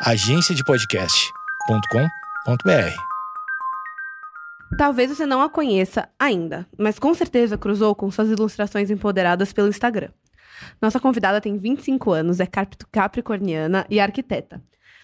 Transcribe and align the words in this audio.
agenciadepodcast.com.br. 0.00 2.96
Talvez 4.76 5.10
você 5.10 5.26
não 5.26 5.42
a 5.42 5.48
conheça 5.50 6.08
ainda, 6.18 6.66
mas 6.78 6.98
com 6.98 7.12
certeza 7.14 7.56
cruzou 7.58 7.94
com 7.94 8.10
suas 8.10 8.28
ilustrações 8.30 8.90
empoderadas 8.90 9.52
pelo 9.52 9.68
Instagram. 9.68 10.10
Nossa 10.80 11.00
convidada 11.00 11.40
tem 11.40 11.56
25 11.58 12.12
anos, 12.12 12.38
é 12.40 12.46
cap- 12.46 12.76
capricorniana 12.92 13.84
e 13.90 13.98
arquiteta. 13.98 14.62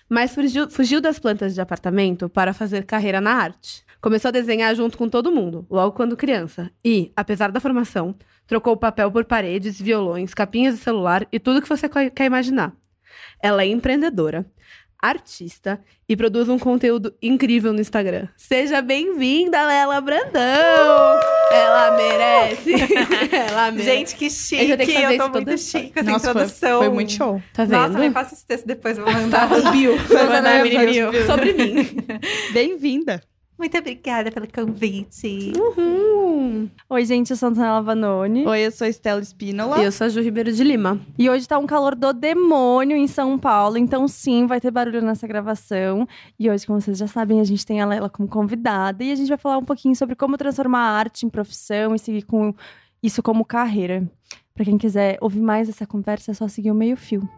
Mas 0.09 0.33
fugiu, 0.35 0.70
fugiu 0.70 1.00
das 1.00 1.18
plantas 1.18 1.54
de 1.54 1.61
apartamento 1.61 2.29
para 2.29 2.52
fazer 2.52 2.84
carreira 2.84 3.20
na 3.20 3.32
arte. 3.32 3.82
Começou 4.00 4.29
a 4.29 4.32
desenhar 4.32 4.74
junto 4.76 4.96
com 4.98 5.08
todo 5.08 5.32
mundo, 5.32 5.66
logo 5.70 5.96
quando 5.96 6.16
criança. 6.16 6.70
E, 6.84 7.11
apesar 7.16 7.50
da 7.50 7.58
formação, 7.61 8.14
trocou 8.46 8.76
papel 8.76 9.11
por 9.11 9.24
paredes, 9.24 9.80
violões, 9.80 10.34
capinhas 10.34 10.74
de 10.76 10.82
celular 10.82 11.26
e 11.32 11.40
tudo 11.40 11.62
que 11.62 11.68
você 11.68 11.88
quer 11.88 12.26
imaginar. 12.26 12.72
Ela 13.42 13.62
é 13.62 13.66
empreendedora, 13.66 14.45
artista 15.05 15.79
e 16.09 16.16
produz 16.16 16.48
um 16.48 16.58
conteúdo 16.58 17.14
incrível 17.21 17.72
no 17.75 17.81
Instagram. 17.81 18.26
Seja 18.36 18.81
bem-vinda, 18.81 19.67
Lela 19.67 20.00
Brandão! 20.00 21.21
Ela 21.53 21.96
merece! 21.96 22.72
Ela 23.30 23.71
merece! 23.71 23.90
Gente, 23.90 24.17
que 24.17 24.30
chique! 24.30 24.71
Eu 24.71 24.79
que 24.79 24.93
Eu 24.93 25.18
tô 25.18 25.30
toda 25.30 25.40
muito 25.44 25.58
chique 25.58 25.93
com 25.93 26.00
essa 26.00 26.11
Nossa, 26.11 26.32
foi, 26.32 26.43
introdução. 26.43 26.79
foi 26.79 26.89
muito 26.89 27.13
show. 27.13 27.43
tá 27.53 27.64
vendo? 27.64 27.79
Nossa, 27.79 27.99
me 27.99 28.11
passa 28.11 28.35
esse 28.35 28.46
texto 28.46 28.67
depois, 28.67 28.96
vou 28.96 29.13
mandar. 29.13 29.49
Tá, 29.49 29.57
o 29.57 29.72
bio. 29.72 29.96
Vou 29.99 30.25
mandar 30.27 30.64
no 30.64 30.71
bio. 30.71 31.27
Sobre 31.27 31.52
mim. 31.52 31.86
Bem-vinda. 32.55 33.20
Muito 33.56 33.78
obrigada 33.78 34.33
pelo 34.33 34.48
convite. 34.53 35.53
Uhum. 35.56 36.69
Oi, 36.91 37.05
gente, 37.05 37.31
eu 37.31 37.36
sou 37.36 37.48
a 37.48 37.50
Antonella 37.50 37.80
Vanoni. 37.80 38.44
Oi, 38.47 38.67
eu 38.67 38.70
sou 38.72 38.84
a 38.84 38.89
Estela 38.89 39.20
Espínola. 39.20 39.80
E 39.80 39.84
eu 39.84 39.92
sou 39.92 40.06
a 40.06 40.11
Ju 40.11 40.20
Ribeiro 40.20 40.53
de 40.53 40.64
Lima. 40.64 41.00
E 41.17 41.30
hoje 41.30 41.47
tá 41.47 41.56
um 41.56 41.67
calor 41.67 41.94
do 41.94 42.12
demônio 42.12 42.97
em 42.97 43.06
São 43.06 43.39
Paulo, 43.39 43.78
então 43.78 44.08
sim, 44.08 44.47
vai 44.47 44.61
ter 44.61 44.72
barulho 44.72 45.00
nessa 45.00 45.27
gravação. 45.27 46.06
E 46.39 46.50
hoje, 46.50 46.67
como 46.67 46.80
vocês 46.80 46.98
já 46.98 47.06
sabem, 47.06 47.41
a 47.41 47.44
gente 47.44 47.64
tem 47.64 47.80
a 47.80 47.86
Lela 47.86 48.11
como 48.11 48.28
convidada 48.28 49.05
e 49.05 49.12
a 49.12 49.14
gente 49.14 49.28
vai 49.28 49.38
falar 49.38 49.58
um 49.58 49.64
pouquinho 49.64 49.94
sobre 49.94 50.16
como 50.16 50.36
transformar 50.36 50.80
a 50.80 50.98
arte 50.98 51.25
em 51.25 51.30
profissão 51.30 51.94
e 51.94 51.98
seguir 51.98 52.22
com 52.22 52.52
isso 53.00 53.22
como 53.22 53.44
carreira. 53.44 54.10
Pra 54.52 54.64
quem 54.64 54.77
quiser 54.77 55.16
ouvir 55.20 55.41
mais 55.41 55.69
dessa 55.69 55.86
conversa, 55.86 56.32
é 56.32 56.34
só 56.34 56.48
seguir 56.48 56.72
o 56.72 56.75
meio 56.75 56.97
fio. 56.97 57.28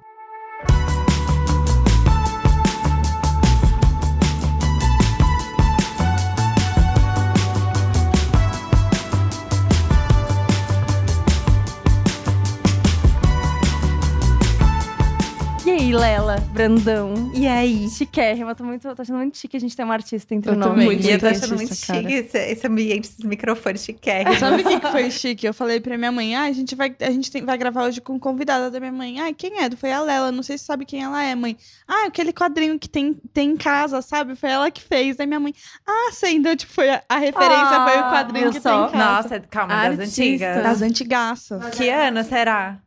Aí, 15.87 15.93
Lela, 15.95 16.37
Brandão? 16.53 17.31
E 17.35 17.47
aí? 17.47 17.89
Chiquérrima, 17.89 18.55
tô, 18.55 18.65
muito, 18.65 18.93
tô 18.95 19.03
achando 19.03 19.19
muito 19.19 19.39
chique 19.39 19.57
a 19.57 19.61
gente 19.61 19.77
ter 19.77 19.85
uma 19.85 19.95
artista 19.95 20.35
entre 20.35 20.51
Eu 20.51 20.57
nós. 20.57 20.69
também. 20.71 20.89
E 21.01 21.11
eu 21.11 21.19
tô 21.19 21.27
Muito 21.27 21.37
achando 21.39 21.55
muito 21.57 21.87
cara. 21.87 22.01
chique 22.01 22.13
esse, 22.13 22.39
esse 22.39 22.67
ambiente, 22.67 23.05
esses 23.09 23.25
microfones 23.25 23.85
chiquérrimos. 23.85 24.39
Sabe 24.39 24.63
o 24.63 24.81
que, 24.81 24.81
foi 24.91 25.11
chique? 25.11 25.47
Eu 25.47 25.55
falei 25.55 25.79
pra 25.81 25.97
minha 25.97 26.11
mãe, 26.11 26.35
ah, 26.35 26.43
a 26.45 26.53
gente 26.53 26.75
vai, 26.75 26.95
a 27.01 27.11
gente 27.11 27.31
tem- 27.31 27.45
vai 27.45 27.57
gravar 27.57 27.85
hoje 27.85 28.01
com 28.01 28.19
convidada 28.19 28.69
da 28.71 28.81
minha 28.81 28.91
mãe. 28.93 29.21
Ah, 29.21 29.33
quem 29.33 29.61
é? 29.63 29.71
Foi 29.77 29.93
a 29.93 30.01
Lela, 30.01 30.33
não 30.33 30.43
sei 30.43 30.59
se 30.59 30.65
sabe 30.65 30.85
quem 30.85 31.03
ela 31.05 31.23
é, 31.23 31.35
mãe. 31.35 31.57
Ah, 31.87 32.07
aquele 32.07 32.33
quadrinho 32.33 32.79
que 32.79 32.89
tem, 32.89 33.15
tem 33.33 33.51
em 33.51 33.57
casa, 33.57 34.03
sabe? 34.03 34.35
Foi 34.35 34.51
ela 34.51 34.71
que 34.71 34.83
fez. 34.83 35.21
Aí 35.21 35.27
minha 35.27 35.41
mãe, 35.41 35.55
ah, 35.87 36.11
sei, 36.13 36.35
então, 36.37 36.57
tipo, 36.57 36.73
foi 36.73 36.91
a, 36.91 37.03
a 37.09 37.19
referência 37.19 37.57
Ah, 37.57 37.89
foi 37.89 37.99
o 38.01 38.11
quadrinho 38.11 38.51
que 38.53 38.61
só? 38.61 38.71
tem 38.89 38.89
em 38.89 38.93
casa. 39.01 39.23
Nossa, 39.23 39.41
calma, 39.49 39.75
das 39.75 40.01
Artista. 40.01 40.23
antigas. 40.23 40.63
Das 40.65 40.83
antigaças. 40.83 41.69
Que 41.77 41.89
ano 41.91 42.25
será? 42.25 42.79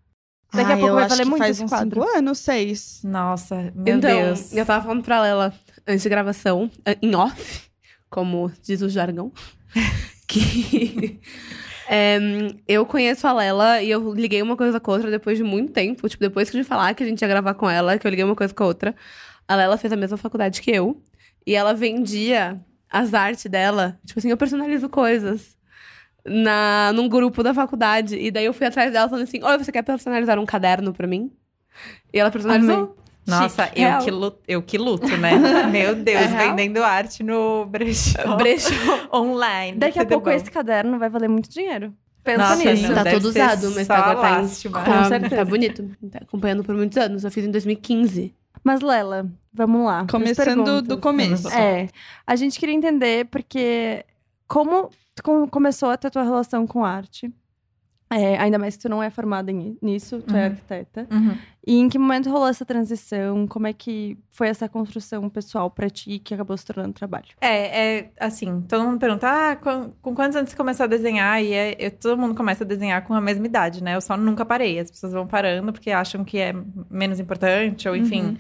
Daqui 0.54 0.72
a 0.72 0.76
Ai, 0.76 0.80
pouco 0.80 0.96
vai 0.96 1.08
valer 1.08 1.26
muito 1.26 1.42
faz 1.42 1.58
esse 1.58 1.64
uns 1.64 1.70
quadro. 1.70 2.02
cinco 2.02 2.18
anos, 2.18 2.40
seis. 2.40 3.02
Nossa, 3.04 3.72
meu 3.76 3.98
então, 3.98 4.10
Deus. 4.10 4.52
eu 4.54 4.66
tava 4.66 4.84
falando 4.84 5.04
pra 5.04 5.22
Lela 5.22 5.54
antes 5.88 6.02
de 6.02 6.10
gravação, 6.10 6.72
eh, 6.86 6.98
em 7.02 7.16
off, 7.16 7.70
como 8.10 8.52
diz 8.64 8.82
o 8.82 8.90
jargão, 8.90 9.32
que 10.28 11.20
em, 11.90 12.60
eu 12.68 12.84
conheço 12.86 13.28
a 13.28 13.34
Lela 13.34 13.82
e 13.82 13.92
eu 13.92 14.12
liguei 14.14 14.42
uma 14.42 14.58
coisa 14.58 14.80
com 14.80 14.90
a 14.90 14.94
outra 14.96 15.12
depois 15.12 15.38
de 15.38 15.44
muito 15.44 15.72
tempo. 15.72 16.10
Tipo, 16.10 16.24
depois 16.24 16.50
que 16.50 16.58
de 16.58 16.64
falar 16.64 16.96
que 16.96 17.04
a 17.04 17.06
gente 17.06 17.22
ia 17.22 17.28
gravar 17.28 17.54
com 17.54 17.70
ela, 17.70 17.98
que 17.98 18.08
eu 18.08 18.10
liguei 18.10 18.26
uma 18.26 18.36
coisa 18.36 18.54
com 18.54 18.64
a 18.64 18.68
outra. 18.68 18.96
A 19.48 19.56
Lela 19.56 19.78
fez 19.78 19.94
a 19.94 19.96
mesma 19.98 20.18
faculdade 20.18 20.62
que 20.62 20.72
eu. 20.72 21.02
E 21.46 21.56
ela 21.56 21.74
vendia 21.74 22.60
as 22.92 23.14
artes 23.14 23.46
dela. 23.46 24.00
Tipo 24.06 24.20
assim, 24.20 24.30
eu 24.30 24.38
personalizo 24.38 24.90
coisas. 24.90 25.56
Na, 26.30 26.92
num 26.94 27.10
grupo 27.10 27.42
da 27.44 27.54
faculdade. 27.54 28.16
E 28.18 28.30
daí 28.32 28.46
eu 28.46 28.54
fui 28.54 28.68
atrás 28.68 28.92
dela 28.94 29.10
falando 29.10 29.24
assim: 29.24 29.44
Oi, 29.44 29.58
você 29.58 29.72
quer 29.72 29.82
personalizar 29.84 30.38
um 30.40 30.46
caderno 30.46 30.94
pra 30.94 31.08
mim? 31.08 31.32
E 32.14 32.20
ela 32.20 32.30
personalizou. 32.32 32.96
Nossa, 33.28 33.66
Chique. 33.68 33.80
eu 33.82 33.88
Real. 33.88 34.04
que, 34.04 34.12
luto, 34.12 34.40
eu 34.48 34.62
que 34.64 34.78
luto, 34.78 35.18
né? 35.18 35.32
Meu 35.72 35.94
Deus, 35.96 36.22
É 36.22 36.26
real? 36.26 36.50
vendendo 36.50 36.84
arte 36.84 37.22
no 37.22 37.66
brechó. 37.66 38.36
Brechó. 38.38 38.74
online. 39.14 39.78
Daqui 39.78 40.00
a 40.00 40.06
pouco 40.06 40.26
bom. 40.26 40.32
esse 40.32 40.50
caderno 40.50 40.98
vai 40.98 41.10
valer 41.10 41.28
muito 41.30 41.48
dinheiro. 41.50 41.94
Pensa 42.24 42.38
Nossa, 42.40 42.72
nisso. 42.72 42.88
não, 42.88 42.96
Tá 43.04 43.12
todo 43.12 43.26
usado, 43.26 43.72
mas 43.76 43.88
só 43.88 43.94
tá, 43.96 44.16
tá, 44.16 44.30
em- 44.32 44.42
lástima. 44.42 44.82
tá, 44.82 45.04
certeza. 45.06 45.36
tá 45.36 45.46
bonito. 45.46 45.84
Tá 46.12 46.20
acompanhando 46.24 46.64
por 46.64 46.76
muitos 46.76 46.98
anos. 46.98 47.24
Eu 47.24 47.30
fiz 47.32 47.46
em 47.46 47.52
2015. 47.52 48.34
Mas, 48.64 48.82
Lela, 48.82 49.26
vamos 49.54 49.86
lá. 49.86 50.06
Começando 50.10 50.82
do 50.82 50.98
começo. 50.98 51.48
É. 51.50 51.88
A 52.26 52.36
gente 52.36 52.60
queria 52.60 52.74
entender 52.76 53.26
porque 53.26 54.04
como 54.50 54.90
tu 55.16 55.48
começou 55.50 55.90
a 55.90 55.96
ter 55.98 56.10
tua 56.10 56.24
relação 56.24 56.68
com 56.68 56.84
arte? 56.84 57.32
É, 58.12 58.40
ainda 58.40 58.58
mais 58.58 58.76
que 58.76 58.82
tu 58.82 58.90
não 58.90 59.04
é 59.04 59.12
formada 59.12 59.52
nisso, 59.52 60.20
tu 60.24 60.36
é 60.36 60.40
Uhum. 60.40 60.46
arquiteta. 60.48 61.08
Uhum. 61.12 61.38
E 61.68 61.78
em 61.78 61.88
que 61.88 62.00
momento 62.00 62.28
rolou 62.32 62.48
essa 62.48 62.66
transição? 62.66 63.46
Como 63.46 63.68
é 63.68 63.74
que 63.74 64.18
foi 64.32 64.48
essa 64.48 64.68
construção 64.68 65.30
pessoal 65.30 65.70
pra 65.70 65.92
ti 65.92 66.18
que 66.18 66.34
acabou 66.34 66.58
se 66.58 66.66
tornando 66.66 66.92
trabalho? 66.92 67.28
É, 67.40 67.98
é 68.00 68.12
assim, 68.20 68.62
todo 68.62 68.84
mundo 68.84 68.98
pergunta, 69.00 69.28
ah, 69.30 69.56
com, 69.56 69.92
com 70.02 70.16
quantos 70.16 70.36
anos 70.36 70.50
você 70.50 70.58
começou 70.58 70.86
a 70.86 70.88
desenhar? 70.88 71.40
E 71.44 71.54
é, 71.54 71.76
eu- 71.78 71.92
todo 71.92 72.20
mundo 72.20 72.34
começa 72.34 72.64
a 72.64 72.68
desenhar 72.68 73.06
com 73.06 73.14
a 73.14 73.22
mesma 73.22 73.46
idade, 73.46 73.84
né? 73.84 73.96
Eu 73.96 74.02
só 74.02 74.18
nunca 74.18 74.44
parei. 74.44 74.80
As 74.80 74.90
pessoas 74.90 75.14
vão 75.14 75.28
parando 75.28 75.72
porque 75.72 75.92
acham 75.92 76.24
que 76.26 76.40
é 76.40 76.52
menos 76.90 77.20
importante, 77.20 77.88
ou 77.88 77.96
enfim, 77.96 78.40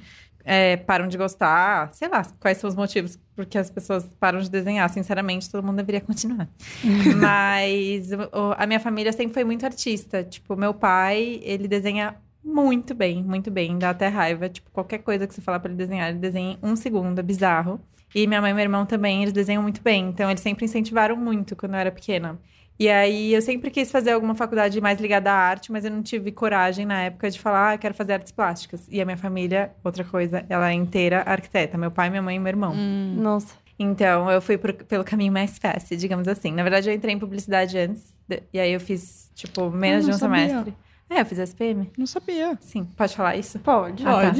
é, 0.51 0.77
param 0.77 1.07
de 1.07 1.15
gostar. 1.17 1.93
Sei 1.93 2.07
lá, 2.07 2.25
quais 2.39 2.57
são 2.57 2.67
os 2.67 2.75
motivos 2.75 3.19
porque 3.35 3.57
as 3.57 3.69
pessoas 3.69 4.03
param 4.19 4.39
de 4.39 4.49
desenhar. 4.49 4.89
Sinceramente, 4.89 5.49
todo 5.49 5.63
mundo 5.63 5.77
deveria 5.77 6.01
continuar. 6.01 6.49
Mas 7.21 8.11
o- 8.11 8.53
a 8.57 8.65
minha 8.65 8.79
família 8.79 9.11
sempre 9.13 9.33
foi 9.33 9.43
muito 9.43 9.65
artista. 9.65 10.23
Tipo, 10.23 10.55
meu 10.55 10.73
pai, 10.73 11.39
ele 11.43 11.67
desenha 11.67 12.15
muito 12.43 12.93
bem, 12.95 13.23
muito 13.23 13.51
bem. 13.51 13.77
Dá 13.77 13.91
até 13.91 14.07
raiva. 14.07 14.49
Tipo, 14.49 14.69
qualquer 14.71 14.99
coisa 14.99 15.27
que 15.27 15.33
você 15.33 15.41
falar 15.41 15.59
pra 15.59 15.69
ele 15.69 15.77
desenhar, 15.77 16.09
ele 16.09 16.19
desenha 16.19 16.57
em 16.61 16.67
um 16.67 16.75
segundo. 16.75 17.19
É 17.19 17.23
bizarro. 17.23 17.79
E 18.15 18.25
minha 18.25 18.41
mãe 18.41 18.49
e 18.51 18.53
meu 18.55 18.63
irmão 18.63 18.85
também, 18.87 19.21
eles 19.21 19.33
desenham 19.33 19.61
muito 19.61 19.81
bem. 19.83 20.07
Então, 20.09 20.29
eles 20.29 20.41
sempre 20.41 20.65
incentivaram 20.65 21.15
muito 21.15 21.55
quando 21.55 21.75
eu 21.75 21.79
era 21.79 21.91
pequena. 21.91 22.39
E 22.79 22.87
aí, 22.87 23.33
eu 23.33 23.41
sempre 23.41 23.69
quis 23.69 23.91
fazer 23.91 24.11
alguma 24.11 24.33
faculdade 24.35 24.79
mais 24.79 24.99
ligada 25.01 25.29
à 25.29 25.35
arte, 25.35 25.69
mas 25.69 25.83
eu 25.83 25.91
não 25.91 26.01
tive 26.01 26.31
coragem 26.31 26.85
na 26.85 27.01
época 27.03 27.29
de 27.29 27.37
falar, 27.37 27.69
ah, 27.71 27.75
eu 27.75 27.79
quero 27.79 27.93
fazer 27.93 28.13
artes 28.13 28.31
plásticas. 28.31 28.87
E 28.89 29.01
a 29.01 29.05
minha 29.05 29.17
família, 29.17 29.71
outra 29.83 30.03
coisa, 30.05 30.45
ela 30.47 30.69
é 30.69 30.73
inteira 30.73 31.21
arquiteta. 31.25 31.77
Meu 31.77 31.91
pai, 31.91 32.09
minha 32.09 32.21
mãe 32.21 32.37
e 32.37 32.39
meu 32.39 32.47
irmão. 32.47 32.73
Hum. 32.73 33.15
Nossa. 33.17 33.53
Então, 33.77 34.31
eu 34.31 34.41
fui 34.41 34.57
pro- 34.57 34.73
pelo 34.73 35.03
caminho 35.03 35.31
mais 35.33 35.57
fácil, 35.57 35.97
digamos 35.97 36.27
assim. 36.27 36.51
Na 36.53 36.63
verdade, 36.63 36.89
eu 36.89 36.93
entrei 36.93 37.13
em 37.13 37.19
publicidade 37.19 37.77
antes. 37.77 38.13
de- 38.27 38.43
e 38.53 38.59
aí, 38.59 38.71
eu 38.71 38.79
fiz, 38.79 39.29
tipo, 39.35 39.69
menos 39.71 40.05
Ah, 40.05 40.09
de 40.11 40.15
um 40.15 40.19
sabia. 40.19 40.47
semestre. 40.47 40.73
É, 41.09 41.21
eu 41.21 41.25
fiz 41.25 41.39
SPM. 41.39 41.89
Não 41.97 42.05
sabia. 42.05 42.57
Sim, 42.61 42.85
pode 42.95 43.15
falar 43.15 43.35
isso? 43.35 43.57
Pode. 43.59 44.05
Ah, 44.07 44.21
tá. 44.21 44.33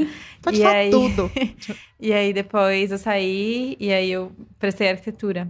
Pode 0.43 0.59
E 0.59 0.61
falar 0.61 0.75
aí- 0.75 0.91
tudo. 0.91 1.29
E 1.99 2.13
aí 2.13 2.31
depois 2.31 2.91
eu 2.91 2.97
saí 2.97 3.75
e 3.79 3.91
aí 3.91 4.09
eu 4.11 4.31
prestei 4.59 4.89
arquitetura. 4.91 5.49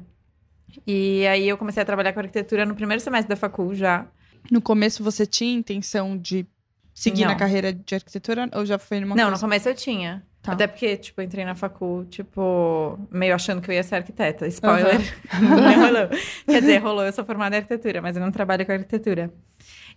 E 0.86 1.26
aí 1.28 1.48
eu 1.48 1.58
comecei 1.58 1.82
a 1.82 1.86
trabalhar 1.86 2.14
com 2.14 2.20
arquitetura 2.20 2.66
no 2.66 2.76
primeiro 2.76 3.02
semestre 3.02 3.30
da 3.30 3.36
facul 3.36 3.74
já. 3.74 4.06
No 4.52 4.62
começo 4.62 5.04
você 5.04 5.26
tinha 5.26 5.54
intenção 5.54 6.18
de 6.18 6.46
seguir 6.94 7.22
Não. 7.22 7.30
na 7.30 7.36
carreira 7.36 7.72
de 7.74 7.96
arquitetura 7.96 8.50
ou 8.54 8.66
já 8.66 8.78
foi 8.78 9.00
numa 9.00 9.16
Não, 9.16 9.26
no 9.26 9.30
coisa? 9.32 9.42
começo 9.42 9.70
eu 9.70 9.76
tinha. 9.76 10.24
Tá. 10.42 10.54
Até 10.54 10.68
porque, 10.68 10.96
tipo, 10.96 11.20
eu 11.20 11.26
entrei 11.26 11.44
na 11.44 11.54
facul, 11.54 12.06
tipo, 12.06 12.98
meio 13.12 13.36
achando 13.36 13.62
que 13.62 13.70
eu 13.70 13.76
ia 13.76 13.84
ser 13.84 13.96
arquiteta. 13.96 14.48
Spoiler. 14.48 15.00
não 15.42 15.86
rolou. 15.86 16.10
Quer 16.46 16.62
dizer, 16.62 16.78
rolou, 16.78 17.06
eu 17.06 17.12
sou 17.12 17.26
formada 17.26 17.56
em 17.56 17.60
arquitetura, 17.60 18.02
mas 18.02 18.16
eu 18.16 18.22
não 18.22 18.32
trabalho 18.32 18.66
com 18.66 18.72
arquitetura. 18.72 19.32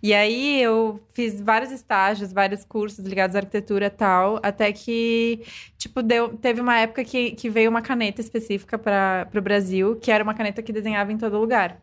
E 0.03 0.13
aí 0.13 0.61
eu 0.61 0.99
fiz 1.13 1.39
vários 1.39 1.71
estágios, 1.71 2.33
vários 2.33 2.65
cursos 2.65 3.05
ligados 3.05 3.37
à 3.37 3.39
arquitetura 3.39 3.85
e 3.85 3.89
tal, 3.89 4.37
até 4.43 4.71
que, 4.73 5.45
tipo, 5.77 6.03
deu, 6.03 6.37
teve 6.37 6.59
uma 6.59 6.77
época 6.77 7.05
que, 7.05 7.31
que 7.31 7.49
veio 7.49 7.69
uma 7.69 7.81
caneta 7.81 8.19
específica 8.19 8.77
para 8.77 9.29
o 9.33 9.41
Brasil, 9.41 9.95
que 9.95 10.11
era 10.11 10.21
uma 10.23 10.33
caneta 10.33 10.61
que 10.61 10.73
desenhava 10.73 11.13
em 11.13 11.17
todo 11.17 11.39
lugar. 11.39 11.81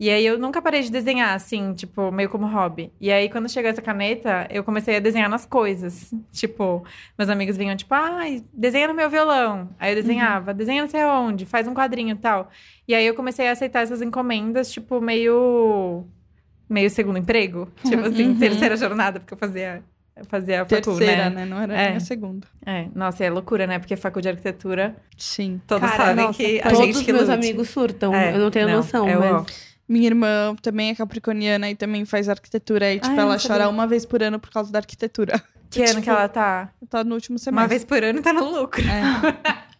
E 0.00 0.10
aí 0.10 0.26
eu 0.26 0.36
nunca 0.36 0.60
parei 0.60 0.82
de 0.82 0.90
desenhar, 0.90 1.32
assim, 1.34 1.72
tipo, 1.74 2.10
meio 2.10 2.28
como 2.28 2.46
hobby. 2.48 2.92
E 3.00 3.12
aí, 3.12 3.28
quando 3.30 3.48
chegou 3.48 3.70
essa 3.70 3.80
caneta, 3.80 4.48
eu 4.50 4.64
comecei 4.64 4.96
a 4.96 5.00
desenhar 5.00 5.30
nas 5.30 5.46
coisas. 5.46 6.12
Tipo, 6.32 6.84
meus 7.16 7.30
amigos 7.30 7.56
vinham, 7.56 7.76
tipo, 7.76 7.94
ai, 7.94 8.42
desenha 8.52 8.88
no 8.88 8.94
meu 8.94 9.08
violão. 9.08 9.70
Aí 9.78 9.92
eu 9.92 9.96
desenhava, 9.96 10.52
desenha 10.52 10.82
não 10.82 10.90
sei 10.90 11.02
aonde, 11.02 11.46
faz 11.46 11.68
um 11.68 11.74
quadrinho 11.74 12.16
e 12.16 12.18
tal. 12.18 12.50
E 12.88 12.94
aí 12.94 13.06
eu 13.06 13.14
comecei 13.14 13.46
a 13.46 13.52
aceitar 13.52 13.82
essas 13.82 14.02
encomendas, 14.02 14.72
tipo, 14.72 15.00
meio. 15.00 16.04
Meio 16.72 16.90
segundo 16.90 17.18
emprego. 17.18 17.68
Tipo 17.86 18.02
assim, 18.06 18.28
Uhum. 18.28 18.38
terceira 18.38 18.76
jornada, 18.76 19.20
porque 19.20 19.34
eu 19.34 19.38
fazia 19.38 19.82
fazer 20.28 20.56
a 20.56 20.64
facu, 20.66 20.82
Terceira, 20.82 21.30
né? 21.30 21.36
né? 21.36 21.44
Não 21.46 21.58
era 21.60 21.74
É. 21.74 21.88
nem 21.88 21.96
a 21.96 22.00
segunda. 22.00 22.46
É, 22.66 22.86
nossa, 22.94 23.24
é 23.24 23.30
loucura, 23.30 23.66
né? 23.66 23.78
Porque 23.78 23.96
faculdade 23.96 24.36
de 24.36 24.38
arquitetura, 24.38 24.94
Sim. 25.16 25.60
todos 25.66 25.88
Cara, 25.90 26.04
sabem 26.06 26.24
nossa, 26.26 26.38
que 26.38 26.60
a 26.60 26.62
todos 26.64 26.78
gente 26.78 26.96
os 26.96 27.02
que 27.02 27.12
meus 27.12 27.28
lute. 27.28 27.34
amigos 27.34 27.68
surtam. 27.70 28.14
É, 28.14 28.34
eu 28.34 28.38
não 28.38 28.50
tenho 28.50 28.68
não, 28.68 28.76
noção, 28.76 29.08
é 29.08 29.16
o 29.16 29.20
mas... 29.20 29.32
ó. 29.32 29.46
Minha 29.88 30.06
irmã 30.06 30.54
também 30.62 30.90
é 30.90 30.94
capricorniana 30.94 31.68
e 31.70 31.74
também 31.74 32.04
faz 32.04 32.28
arquitetura. 32.28 32.92
E, 32.92 33.00
tipo, 33.00 33.08
Ah, 33.12 33.16
eu 33.16 33.20
ela 33.22 33.36
chora 33.38 33.68
uma 33.68 33.86
vez 33.86 34.06
por 34.06 34.22
ano 34.22 34.38
por 34.38 34.50
causa 34.50 34.70
da 34.72 34.78
arquitetura. 34.78 35.42
Que 35.72 35.80
ano 35.80 35.88
Tipo, 35.88 36.02
que 36.02 36.10
ela 36.10 36.28
tá? 36.28 36.68
Tá 36.88 37.02
no 37.02 37.14
último 37.14 37.34
Uma 37.36 37.38
semestre. 37.38 37.68
vez 37.68 37.84
por 37.84 38.04
ano 38.04 38.20
tá 38.22 38.32
no 38.32 38.44
lucro. 38.48 38.82
É. 38.82 39.62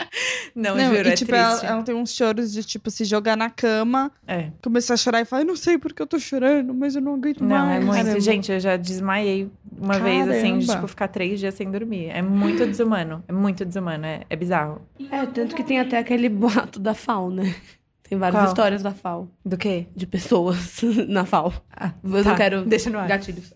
Não, 0.55 0.77
Não, 0.77 0.94
juro, 0.94 1.09
e, 1.09 1.12
é 1.12 1.15
tipo, 1.15 1.31
triste. 1.33 1.65
ela, 1.65 1.75
ela 1.75 1.83
tem 1.83 1.94
uns 1.94 2.11
choros 2.12 2.53
de, 2.53 2.62
tipo, 2.62 2.91
se 2.91 3.05
jogar 3.05 3.37
na 3.37 3.49
cama, 3.49 4.11
É. 4.27 4.49
começar 4.62 4.94
a 4.94 4.97
chorar 4.97 5.21
e 5.23 5.25
falar, 5.25 5.43
eu 5.43 5.47
não 5.47 5.56
sei 5.56 5.79
porque 5.79 6.03
eu 6.03 6.06
tô 6.06 6.19
chorando, 6.19 6.75
mas 6.75 6.94
eu 6.94 7.00
não 7.00 7.15
aguento 7.15 7.41
Não, 7.43 7.49
mais. 7.49 7.77
é 7.83 7.85
muito. 7.85 7.97
Caramba. 7.97 8.21
Gente, 8.21 8.53
eu 8.53 8.61
já 8.61 8.77
desmaiei 8.77 9.50
uma 9.79 9.99
vez, 9.99 10.29
assim, 10.29 10.59
de, 10.59 10.67
Caramba. 10.67 10.75
tipo, 10.75 10.89
ficar 10.89 11.09
três 11.09 11.41
dias 11.41 11.55
sem 11.55 11.71
dormir. 11.71 12.09
É 12.11 12.21
muito 12.21 12.67
desumano. 12.67 13.25
É 13.27 13.33
muito 13.33 13.65
desumano. 13.65 14.05
É, 14.05 14.23
é 14.29 14.37
bizarro. 14.37 14.83
É, 15.11 15.25
tanto 15.27 15.55
que 15.56 15.62
tem 15.65 15.81
até 15.81 15.97
aquele 15.99 16.29
boato 16.29 16.79
da 16.79 16.93
FAO, 16.94 17.31
né? 17.31 17.55
Tem 18.03 18.19
várias 18.19 18.41
Qual? 18.43 18.49
histórias 18.49 18.83
da 18.83 18.91
FAO. 18.91 19.31
Do 19.43 19.56
quê? 19.56 19.87
De 19.97 20.06
pessoas 20.06 20.81
na 21.09 21.25
FAO. 21.25 21.55
Ah, 21.75 21.93
Eu 22.05 22.23
tá. 22.23 22.31
não 22.31 22.37
quero... 22.37 22.65
Deixa 22.67 22.91
no 22.91 22.99
ar. 22.99 23.09
Gatilhos. 23.09 23.50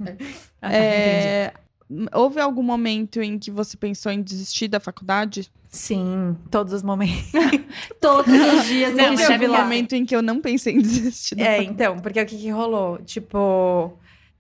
Ah, 0.63 0.71
tá, 0.71 0.77
entendi. 0.79 1.66
Houve 2.13 2.41
algum 2.41 2.63
momento 2.63 3.21
em 3.23 3.39
que 3.39 3.51
você 3.51 3.77
pensou 3.77 4.11
em 4.11 4.21
desistir 4.23 4.67
da 4.69 4.81
faculdade? 4.81 5.49
Sim, 5.69 6.37
todos 6.51 6.73
os 6.73 6.83
momentos. 6.83 7.31
Todos 8.01 8.33
os 8.33 8.65
dias 8.67 8.95
Não, 8.95 9.15
Teve 9.15 9.47
lá. 9.47 9.63
momento 9.63 9.93
em 9.95 10.05
que 10.05 10.17
eu 10.17 10.23
não 10.23 10.41
pensei 10.41 10.75
em 10.75 10.81
desistir 10.81 11.35
da 11.35 11.43
É, 11.45 11.47
faculdade? 11.59 11.71
então, 11.75 11.99
porque 12.01 12.21
o 12.21 12.27
que, 12.27 12.37
que 12.39 12.51
rolou? 12.51 12.99
Tipo, 12.99 13.93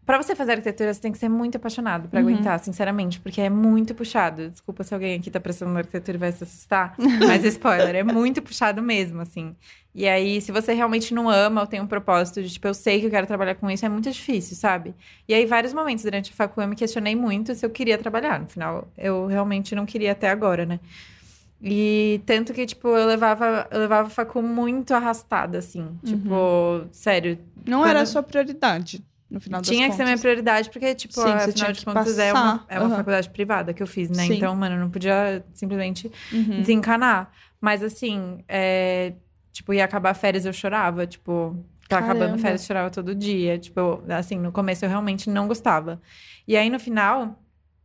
pra 0.07 0.17
você 0.23 0.35
fazer 0.37 0.53
arquitetura, 0.53 0.95
você 0.95 1.01
tem 1.01 1.11
que 1.13 1.19
ser 1.19 1.29
muito 1.29 1.57
apaixonado 1.57 2.09
pra 2.09 2.21
Uhum. 2.21 2.29
aguentar, 2.29 2.59
sinceramente, 2.61 3.21
porque 3.21 3.41
é 3.41 3.51
muito 3.51 3.95
puxado. 3.95 4.49
Desculpa 4.49 4.85
se 4.85 4.95
alguém 4.95 5.19
aqui 5.19 5.31
tá 5.31 5.41
prestando 5.41 5.77
arquitetura 5.77 6.17
e 6.17 6.21
vai 6.21 6.33
se 6.33 6.45
assustar, 6.45 6.95
mas 7.27 7.45
spoiler, 7.45 7.95
é 7.97 8.03
muito 8.05 8.41
puxado 8.41 8.81
mesmo, 8.81 9.21
assim. 9.21 9.55
E 9.95 10.07
aí, 10.07 10.41
se 10.43 10.53
você 10.53 10.73
realmente 10.75 11.13
não 11.15 11.29
ama 11.29 11.63
ou 11.63 11.67
tem 11.67 11.81
um 11.81 11.87
propósito 11.87 12.43
de, 12.43 12.51
tipo, 12.51 12.69
eu 12.69 12.75
sei 12.75 13.01
que 13.01 13.07
eu 13.07 13.11
quero 13.11 13.27
trabalhar 13.27 13.55
com 13.55 13.71
isso, 13.71 13.85
é 13.85 13.89
muito 13.89 14.11
difícil, 14.11 14.55
sabe? 14.57 14.95
E 15.27 15.33
aí, 15.35 15.45
vários 15.47 15.73
momentos 15.73 16.05
durante 16.05 16.31
a 16.33 16.35
facu 16.37 16.61
eu 16.61 16.69
me 16.69 16.77
questionei 16.77 17.17
muito 17.17 17.55
se 17.55 17.65
eu 17.65 17.71
queria 17.71 17.97
trabalhar. 17.99 18.39
No 18.39 18.47
final, 18.47 18.89
eu 18.97 19.27
realmente 19.27 19.75
não 19.75 19.87
queria 19.87 20.13
até 20.13 20.29
agora, 20.31 20.67
né? 20.67 20.79
E 21.63 22.21
tanto 22.27 22.53
que, 22.53 22.67
tipo, 22.67 22.89
eu 22.89 23.07
levava, 23.07 23.67
eu 23.71 23.81
levava 23.81 24.09
a 24.09 24.11
facu 24.11 24.43
muito 24.43 24.93
arrastada, 24.95 25.59
assim. 25.59 25.89
Tipo, 26.05 26.85
sério, 26.93 27.39
Não 27.67 27.79
Quando- 27.81 27.89
era 27.91 28.03
a 28.03 28.07
sua 28.07 28.23
prioridade, 28.23 29.03
no 29.31 29.41
final 29.41 29.61
das 29.61 29.69
tinha 29.69 29.89
que 29.89 29.95
ser 29.95 30.03
minha 30.05 30.13
contas. 30.15 30.21
prioridade, 30.23 30.71
porque, 30.71 30.95
tipo, 30.95 31.15
Sim, 31.15 31.31
afinal 31.33 31.73
de 31.73 31.85
contas, 31.85 32.19
é 32.19 32.33
uma, 32.33 32.65
é 32.69 32.79
uma 32.81 32.97
faculdade 32.97 33.29
privada 33.31 33.73
que 33.75 33.83
eu 33.83 33.87
fiz, 33.87 34.09
né? 34.09 34.25
Sim. 34.27 34.35
Então, 34.35 34.55
mano, 34.55 34.77
eu 34.77 34.81
não 34.81 34.91
podia 34.91 35.45
simplesmente 35.55 36.11
Uhum. 36.33 36.61
desencanar. 36.61 37.31
Mas, 37.61 37.83
assim, 37.83 38.45
é, 38.49 39.15
tipo, 39.53 39.73
ia 39.75 39.85
acabar 39.85 40.15
férias, 40.15 40.45
eu 40.45 40.53
chorava, 40.53 41.07
tipo... 41.07 41.57
Tá 41.89 41.99
acabando 41.99 42.37
férias, 42.39 42.63
eu 42.63 42.67
chorava 42.67 42.91
todo 42.91 43.15
dia. 43.15 43.59
Tipo, 43.59 44.03
assim, 44.09 44.37
no 44.39 44.51
começo 44.51 44.85
eu 44.85 44.89
realmente 44.89 45.31
não 45.31 45.47
gostava. 45.47 46.01
E 46.47 46.57
aí, 46.57 46.69
no 46.69 46.81
final, 46.81 47.41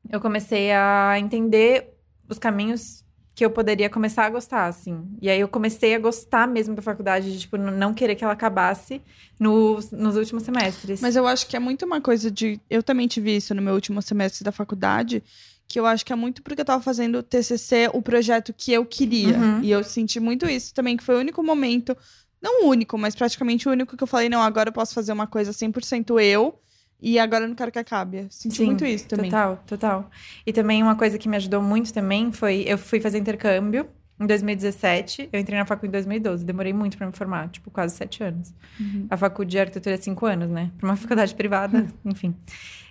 eu 0.09 0.19
comecei 0.19 0.71
a 0.71 1.19
entender 1.19 1.88
os 2.27 2.39
caminhos 2.39 3.05
que 3.33 3.45
eu 3.45 3.50
poderia 3.50 3.89
começar 3.89 4.25
a 4.25 4.30
gostar, 4.30 4.66
assim. 4.66 5.06
E 5.22 5.30
aí 5.30 5.39
eu 5.39 5.48
comecei 5.48 5.95
a 5.95 6.00
gostar 6.00 6.48
mesmo 6.48 6.75
da 6.75 6.81
faculdade, 6.81 7.31
de, 7.31 7.39
tipo, 7.39 7.57
não 7.57 7.94
querer 7.94 8.16
que 8.16 8.24
ela 8.24 8.33
acabasse 8.33 9.01
nos, 9.39 9.92
nos 9.92 10.16
últimos 10.18 10.44
semestres. 10.44 11.01
Mas 11.01 11.16
eu 11.16 11.25
acho 11.25 11.48
que 11.48 11.56
é 11.56 11.60
muito 11.60 11.86
uma 11.86 12.01
coisa 12.01 12.30
de. 12.30 12.60
Eu 12.69 12.83
também 12.83 13.07
tive 13.07 13.36
isso 13.36 13.56
no 13.56 13.62
meu 13.62 13.74
último 13.74 14.01
semestre 14.01 14.44
da 14.44 14.51
faculdade, 14.51 15.24
que 15.68 15.80
eu 15.80 15.86
acho 15.86 16.06
que 16.06 16.12
é 16.12 16.16
muito 16.16 16.44
porque 16.44 16.62
eu 16.62 16.66
tava 16.66 16.83
fazendo 16.83 17.19
o 17.19 17.24
TCC, 17.24 17.89
o 17.94 18.01
projeto 18.01 18.54
que 18.54 18.74
eu 18.74 18.86
queria. 18.86 19.38
Uhum. 19.38 19.62
E 19.63 19.72
eu 19.72 19.84
senti 19.84 20.19
muito 20.19 20.45
isso 20.45 20.74
também, 20.74 20.98
que 20.98 21.04
foi 21.04 21.16
o 21.16 21.19
único 21.19 21.42
momento, 21.42 21.95
não 22.42 22.66
o 22.66 22.68
único, 22.68 22.98
mas 22.98 23.16
praticamente 23.16 23.69
o 23.69 23.72
único 23.72 23.95
que 23.95 24.04
eu 24.04 24.07
falei, 24.07 24.27
não, 24.27 24.42
agora 24.42 24.69
eu 24.69 24.74
posso 24.74 24.94
fazer 24.94 25.13
uma 25.13 25.27
coisa 25.27 25.51
100% 25.51 26.22
eu, 26.22 26.60
e 27.01 27.18
agora 27.18 27.45
eu 27.45 27.48
não 27.48 27.56
quero 27.56 27.71
que 27.71 27.80
acabe. 27.80 28.18
Eu 28.18 28.27
Senti 28.30 28.57
Sim, 28.57 28.65
muito 28.68 28.86
isso 28.86 29.07
também. 29.07 29.30
Total, 29.30 29.63
total. 29.65 30.09
E 30.45 30.53
também 30.53 30.83
uma 30.83 30.95
coisa 30.95 31.18
que 31.18 31.27
me 31.27 31.36
ajudou 31.38 31.62
muito 31.62 31.92
também 31.94 32.31
foi... 32.31 32.63
Eu 32.68 32.77
fui 32.77 33.00
fazer 33.00 33.18
intercâmbio 33.18 33.88
em 34.19 34.27
2017. 34.27 35.30
Eu 35.33 35.39
entrei 35.39 35.57
na 35.57 35.65
facu 35.65 35.86
em 35.86 35.89
2012. 35.89 36.45
Demorei 36.45 36.74
muito 36.74 36.98
pra 36.98 37.07
me 37.07 37.13
formar. 37.13 37.50
Tipo, 37.50 37.71
quase 37.71 37.95
sete 37.95 38.24
anos. 38.24 38.53
Uhum. 38.80 39.07
A 39.09 39.18
facu 39.18 39.44
de 39.44 39.59
arquitetura 39.59 39.95
é 39.95 39.98
cinco 39.98 40.25
anos, 40.27 40.50
né? 40.50 40.71
Pra 40.77 40.89
uma 40.89 40.95
faculdade 40.98 41.33
privada, 41.33 41.88
enfim. 42.06 42.36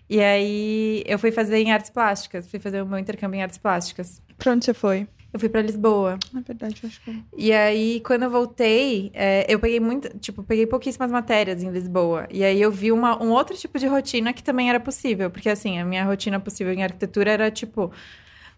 E 0.08 0.20
aí, 0.20 1.04
eu 1.06 1.18
fui 1.20 1.30
fazer 1.30 1.58
em 1.58 1.70
artes 1.70 1.90
plásticas. 1.90 2.50
Fui 2.50 2.58
fazer 2.58 2.82
o 2.82 2.86
meu 2.86 2.98
intercâmbio 2.98 3.38
em 3.38 3.42
artes 3.42 3.58
plásticas. 3.58 4.20
Pra 4.36 4.52
onde 4.52 4.64
você 4.64 4.74
foi? 4.74 5.06
Eu 5.32 5.38
fui 5.38 5.48
pra 5.48 5.62
Lisboa. 5.62 6.18
Na 6.32 6.40
verdade, 6.40 6.80
eu 6.82 6.88
acho 6.88 7.00
que. 7.02 7.22
E 7.36 7.52
aí, 7.52 8.00
quando 8.00 8.24
eu 8.24 8.30
voltei, 8.30 9.10
é, 9.14 9.46
eu 9.48 9.58
peguei 9.58 9.78
muito, 9.78 10.08
tipo, 10.18 10.42
peguei 10.42 10.66
pouquíssimas 10.66 11.10
matérias 11.10 11.62
em 11.62 11.70
Lisboa. 11.70 12.26
E 12.30 12.42
aí 12.42 12.60
eu 12.60 12.70
vi 12.70 12.90
uma, 12.90 13.22
um 13.22 13.30
outro 13.30 13.56
tipo 13.56 13.78
de 13.78 13.86
rotina 13.86 14.32
que 14.32 14.42
também 14.42 14.68
era 14.68 14.80
possível. 14.80 15.30
Porque, 15.30 15.48
assim, 15.48 15.78
a 15.78 15.84
minha 15.84 16.04
rotina 16.04 16.40
possível 16.40 16.72
em 16.72 16.82
arquitetura 16.82 17.30
era, 17.30 17.50
tipo... 17.50 17.92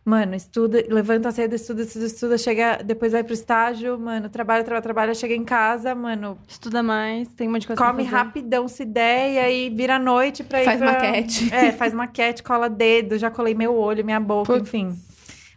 Mano, 0.04 0.34
estuda, 0.34 0.84
levanta 0.88 1.30
cedo, 1.30 1.54
estuda, 1.54 1.82
estuda, 1.82 2.06
estuda, 2.06 2.38
chega, 2.38 2.80
depois 2.84 3.12
vai 3.12 3.22
pro 3.22 3.32
estágio, 3.32 3.96
mano, 3.96 4.28
trabalha, 4.28 4.64
trabalha, 4.64 4.82
trabalha, 4.82 5.14
chega 5.14 5.32
em 5.32 5.44
casa, 5.44 5.94
mano, 5.94 6.36
Estuda 6.48 6.82
mais, 6.82 7.28
tem 7.28 7.46
um 7.46 7.52
monte 7.52 7.60
de 7.60 7.66
coisa 7.68 7.80
come 7.80 8.02
rapidão 8.02 8.66
se 8.66 8.84
der, 8.84 9.34
e 9.34 9.38
aí 9.38 9.70
vira 9.70 9.94
a 9.94 9.98
noite 10.00 10.42
pra 10.42 10.60
ir 10.60 10.64
Faz 10.64 10.78
pra... 10.78 10.92
maquete. 10.92 11.54
É, 11.54 11.70
faz 11.70 11.94
maquete, 11.94 12.42
cola 12.42 12.68
dedo, 12.68 13.16
já 13.16 13.30
colei 13.30 13.54
meu 13.54 13.76
olho, 13.76 14.04
minha 14.04 14.18
boca, 14.18 14.52
Putz. 14.52 14.62
enfim. 14.66 14.92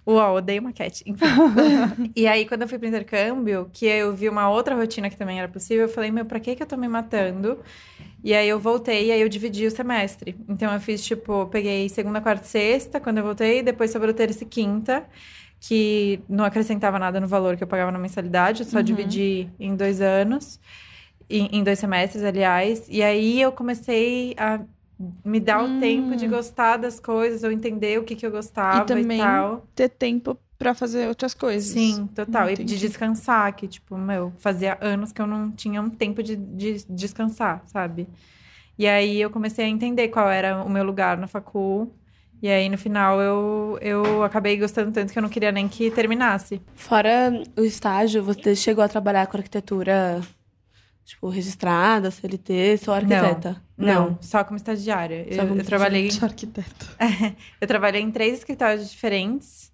Uau, 0.07 0.35
odeio 0.35 0.61
maquete, 0.61 1.03
enfim. 1.07 1.25
e 2.15 2.27
aí, 2.27 2.45
quando 2.47 2.61
eu 2.61 2.67
fui 2.67 2.77
pro 2.77 2.87
intercâmbio, 2.87 3.69
que 3.73 3.85
eu 3.87 4.15
vi 4.15 4.29
uma 4.29 4.49
outra 4.49 4.75
rotina 4.75 5.09
que 5.09 5.17
também 5.17 5.39
era 5.39 5.47
possível, 5.49 5.85
eu 5.85 5.89
falei, 5.89 6.11
meu, 6.11 6.25
pra 6.25 6.39
que 6.39 6.55
que 6.55 6.61
eu 6.61 6.67
tô 6.67 6.77
me 6.77 6.87
matando? 6.87 7.59
E 8.23 8.33
aí 8.33 8.47
eu 8.47 8.59
voltei, 8.59 9.07
e 9.07 9.11
aí 9.11 9.21
eu 9.21 9.29
dividi 9.29 9.65
o 9.65 9.71
semestre. 9.71 10.35
Então 10.47 10.71
eu 10.73 10.79
fiz, 10.79 11.03
tipo, 11.05 11.47
peguei 11.47 11.89
segunda, 11.89 12.21
quarta 12.21 12.45
e 12.45 12.47
sexta, 12.49 12.99
quando 12.99 13.17
eu 13.19 13.23
voltei, 13.23 13.63
depois 13.63 13.91
sobrou 13.91 14.13
terça 14.13 14.43
e 14.43 14.47
quinta, 14.47 15.07
que 15.59 16.19
não 16.29 16.45
acrescentava 16.45 16.99
nada 16.99 17.19
no 17.19 17.27
valor 17.27 17.57
que 17.57 17.63
eu 17.63 17.67
pagava 17.67 17.91
na 17.91 17.99
mensalidade, 17.99 18.61
eu 18.63 18.67
só 18.67 18.81
dividi 18.81 19.49
em 19.59 19.75
dois 19.75 20.01
anos, 20.01 20.59
em, 21.29 21.47
em 21.51 21.63
dois 21.63 21.79
semestres, 21.79 22.23
aliás. 22.23 22.85
E 22.89 23.01
aí 23.03 23.41
eu 23.41 23.51
comecei 23.51 24.35
a 24.37 24.61
me 25.23 25.39
dar 25.39 25.63
o 25.63 25.79
tempo 25.79 26.15
de 26.15 26.27
gostar 26.27 26.77
das 26.77 26.99
coisas, 26.99 27.43
ou 27.43 27.51
entender 27.51 27.99
o 27.99 28.03
que, 28.03 28.15
que 28.15 28.25
eu 28.25 28.31
gostava 28.31 28.83
E 28.83 28.87
também 28.87 29.17
e 29.17 29.21
tal. 29.21 29.67
Ter 29.75 29.89
tempo 29.89 30.37
pra 30.57 30.73
fazer 30.73 31.07
outras 31.07 31.33
coisas. 31.33 31.71
Sim, 31.71 32.07
total. 32.15 32.49
E 32.49 32.53
Entendi. 32.53 32.75
de 32.75 32.87
descansar, 32.87 33.53
que, 33.55 33.67
tipo, 33.67 33.97
meu, 33.97 34.31
fazia 34.37 34.77
anos 34.81 35.11
que 35.11 35.21
eu 35.21 35.27
não 35.27 35.51
tinha 35.51 35.81
um 35.81 35.89
tempo 35.89 36.23
de, 36.23 36.35
de 36.35 36.85
descansar, 36.89 37.61
sabe? 37.65 38.07
E 38.77 38.87
aí 38.87 39.21
eu 39.21 39.29
comecei 39.29 39.65
a 39.65 39.69
entender 39.69 40.09
qual 40.09 40.29
era 40.29 40.63
o 40.63 40.69
meu 40.69 40.83
lugar 40.83 41.17
na 41.17 41.27
facul. 41.27 41.93
E 42.41 42.49
aí, 42.49 42.69
no 42.69 42.77
final, 42.77 43.21
eu, 43.21 43.77
eu 43.81 44.23
acabei 44.23 44.57
gostando 44.57 44.91
tanto 44.91 45.11
que 45.11 45.17
eu 45.17 45.23
não 45.23 45.29
queria 45.29 45.51
nem 45.51 45.67
que 45.67 45.89
terminasse. 45.89 46.61
Fora 46.75 47.31
o 47.57 47.61
estágio, 47.61 48.21
você 48.21 48.55
chegou 48.55 48.83
a 48.83 48.87
trabalhar 48.87 49.25
com 49.27 49.37
arquitetura, 49.37 50.21
tipo, 51.05 51.29
registrada, 51.29 52.09
CLT, 52.11 52.77
sou 52.77 52.93
arquiteta? 52.93 53.61
Não, 53.77 54.17
só 54.21 54.43
como 54.43 54.57
estagiária. 54.57 55.25
Só 55.33 55.43
Eu, 55.43 55.47
como 55.47 55.61
eu 55.61 55.65
trabalhei 55.65 56.09
Sou 56.11 56.25
arquiteto. 56.25 56.89
Eu 57.61 57.67
trabalhei 57.67 58.01
em 58.01 58.11
três 58.11 58.33
escritórios 58.39 58.89
diferentes. 58.89 59.71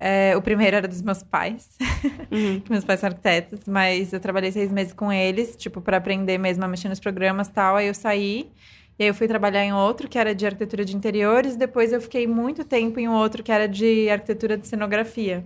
É, 0.00 0.36
o 0.36 0.42
primeiro 0.42 0.76
era 0.76 0.86
dos 0.86 1.02
meus 1.02 1.24
pais, 1.24 1.70
Uhum. 2.30 2.60
que 2.60 2.70
meus 2.70 2.84
pais 2.84 3.00
são 3.00 3.08
arquitetos, 3.08 3.60
mas 3.66 4.12
eu 4.12 4.20
trabalhei 4.20 4.52
seis 4.52 4.70
meses 4.70 4.92
com 4.92 5.12
eles, 5.12 5.56
tipo, 5.56 5.80
para 5.80 5.96
aprender 5.96 6.38
mesmo 6.38 6.64
a 6.64 6.68
mexer 6.68 6.88
nos 6.88 7.00
programas 7.00 7.48
e 7.48 7.52
tal. 7.52 7.74
Aí 7.74 7.88
eu 7.88 7.94
saí, 7.94 8.48
e 8.96 9.02
aí 9.02 9.08
eu 9.08 9.14
fui 9.14 9.26
trabalhar 9.26 9.64
em 9.64 9.72
outro, 9.72 10.08
que 10.08 10.16
era 10.16 10.32
de 10.32 10.46
arquitetura 10.46 10.84
de 10.84 10.94
interiores. 10.94 11.56
Depois 11.56 11.92
eu 11.92 12.00
fiquei 12.00 12.28
muito 12.28 12.64
tempo 12.64 13.00
em 13.00 13.08
um 13.08 13.12
outro, 13.12 13.42
que 13.42 13.50
era 13.50 13.66
de 13.66 14.08
arquitetura 14.08 14.56
de 14.56 14.68
cenografia, 14.68 15.44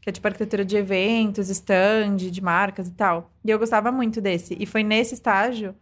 que 0.00 0.08
é 0.08 0.12
tipo 0.12 0.26
arquitetura 0.26 0.64
de 0.64 0.76
eventos, 0.76 1.48
stand, 1.50 2.16
de 2.16 2.40
marcas 2.42 2.88
e 2.88 2.92
tal. 2.92 3.30
E 3.44 3.50
eu 3.50 3.58
gostava 3.58 3.92
muito 3.92 4.20
desse. 4.20 4.56
E 4.58 4.66
foi 4.66 4.82
nesse 4.82 5.14
estágio 5.14 5.74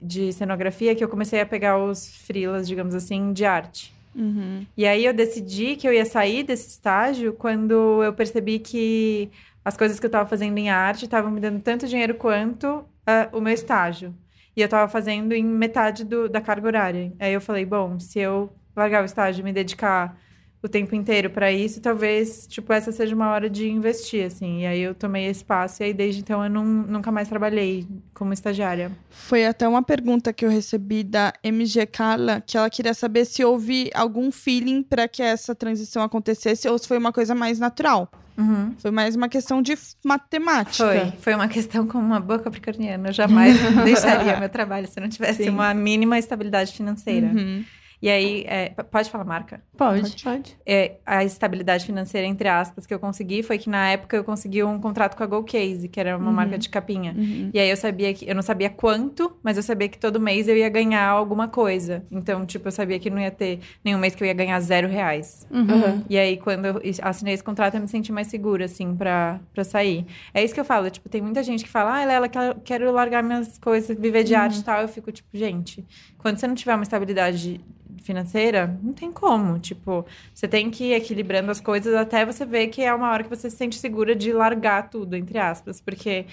de 0.00 0.32
cenografia 0.32 0.94
que 0.94 1.04
eu 1.04 1.08
comecei 1.08 1.40
a 1.40 1.46
pegar 1.46 1.78
os 1.78 2.16
freelas, 2.26 2.66
digamos 2.66 2.94
assim, 2.94 3.32
de 3.32 3.44
arte. 3.44 3.94
Uhum. 4.14 4.66
E 4.76 4.86
aí 4.86 5.04
eu 5.04 5.14
decidi 5.14 5.76
que 5.76 5.86
eu 5.86 5.92
ia 5.92 6.04
sair 6.04 6.42
desse 6.42 6.68
estágio 6.68 7.32
quando 7.34 8.02
eu 8.02 8.12
percebi 8.12 8.58
que 8.58 9.30
as 9.64 9.76
coisas 9.76 10.00
que 10.00 10.06
eu 10.06 10.08
estava 10.08 10.28
fazendo 10.28 10.58
em 10.58 10.70
arte 10.70 11.04
estavam 11.04 11.30
me 11.30 11.40
dando 11.40 11.60
tanto 11.60 11.86
dinheiro 11.86 12.14
quanto 12.14 12.84
ah, 13.06 13.28
o 13.32 13.40
meu 13.40 13.52
estágio. 13.54 14.14
E 14.56 14.60
eu 14.60 14.66
estava 14.66 14.90
fazendo 14.90 15.32
em 15.32 15.44
metade 15.44 16.04
do- 16.04 16.28
da 16.28 16.40
carga 16.40 16.66
horária. 16.66 17.12
Aí 17.18 17.32
eu 17.32 17.40
falei, 17.40 17.64
bom, 17.64 17.98
se 17.98 18.18
eu 18.18 18.52
largar 18.76 19.02
o 19.02 19.06
estágio 19.06 19.40
e 19.40 19.44
me 19.44 19.52
dedicar 19.52 20.18
o 20.62 20.68
tempo 20.68 20.94
inteiro 20.94 21.28
pra 21.28 21.50
isso, 21.50 21.80
talvez, 21.80 22.46
tipo, 22.46 22.72
essa 22.72 22.92
seja 22.92 23.14
uma 23.14 23.30
hora 23.30 23.50
de 23.50 23.68
investir, 23.68 24.26
assim. 24.26 24.60
E 24.60 24.66
aí 24.66 24.80
eu 24.80 24.94
tomei 24.94 25.26
esse 25.26 25.44
passo 25.44 25.82
e 25.82 25.86
aí 25.86 25.92
desde 25.92 26.20
então 26.20 26.42
eu 26.44 26.48
não, 26.48 26.64
nunca 26.64 27.10
mais 27.10 27.28
trabalhei 27.28 27.86
como 28.14 28.32
estagiária. 28.32 28.92
Foi 29.10 29.44
até 29.44 29.66
uma 29.66 29.82
pergunta 29.82 30.32
que 30.32 30.44
eu 30.44 30.48
recebi 30.50 31.02
da 31.02 31.32
MG 31.42 31.84
Carla, 31.86 32.40
que 32.40 32.56
ela 32.56 32.70
queria 32.70 32.94
saber 32.94 33.24
se 33.24 33.44
houve 33.44 33.90
algum 33.92 34.30
feeling 34.30 34.84
para 34.84 35.08
que 35.08 35.20
essa 35.20 35.52
transição 35.52 36.02
acontecesse 36.02 36.68
ou 36.68 36.78
se 36.78 36.86
foi 36.86 36.96
uma 36.96 37.12
coisa 37.12 37.34
mais 37.34 37.58
natural. 37.58 38.08
Uhum. 38.38 38.74
Foi 38.78 38.90
mais 38.90 39.16
uma 39.16 39.28
questão 39.28 39.60
de 39.60 39.76
matemática. 40.04 40.86
Foi, 40.86 41.12
foi 41.18 41.34
uma 41.34 41.48
questão 41.48 41.86
como 41.86 42.04
uma 42.04 42.20
boa 42.20 42.38
capricorniana. 42.38 43.08
Eu 43.08 43.12
jamais 43.12 43.58
deixaria 43.84 44.38
meu 44.38 44.48
trabalho 44.48 44.86
se 44.88 44.98
não 45.00 45.08
tivesse 45.08 45.44
Sim. 45.44 45.50
uma 45.50 45.74
mínima 45.74 46.18
estabilidade 46.18 46.72
financeira. 46.72 47.26
Uhum. 47.26 47.64
E 48.02 48.10
aí, 48.10 48.44
é, 48.48 48.70
pode 48.70 49.08
falar 49.08 49.24
marca? 49.24 49.62
Pode. 49.76 50.20
Pode. 50.24 50.56
É, 50.66 50.96
a 51.06 51.22
estabilidade 51.22 51.86
financeira, 51.86 52.26
entre 52.26 52.48
aspas, 52.48 52.84
que 52.84 52.92
eu 52.92 52.98
consegui 52.98 53.44
foi 53.44 53.58
que 53.58 53.70
na 53.70 53.90
época 53.90 54.16
eu 54.16 54.24
consegui 54.24 54.60
um 54.64 54.80
contrato 54.80 55.16
com 55.16 55.22
a 55.22 55.26
GoCase, 55.26 55.88
que 55.88 56.00
era 56.00 56.16
uma 56.18 56.26
Uhum. 56.26 56.32
marca 56.34 56.58
de 56.58 56.68
capinha. 56.68 57.14
Uhum. 57.16 57.50
E 57.54 57.60
aí 57.60 57.70
eu 57.70 57.76
sabia 57.76 58.12
que 58.12 58.28
eu 58.28 58.34
não 58.34 58.42
sabia 58.42 58.68
quanto, 58.68 59.36
mas 59.40 59.56
eu 59.56 59.62
sabia 59.62 59.88
que 59.88 59.98
todo 59.98 60.18
mês 60.18 60.48
eu 60.48 60.56
ia 60.56 60.68
ganhar 60.68 61.06
alguma 61.08 61.46
coisa. 61.46 62.04
Então, 62.10 62.44
tipo, 62.44 62.66
eu 62.66 62.72
sabia 62.72 62.98
que 62.98 63.08
não 63.08 63.20
ia 63.20 63.30
ter 63.30 63.60
nenhum 63.84 63.98
mês 63.98 64.16
que 64.16 64.24
eu 64.24 64.26
ia 64.26 64.34
ganhar 64.34 64.58
zero 64.58 64.88
reais. 64.88 65.46
Uhum. 65.48 66.02
E 66.10 66.18
aí, 66.18 66.36
quando 66.38 66.64
eu 66.66 66.82
assinei 67.02 67.34
esse 67.34 67.44
contrato, 67.44 67.74
eu 67.76 67.80
me 67.80 67.86
senti 67.88 68.10
mais 68.10 68.26
segura, 68.26 68.64
assim, 68.64 68.96
pra, 68.96 69.38
pra 69.54 69.62
sair. 69.62 70.04
É 70.34 70.42
isso 70.42 70.52
que 70.52 70.58
eu 70.58 70.64
falo, 70.64 70.90
tipo, 70.90 71.08
tem 71.08 71.20
muita 71.22 71.40
gente 71.44 71.62
que 71.62 71.70
fala, 71.70 72.00
ah, 72.00 72.04
Lela, 72.04 72.28
quero, 72.28 72.60
quero 72.64 72.90
largar 72.90 73.22
minhas 73.22 73.58
coisas, 73.58 73.96
viver 73.96 74.24
de 74.24 74.34
arte 74.34 74.58
e 74.58 74.64
tal. 74.64 74.82
Eu 74.82 74.88
fico, 74.88 75.12
tipo, 75.12 75.28
gente, 75.32 75.86
quando 76.18 76.38
você 76.38 76.48
não 76.48 76.56
tiver 76.56 76.74
uma 76.74 76.82
estabilidade 76.82 77.60
financeira, 78.02 78.78
não 78.82 78.92
tem 78.92 79.10
como. 79.12 79.58
Tipo, 79.58 80.04
você 80.34 80.46
tem 80.48 80.70
que 80.70 80.84
ir 80.84 80.92
equilibrando 80.94 81.50
as 81.50 81.60
coisas 81.60 81.94
até 81.94 82.24
você 82.24 82.44
ver 82.44 82.68
que 82.68 82.82
é 82.82 82.92
uma 82.94 83.10
hora 83.10 83.22
que 83.22 83.28
você 83.30 83.50
se 83.50 83.56
sente 83.56 83.76
segura 83.78 84.14
de 84.14 84.32
largar 84.32 84.88
tudo, 84.90 85.14
entre 85.16 85.38
aspas. 85.38 85.80
Porque 85.80 86.26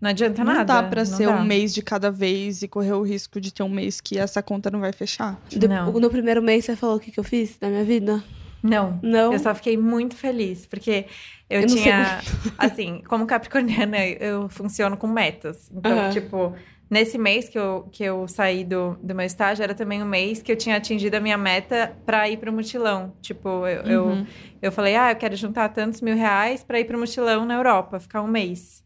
não 0.00 0.10
adianta 0.10 0.44
Não 0.44 0.52
nada. 0.52 0.64
dá 0.64 0.82
pra 0.82 1.04
não 1.04 1.16
ser 1.16 1.26
dá. 1.26 1.36
um 1.36 1.44
mês 1.44 1.72
de 1.72 1.82
cada 1.82 2.10
vez 2.10 2.62
e 2.62 2.68
correr 2.68 2.92
o 2.92 3.02
risco 3.02 3.40
de 3.40 3.52
ter 3.52 3.62
um 3.62 3.68
mês 3.68 4.00
que 4.00 4.18
essa 4.18 4.42
conta 4.42 4.70
não 4.70 4.80
vai 4.80 4.92
fechar. 4.92 5.40
De- 5.48 5.66
Não. 5.66 5.92
No 5.92 6.10
primeiro 6.10 6.42
mês 6.42 6.64
você 6.64 6.76
falou 6.76 6.96
o 6.96 7.00
que, 7.00 7.10
que 7.10 7.18
eu 7.20 7.24
fiz 7.24 7.56
na 7.60 7.68
minha 7.68 7.84
vida? 7.84 8.22
Não. 8.62 8.98
Não. 9.02 9.32
Eu 9.32 9.38
só 9.38 9.54
fiquei 9.54 9.76
muito 9.76 10.16
feliz, 10.16 10.66
porque 10.66 11.06
eu, 11.48 11.60
Eu 11.60 11.66
tinha, 11.68 12.20
assim, 12.58 13.00
como 13.06 13.24
capricorniana, 13.26 14.04
eu 14.04 14.48
funciono 14.48 14.96
com 14.96 15.06
metas. 15.06 15.70
Então, 15.72 15.92
Aham. 15.92 16.10
tipo, 16.10 16.52
nesse 16.88 17.18
mês 17.18 17.48
que 17.48 17.58
eu, 17.58 17.88
que 17.92 18.02
eu 18.04 18.26
saí 18.28 18.64
do, 18.64 18.96
do 19.02 19.14
meu 19.14 19.26
estágio, 19.26 19.62
era 19.62 19.74
também 19.74 20.02
um 20.02 20.06
mês 20.06 20.40
que 20.42 20.50
eu 20.52 20.56
tinha 20.56 20.76
atingido 20.76 21.16
a 21.16 21.20
minha 21.20 21.36
meta 21.38 21.96
pra 22.06 22.28
ir 22.28 22.36
pro 22.38 22.52
mutilão. 22.52 23.12
Tipo, 23.20 23.66
eu, 23.66 23.82
eu, 23.82 24.04
Uhum. 24.06 24.26
eu 24.62 24.70
falei, 24.72 24.96
ah, 24.96 25.10
eu 25.12 25.16
quero 25.16 25.34
juntar 25.36 25.68
tantos 25.70 26.00
mil 26.00 26.14
reais 26.16 26.62
pra 26.64 26.78
ir 26.80 26.84
pro 26.84 26.98
mutilão 26.98 27.44
na 27.44 27.54
Europa, 27.54 27.98
ficar 28.00 28.22
um 28.22 28.28
mês. 28.28 28.84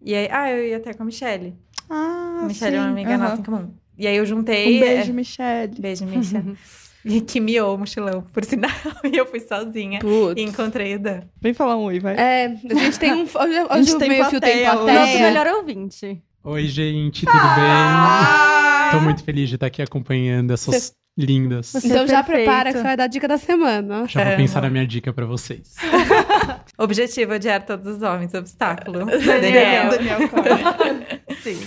E 0.00 0.14
aí, 0.14 0.28
ah, 0.30 0.50
eu 0.50 0.64
ia 0.64 0.76
até 0.78 0.92
com 0.94 1.02
a 1.02 1.06
Michelle. 1.06 1.54
Ah, 1.88 2.40
a 2.42 2.46
Michelle 2.46 2.76
é 2.76 2.78
uma 2.80 2.86
sim, 2.86 2.92
amiga 2.92 3.10
aham. 3.14 3.18
nossa 3.28 3.40
em 3.40 3.44
comum. 3.44 3.74
E 3.98 4.06
aí 4.06 4.16
eu 4.16 4.24
juntei. 4.26 4.76
Um 4.76 4.80
beijo, 4.80 5.10
é, 5.10 5.14
Michelle. 5.14 5.80
beijo, 5.80 6.04
Misha. 6.06 6.44
E 7.04 7.20
que 7.20 7.40
miou 7.40 7.74
o 7.74 7.78
mochilão, 7.78 8.22
por 8.32 8.44
sinal. 8.44 8.70
E 9.04 9.16
eu 9.16 9.26
fui 9.26 9.40
sozinha. 9.40 9.98
Putz. 10.00 10.40
E 10.40 10.44
encontrei 10.44 10.94
o 10.94 10.98
Dan. 11.00 11.22
Vem 11.40 11.52
falar 11.52 11.76
um 11.76 11.82
oi, 11.82 11.98
vai. 11.98 12.14
É, 12.16 12.46
a 12.46 12.74
gente 12.74 12.98
tem 12.98 13.12
um. 13.12 13.22
Hoje, 13.22 13.34
A 13.36 13.44
hoje 13.74 13.82
gente 13.84 13.94
o 13.94 13.98
tem 13.98 14.08
meio 14.08 14.24
fio 14.26 14.40
tem 14.40 14.62
plateia. 14.64 15.00
Nosso 15.00 15.18
melhor 15.18 15.46
ouvinte. 15.48 16.22
Oi, 16.44 16.66
gente, 16.66 17.24
tudo 17.24 17.38
Ah! 17.38 18.90
bem? 18.92 18.98
Tô 18.98 19.04
muito 19.04 19.22
feliz 19.24 19.48
de 19.48 19.54
estar 19.54 19.66
aqui 19.66 19.80
acompanhando 19.80 20.52
essas 20.52 20.92
lindas. 21.16 21.66
Você 21.68 21.86
Então 21.86 22.02
é 22.02 22.06
já 22.08 22.22
perfeito. 22.22 22.46
prepara 22.46 22.72
que 22.72 22.78
você 22.78 22.82
vai 22.82 22.96
dar 22.96 23.04
a 23.04 23.06
dica 23.06 23.28
da 23.28 23.38
semana. 23.38 24.06
Já 24.08 24.22
vou 24.24 24.32
É, 24.32 24.36
pensar 24.36 24.60
não. 24.60 24.68
na 24.68 24.72
minha 24.72 24.86
dica 24.86 25.12
pra 25.12 25.24
vocês. 25.24 25.74
Objetivo 26.76 27.34
odiar 27.34 27.64
todos 27.64 27.96
os 27.96 28.02
homens, 28.02 28.34
obstáculo. 28.34 29.04
Daniel, 29.06 29.90
Daniel. 29.90 29.90
Daniel. 29.90 31.06
Sim. 31.42 31.60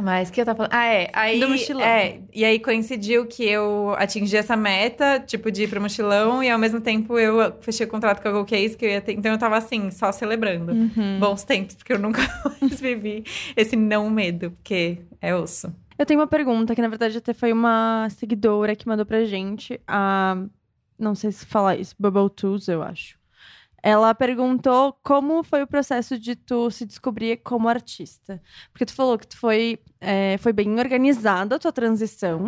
Mas 0.00 0.28
o 0.28 0.32
que 0.32 0.40
eu 0.40 0.44
tava 0.44 0.56
falando? 0.56 0.72
Ah, 0.72 0.86
é. 0.86 1.10
Aí, 1.12 1.40
Do 1.40 1.48
mochilão. 1.48 1.84
É, 1.84 2.20
e 2.32 2.44
aí 2.44 2.58
coincidiu 2.58 3.26
que 3.26 3.44
eu 3.44 3.94
atingi 3.98 4.36
essa 4.36 4.56
meta, 4.56 5.20
tipo, 5.20 5.50
de 5.50 5.64
ir 5.64 5.68
pro 5.68 5.80
mochilão, 5.80 6.42
e 6.42 6.50
ao 6.50 6.58
mesmo 6.58 6.80
tempo 6.80 7.18
eu 7.18 7.54
fechei 7.60 7.86
o 7.86 7.88
contrato 7.88 8.22
com 8.22 8.28
a 8.28 8.32
GoCase, 8.32 8.76
que 8.76 8.84
eu 8.84 8.90
ia 8.90 9.00
ter. 9.00 9.12
Então 9.12 9.30
eu 9.30 9.38
tava 9.38 9.56
assim, 9.56 9.90
só 9.90 10.10
celebrando. 10.10 10.72
Uhum. 10.72 11.18
Bons 11.20 11.44
tempos, 11.44 11.74
porque 11.74 11.92
eu 11.92 11.98
nunca 11.98 12.22
mais 12.60 12.80
vivi 12.80 13.24
esse 13.56 13.76
não 13.76 14.08
medo, 14.08 14.50
porque 14.52 14.98
é 15.20 15.34
osso. 15.34 15.72
Eu 15.98 16.06
tenho 16.06 16.18
uma 16.18 16.26
pergunta 16.26 16.74
que, 16.74 16.80
na 16.80 16.88
verdade, 16.88 17.18
até 17.18 17.34
foi 17.34 17.52
uma 17.52 18.08
seguidora 18.08 18.74
que 18.74 18.88
mandou 18.88 19.04
pra 19.04 19.24
gente. 19.24 19.78
A... 19.86 20.36
Não 20.98 21.14
sei 21.14 21.30
se 21.30 21.44
falar 21.44 21.76
isso, 21.76 21.94
Bubble 21.98 22.30
Tools, 22.30 22.68
eu 22.68 22.82
acho. 22.82 23.19
Ela 23.82 24.14
perguntou 24.14 24.96
como 25.02 25.42
foi 25.42 25.62
o 25.62 25.66
processo 25.66 26.18
de 26.18 26.36
tu 26.36 26.70
se 26.70 26.84
descobrir 26.84 27.38
como 27.38 27.68
artista. 27.68 28.42
Porque 28.72 28.84
tu 28.86 28.94
falou 28.94 29.18
que 29.18 29.26
tu 29.26 29.38
foi, 29.38 29.78
é, 30.00 30.36
foi 30.38 30.52
bem 30.52 30.78
organizada 30.78 31.56
a 31.56 31.58
tua 31.58 31.72
transição, 31.72 32.40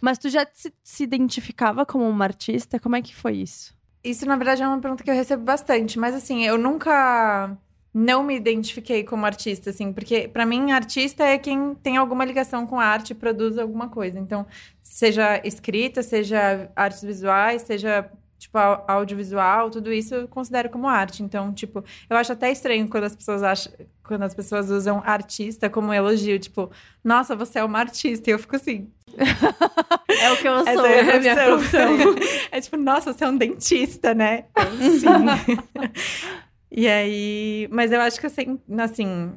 mas 0.00 0.18
tu 0.18 0.28
já 0.28 0.46
se, 0.52 0.72
se 0.82 1.02
identificava 1.02 1.84
como 1.84 2.08
uma 2.08 2.24
artista? 2.24 2.78
Como 2.78 2.96
é 2.96 3.02
que 3.02 3.14
foi 3.14 3.36
isso? 3.36 3.76
Isso, 4.02 4.24
na 4.26 4.36
verdade, 4.36 4.62
é 4.62 4.68
uma 4.68 4.78
pergunta 4.80 5.02
que 5.02 5.10
eu 5.10 5.14
recebo 5.14 5.42
bastante. 5.44 5.98
Mas, 5.98 6.14
assim, 6.14 6.44
eu 6.44 6.56
nunca 6.56 7.56
não 7.92 8.22
me 8.22 8.36
identifiquei 8.36 9.02
como 9.02 9.26
artista, 9.26 9.70
assim. 9.70 9.92
Porque, 9.92 10.28
pra 10.28 10.46
mim, 10.46 10.70
artista 10.72 11.24
é 11.24 11.36
quem 11.38 11.74
tem 11.74 11.96
alguma 11.96 12.24
ligação 12.24 12.66
com 12.66 12.78
a 12.78 12.84
arte 12.84 13.10
e 13.10 13.14
produz 13.14 13.58
alguma 13.58 13.88
coisa. 13.88 14.18
Então, 14.18 14.46
seja 14.80 15.40
escrita, 15.44 16.02
seja 16.02 16.70
artes 16.76 17.02
visuais, 17.02 17.62
seja, 17.62 18.10
tipo, 18.38 18.56
au- 18.56 18.84
audiovisual, 18.88 19.70
tudo 19.70 19.92
isso 19.92 20.14
eu 20.14 20.28
considero 20.28 20.70
como 20.70 20.86
arte. 20.88 21.22
Então, 21.22 21.52
tipo, 21.52 21.84
eu 22.08 22.16
acho 22.16 22.32
até 22.32 22.50
estranho 22.50 22.88
quando 22.88 23.04
as 23.04 23.14
pessoas 23.16 23.42
acham... 23.42 23.72
Quando 24.02 24.22
as 24.22 24.32
pessoas 24.32 24.70
usam 24.70 25.02
artista 25.04 25.68
como 25.68 25.92
elogio. 25.92 26.38
Tipo, 26.38 26.70
nossa, 27.04 27.36
você 27.36 27.58
é 27.58 27.64
uma 27.64 27.78
artista. 27.78 28.30
E 28.30 28.32
eu 28.32 28.38
fico 28.38 28.56
assim... 28.56 28.90
É 30.20 30.32
o 30.32 30.36
que 30.38 30.48
eu 30.48 30.64
sou. 30.64 30.86
é 30.86 31.00
a 31.12 31.16
a 31.16 31.20
minha 31.20 31.34
profissão. 31.36 31.96
é 32.50 32.60
tipo, 32.60 32.76
nossa, 32.78 33.12
você 33.12 33.24
é 33.24 33.28
um 33.28 33.36
dentista, 33.36 34.14
né? 34.14 34.46
Eu, 34.56 34.98
Sim. 34.98 35.06
e 36.72 36.88
aí, 36.88 37.68
mas 37.70 37.92
eu 37.92 38.00
acho 38.00 38.18
que 38.20 38.28
sempre, 38.28 38.58
assim, 38.80 39.34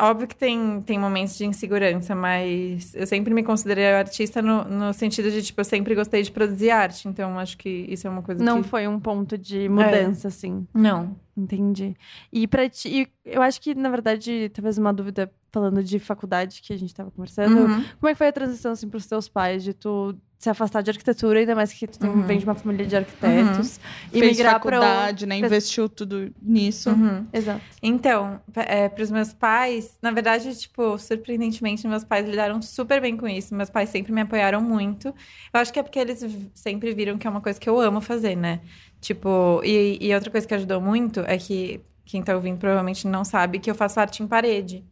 óbvio 0.00 0.26
que 0.26 0.36
tem, 0.36 0.82
tem 0.82 0.98
momentos 0.98 1.36
de 1.36 1.46
insegurança, 1.46 2.14
mas 2.14 2.94
eu 2.94 3.06
sempre 3.06 3.32
me 3.32 3.42
considerei 3.42 3.92
artista 3.92 4.42
no, 4.42 4.64
no 4.64 4.92
sentido 4.92 5.30
de, 5.30 5.42
tipo, 5.42 5.60
eu 5.60 5.64
sempre 5.64 5.94
gostei 5.94 6.22
de 6.22 6.30
produzir 6.30 6.70
arte, 6.70 7.08
então 7.08 7.38
acho 7.38 7.56
que 7.56 7.86
isso 7.88 8.06
é 8.06 8.10
uma 8.10 8.22
coisa 8.22 8.42
Não 8.42 8.62
que... 8.62 8.68
foi 8.68 8.88
um 8.88 8.98
ponto 8.98 9.38
de 9.38 9.68
mudança, 9.68 10.28
assim. 10.28 10.66
Não. 10.74 11.16
Entendi. 11.36 11.96
E 12.32 12.46
pra 12.46 12.68
ti, 12.68 13.10
eu 13.24 13.42
acho 13.42 13.60
que, 13.60 13.74
na 13.74 13.90
verdade, 13.90 14.50
talvez 14.50 14.78
uma 14.78 14.92
dúvida 14.92 15.30
falando 15.50 15.82
de 15.82 15.98
faculdade 15.98 16.60
que 16.62 16.72
a 16.72 16.76
gente 16.76 16.94
tava 16.94 17.10
conversando. 17.10 17.56
Uhum. 17.56 17.84
Como 18.00 18.08
é 18.08 18.12
que 18.12 18.18
foi 18.18 18.28
a 18.28 18.32
transição, 18.32 18.72
assim, 18.72 18.88
pros 18.88 19.06
teus 19.06 19.28
pais, 19.28 19.62
de 19.62 19.72
tu 19.72 20.14
se 20.44 20.50
afastar 20.50 20.82
de 20.82 20.90
arquitetura, 20.90 21.38
ainda 21.40 21.54
mais 21.54 21.72
que 21.72 21.86
tu 21.86 21.98
tem- 21.98 22.10
Uhum. 22.10 22.22
vem 22.26 22.38
de 22.38 22.44
uma 22.44 22.54
família 22.54 22.86
de 22.86 22.94
arquitetos, 22.94 23.80
e 24.12 24.18
Fez 24.20 24.36
migrar 24.36 24.52
o- 24.52 24.62
faculdade, 24.62 25.24
né? 25.26 25.38
Investiu 25.38 25.88
tudo 25.88 26.30
nisso. 26.42 26.90
Uhum. 26.90 27.26
Exato. 27.32 27.62
Então, 27.82 28.40
para 28.52 29.02
os 29.02 29.10
meus 29.10 29.32
pais, 29.32 29.96
na 30.02 30.10
verdade, 30.10 30.54
tipo, 30.58 30.98
surpreendentemente, 30.98 31.88
meus 31.88 32.04
pais 32.04 32.28
lidaram 32.28 32.60
super 32.60 33.00
bem 33.00 33.16
com 33.16 33.26
isso. 33.26 33.54
Meus 33.54 33.70
pais 33.70 33.88
sempre 33.88 34.12
me 34.12 34.20
apoiaram 34.20 34.60
muito. 34.60 35.08
Eu 35.08 35.60
acho 35.60 35.72
que 35.72 35.78
é 35.78 35.82
porque 35.82 35.98
eles 35.98 36.24
sempre 36.54 36.92
viram 36.94 37.16
que 37.16 37.26
é 37.26 37.30
uma 37.30 37.40
coisa 37.40 37.58
que 37.58 37.68
eu 37.68 37.80
amo 37.80 38.00
fazer, 38.02 38.36
né? 38.36 38.60
Tipo, 39.00 39.60
e, 39.64 39.98
e 40.00 40.14
outra 40.14 40.30
coisa 40.30 40.46
que 40.46 40.54
ajudou 40.54 40.80
muito 40.80 41.20
é 41.20 41.36
que 41.38 41.80
quem 42.04 42.22
tá 42.22 42.34
ouvindo 42.34 42.58
provavelmente 42.58 43.06
não 43.06 43.24
sabe 43.24 43.58
que 43.58 43.70
eu 43.70 43.74
faço 43.74 43.98
arte 43.98 44.22
em 44.22 44.26
parede. 44.26 44.84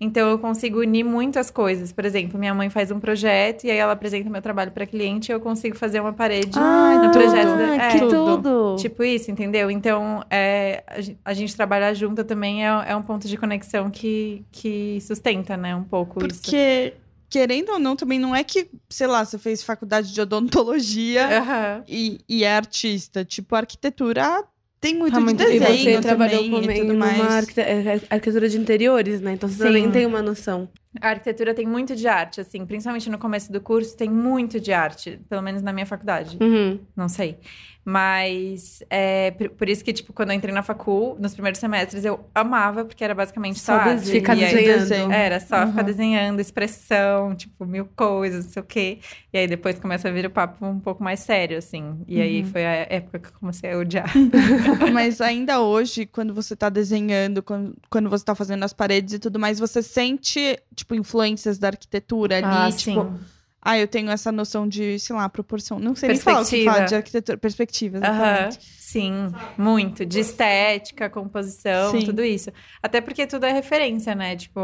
Então 0.00 0.28
eu 0.30 0.38
consigo 0.38 0.80
unir 0.80 1.04
muitas 1.04 1.50
coisas. 1.50 1.92
Por 1.92 2.04
exemplo, 2.04 2.38
minha 2.38 2.54
mãe 2.54 2.70
faz 2.70 2.90
um 2.90 2.98
projeto 2.98 3.64
e 3.64 3.70
aí 3.70 3.76
ela 3.76 3.92
apresenta 3.92 4.30
meu 4.30 4.40
trabalho 4.42 4.70
para 4.72 4.86
cliente 4.86 5.30
e 5.30 5.34
eu 5.34 5.40
consigo 5.40 5.76
fazer 5.76 6.00
uma 6.00 6.12
parede 6.12 6.58
Ah, 6.58 6.98
no 7.02 7.10
projeto. 7.10 7.56
da- 7.56 7.64
ah, 7.64 7.74
é, 7.86 7.92
que 7.92 7.98
tudo! 8.08 8.76
Tipo 8.78 9.04
isso, 9.04 9.30
entendeu? 9.30 9.70
Então, 9.70 10.24
é, 10.30 10.82
a 10.86 11.00
gen- 11.00 11.18
a 11.24 11.34
gente 11.34 11.54
trabalhar 11.54 11.92
junto 11.94 12.24
também 12.24 12.64
é, 12.66 12.68
é 12.88 12.96
um 12.96 13.02
ponto 13.02 13.28
de 13.28 13.36
conexão 13.36 13.90
que, 13.90 14.42
que 14.50 14.98
sustenta, 15.02 15.56
né? 15.56 15.74
Um 15.76 15.84
pouco 15.84 16.24
isso. 16.26 16.40
Porque, 16.42 16.94
querendo 17.28 17.72
ou 17.72 17.78
não, 17.78 17.94
também 17.94 18.18
não 18.18 18.34
é 18.34 18.42
que, 18.42 18.68
sei 18.88 19.06
lá, 19.06 19.24
você 19.24 19.38
fez 19.38 19.62
faculdade 19.62 20.12
de 20.12 20.20
odontologia 20.20 21.38
Aham. 21.40 21.84
e, 21.86 22.18
e 22.28 22.44
é 22.44 22.56
artista. 22.56 23.24
Tipo, 23.24 23.54
a 23.54 23.58
arquitetura 23.58 24.44
tem 24.80 24.94
muito 24.94 25.12
Tá 25.12 25.18
de 25.18 25.24
muito- 25.24 25.42
E 25.42 25.58
desenho 25.60 25.96
você 25.96 26.00
trabalhou 26.00 26.50
também 26.50 26.78
e 26.78 26.80
tudo 26.86 26.94
mais. 26.98 27.20
arquite- 27.20 27.60
é, 27.60 28.00
arquitetura 28.10 28.48
de 28.48 28.58
interiores, 28.58 29.20
né? 29.20 29.32
Então 29.34 29.48
você 29.48 29.56
Sim. 29.58 29.62
também 29.64 29.90
tem 29.90 30.06
uma 30.06 30.22
noção. 30.22 30.68
A 31.00 31.10
arquitetura 31.10 31.54
tem 31.54 31.66
muito 31.66 31.94
de 31.94 32.08
arte, 32.08 32.40
assim, 32.40 32.66
principalmente 32.66 33.08
no 33.08 33.18
começo 33.18 33.52
do 33.52 33.60
curso, 33.60 33.96
tem 33.96 34.08
muito 34.10 34.58
de 34.58 34.72
arte, 34.72 35.20
pelo 35.28 35.42
menos 35.42 35.62
na 35.62 35.72
minha 35.72 35.86
faculdade. 35.86 36.36
Uhum. 36.40 36.80
Não 36.96 37.08
sei. 37.08 37.38
Mas 37.84 38.82
é 38.90 39.30
por, 39.32 39.48
por 39.50 39.68
isso 39.68 39.82
que, 39.84 39.92
tipo, 39.92 40.12
quando 40.12 40.30
eu 40.30 40.36
entrei 40.36 40.52
na 40.54 40.62
facul, 40.62 41.16
nos 41.18 41.32
primeiros 41.32 41.58
semestres, 41.58 42.04
eu 42.04 42.20
amava, 42.34 42.84
porque 42.84 43.02
era 43.02 43.14
basicamente 43.14 43.58
só, 43.58 43.72
Só 43.74 43.80
arte. 43.80 44.00
desenho. 44.00 44.14
Fica 44.20 44.34
E 44.36 44.44
aí- 44.44 44.64
desenhando. 44.66 45.12
Era 45.12 45.40
só 45.40 45.66
ficar 45.66 45.80
Uhum. 45.80 45.84
desenhando, 45.84 46.40
expressão, 46.40 47.34
tipo, 47.34 47.64
mil 47.66 47.86
coisas, 47.96 48.44
não 48.46 48.52
sei 48.52 48.62
o 48.62 48.64
quê. 48.66 48.98
E 49.32 49.38
aí 49.38 49.46
depois 49.46 49.78
começa 49.78 50.08
a 50.08 50.12
vir 50.12 50.26
o 50.26 50.30
papo 50.30 50.64
um 50.66 50.78
pouco 50.78 51.02
mais 51.02 51.20
sério, 51.20 51.56
assim. 51.58 52.00
E 52.06 52.20
aí 52.20 52.44
foi 52.44 52.64
a 52.64 52.86
época 52.90 53.18
que 53.18 53.28
eu 53.28 53.32
comecei 53.40 53.72
a 53.72 53.78
odiar. 53.78 54.10
Mas 54.92 55.20
ainda 55.20 55.60
hoje, 55.60 56.06
quando 56.06 56.34
você 56.34 56.54
tá 56.54 56.68
desenhando, 56.68 57.42
quando, 57.42 57.76
quando 57.90 58.10
você 58.10 58.24
tá 58.24 58.34
fazendo 58.34 58.62
as 58.64 58.72
paredes 58.72 59.14
e 59.14 59.18
tudo 59.18 59.38
mais, 59.38 59.58
você 59.58 59.82
sente, 59.82 60.58
tipo, 60.74 60.94
influências 60.94 61.58
da 61.58 61.68
arquitetura 61.68 62.36
ali, 62.36 62.46
Ah, 62.46 62.68
tipo, 62.70 63.02
sim. 63.02 63.20
Ah, 63.62 63.78
eu 63.78 63.86
tenho 63.86 64.10
essa 64.10 64.32
noção 64.32 64.66
de, 64.66 64.98
sei 64.98 65.14
lá, 65.14 65.28
proporção. 65.28 65.78
Não 65.78 65.94
sei 65.94 66.10
nem 66.10 66.18
falar 66.18 66.42
o 66.42 66.46
que 66.46 66.64
fala 66.64 66.84
de 66.84 66.94
arquitetura, 66.94 67.36
perspectiva, 67.36 67.98
Aham, 67.98 68.08
exatamente. 68.08 68.58
sim, 68.78 69.12
muito. 69.58 70.06
De 70.06 70.20
estética, 70.20 71.10
composição, 71.10 71.90
Sim. 71.90 72.04
tudo 72.04 72.24
isso. 72.24 72.50
Até 72.82 73.00
porque 73.00 73.26
tudo 73.26 73.44
é 73.44 73.52
referência, 73.52 74.14
né? 74.14 74.34
Tipo, 74.34 74.60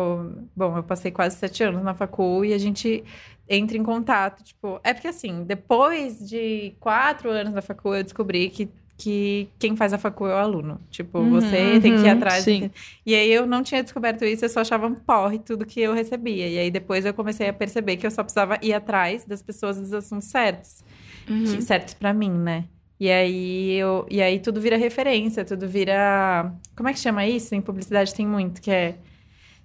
bom, 0.55 0.79
eu 0.79 0.83
passei 0.83 1.11
quase 1.11 1.37
sete 1.37 1.62
anos 1.62 1.83
na 1.83 1.95
facul 1.95 2.45
e 2.45 2.55
a 2.55 2.59
gente 2.59 3.05
entra 3.49 3.76
em 3.76 3.83
contato, 3.83 4.43
tipo... 4.43 4.81
É 4.83 4.93
porque, 4.95 5.09
assim, 5.09 5.45
depois 5.45 6.19
de 6.19 6.75
quatro 6.81 7.31
anos 7.31 7.53
na 7.53 7.62
facul, 7.62 7.95
eu 7.95 8.03
descobri 8.03 8.49
que, 8.49 8.69
que 8.99 9.49
quem 9.59 9.76
faz 9.76 9.93
a 9.93 9.99
facul 9.99 10.29
é 10.29 10.35
o 10.35 10.38
aluno. 10.38 10.81
Tipo, 10.91 11.19
Uhum, 11.19 11.31
você 11.31 11.79
tem 11.81 11.97
que 11.97 12.03
ir 12.03 12.05
uhum, 12.07 12.11
atrás... 12.12 12.45
sim. 12.45 12.71
E 13.05 13.15
aí, 13.15 13.31
eu 13.31 13.47
não 13.47 13.62
tinha 13.62 13.83
descoberto 13.83 14.25
isso, 14.25 14.45
eu 14.45 14.49
só 14.49 14.61
achava 14.61 14.87
um 14.87 14.95
porre 14.95 15.38
tudo 15.38 15.67
que 15.67 15.81
eu 15.81 15.93
recebia. 15.93 16.49
E 16.49 16.59
aí, 16.59 16.71
depois 16.71 17.05
eu 17.05 17.12
comecei 17.12 17.49
a 17.49 17.53
perceber 17.53 17.97
que 17.99 18.07
eu 18.07 18.11
só 18.11 18.23
precisava 18.23 18.59
ir 18.62 18.73
atrás 18.73 19.25
das 19.25 19.43
pessoas 19.43 19.79
dos 19.79 19.93
assuntos 19.93 20.29
certos 20.29 20.83
que- 21.26 21.61
certos 21.62 21.93
pra 21.95 22.15
mim, 22.15 22.31
né? 22.31 22.65
E 22.99 23.11
aí, 23.11 23.73
eu, 23.75 24.07
e 24.11 24.23
aí 24.23 24.38
tudo 24.41 24.59
vira 24.59 24.79
referência, 24.79 25.45
tudo 25.45 25.69
vira. 25.69 26.50
Como 26.75 26.88
é 26.88 26.93
que 26.95 26.99
chama 26.99 27.26
isso? 27.26 27.55
Em 27.55 27.61
publicidade 27.61 28.15
tem 28.15 28.26
muito, 28.26 28.62
que 28.62 28.71
é. 28.71 28.95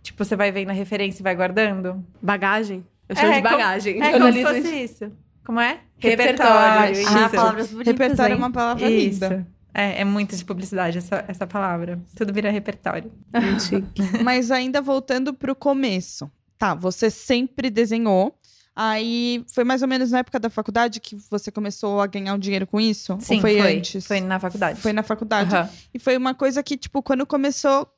Tipo, 0.04 0.26
você 0.26 0.36
vai 0.36 0.52
vendo 0.52 0.72
a 0.72 0.74
referência 0.74 1.22
e 1.22 1.24
vai 1.24 1.34
guardando. 1.36 2.04
Bagagem? 2.22 2.84
Eu 3.08 3.16
chamo 3.16 3.32
É, 3.32 3.36
de 3.38 3.42
como- 3.44 3.56
bagagem. 3.58 4.02
É 4.04 4.08
Eu 4.16 4.20
como 4.20 4.34
se 4.34 4.44
fosse 4.44 4.84
isso. 4.84 5.12
Como 5.52 5.60
é? 5.60 5.82
Repertório, 5.98 6.94
isso. 6.94 7.10
Ah, 7.10 7.28
palavras 7.28 7.72
bonitas, 7.72 7.92
Repertório 7.92 8.34
é 8.36 8.38
uma 8.38 8.52
palavra 8.54 8.90
Isso. 8.90 9.26
linda. 9.26 9.46
É, 9.74 10.00
é 10.00 10.06
muito 10.06 10.34
de 10.34 10.46
publicidade 10.46 10.98
essa, 10.98 11.26
essa 11.28 11.46
palavra. 11.46 12.00
Tudo 12.16 12.32
vira 12.32 12.50
repertório. 12.50 13.12
Mas 14.24 14.50
ainda 14.50 14.82
voltando 14.82 15.34
pro 15.34 15.54
começo. 15.54 16.32
Tá, 16.58 16.74
você 16.74 17.10
sempre 17.10 17.70
desenhou. 17.70 18.34
Aí 18.74 19.44
foi 19.54 19.66
mais 19.66 19.82
ou 19.82 19.90
menos 19.90 20.12
na 20.12 20.20
época 20.20 20.40
da 20.40 20.50
faculdade 20.50 21.02
que 21.02 21.18
você 21.30 21.52
começou 21.52 22.00
a 22.00 22.08
ganhar 22.08 22.34
um 22.34 22.40
dinheiro 22.40 22.66
com 22.66 22.80
isso? 22.80 23.18
Sim, 23.20 23.36
Ou 23.36 23.42
foi, 23.42 23.60
antes? 23.60 24.08
Foi 24.08 24.22
na 24.22 24.40
faculdade. 24.40 24.80
Foi 24.80 24.94
na 24.94 25.04
faculdade. 25.04 25.54
Aham. 25.54 25.70
E 25.94 26.00
foi 26.00 26.16
uma 26.16 26.34
coisa 26.34 26.64
que, 26.64 26.78
tipo, 26.78 27.04
quando 27.04 27.26
começou. 27.28 27.90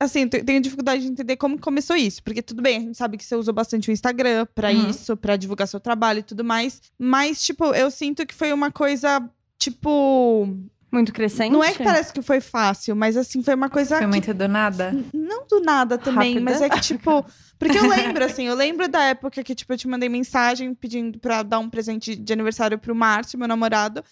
Assim, 0.00 0.26
tenho 0.28 0.60
dificuldade 0.60 1.02
de 1.02 1.08
entender 1.08 1.36
como 1.36 1.58
começou 1.58 1.96
isso. 1.96 2.22
Porque 2.22 2.42
tudo 2.42 2.62
bem, 2.62 2.76
a 2.76 2.80
gente 2.80 2.96
sabe 2.98 3.16
que 3.16 3.24
você 3.24 3.36
usou 3.36 3.54
bastante 3.54 3.88
o 3.90 3.92
Instagram 3.92 4.46
pra 4.54 4.70
Uhum. 4.70 4.90
isso, 4.90 5.16
pra 5.16 5.36
divulgar 5.36 5.68
seu 5.68 5.78
trabalho 5.80 6.18
e 6.20 6.22
tudo 6.22 6.42
mais. 6.44 6.80
Mas, 6.98 7.42
tipo, 7.42 7.64
eu 7.74 7.90
sinto 7.90 8.26
que 8.26 8.34
foi 8.34 8.52
uma 8.52 8.70
coisa, 8.70 9.22
tipo. 9.58 10.48
Muito 10.92 11.12
crescente. 11.12 11.50
Não 11.52 11.64
é 11.64 11.72
que 11.72 11.82
parece 11.82 12.12
que 12.12 12.22
foi 12.22 12.40
fácil, 12.40 12.94
mas 12.94 13.16
assim, 13.16 13.42
foi 13.42 13.56
uma 13.56 13.68
coisa 13.68 13.96
Foi 13.96 14.04
que 14.04 14.10
muito 14.10 14.32
do 14.32 14.46
nada. 14.46 14.94
não 15.12 15.44
do 15.44 15.60
nada 15.60 15.98
também, 15.98 16.34
Rápida. 16.34 16.50
mas 16.52 16.62
é 16.62 16.68
que, 16.68 16.80
tipo. 16.80 17.24
Porque 17.58 17.76
eu 17.78 17.88
lembro, 17.88 18.24
assim, 18.24 18.44
eu 18.46 18.54
lembro 18.54 18.86
da 18.88 19.02
época 19.04 19.42
que, 19.42 19.54
tipo, 19.56 19.72
eu 19.72 19.78
te 19.78 19.88
mandei 19.88 20.08
mensagem 20.08 20.72
pedindo 20.74 21.18
pra 21.18 21.42
dar 21.42 21.58
um 21.58 21.68
presente 21.70 22.14
de 22.14 22.32
aniversário 22.32 22.78
pro 22.78 22.94
Márcio, 22.94 23.38
meu 23.38 23.48
namorado. 23.48 24.04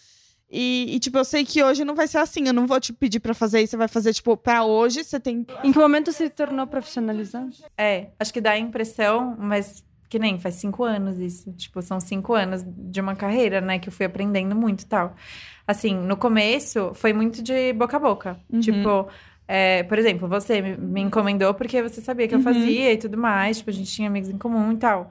E, 0.54 0.94
e, 0.94 0.98
tipo, 1.00 1.16
eu 1.16 1.24
sei 1.24 1.46
que 1.46 1.62
hoje 1.62 1.82
não 1.82 1.94
vai 1.94 2.06
ser 2.06 2.18
assim. 2.18 2.46
Eu 2.46 2.52
não 2.52 2.66
vou 2.66 2.78
te 2.78 2.92
pedir 2.92 3.20
pra 3.20 3.32
fazer 3.32 3.62
isso, 3.62 3.70
você 3.70 3.76
vai 3.78 3.88
fazer, 3.88 4.12
tipo, 4.12 4.36
pra 4.36 4.64
hoje, 4.64 5.02
você 5.02 5.18
tem. 5.18 5.46
Em 5.64 5.72
que 5.72 5.78
momento 5.78 6.12
se 6.12 6.28
tornou 6.28 6.66
profissionalizado? 6.66 7.50
É, 7.78 8.08
acho 8.20 8.32
que 8.32 8.40
dá 8.40 8.50
a 8.50 8.58
impressão, 8.58 9.34
mas 9.38 9.82
que 10.10 10.18
nem 10.18 10.38
faz 10.38 10.56
cinco 10.56 10.84
anos 10.84 11.18
isso. 11.18 11.50
Tipo, 11.54 11.80
são 11.80 11.98
cinco 11.98 12.34
anos 12.34 12.62
de 12.66 13.00
uma 13.00 13.16
carreira, 13.16 13.62
né? 13.62 13.78
Que 13.78 13.88
eu 13.88 13.92
fui 13.92 14.04
aprendendo 14.04 14.54
muito 14.54 14.82
e 14.82 14.86
tal. 14.86 15.14
Assim, 15.66 15.94
no 15.96 16.18
começo 16.18 16.92
foi 16.94 17.14
muito 17.14 17.42
de 17.42 17.72
boca 17.72 17.96
a 17.96 18.00
boca. 18.00 18.38
Uhum. 18.52 18.60
Tipo, 18.60 19.08
é, 19.48 19.82
por 19.84 19.98
exemplo, 19.98 20.28
você 20.28 20.60
me, 20.60 20.76
me 20.76 21.00
encomendou 21.00 21.54
porque 21.54 21.82
você 21.82 22.02
sabia 22.02 22.28
que 22.28 22.34
eu 22.34 22.38
Uhum. 22.38 22.44
fazia 22.44 22.92
e 22.92 22.98
tudo 22.98 23.16
mais. 23.16 23.56
Tipo, 23.56 23.70
a 23.70 23.72
gente 23.72 23.90
tinha 23.90 24.08
amigos 24.08 24.28
em 24.28 24.36
comum 24.36 24.70
e 24.72 24.76
tal. 24.76 25.10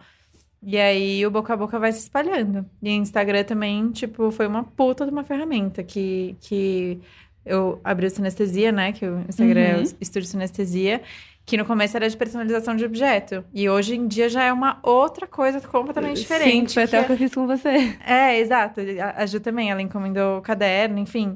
E 0.64 0.78
aí 0.78 1.26
o 1.26 1.32
boca 1.32 1.54
a 1.54 1.58
boca 1.58 1.80
vai 1.80 1.92
se 1.92 2.00
espalhando. 2.00 2.66
E 2.82 2.92
Instagram 2.92 3.44
também, 3.44 3.90
tipo, 3.92 4.30
foi 4.32 4.46
uma 4.48 4.64
puta 4.64 5.06
de 5.06 5.12
uma 5.12 5.24
ferramenta 5.24 5.82
que, 5.84 6.36
que 6.40 7.00
eu 7.46 7.80
abri 7.84 8.06
o 8.06 8.10
Sinestesia, 8.12 8.72
né? 8.72 8.92
Que 8.92 9.06
o 9.08 9.26
Instagram 9.28 9.60
é 9.62 9.76
Uhum. 9.78 9.84
o 9.84 9.96
Estúdio 10.00 10.28
Sinestesia. 10.30 11.02
Que 11.44 11.58
no 11.58 11.66
começo 11.66 11.98
era 11.98 12.08
de 12.08 12.16
personalização 12.16 12.76
de 12.76 12.86
objeto. 12.86 13.44
E 13.52 13.68
hoje 13.68 13.96
em 13.96 14.08
dia 14.08 14.30
já 14.30 14.44
é 14.44 14.54
uma 14.54 14.78
outra 14.84 15.26
coisa 15.26 15.60
completamente 15.60 16.22
diferente. 16.22 16.70
Sim, 16.70 16.74
foi 16.76 16.84
até 16.84 17.02
o 17.02 17.06
que 17.06 17.12
eu 17.14 17.18
fiz 17.18 17.34
com 17.34 17.48
você. 17.48 17.98
é, 18.06 18.38
exato. 18.40 18.80
A 19.16 19.26
Ju 19.26 19.40
também, 19.40 19.72
ela 19.72 19.82
encomendou 19.82 20.38
o 20.38 20.42
caderno, 20.42 21.00
enfim. 21.00 21.36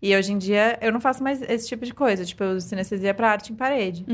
E 0.00 0.14
hoje 0.14 0.32
em 0.32 0.38
dia 0.38 0.78
eu 0.80 0.92
não 0.92 1.00
faço 1.00 1.22
mais 1.22 1.42
esse 1.42 1.66
tipo 1.66 1.84
de 1.84 1.92
coisa. 1.92 2.24
Tipo, 2.24 2.44
eu 2.44 2.56
uso 2.56 2.68
sinestesia 2.68 3.12
pra 3.12 3.30
arte 3.32 3.52
em 3.52 3.56
parede. 3.56 4.04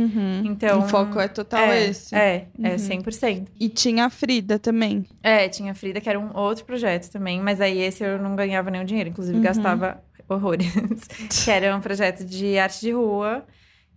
Então. 0.45 0.79
o 0.81 0.89
foco 0.89 1.21
é 1.21 1.29
total 1.29 1.61
é, 1.61 1.87
esse. 1.89 2.15
É, 2.15 2.47
é 2.63 2.71
Uhum. 2.71 2.77
100%. 2.77 3.49
E 3.61 3.69
tinha 3.69 4.07
a 4.07 4.11
Frida 4.11 4.59
também. 4.59 5.05
É, 5.23 5.49
tinha 5.49 5.73
a 5.73 5.75
Frida, 5.75 6.01
que 6.01 6.09
era 6.09 6.19
um 6.19 6.35
outro 6.35 6.65
projeto 6.65 7.11
também. 7.11 7.41
Mas 7.41 7.61
aí 7.61 7.79
esse 7.81 8.03
eu 8.03 8.19
não 8.19 8.35
ganhava 8.35 8.71
nenhum 8.71 8.85
dinheiro. 8.85 9.11
Inclusive, 9.11 9.37
Uhum. 9.37 9.43
gastava 9.45 10.03
horrores. 10.29 10.67
que 11.45 11.51
era 11.51 11.77
um 11.77 11.81
projeto 11.81 12.25
de 12.25 12.57
arte 12.59 12.81
de 12.81 12.93
rua. 12.93 13.45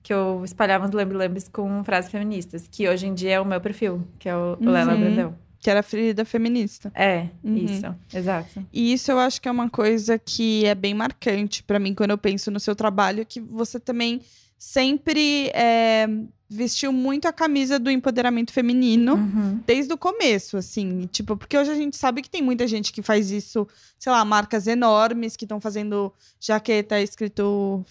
Que 0.04 0.14
eu 0.14 0.42
espalhava 0.46 0.86
uns 0.86 0.92
lambe-lambes 0.92 1.48
com 1.48 1.84
frases 1.84 2.12
feministas. 2.12 2.68
Que 2.70 2.88
hoje 2.90 3.08
em 3.08 3.14
dia 3.14 3.36
é 3.36 3.40
o 3.40 3.46
meu 3.46 3.60
perfil. 3.62 4.06
Que 4.20 4.28
é 4.30 4.36
o, 4.36 4.58
o 4.60 4.70
Lela 4.70 4.94
Uhum. 4.94 5.00
Brandão. 5.00 5.36
Que 5.60 5.70
era 5.70 5.80
a 5.80 5.84
Frida 5.84 6.24
feminista. 6.24 6.92
É, 6.96 7.28
Uhum. 7.44 7.56
isso. 7.58 7.96
Exato. 8.14 8.66
E 8.72 8.94
isso 8.94 9.12
eu 9.12 9.20
acho 9.20 9.42
que 9.42 9.48
é 9.48 9.52
uma 9.52 9.70
coisa 9.70 10.18
que 10.20 10.66
é 10.66 10.76
bem 10.76 10.94
marcante 10.94 11.64
pra 11.64 11.80
mim 11.80 11.94
quando 11.94 12.12
eu 12.12 12.18
penso 12.18 12.52
no 12.52 12.60
seu 12.60 12.76
trabalho, 12.76 13.26
que 13.26 13.40
você 13.42 13.80
também 13.80 14.22
sempre 14.60 15.50
é, 15.54 16.08
vestiu 16.50 16.92
muito 16.92 17.28
a 17.28 17.34
camisa 17.34 17.78
do 17.78 17.92
empoderamento 17.92 18.52
feminino. 18.52 19.16
Uhum. 19.16 19.60
Desde 19.66 19.94
o 19.94 19.98
começo, 19.98 20.58
assim, 20.58 21.08
tipo, 21.12 21.36
porque 21.38 21.58
hoje 21.58 21.72
a 21.72 21.76
gente 21.76 21.96
sabe 21.98 22.22
que 22.22 22.30
tem 22.30 22.42
muita 22.42 22.68
gente 22.68 22.92
que 22.94 23.02
faz 23.02 23.30
isso, 23.32 23.68
sei 24.00 24.12
lá, 24.12 24.24
marcas 24.26 24.66
enormes 24.68 25.36
que 25.36 25.46
estão 25.46 25.60
fazendo 25.62 26.12
jaqueta 26.40 27.00
escrito 27.02 27.86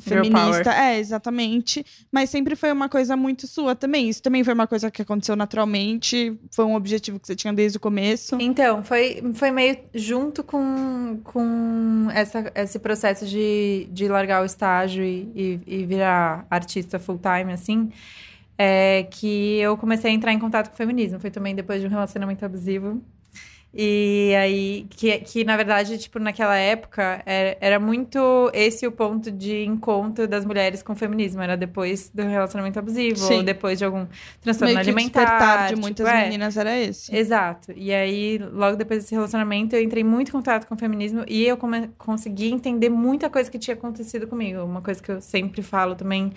feminista. 0.00 0.72
É, 0.72 0.98
exatamente. 0.98 1.84
Mas 2.10 2.30
sempre 2.30 2.56
foi 2.56 2.72
uma 2.72 2.88
coisa 2.88 3.16
muito 3.16 3.46
sua 3.46 3.74
também. 3.74 4.08
Isso 4.08 4.22
também 4.22 4.42
foi 4.42 4.54
uma 4.54 4.66
coisa 4.66 4.90
que 4.90 5.02
aconteceu 5.02 5.36
naturalmente, 5.36 6.38
foi 6.50 6.64
um 6.64 6.74
objetivo 6.74 7.18
que 7.18 7.26
você 7.26 7.36
tinha 7.36 7.52
desde 7.52 7.78
o 7.78 7.80
começo. 7.80 8.36
Então, 8.40 8.82
foi, 8.82 9.22
foi 9.34 9.50
meio 9.50 9.78
junto 9.94 10.42
com, 10.42 11.20
com 11.22 12.08
essa, 12.12 12.50
esse 12.54 12.78
processo 12.78 13.26
de, 13.26 13.88
de 13.90 14.08
largar 14.08 14.42
o 14.42 14.44
estágio 14.44 15.04
e, 15.04 15.30
e, 15.34 15.60
e 15.66 15.86
virar 15.86 16.46
artista 16.50 16.98
full-time, 16.98 17.52
assim, 17.52 17.90
é, 18.58 19.06
que 19.10 19.58
eu 19.58 19.76
comecei 19.76 20.10
a 20.10 20.14
entrar 20.14 20.32
em 20.32 20.38
contato 20.38 20.68
com 20.68 20.74
o 20.74 20.76
feminismo. 20.76 21.20
Foi 21.20 21.30
também 21.30 21.54
depois 21.54 21.80
de 21.80 21.86
um 21.86 21.90
relacionamento 21.90 22.44
abusivo. 22.44 23.00
E 23.72 24.34
aí, 24.34 24.86
que, 24.90 25.16
que 25.20 25.44
na 25.44 25.56
verdade, 25.56 25.96
tipo, 25.96 26.18
naquela 26.18 26.56
época, 26.56 27.22
era, 27.24 27.56
era 27.60 27.80
muito 27.80 28.50
esse 28.52 28.84
o 28.84 28.90
ponto 28.90 29.30
de 29.30 29.64
encontro 29.64 30.26
das 30.26 30.44
mulheres 30.44 30.82
com 30.82 30.92
o 30.92 30.96
feminismo. 30.96 31.40
Era 31.40 31.56
depois 31.56 32.10
do 32.12 32.22
relacionamento 32.22 32.78
abusivo, 32.80 33.16
Sim. 33.16 33.36
ou 33.36 33.42
depois 33.44 33.78
de 33.78 33.84
algum 33.84 34.06
transtorno 34.40 34.74
Meio 34.74 34.84
que 34.84 34.90
o 34.90 34.94
alimentar. 34.94 35.20
despertar 35.20 35.62
de 35.62 35.68
tipo, 35.68 35.80
muitas 35.82 36.06
é. 36.08 36.22
meninas 36.24 36.56
era 36.56 36.76
esse. 36.78 37.14
Exato. 37.14 37.72
E 37.76 37.94
aí, 37.94 38.38
logo 38.38 38.76
depois 38.76 39.04
desse 39.04 39.14
relacionamento, 39.14 39.76
eu 39.76 39.82
entrei 39.82 40.02
muito 40.02 40.30
em 40.30 40.32
contato 40.32 40.66
com 40.66 40.74
o 40.74 40.78
feminismo 40.78 41.24
e 41.28 41.46
eu 41.46 41.56
consegui 41.96 42.50
entender 42.50 42.88
muita 42.88 43.30
coisa 43.30 43.48
que 43.48 43.58
tinha 43.58 43.74
acontecido 43.74 44.26
comigo. 44.26 44.64
Uma 44.64 44.82
coisa 44.82 45.00
que 45.00 45.12
eu 45.12 45.20
sempre 45.20 45.62
falo 45.62 45.94
também 45.94 46.32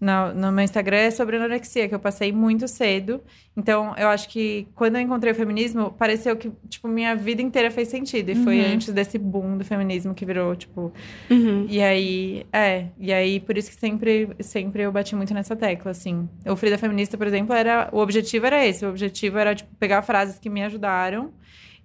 no, 0.00 0.34
no 0.34 0.52
meu 0.52 0.64
Instagram 0.64 0.96
é 0.98 1.10
sobre 1.10 1.36
anorexia, 1.36 1.88
que 1.88 1.94
eu 1.94 1.98
passei 1.98 2.30
muito 2.32 2.68
cedo. 2.68 3.22
Então, 3.56 3.94
eu 3.96 4.08
acho 4.08 4.28
que 4.28 4.66
quando 4.74 4.96
eu 4.96 5.00
encontrei 5.00 5.32
o 5.32 5.34
feminismo, 5.34 5.90
pareceu 5.92 6.36
que, 6.36 6.50
tipo, 6.68 6.88
minha 6.88 7.14
vida 7.16 7.40
inteira 7.40 7.70
fez 7.70 7.88
sentido. 7.88 8.30
E 8.30 8.34
foi 8.34 8.60
Uhum. 8.60 8.74
antes 8.74 8.92
desse 8.92 9.16
boom 9.16 9.56
do 9.56 9.64
feminismo 9.64 10.12
que 10.12 10.26
virou, 10.26 10.54
tipo, 10.56 10.92
Uhum. 11.30 11.66
e 11.68 11.80
aí, 11.80 12.46
é, 12.52 12.86
e 12.98 13.12
aí 13.12 13.40
por 13.40 13.56
isso 13.56 13.70
que 13.70 13.76
sempre, 13.76 14.28
sempre 14.40 14.82
eu 14.82 14.92
bati 14.92 15.14
muito 15.16 15.32
nessa 15.32 15.54
tecla, 15.56 15.92
assim. 15.92 16.28
O 16.46 16.56
Frida 16.56 16.76
Feminista, 16.76 17.16
por 17.16 17.26
exemplo, 17.26 17.54
era, 17.54 17.88
o 17.92 17.98
objetivo 17.98 18.44
era 18.46 18.66
esse, 18.66 18.84
o 18.84 18.90
objetivo 18.90 19.38
era, 19.38 19.54
tipo, 19.54 19.70
pegar 19.78 20.02
frases 20.02 20.38
que 20.38 20.50
me 20.50 20.62
ajudaram 20.62 21.30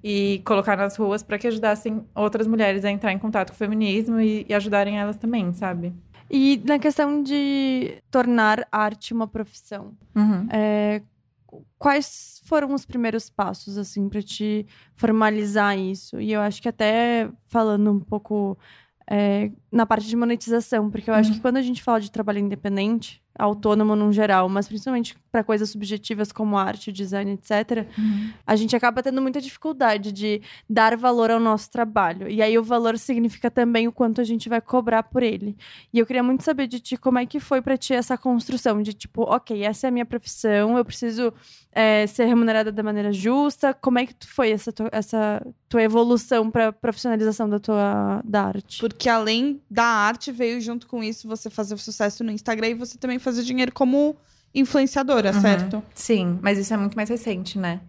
e 0.04 0.42
colocar 0.46 0.78
nas 0.78 0.96
ruas 0.96 1.22
para 1.22 1.38
que 1.38 1.46
ajudassem 1.48 2.02
outras 2.16 2.48
mulheres 2.48 2.86
a 2.86 2.90
entrar 2.90 3.12
em 3.12 3.18
contato 3.20 3.50
com 3.50 3.56
o 3.56 3.58
feminismo 3.58 4.20
e, 4.20 4.46
e 4.48 4.54
ajudarem 4.54 4.98
elas 4.98 5.18
também, 5.18 5.52
sabe? 5.54 5.94
E 6.30 6.62
na 6.66 6.78
questão 6.78 7.24
de 7.24 8.02
tornar 8.12 8.68
arte 8.72 9.14
uma 9.14 9.28
profissão, 9.28 9.94
Uhum. 10.16 10.48
é, 10.52 11.02
quais 11.78 12.42
foram 12.46 12.74
os 12.74 12.86
primeiros 12.86 13.30
passos, 13.30 13.78
assim, 13.78 14.08
para 14.10 14.22
te 14.22 14.66
formalizar 14.96 15.78
isso? 15.78 16.20
E 16.22 16.32
eu 16.32 16.42
acho 16.42 16.62
que 16.62 16.70
até 16.70 17.30
falando 17.48 17.92
um 17.92 18.00
pouco 18.00 18.58
é, 19.10 19.52
na 19.72 19.86
parte 19.86 20.08
de 20.08 20.16
monetização, 20.16 20.92
porque 20.92 21.10
eu 21.10 21.14
acho 21.16 21.32
que 21.34 21.40
quando 21.40 21.58
a 21.58 21.62
gente 21.64 21.82
fala 21.82 22.00
de 22.00 22.12
trabalho 22.12 22.40
independente, 22.40 23.24
autônomo 23.40 23.96
num 23.96 24.12
geral, 24.12 24.48
mas 24.50 24.68
principalmente 24.68 25.16
para 25.32 25.44
coisas 25.44 25.70
subjetivas 25.70 26.32
como 26.32 26.58
arte, 26.58 26.92
design, 26.92 27.32
etc., 27.32 27.88
a 28.46 28.56
gente 28.56 28.76
acaba 28.76 29.02
tendo 29.02 29.22
muita 29.22 29.40
dificuldade 29.40 30.12
de 30.12 30.42
dar 30.70 30.98
valor 30.98 31.32
ao 31.32 31.40
nosso 31.40 31.72
trabalho. 31.72 32.30
E 32.30 32.42
aí 32.42 32.58
o 32.58 32.64
valor 32.64 32.98
significa 32.98 33.50
também 33.50 33.88
o 33.88 33.92
quanto 33.92 34.20
a 34.20 34.24
gente 34.24 34.50
vai 34.50 34.60
cobrar 34.60 35.04
por 35.04 35.24
ele. 35.24 35.56
E 35.94 36.00
eu 36.00 36.06
queria 36.06 36.24
muito 36.24 36.44
saber 36.44 36.68
de 36.68 36.80
ti 36.80 36.98
como 36.98 37.18
é 37.18 37.26
que 37.26 37.40
foi 37.40 37.62
para 37.62 37.78
ti 37.78 37.94
essa 37.94 38.18
construção 38.18 38.82
de 38.82 38.94
tipo, 38.94 39.24
ok, 39.24 39.64
essa 39.64 39.88
é 39.88 39.90
a 39.90 39.92
minha 39.92 40.06
profissão, 40.06 40.78
eu 40.78 40.84
preciso 40.84 41.34
é, 41.72 42.08
ser 42.08 42.26
remunerada 42.26 42.72
da 42.72 42.82
maneira 42.84 43.12
justa. 43.14 43.74
Como 43.74 44.00
é 44.00 44.06
que 44.06 44.16
foi 44.26 44.52
essa 44.52 44.72
tua, 44.72 44.90
essa 44.92 45.46
tua 45.68 45.84
evolução 45.84 46.50
para 46.50 46.74
profissionalização 46.74 47.48
da 47.50 47.60
tua 47.60 48.22
da 48.26 48.44
arte? 48.44 48.80
Porque 48.80 49.08
além 49.08 49.62
da 49.70 49.86
arte, 49.86 50.32
veio 50.32 50.60
junto 50.60 50.88
com 50.88 51.04
isso 51.04 51.28
você 51.28 51.50
fazer 51.50 51.78
sucesso 51.78 52.24
no 52.24 52.32
Instagram 52.32 52.70
e 52.70 52.74
você 52.74 52.98
também 52.98 53.20
fazer 53.20 53.29
dinheiro 53.38 53.72
como 53.72 54.16
influenciadora, 54.54 55.32
Uhum. 55.34 55.42
certo? 55.42 55.84
Sim, 55.94 56.40
mas 56.42 56.58
isso 56.58 56.74
é 56.74 56.78
muito 56.78 56.96
mais 56.96 57.10
recente, 57.10 57.58
né? 57.60 57.82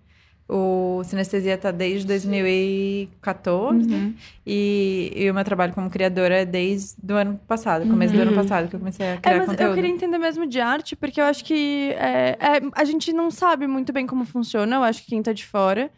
O 0.49 1.03
Sinestesia 1.05 1.57
tá 1.57 1.71
desde 1.71 2.07
2014 2.07 3.89
Uhum. 3.95 4.15
e, 4.47 5.13
e 5.15 5.31
o 5.31 5.35
meu 5.35 5.45
trabalho 5.45 5.73
como 5.73 5.89
criadora 5.89 6.39
é 6.43 6.45
desde 6.45 6.97
o 7.13 7.17
ano 7.17 7.41
passado, 7.47 7.87
começo 7.89 8.15
do 8.15 8.21
ano 8.23 8.33
passado 8.35 8.69
que 8.69 8.75
eu 8.77 8.81
comecei 8.81 9.13
a 9.13 9.17
criar 9.17 9.35
É, 9.35 9.39
mas 9.39 9.47
conteúdo. 9.51 9.71
eu 9.71 9.75
queria 9.75 9.91
entender 9.91 10.19
mesmo 10.19 10.47
de 10.47 10.61
arte, 10.61 10.97
porque 10.97 11.21
eu 11.21 11.25
acho 11.25 11.45
que 11.45 11.93
é, 11.93 12.31
é, 12.41 12.61
a 12.75 12.85
gente 12.85 13.13
não 13.13 13.31
sabe 13.31 13.67
muito 13.67 13.93
bem 13.93 14.07
como 14.07 14.25
funciona, 14.25 14.77
eu 14.77 14.83
acho 14.83 15.03
que 15.03 15.11
quem 15.11 15.23
tá 15.23 15.33
de 15.33 15.47
fora. 15.47 15.91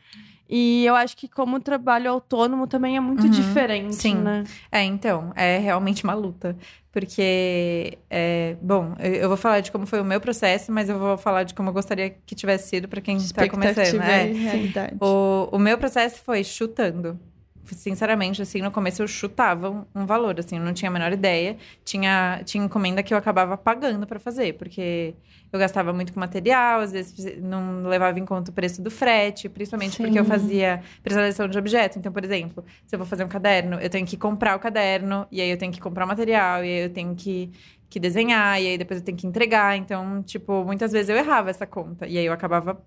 E 0.55 0.85
eu 0.85 0.95
acho 0.95 1.17
que 1.17 1.27
como 1.27 1.59
trabalho 1.59 2.11
autônomo 2.11 2.67
também 2.67 2.95
é 2.95 3.01
muito 3.01 3.23
Uhum, 3.25 3.31
diferente, 3.31 3.95
sim. 3.95 4.17
né? 4.17 4.45
É, 4.71 4.83
então, 4.83 5.33
é 5.35 5.57
realmente 5.57 6.05
uma 6.05 6.13
luta. 6.13 6.55
Porque, 6.93 7.97
é, 8.11 8.55
bom, 8.61 8.95
eu 9.01 9.29
vou 9.29 9.39
falar 9.39 9.61
de 9.61 9.73
como 9.73 9.87
foi 9.87 9.99
o 9.99 10.05
meu 10.05 10.21
processo, 10.21 10.71
mas 10.71 10.91
eu 10.91 10.99
vou 10.99 11.17
falar 11.17 11.45
de 11.45 11.55
como 11.55 11.71
eu 11.71 11.73
gostaria 11.73 12.11
que 12.11 12.35
tivesse 12.35 12.69
sido 12.69 12.87
para 12.87 13.01
quem 13.01 13.17
tá 13.17 13.49
começando. 13.49 14.03
É. 14.03 14.25
realidade. 14.25 14.97
O, 15.01 15.49
o 15.53 15.59
meu 15.59 15.79
processo 15.79 16.21
foi 16.23 16.45
chutando. 16.45 17.19
Sinceramente, 17.65 18.43
assim, 18.43 18.61
no 18.61 18.71
começo 18.71 19.03
eu 19.03 19.09
chutava 19.09 19.87
um, 19.95 20.05
valor, 20.05 20.39
assim, 20.39 20.57
eu 20.59 20.65
não 20.65 20.73
tinha 20.73 20.91
a 20.91 20.93
menor 20.93 21.13
ideia. 21.13 21.57
Tinha, 21.85 22.43
tinha 22.45 22.65
encomenda 22.65 23.03
que 23.03 23.15
eu 23.15 23.19
acabava 23.19 23.57
pagando 23.57 24.07
pra 24.07 24.19
fazer, 24.19 24.55
porque 24.55 25.15
eu 25.53 25.59
gastava 25.59 25.93
muito 25.93 26.13
com 26.13 26.19
material, 26.19 26.81
às 26.81 26.93
vezes 26.93 27.41
não 27.41 27.85
levava 27.85 28.19
em 28.19 28.25
conta 28.25 28.51
o 28.51 28.55
preço 28.55 28.83
do 28.83 28.91
frete, 28.91 29.49
principalmente 29.49 29.97
porque 29.97 30.19
eu 30.19 30.25
Sim. 30.25 30.31
fazia 30.31 30.83
personalização 31.03 31.49
de 31.49 31.57
objeto. 31.57 31.99
Então, 31.99 32.11
por 32.11 32.25
exemplo, 32.25 32.65
se 32.87 32.95
eu 32.95 32.99
vou 32.99 33.07
fazer 33.07 33.25
um 33.25 33.29
caderno, 33.29 33.79
eu 33.81 33.89
tenho 33.89 34.07
que 34.07 34.17
comprar 34.17 34.57
o 34.57 34.59
caderno, 34.59 35.27
e 35.31 35.41
aí 35.41 35.51
eu 35.51 35.57
tenho 35.57 35.73
que 35.73 35.81
comprar 35.81 36.05
o 36.05 36.09
material, 36.09 36.65
e 36.65 36.69
aí 36.69 36.85
eu 36.85 36.91
tenho 36.91 37.15
que, 37.15 37.51
que 37.89 38.01
desenhar, 38.01 38.61
e 38.61 38.67
aí 38.67 38.79
depois 38.79 39.01
eu 39.01 39.05
tenho 39.05 39.17
que 39.17 39.27
entregar. 39.27 39.77
Então, 39.77 40.23
tipo, 40.23 40.65
muitas 40.65 40.91
vezes 40.91 41.09
eu 41.09 41.17
errava 41.17 41.51
essa 41.51 41.67
conta, 41.67 42.07
e 42.07 42.19
aí 42.19 42.27
eu 42.27 42.33
acabava 42.33 42.83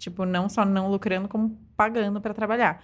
Tipo, 0.00 0.24
não 0.24 0.48
só 0.48 0.64
não 0.64 0.90
lucrando, 0.90 1.28
como 1.28 1.58
pagando 1.76 2.22
para 2.22 2.32
trabalhar. 2.32 2.82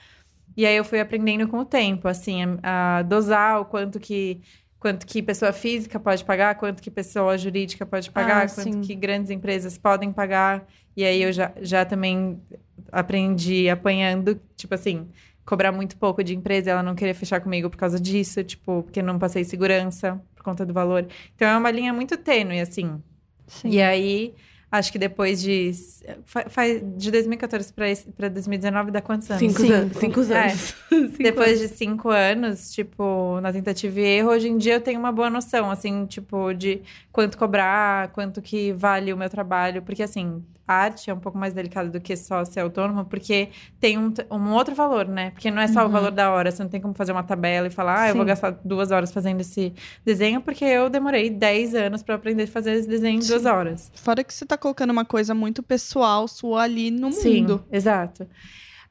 E 0.56 0.64
aí 0.66 0.76
eu 0.76 0.84
fui 0.84 1.00
aprendendo 1.00 1.46
com 1.48 1.58
o 1.58 1.64
tempo, 1.64 2.08
assim, 2.08 2.40
a, 2.62 3.02
dosar 3.02 3.60
o 3.60 3.64
quanto 3.64 4.00
que 4.00 4.40
quanto 4.78 5.06
que 5.06 5.22
pessoa 5.22 5.52
física 5.52 5.98
pode 5.98 6.24
pagar, 6.24 6.54
quanto 6.56 6.80
que 6.82 6.90
pessoa 6.90 7.36
jurídica 7.36 7.84
pode 7.84 8.10
pagar, 8.10 8.44
Ah, 8.44 8.48
quanto 8.48 8.72
sim. 8.74 8.80
que 8.82 8.94
grandes 8.94 9.30
empresas 9.30 9.76
podem 9.76 10.12
pagar. 10.12 10.64
E 10.96 11.04
aí 11.04 11.22
eu 11.22 11.32
já, 11.32 11.52
já 11.60 11.84
também 11.84 12.40
aprendi 12.92 13.68
apanhando, 13.68 14.40
tipo 14.54 14.74
assim, 14.74 15.08
cobrar 15.44 15.72
muito 15.72 15.96
pouco 15.96 16.22
de 16.22 16.34
empresa, 16.36 16.70
ela 16.70 16.82
não 16.82 16.94
queria 16.94 17.14
fechar 17.14 17.40
comigo 17.40 17.68
por 17.70 17.76
causa 17.76 17.98
disso, 17.98 18.44
tipo, 18.44 18.82
porque 18.84 19.02
não 19.02 19.18
passei 19.18 19.44
segurança 19.44 20.20
por 20.36 20.44
conta 20.44 20.64
do 20.64 20.72
valor. 20.72 21.06
Então 21.34 21.48
é 21.48 21.56
uma 21.56 21.70
linha 21.70 21.92
muito 21.92 22.16
tênue, 22.16 22.60
assim. 22.60 23.02
Sim. 23.46 23.68
E 23.70 23.82
aí, 23.82 24.34
acho 24.76 24.92
que 24.92 24.98
depois 24.98 25.40
de. 25.42 25.72
fa- 26.24 26.46
Faz, 26.48 26.80
de 26.96 27.10
2014 27.10 27.72
para 28.16 28.28
2019 28.28 28.90
dá 28.90 29.00
quantos 29.00 29.30
anos? 29.30 29.40
Cinco, 29.40 29.60
Sim. 29.60 29.72
anos. 29.72 29.96
Cinco 29.96 30.20
É. 30.32 30.48
anos. 30.50 30.74
Cinco 30.88 31.22
Depois 31.22 31.58
de 31.58 31.68
cinco 31.68 32.08
anos, 32.10 32.72
tipo, 32.72 33.40
na 33.40 33.52
tentativa 33.52 34.00
e 34.00 34.04
erro, 34.04 34.30
hoje 34.30 34.48
em 34.48 34.56
dia 34.56 34.74
eu 34.74 34.80
tenho 34.80 34.98
uma 35.00 35.10
boa 35.12 35.28
noção, 35.28 35.70
assim, 35.70 36.06
tipo, 36.06 36.52
de 36.54 36.80
quanto 37.12 37.36
cobrar, 37.36 38.08
quanto 38.12 38.40
que 38.40 38.72
vale 38.72 39.12
o 39.12 39.16
meu 39.16 39.28
trabalho. 39.28 39.82
Porque, 39.82 40.02
assim, 40.02 40.42
arte 40.66 41.10
é 41.10 41.14
um 41.14 41.18
pouco 41.18 41.38
mais 41.38 41.52
delicada 41.54 41.88
do 41.88 42.00
que 42.00 42.16
só 42.16 42.44
ser 42.44 42.60
autônomo, 42.60 43.04
porque 43.04 43.50
tem 43.78 43.96
um, 43.98 44.12
um 44.30 44.52
outro 44.52 44.74
valor, 44.74 45.06
né? 45.06 45.30
Porque 45.30 45.50
não 45.50 45.62
é 45.62 45.68
só 45.68 45.86
o 45.86 45.88
valor 45.88 46.10
da 46.10 46.30
hora, 46.30 46.50
você 46.50 46.62
não 46.62 46.70
tem 46.70 46.80
como 46.80 46.94
fazer 46.94 47.12
uma 47.12 47.22
tabela 47.22 47.66
e 47.66 47.70
falar, 47.70 48.02
ah, 48.02 48.08
eu 48.08 48.14
vou 48.14 48.24
Sim. 48.24 48.28
gastar 48.28 48.50
duas 48.64 48.90
horas 48.90 49.12
fazendo 49.12 49.40
esse 49.40 49.72
desenho, 50.04 50.40
porque 50.40 50.64
eu 50.64 50.88
demorei 50.90 51.30
10 51.30 51.74
anos 51.74 52.02
para 52.02 52.14
aprender 52.14 52.44
a 52.44 52.46
fazer 52.48 52.72
esse 52.74 52.88
desenho 52.88 53.20
em 53.22 53.26
duas 53.26 53.44
horas. 53.44 53.90
Fora 53.94 54.24
que 54.24 54.32
você 54.34 54.44
tá 54.44 54.56
colocando 54.56 54.90
uma 54.90 55.04
coisa 55.04 55.34
muito 55.34 55.62
pessoal 55.62 56.26
sua 56.26 56.62
ali 56.62 56.90
no 56.90 57.12
Sim, 57.12 57.42
mundo. 57.42 57.64
exato. 57.70 58.26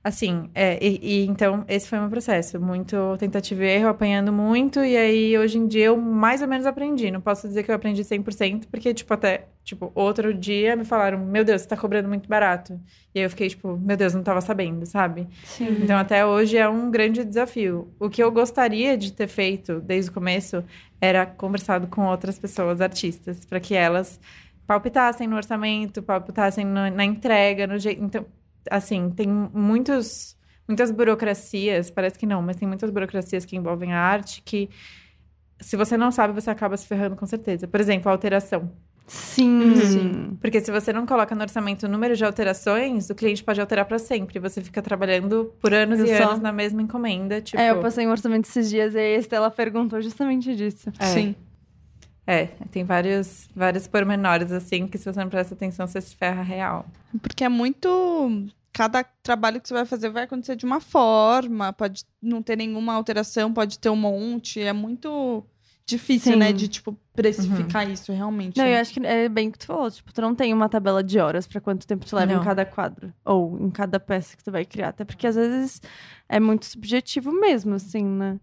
Assim, 0.07 0.51
é, 0.53 0.77
e, 0.85 1.23
e 1.23 1.25
então 1.25 1.65
esse 1.67 1.89
foi 1.89 1.97
o 1.97 2.01
meu 2.01 2.11
processo, 2.11 2.59
muito 2.61 2.95
tentativa 3.17 3.63
e 3.65 3.67
erro, 3.69 3.87
apanhando 3.87 4.31
muito, 4.31 4.79
e 4.85 4.95
aí 4.95 5.35
hoje 5.35 5.57
em 5.57 5.67
dia 5.67 5.85
eu 5.85 5.97
mais 5.97 6.43
ou 6.43 6.47
menos 6.47 6.67
aprendi. 6.67 7.09
Não 7.09 7.19
posso 7.19 7.47
dizer 7.47 7.63
que 7.63 7.71
eu 7.71 7.75
aprendi 7.75 8.03
100%, 8.03 8.67
porque, 8.67 8.93
tipo, 8.93 9.11
até, 9.15 9.47
tipo, 9.63 9.91
outro 9.95 10.31
dia 10.31 10.75
me 10.75 10.85
falaram, 10.85 11.17
meu 11.25 11.43
Deus, 11.43 11.63
você 11.63 11.67
tá 11.69 11.75
cobrando 11.75 12.07
muito 12.07 12.29
barato. 12.29 12.79
E 13.15 13.19
aí 13.19 13.25
eu 13.25 13.29
fiquei, 13.31 13.49
tipo, 13.49 13.75
meu 13.79 13.97
Deus, 13.97 14.13
não 14.13 14.21
tava 14.21 14.41
sabendo, 14.41 14.85
sabe? 14.85 15.27
Sim. 15.43 15.69
Então, 15.81 15.97
até 15.97 16.23
hoje 16.23 16.55
é 16.55 16.69
um 16.69 16.91
grande 16.91 17.23
desafio. 17.25 17.91
O 17.99 18.07
que 18.07 18.21
eu 18.21 18.31
gostaria 18.31 18.95
de 18.95 19.11
ter 19.11 19.27
feito 19.27 19.79
desde 19.81 20.11
o 20.11 20.13
começo 20.13 20.63
era 21.01 21.25
conversado 21.25 21.87
com 21.87 22.05
outras 22.05 22.37
pessoas, 22.37 22.79
artistas, 22.79 23.43
para 23.43 23.59
que 23.59 23.73
elas 23.73 24.19
palpitassem 24.67 25.27
no 25.27 25.35
orçamento, 25.35 26.03
palpitassem 26.03 26.63
no- 26.65 26.89
na 26.91 27.03
entrega, 27.05 27.65
no 27.67 27.77
jeito. 27.79 28.03
Então, 28.03 28.25
assim, 28.69 29.09
tem 29.09 29.27
muitos, 29.27 30.35
muitas 30.67 30.91
burocracias, 30.91 31.89
parece 31.89 32.17
que 32.17 32.25
não, 32.25 32.41
mas 32.41 32.55
tem 32.57 32.67
muitas 32.67 32.89
burocracias 32.89 33.45
que 33.45 33.55
envolvem 33.55 33.93
a 33.93 33.99
arte 33.99 34.41
que. 34.43 34.69
Se 35.59 35.77
você 35.77 35.95
não 35.95 36.11
sabe, 36.11 36.33
você 36.33 36.49
acaba 36.49 36.75
se 36.75 36.85
ferrando 36.85 37.15
com 37.15 37.25
certeza. 37.25 37.65
Por 37.67 37.79
exemplo, 37.79 38.09
a 38.09 38.11
alteração. 38.11 38.69
Sim. 39.07 39.75
Sim. 39.75 40.37
Porque 40.41 40.59
se 40.59 40.71
você 40.71 40.91
não 40.91 41.05
coloca 41.05 41.33
no 41.35 41.41
orçamento 41.41 41.83
o 41.83 41.89
número 41.89 42.15
de 42.15 42.25
alterações, 42.25 43.09
o 43.09 43.15
cliente 43.15 43.43
pode 43.43 43.61
alterar 43.61 43.85
para 43.85 43.99
sempre. 43.99 44.39
Você 44.39 44.61
fica 44.61 44.81
trabalhando 44.81 45.53
por 45.61 45.73
anos 45.73 45.99
Viu 45.99 46.07
e 46.07 46.17
só? 46.17 46.29
anos 46.29 46.39
na 46.39 46.51
mesma 46.51 46.81
encomenda. 46.81 47.39
Tipo, 47.39 47.61
É, 47.61 47.71
eu 47.71 47.79
passei 47.79 48.05
um 48.07 48.11
orçamento 48.11 48.49
esses 48.49 48.69
dias 48.69 48.95
e 48.95 48.97
a 48.97 49.17
Estela 49.17 49.51
perguntou 49.51 50.01
justamente 50.01 50.55
disso. 50.55 50.91
É. 50.99 51.05
Sim. 51.05 51.35
É, 52.27 52.47
tem 52.71 52.83
vários, 52.83 53.47
vários 53.55 53.87
pormenores, 53.87 54.51
assim, 54.51 54.87
que 54.87 54.97
se 54.97 55.05
você 55.05 55.19
não 55.19 55.29
presta 55.29 55.53
atenção, 55.53 55.85
você 55.85 56.01
se 56.01 56.15
ferra 56.15 56.41
real. 56.41 56.85
Porque 57.21 57.43
é 57.43 57.49
muito. 57.49 58.47
Cada 58.73 59.03
trabalho 59.03 59.61
que 59.61 59.67
você 59.67 59.73
vai 59.73 59.85
fazer 59.85 60.09
vai 60.09 60.23
acontecer 60.23 60.55
de 60.55 60.65
uma 60.65 60.81
forma, 60.81 61.71
pode 61.71 62.03
não 62.21 62.41
ter 62.41 62.57
nenhuma 62.57 62.93
alteração, 62.93 63.53
pode 63.53 63.79
ter 63.79 63.89
um 63.89 63.95
monte. 63.95 64.59
É 64.59 64.73
muito 64.73 65.45
difícil, 65.85 66.33
Sim. 66.33 66.39
né? 66.39 66.51
De, 66.51 66.67
tipo, 66.67 66.97
precificar 67.13 67.89
isso 67.89 68.11
realmente. 68.11 68.57
Não, 68.57 68.65
né? 68.65 68.75
eu 68.75 68.81
acho 68.81 68.91
que 68.91 69.05
é 69.05 69.29
bem 69.29 69.49
o 69.49 69.51
que 69.51 69.59
tu 69.59 69.67
falou. 69.67 69.89
Tipo, 69.89 70.11
tu 70.11 70.21
não 70.21 70.35
tem 70.35 70.51
uma 70.53 70.67
tabela 70.67 71.03
de 71.03 71.19
horas 71.19 71.47
pra 71.47 71.61
quanto 71.61 71.87
tempo 71.87 72.05
tu 72.05 72.15
leva 72.15 72.33
Não. 72.33 72.41
em 72.41 72.43
cada 72.43 72.65
quadro. 72.65 73.13
Ou 73.23 73.57
em 73.61 73.69
cada 73.69 73.99
peça 73.99 74.35
que 74.35 74.43
tu 74.43 74.51
vai 74.51 74.65
criar. 74.65 74.89
Até 74.89 75.05
porque 75.05 75.27
às 75.27 75.35
vezes 75.35 75.81
é 76.27 76.39
muito 76.39 76.65
subjetivo 76.65 77.31
mesmo, 77.31 77.75
assim, 77.75 78.03
né? 78.03 78.39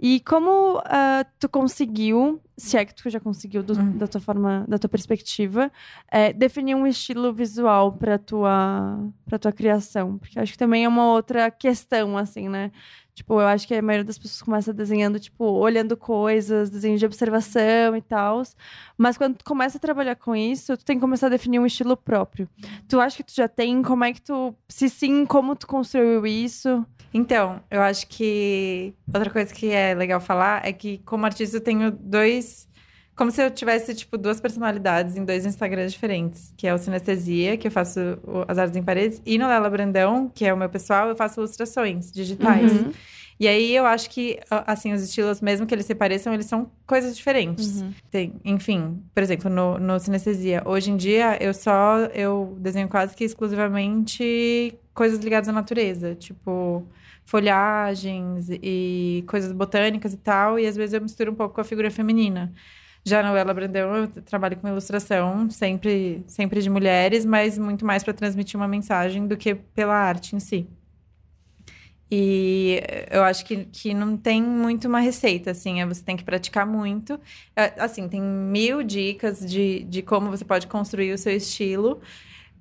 E 0.00 0.20
como 0.20 0.80
ah, 0.84 1.24
tu 1.40 1.48
conseguiu, 1.48 2.40
se 2.56 2.76
é 2.76 2.84
que 2.84 2.94
tu 2.94 3.10
já 3.10 3.18
conseguiu 3.18 3.62
do- 3.64 3.78
Hum. 3.78 3.96
da 3.98 4.06
tua 4.06 4.20
forma, 4.20 4.64
da 4.68 4.78
tua 4.78 4.88
perspectiva, 4.88 5.72
é, 6.10 6.32
definir 6.32 6.76
um 6.76 6.86
estilo 6.86 7.32
visual 7.32 7.92
pra 7.92 8.16
tua, 8.16 8.98
pra 9.24 9.38
tua 9.40 9.50
criação? 9.52 10.16
Porque 10.18 10.38
acho 10.38 10.52
que 10.52 10.58
também 10.58 10.84
é 10.84 10.88
uma 10.88 11.10
outra 11.12 11.50
questão, 11.50 12.16
assim, 12.16 12.48
né? 12.48 12.70
Tipo, 13.18 13.40
eu 13.40 13.48
acho 13.48 13.66
que 13.66 13.74
a 13.74 13.82
maioria 13.82 14.04
das 14.04 14.16
pessoas 14.16 14.40
começa 14.40 14.72
desenhando, 14.72 15.18
tipo, 15.18 15.44
olhando 15.44 15.96
coisas, 15.96 16.70
desenho 16.70 16.96
de 16.96 17.04
observação 17.04 17.96
e 17.96 18.00
tal. 18.00 18.40
Mas 18.96 19.18
quando 19.18 19.38
tu 19.38 19.44
começa 19.44 19.76
a 19.76 19.80
trabalhar 19.80 20.14
com 20.14 20.36
isso, 20.36 20.76
tu 20.76 20.84
tem 20.84 20.96
que 20.96 21.00
começar 21.00 21.26
a 21.26 21.30
definir 21.30 21.58
um 21.58 21.66
estilo 21.66 21.96
próprio. 21.96 22.48
Tu 22.88 23.00
acha 23.00 23.16
que 23.16 23.24
tu 23.24 23.34
já 23.34 23.48
tem? 23.48 23.82
Como 23.82 24.04
é 24.04 24.12
que 24.12 24.22
tu. 24.22 24.54
Se 24.68 24.88
sim, 24.88 25.26
como 25.26 25.56
tu 25.56 25.66
construiu 25.66 26.24
isso? 26.24 26.86
Então, 27.12 27.60
eu 27.68 27.82
acho 27.82 28.06
que 28.06 28.94
outra 29.12 29.30
coisa 29.30 29.52
que 29.52 29.68
é 29.72 29.94
legal 29.94 30.20
falar 30.20 30.64
é 30.64 30.72
que, 30.72 30.98
como 30.98 31.24
artista, 31.24 31.56
eu 31.56 31.60
tenho 31.60 31.90
dois. 31.90 32.67
Como 33.18 33.32
se 33.32 33.42
eu 33.42 33.50
tivesse, 33.50 33.92
tipo, 33.96 34.16
duas 34.16 34.40
personalidades 34.40 35.16
em 35.16 35.24
dois 35.24 35.44
Instagrams 35.44 35.92
diferentes. 35.92 36.54
Que 36.56 36.68
é 36.68 36.72
o 36.72 36.78
Sinestesia, 36.78 37.56
que 37.56 37.66
eu 37.66 37.70
faço 37.70 37.98
as 38.46 38.56
artes 38.56 38.76
em 38.76 38.82
paredes, 38.82 39.20
e 39.26 39.36
no 39.36 39.48
Lela 39.48 39.68
Brandão, 39.68 40.30
que 40.32 40.44
é 40.44 40.54
o 40.54 40.56
meu 40.56 40.68
pessoal, 40.68 41.08
eu 41.08 41.16
faço 41.16 41.40
ilustrações 41.40 42.12
digitais. 42.12 42.70
Uhum. 42.70 42.92
E 43.40 43.48
aí 43.48 43.74
eu 43.74 43.86
acho 43.86 44.08
que, 44.10 44.38
assim, 44.50 44.92
os 44.92 45.02
estilos, 45.02 45.40
mesmo 45.40 45.66
que 45.66 45.74
eles 45.74 45.86
se 45.86 45.96
pareçam, 45.96 46.32
eles 46.32 46.46
são 46.46 46.70
coisas 46.86 47.16
diferentes. 47.16 47.84
Tem, 48.08 48.34
enfim, 48.44 49.02
por 49.12 49.22
exemplo, 49.22 49.50
no, 49.50 49.78
no 49.78 49.98
Sinestesia, 49.98 50.62
hoje 50.64 50.90
em 50.90 50.96
dia 50.96 51.36
eu 51.40 51.52
só 51.52 51.98
eu 52.14 52.56
desenho 52.60 52.88
quase 52.88 53.16
que 53.16 53.24
exclusivamente 53.24 54.76
coisas 54.94 55.18
ligadas 55.20 55.48
à 55.48 55.52
natureza, 55.52 56.14
tipo 56.14 56.84
folhagens 57.24 58.48
e 58.50 59.22
coisas 59.28 59.52
botânicas 59.52 60.14
e 60.14 60.16
tal, 60.16 60.58
e 60.58 60.66
às 60.66 60.76
vezes 60.76 60.94
eu 60.94 61.00
misturo 61.00 61.30
um 61.30 61.34
pouco 61.34 61.56
com 61.56 61.60
a 61.60 61.64
figura 61.64 61.90
feminina. 61.90 62.52
Já 63.04 63.22
no 63.22 63.36
Ela 63.36 63.54
Brandão 63.54 63.96
eu 63.96 64.08
trabalho 64.22 64.56
com 64.58 64.68
ilustração, 64.68 65.48
sempre, 65.50 66.22
sempre 66.26 66.60
de 66.60 66.68
mulheres, 66.70 67.24
mas 67.24 67.58
muito 67.58 67.84
mais 67.86 68.04
para 68.04 68.12
transmitir 68.12 68.58
uma 68.58 68.68
mensagem 68.68 69.26
do 69.26 69.36
que 69.36 69.54
pela 69.54 69.94
arte 69.94 70.36
em 70.36 70.40
si. 70.40 70.68
E 72.10 72.80
eu 73.10 73.22
acho 73.22 73.44
que, 73.44 73.66
que 73.66 73.92
não 73.92 74.16
tem 74.16 74.42
muito 74.42 74.88
uma 74.88 74.98
receita, 75.00 75.50
assim, 75.50 75.80
é 75.82 75.86
você 75.86 76.02
tem 76.02 76.16
que 76.16 76.24
praticar 76.24 76.66
muito. 76.66 77.20
É, 77.54 77.74
Assim, 77.82 78.08
tem 78.08 78.20
mil 78.20 78.82
dicas 78.82 79.40
de, 79.40 79.84
de 79.84 80.02
como 80.02 80.30
você 80.30 80.44
pode 80.44 80.66
construir 80.66 81.12
o 81.12 81.18
seu 81.18 81.36
estilo, 81.36 82.00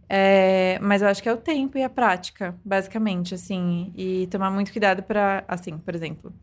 é, 0.09 0.79
mas 0.81 1.01
eu 1.01 1.07
acho 1.09 1.23
que 1.23 1.29
é 1.29 1.33
o 1.33 1.37
tempo 1.37 1.77
e 1.77 1.83
a 1.83 1.89
prática, 1.89 2.55
basicamente, 2.63 3.35
assim, 3.35 3.93
e 3.95 4.27
tomar 4.27 4.51
muito 4.51 4.71
cuidado 4.71 5.03
para, 5.03 5.43
assim, 5.47 5.77
por 5.77 5.95
exemplo, 5.95 6.33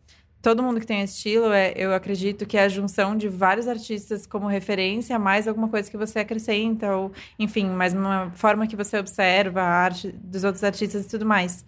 todo 0.45 0.61
mundo 0.61 0.79
que 0.79 0.85
tem 0.85 1.01
estilo, 1.03 1.51
é, 1.51 1.73
eu 1.75 1.91
acredito 1.91 2.45
que 2.45 2.55
é 2.55 2.61
a 2.65 2.69
junção 2.69 3.17
de 3.17 3.27
vários 3.27 3.67
artistas 3.67 4.27
como 4.27 4.45
referência, 4.47 5.17
mais 5.17 5.47
alguma 5.47 5.67
coisa 5.67 5.89
que 5.89 5.97
você 5.97 6.19
acrescenta, 6.19 6.95
ou, 6.95 7.11
enfim, 7.39 7.65
mais 7.67 7.95
uma 7.95 8.29
forma 8.35 8.67
que 8.67 8.75
você 8.75 8.99
observa 8.99 9.61
a 9.63 9.67
arte 9.67 10.11
dos 10.11 10.43
outros 10.43 10.63
artistas 10.63 11.03
e 11.05 11.07
tudo 11.09 11.25
mais. 11.25 11.65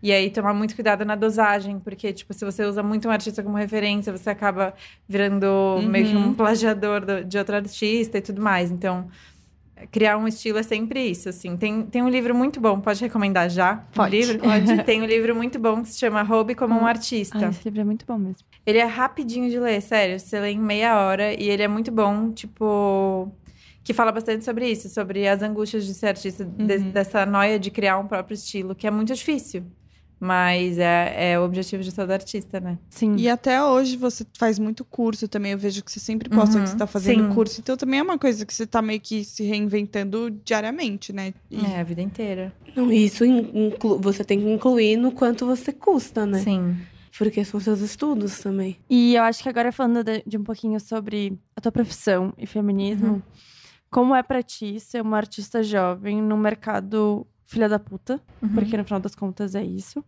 E 0.00 0.12
aí, 0.12 0.30
tomar 0.30 0.54
muito 0.54 0.76
cuidado 0.76 1.04
na 1.04 1.16
dosagem, 1.16 1.80
porque, 1.80 2.12
tipo, 2.12 2.32
se 2.32 2.44
você 2.44 2.64
usa 2.64 2.84
muito 2.84 3.08
um 3.08 3.10
artista 3.10 3.42
como 3.42 3.56
referência, 3.56 4.16
você 4.16 4.30
acaba 4.30 4.74
virando 5.08 5.82
meio 5.84 6.06
que 6.06 6.16
um 6.16 6.32
plagiador 6.32 7.04
do- 7.04 7.24
de 7.24 7.36
outro 7.36 7.56
artista 7.56 8.16
e 8.18 8.20
tudo 8.22 8.40
mais. 8.40 8.70
Então, 8.70 9.08
criar 9.90 10.16
um 10.16 10.26
estilo 10.28 10.58
é 10.58 10.62
sempre 10.62 11.00
isso, 11.06 11.28
assim. 11.28 11.56
Tem, 11.56 11.82
tem 11.82 12.02
um 12.02 12.08
livro 12.08 12.34
muito 12.34 12.60
bom, 12.60 12.80
pode 12.80 13.00
recomendar 13.00 13.48
já? 13.50 13.84
Um 13.92 13.94
Pode. 13.94 14.16
livro? 14.16 14.38
Pode. 14.38 14.82
tem 14.84 15.02
um 15.02 15.04
livro 15.06 15.34
muito 15.34 15.58
bom 15.58 15.82
que 15.82 15.88
se 15.88 15.98
chama 15.98 16.22
Roube 16.22 16.54
como 16.54 16.74
um 16.74 16.86
Artista. 16.86 17.38
Ai, 17.38 17.48
esse 17.50 17.64
livro 17.64 17.80
é 17.80 17.84
muito 17.84 18.04
bom 18.06 18.18
mesmo. 18.18 18.46
Ele 18.66 18.78
é 18.78 18.84
rapidinho 18.84 19.48
de 19.50 19.58
ler, 19.58 19.80
sério. 19.80 20.18
Você 20.18 20.38
lê 20.40 20.50
em 20.50 20.58
meia 20.58 20.98
hora 21.00 21.32
e 21.34 21.48
ele 21.48 21.62
é 21.62 21.68
muito 21.68 21.90
bom, 21.90 22.30
tipo. 22.32 23.32
Que 23.82 23.94
fala 23.94 24.12
bastante 24.12 24.44
sobre 24.44 24.68
isso, 24.70 24.88
sobre 24.90 25.26
as 25.26 25.42
angústias 25.42 25.86
de 25.86 25.94
ser 25.94 26.08
artista, 26.08 26.44
de- 26.44 26.78
dessa 26.78 27.24
noia 27.24 27.58
de 27.58 27.70
criar 27.70 27.98
um 27.98 28.06
próprio 28.06 28.34
estilo, 28.34 28.74
que 28.74 28.86
é 28.86 28.90
muito 28.90 29.14
difícil. 29.14 29.64
Mas 30.22 30.78
é, 30.78 31.32
é 31.32 31.38
o 31.40 31.44
objetivo 31.44 31.82
de 31.82 31.94
todo 31.94 32.10
artista, 32.10 32.60
né? 32.60 32.78
Sim. 32.90 33.16
E 33.16 33.26
até 33.26 33.64
hoje 33.64 33.96
você 33.96 34.26
faz 34.38 34.58
muito 34.58 34.84
curso 34.84 35.26
também. 35.26 35.52
Eu 35.52 35.58
vejo 35.58 35.82
que 35.82 35.90
você 35.90 35.98
sempre 35.98 36.28
posta 36.28 36.58
Uhum, 36.58 36.62
que 36.64 36.68
você 36.70 36.76
tá 36.76 36.86
fazendo 36.86 37.22
sim. 37.24 37.34
curso. 37.34 37.58
Então 37.60 37.74
também 37.74 38.00
é 38.00 38.02
uma 38.02 38.18
coisa 38.18 38.44
que 38.44 38.52
você 38.52 38.66
tá 38.66 38.82
meio 38.82 39.00
que 39.00 39.24
se 39.24 39.42
reinventando 39.44 40.30
diariamente, 40.44 41.10
né? 41.10 41.32
E- 41.50 41.64
É, 41.64 41.80
a 41.80 41.82
vida 41.84 42.02
inteira. 42.02 42.52
Não, 42.76 42.92
isso 42.92 43.24
in- 43.24 43.50
inclu- 43.68 43.98
você 43.98 44.22
tem 44.22 44.38
que 44.40 44.46
incluir 44.50 44.96
no 44.98 45.10
quanto 45.10 45.46
você 45.46 45.72
custa, 45.72 46.26
né? 46.26 46.40
Sim. 46.42 46.76
Porque 47.16 47.42
são 47.44 47.58
seus 47.58 47.80
estudos 47.80 48.38
também. 48.40 48.76
E 48.88 49.14
eu 49.14 49.22
acho 49.22 49.42
que 49.42 49.48
agora 49.48 49.72
falando 49.72 50.04
de, 50.04 50.22
de 50.26 50.36
um 50.36 50.44
pouquinho 50.44 50.78
sobre 50.78 51.38
a 51.56 51.60
tua 51.62 51.72
profissão 51.72 52.32
e 52.38 52.46
feminismo, 52.46 53.22
como 53.90 54.14
é 54.14 54.22
pra 54.22 54.42
ti 54.42 54.78
ser 54.78 55.00
uma 55.02 55.16
artista 55.16 55.62
jovem 55.62 56.22
no 56.22 56.36
mercado 56.36 57.26
filha 57.50 57.68
da 57.68 57.78
puta? 57.78 58.20
Porque 58.54 58.76
no 58.76 58.84
final 58.84 59.00
das 59.00 59.14
contas 59.14 59.54
é 59.54 59.62
isso. 59.62 60.04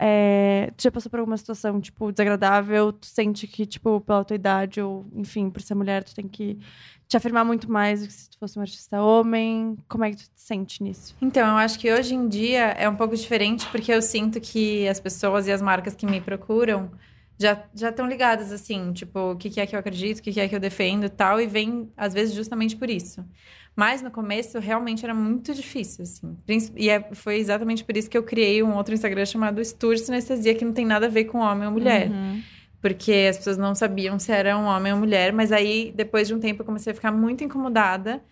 É, 0.00 0.72
tu 0.76 0.82
já 0.82 0.90
passou 0.90 1.10
por 1.10 1.20
alguma 1.20 1.36
situação, 1.36 1.80
tipo, 1.80 2.10
desagradável? 2.10 2.92
Tu 2.92 3.06
sente 3.06 3.46
que, 3.46 3.66
tipo, 3.66 4.00
pela 4.00 4.24
tua 4.24 4.34
idade 4.34 4.80
ou, 4.80 5.06
enfim, 5.14 5.50
por 5.50 5.60
ser 5.60 5.74
mulher, 5.74 6.02
tu 6.02 6.14
tem 6.14 6.26
que 6.26 6.58
te 7.06 7.16
afirmar 7.16 7.44
muito 7.44 7.70
mais 7.70 8.00
do 8.00 8.06
que 8.06 8.12
se 8.12 8.30
tu 8.30 8.38
fosse 8.38 8.58
um 8.58 8.62
artista 8.62 9.02
homem? 9.02 9.76
Como 9.86 10.02
é 10.02 10.10
que 10.10 10.16
tu 10.16 10.24
te 10.24 10.40
sente 10.40 10.82
nisso? 10.82 11.14
Então, 11.20 11.46
eu 11.46 11.56
acho 11.56 11.78
que 11.78 11.92
hoje 11.92 12.14
em 12.14 12.26
dia 12.26 12.70
é 12.70 12.88
um 12.88 12.96
pouco 12.96 13.14
diferente, 13.14 13.66
porque 13.68 13.92
eu 13.92 14.00
sinto 14.00 14.40
que 14.40 14.88
as 14.88 14.98
pessoas 14.98 15.46
e 15.46 15.52
as 15.52 15.60
marcas 15.60 15.94
que 15.94 16.06
me 16.06 16.20
procuram 16.20 16.90
já 17.38 17.62
já 17.74 17.90
estão 17.90 18.06
ligadas, 18.06 18.50
assim, 18.50 18.92
tipo, 18.92 19.32
o 19.32 19.36
que, 19.36 19.50
que 19.50 19.60
é 19.60 19.66
que 19.66 19.74
eu 19.74 19.80
acredito, 19.80 20.18
o 20.18 20.22
que, 20.22 20.32
que 20.32 20.40
é 20.40 20.48
que 20.48 20.54
eu 20.54 20.60
defendo 20.60 21.04
e 21.04 21.08
tal, 21.08 21.40
e 21.40 21.46
vem, 21.46 21.90
às 21.96 22.14
vezes, 22.14 22.34
justamente 22.34 22.76
por 22.76 22.88
isso. 22.88 23.24
Mas 23.74 24.02
no 24.02 24.10
começo, 24.10 24.58
realmente 24.58 25.02
era 25.04 25.14
muito 25.14 25.54
difícil, 25.54 26.02
assim. 26.02 26.36
E 26.76 26.90
é- 26.90 27.08
foi 27.14 27.36
exatamente 27.36 27.82
por 27.84 27.96
isso 27.96 28.08
que 28.10 28.18
eu 28.18 28.22
criei 28.22 28.62
um 28.62 28.76
outro 28.76 28.92
Instagram 28.92 29.24
chamado 29.24 29.60
Estúdio 29.60 30.04
Sinestesia, 30.04 30.54
que 30.54 30.64
não 30.64 30.72
tem 30.72 30.84
nada 30.84 31.06
a 31.06 31.08
ver 31.08 31.24
com 31.24 31.38
homem 31.38 31.66
ou 31.66 31.72
mulher. 31.72 32.08
Porque 32.80 33.28
as 33.30 33.38
pessoas 33.38 33.56
não 33.56 33.74
sabiam 33.74 34.18
se 34.18 34.30
era 34.32 34.58
um 34.58 34.64
homem 34.64 34.92
ou 34.92 34.98
mulher, 34.98 35.32
mas 35.32 35.52
aí, 35.52 35.92
depois 35.96 36.28
de 36.28 36.34
um 36.34 36.38
tempo, 36.40 36.62
eu 36.62 36.66
comecei 36.66 36.92
a 36.92 36.94
ficar 36.94 37.12
muito 37.12 37.42
incomodada, 37.44 38.22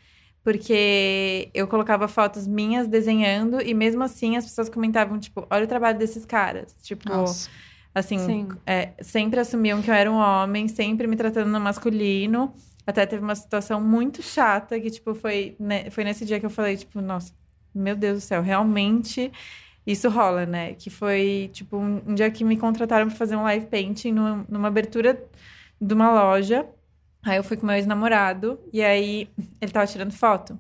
porque 0.43 1.49
eu 1.55 1.67
colocava 1.69 2.09
fotos 2.09 2.47
minhas 2.47 2.87
desenhando, 2.89 3.61
e 3.61 3.73
mesmo 3.75 4.03
assim 4.03 4.37
as 4.37 4.45
pessoas 4.45 4.69
comentavam, 4.69 5.19
tipo, 5.19 5.47
olha 5.51 5.65
o 5.65 5.69
trabalho 5.69 5.99
desses 5.99 6.25
caras. 6.27 6.75
Tipo, 6.83 7.09
Nossa. 7.09 7.49
Assim, 7.95 8.19
Sim. 8.19 8.49
é, 8.67 8.93
sempre 9.01 9.41
assumiam 9.41 9.83
que 9.83 9.91
eu 9.91 9.95
era 9.95 10.11
um 10.11 10.17
homem, 10.17 10.69
sempre 10.69 11.07
me 11.07 11.17
tratando 11.17 11.51
no 11.51 11.61
masculino. 11.61 12.53
Até 12.87 13.07
teve 13.07 13.23
uma 13.23 13.35
situação 13.35 13.81
muito 13.81 14.23
chata 14.23 14.79
que, 14.81 14.91
tipo, 14.91 15.15
foi, 15.15 15.55
né, 15.59 15.91
foi 15.91 16.05
nesse 16.05 16.25
dia 16.25 16.41
que 16.41 16.47
eu 16.47 16.51
falei, 16.51 16.77
tipo, 16.77 17.01
nossa, 17.01 17.33
meu 17.75 17.95
Deus 17.95 18.19
do 18.19 18.21
céu, 18.21 18.43
realmente 18.43 19.31
isso 19.87 20.09
rola, 20.09 20.47
né? 20.47 20.75
Que 20.75 20.91
foi, 20.91 21.51
tipo, 21.53 21.77
um, 21.77 22.03
um 22.07 22.15
dia 22.15 22.31
que 22.31 22.45
me 22.45 22.57
contrataram 22.57 23.07
pra 23.09 23.17
fazer 23.17 23.37
um 23.37 23.43
live 23.43 23.67
painting 23.67 24.13
numa, 24.13 24.47
numa 24.49 24.69
abertura 24.69 25.23
de 25.81 25.95
uma 25.95 26.11
loja. 26.13 26.67
Aí 27.23 27.37
eu 27.37 27.45
fui 27.45 27.57
com 27.57 27.67
meu 27.67 27.77
ex-namorado, 27.77 28.59
e 28.73 28.83
aí 28.83 29.29
ele 29.61 29.73
tava 29.73 29.87
tirando 29.87 30.13
foto. 30.13 30.59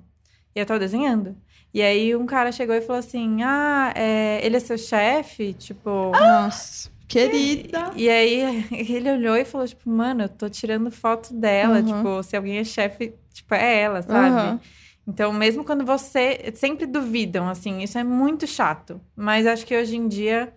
E 0.54 0.60
eu 0.60 0.66
tava 0.66 0.80
desenhando. 0.80 1.36
E 1.72 1.80
aí 1.82 2.14
um 2.16 2.26
cara 2.26 2.50
chegou 2.52 2.74
e 2.74 2.80
falou 2.80 2.98
assim: 2.98 3.42
Ah, 3.42 3.92
é, 3.96 4.44
ele 4.44 4.56
é 4.56 4.60
seu 4.60 4.76
chefe? 4.76 5.54
Tipo. 5.54 6.10
Nossa. 6.12 6.90
Querida. 7.10 7.90
E 7.96 8.08
aí 8.08 8.64
ele 8.88 9.10
olhou 9.10 9.36
e 9.36 9.44
falou, 9.44 9.66
tipo, 9.66 9.90
mano, 9.90 10.22
eu 10.22 10.28
tô 10.28 10.48
tirando 10.48 10.90
foto 10.90 11.34
dela. 11.34 11.80
Uhum. 11.80 11.84
Tipo, 11.84 12.22
se 12.22 12.36
alguém 12.36 12.58
é 12.58 12.64
chefe, 12.64 13.12
tipo, 13.34 13.52
é 13.52 13.80
ela, 13.80 14.00
sabe? 14.02 14.36
Aham. 14.36 14.60
Então, 15.06 15.32
mesmo 15.32 15.64
quando 15.64 15.84
você. 15.84 16.52
Sempre 16.54 16.86
duvidam, 16.86 17.48
assim, 17.48 17.82
isso 17.82 17.98
é 17.98 18.04
muito 18.04 18.46
chato. 18.46 19.00
Mas 19.16 19.44
acho 19.44 19.66
que 19.66 19.76
hoje 19.76 19.96
em 19.96 20.06
dia 20.06 20.54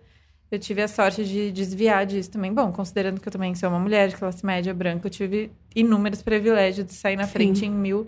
eu 0.48 0.58
tive 0.58 0.80
a 0.80 0.86
sorte 0.86 1.24
de 1.24 1.50
desviar 1.50 2.06
disso 2.06 2.30
também. 2.30 2.52
Bom, 2.52 2.70
considerando 2.70 3.20
que 3.20 3.26
eu 3.26 3.32
também 3.32 3.52
sou 3.56 3.68
uma 3.68 3.80
mulher 3.80 4.08
de 4.08 4.16
classe 4.16 4.46
média 4.46 4.72
branca, 4.72 5.08
eu 5.08 5.10
tive 5.10 5.50
inúmeros 5.74 6.22
privilégios 6.22 6.86
de 6.86 6.94
sair 6.94 7.16
na 7.16 7.26
Sim. 7.26 7.32
frente 7.32 7.66
em 7.66 7.70
mil, 7.70 8.06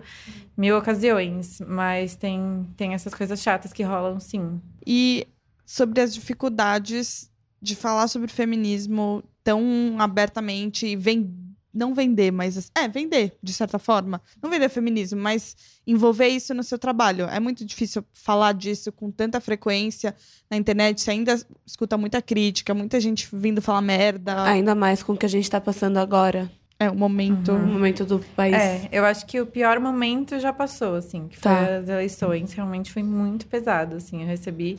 mil 0.55 0.77
ocasiões. 0.77 1.59
Mas 1.67 2.15
tem, 2.15 2.65
tem 2.77 2.93
essas 2.93 3.13
coisas 3.13 3.41
chatas 3.41 3.73
que 3.73 3.83
rolam, 3.83 4.17
sim. 4.21 4.61
E 4.85 5.27
sobre 5.65 5.99
as 5.99 6.13
dificuldades 6.13 7.29
de 7.61 7.75
falar 7.75 8.07
sobre 8.07 8.27
feminismo 8.31 9.23
tão 9.43 9.95
abertamente 9.99 10.85
e 10.87 10.95
ven- 10.95 11.33
não 11.73 11.93
vender, 11.93 12.31
mas 12.31 12.71
é 12.75 12.87
vender 12.87 13.35
de 13.41 13.53
certa 13.53 13.77
forma, 13.77 14.19
não 14.41 14.49
vender 14.49 14.67
feminismo, 14.69 15.19
mas 15.21 15.55
envolver 15.85 16.27
isso 16.27 16.53
no 16.53 16.63
seu 16.63 16.79
trabalho. 16.79 17.25
É 17.25 17.39
muito 17.39 17.63
difícil 17.63 18.03
falar 18.13 18.53
disso 18.53 18.91
com 18.91 19.11
tanta 19.11 19.39
frequência 19.39 20.15
na 20.49 20.57
internet. 20.57 20.99
Você 21.01 21.11
ainda 21.11 21.39
escuta 21.65 21.95
muita 21.97 22.21
crítica, 22.21 22.73
muita 22.73 22.99
gente 22.99 23.27
vindo 23.31 23.61
falar 23.61 23.81
merda. 23.81 24.43
Ainda 24.43 24.73
mais 24.73 25.03
com 25.03 25.13
o 25.13 25.17
que 25.17 25.25
a 25.25 25.29
gente 25.29 25.49
tá 25.49 25.61
passando 25.61 25.97
agora. 25.97 26.49
É 26.79 26.89
o 26.91 26.95
momento. 26.95 27.51
O 27.53 27.59
momento 27.59 28.05
do 28.05 28.19
país. 28.35 28.53
É, 28.55 28.87
eu 28.91 29.03
acho 29.05 29.25
que 29.25 29.39
o 29.41 29.45
pior 29.47 29.79
momento 29.79 30.39
já 30.39 30.53
passou, 30.53 30.95
assim, 30.95 31.27
que 31.27 31.35
foi 31.35 31.51
Tá. 31.51 31.77
as 31.77 31.89
eleições. 31.89 32.53
Realmente 32.53 32.91
foi 32.91 33.01
muito 33.03 33.47
pesado, 33.47 33.95
assim. 33.95 34.21
Eu 34.21 34.27
recebi 34.27 34.77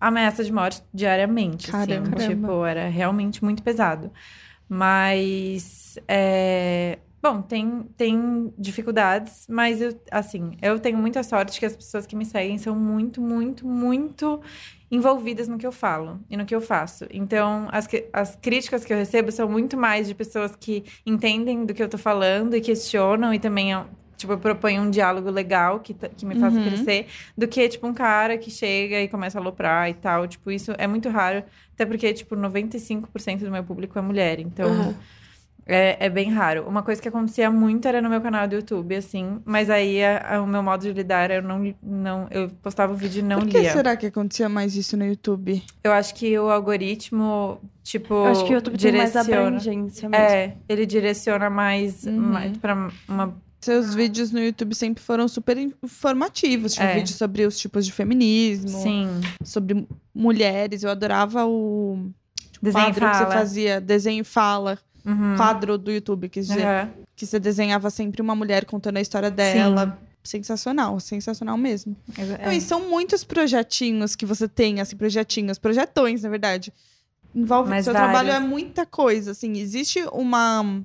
ameaça 0.00 0.44
de 0.44 0.52
morte 0.52 0.82
diariamente, 0.92 1.70
Caramba. 1.70 2.16
assim. 2.16 2.28
Tipo, 2.28 2.64
era 2.64 2.88
realmente 2.88 3.42
muito 3.42 3.62
pesado. 3.62 4.12
Mas, 4.68 5.98
é, 6.06 6.98
bom, 7.22 7.40
tem, 7.40 7.84
tem 7.96 8.52
dificuldades, 8.58 9.46
mas, 9.48 9.80
eu, 9.80 9.98
assim, 10.10 10.56
eu 10.60 10.78
tenho 10.78 10.98
muita 10.98 11.22
sorte 11.22 11.58
que 11.58 11.66
as 11.66 11.74
pessoas 11.74 12.06
que 12.06 12.14
me 12.14 12.24
seguem 12.24 12.58
são 12.58 12.76
muito, 12.76 13.20
muito, 13.20 13.66
muito 13.66 14.40
envolvidas 14.90 15.48
no 15.48 15.58
que 15.58 15.66
eu 15.66 15.72
falo 15.72 16.20
e 16.30 16.36
no 16.36 16.46
que 16.46 16.54
eu 16.54 16.60
faço. 16.60 17.06
Então, 17.10 17.68
as, 17.70 17.88
as 18.12 18.36
críticas 18.36 18.84
que 18.84 18.92
eu 18.92 18.96
recebo 18.96 19.30
são 19.32 19.48
muito 19.48 19.76
mais 19.76 20.06
de 20.06 20.14
pessoas 20.14 20.54
que 20.54 20.84
entendem 21.04 21.64
do 21.64 21.74
que 21.74 21.82
eu 21.82 21.88
tô 21.88 21.98
falando 21.98 22.54
e 22.54 22.60
questionam 22.60 23.32
e 23.32 23.38
também, 23.38 23.74
ó, 23.74 23.84
tipo, 24.18 24.36
propõem 24.36 24.78
um 24.80 24.90
diálogo 24.90 25.30
legal 25.30 25.80
que, 25.80 25.94
que 25.94 26.26
me 26.26 26.34
faça 26.36 26.58
Uhum. 26.58 26.64
crescer, 26.64 27.06
do 27.36 27.48
que, 27.48 27.66
tipo, 27.70 27.86
um 27.86 27.94
cara 27.94 28.36
que 28.36 28.50
chega 28.50 29.00
e 29.00 29.08
começa 29.08 29.38
a 29.38 29.40
aloprar 29.40 29.88
e 29.88 29.94
tal. 29.94 30.26
Tipo, 30.28 30.50
isso 30.50 30.72
é 30.76 30.86
muito 30.86 31.08
raro, 31.08 31.42
até 31.72 31.86
porque, 31.86 32.12
tipo, 32.12 32.36
95% 32.36 33.44
do 33.44 33.50
meu 33.50 33.64
público 33.64 33.98
é 33.98 34.02
mulher. 34.02 34.40
Então, 34.40 34.68
Aham. 34.70 34.94
É, 35.70 36.06
é 36.06 36.08
bem 36.08 36.30
raro. 36.32 36.66
Uma 36.66 36.82
coisa 36.82 37.00
que 37.02 37.08
acontecia 37.08 37.50
muito 37.50 37.86
era 37.86 38.00
no 38.00 38.08
meu 38.08 38.22
canal 38.22 38.48
do 38.48 38.54
YouTube, 38.54 38.96
assim. 38.96 39.38
Mas 39.44 39.68
aí 39.68 40.02
a- 40.02 40.36
a- 40.36 40.40
o 40.42 40.46
meu 40.46 40.62
modo 40.62 40.80
de 40.80 40.90
lidar, 40.94 41.30
eu 41.30 41.42
não, 41.42 41.74
não 41.82 42.26
eu 42.30 42.48
postava 42.62 42.90
o 42.94 42.96
vídeo 42.96 43.18
e 43.18 43.22
não 43.22 43.38
Por 43.38 43.46
que 43.46 43.58
lia. 43.58 43.72
será 43.72 43.94
que 43.94 44.06
acontecia 44.06 44.48
mais 44.48 44.74
isso 44.74 44.96
no 44.96 45.04
YouTube? 45.04 45.62
Eu 45.84 45.92
acho 45.92 46.14
que 46.14 46.38
o 46.38 46.48
algoritmo, 46.48 47.60
tipo, 47.84 48.14
Eu 48.14 48.24
acho 48.28 48.46
que 48.46 48.52
o 48.52 48.54
YouTube 48.54 48.78
tem 48.78 48.92
mais 48.92 49.12
direciona. 49.12 49.40
abrangência 49.48 50.08
mesmo. 50.08 50.24
É, 50.26 50.54
ele 50.66 50.86
direciona 50.86 51.50
mais, 51.50 52.04
Uhum. 52.06 52.12
mais 52.18 52.56
para 52.56 52.90
uma 53.06 53.36
Seus 53.60 53.94
vídeos 53.94 54.30
no 54.30 54.38
YouTube 54.40 54.74
sempre 54.74 55.02
foram 55.02 55.26
super 55.26 55.56
informativos. 55.82 56.74
Tinha 56.74 56.86
É. 56.86 56.94
vídeos 56.94 57.16
sobre 57.16 57.44
os 57.44 57.58
tipos 57.58 57.84
de 57.84 57.92
feminismo, 57.92 58.68
sim, 58.68 59.08
sobre 59.44 59.86
mulheres. 60.14 60.82
Eu 60.84 60.90
adorava 60.90 61.44
o 61.46 62.08
desenho 62.62 62.82
e 62.82 62.94
quadro 62.94 63.06
que 63.10 63.16
você 63.16 63.22
fala. 63.24 63.34
fazia, 63.34 63.80
desenho 63.80 64.20
e 64.20 64.24
fala, 64.24 64.78
Uhum. 65.04 65.36
quadro 65.36 65.76
do 65.76 65.90
YouTube, 65.90 66.28
quis 66.28 66.46
dizer. 66.46 66.64
Aham. 66.64 66.90
Que 67.16 67.26
você 67.26 67.40
desenhava 67.40 67.90
sempre 67.90 68.22
uma 68.22 68.34
mulher 68.36 68.64
contando 68.64 68.96
a 68.96 69.00
história 69.00 69.30
dela. 69.30 69.98
Sensacional, 70.22 71.00
sensacional 71.00 71.56
mesmo. 71.56 71.96
É. 72.16 72.46
Não, 72.46 72.52
e 72.52 72.60
são 72.60 72.88
muitos 72.88 73.24
projetinhos 73.24 74.14
que 74.14 74.26
você 74.26 74.46
tem, 74.46 74.80
assim, 74.80 74.96
projetinhos, 74.96 75.58
projetões, 75.58 76.22
na 76.22 76.28
verdade. 76.28 76.72
Envolve 77.34 77.70
Mas 77.70 77.84
seu 77.86 77.94
trabalho 77.94 78.30
é 78.30 78.38
muita 78.38 78.84
coisa, 78.86 79.30
assim. 79.32 79.56
Existe 79.58 80.02
uma. 80.12 80.80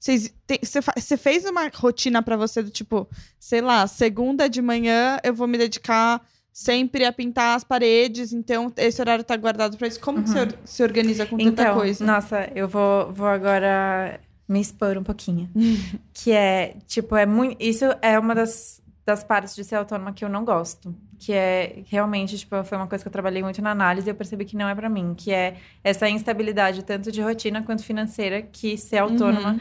Você 0.00 1.16
fez 1.16 1.44
uma 1.44 1.68
rotina 1.74 2.22
pra 2.22 2.36
você 2.36 2.62
do 2.62 2.70
tipo, 2.70 3.08
sei 3.38 3.60
lá, 3.60 3.86
segunda 3.86 4.48
de 4.48 4.62
manhã 4.62 5.18
eu 5.22 5.34
vou 5.34 5.46
me 5.48 5.58
dedicar 5.58 6.22
sempre 6.52 7.04
a 7.04 7.12
pintar 7.12 7.56
as 7.56 7.62
paredes, 7.64 8.32
então 8.32 8.72
esse 8.76 9.00
horário 9.00 9.22
tá 9.24 9.36
guardado 9.36 9.76
pra 9.76 9.86
isso. 9.86 10.00
Como 10.00 10.22
que 10.22 10.28
você 10.30 10.48
se 10.64 10.82
organiza 10.82 11.24
com 11.26 11.36
tanta 11.36 11.62
Então, 11.62 11.74
coisa? 11.76 12.04
nossa, 12.04 12.50
eu 12.54 12.68
vou, 12.68 13.12
vou 13.12 13.26
agora 13.28 14.20
me 14.48 14.60
expor 14.60 14.96
um 14.96 15.04
pouquinho. 15.04 15.48
que 16.12 16.32
é, 16.32 16.74
tipo, 16.86 17.14
é 17.16 17.26
muito. 17.26 17.56
Isso 17.62 17.84
é 18.02 18.18
uma 18.18 18.34
das, 18.34 18.80
das 19.04 19.22
partes 19.22 19.54
de 19.54 19.62
ser 19.62 19.76
autônoma 19.76 20.12
que 20.12 20.24
eu 20.24 20.28
não 20.28 20.44
gosto. 20.44 20.94
Que 21.20 21.32
é 21.32 21.82
realmente, 21.86 22.38
tipo, 22.38 22.62
foi 22.64 22.78
uma 22.78 22.86
coisa 22.86 23.02
que 23.04 23.08
eu 23.08 23.12
trabalhei 23.12 23.42
muito 23.42 23.60
na 23.60 23.72
análise 23.72 24.08
e 24.08 24.10
eu 24.10 24.14
percebi 24.14 24.44
que 24.44 24.56
não 24.56 24.68
é 24.68 24.74
pra 24.74 24.88
mim. 24.88 25.14
Que 25.16 25.32
é 25.32 25.56
essa 25.84 26.08
instabilidade, 26.08 26.84
tanto 26.84 27.10
de 27.12 27.20
rotina 27.20 27.62
quanto 27.62 27.82
financeira, 27.84 28.40
que 28.42 28.76
ser 28.78 28.98
autônoma. 28.98 29.52
Uhum. 29.52 29.60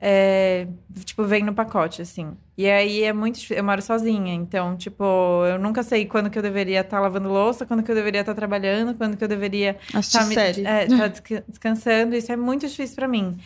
É, 0.00 0.68
tipo, 1.04 1.24
vem 1.24 1.42
no 1.44 1.54
pacote, 1.54 2.02
assim. 2.02 2.36
E 2.56 2.68
aí 2.68 3.02
é 3.02 3.12
muito 3.12 3.36
difícil. 3.36 3.56
Eu 3.56 3.64
moro 3.64 3.82
sozinha, 3.82 4.34
então, 4.34 4.76
tipo, 4.76 5.04
eu 5.46 5.58
nunca 5.58 5.82
sei 5.82 6.06
quando 6.06 6.30
que 6.30 6.38
eu 6.38 6.42
deveria 6.42 6.80
estar 6.80 7.00
lavando 7.00 7.28
louça, 7.28 7.66
quando 7.66 7.82
que 7.82 7.90
eu 7.90 7.94
deveria 7.94 8.20
estar 8.20 8.34
trabalhando, 8.34 8.94
quando 8.96 9.16
que 9.16 9.24
eu 9.24 9.28
deveria 9.28 9.78
Assistir 9.94 10.18
tá, 10.18 10.24
me- 10.24 10.34
é, 10.64 10.86
tá 10.90 11.08
desca- 11.08 11.44
descansando, 11.48 12.14
isso 12.16 12.32
é 12.32 12.36
muito 12.36 12.66
difícil 12.66 12.96
pra 12.96 13.08
mim. 13.08 13.36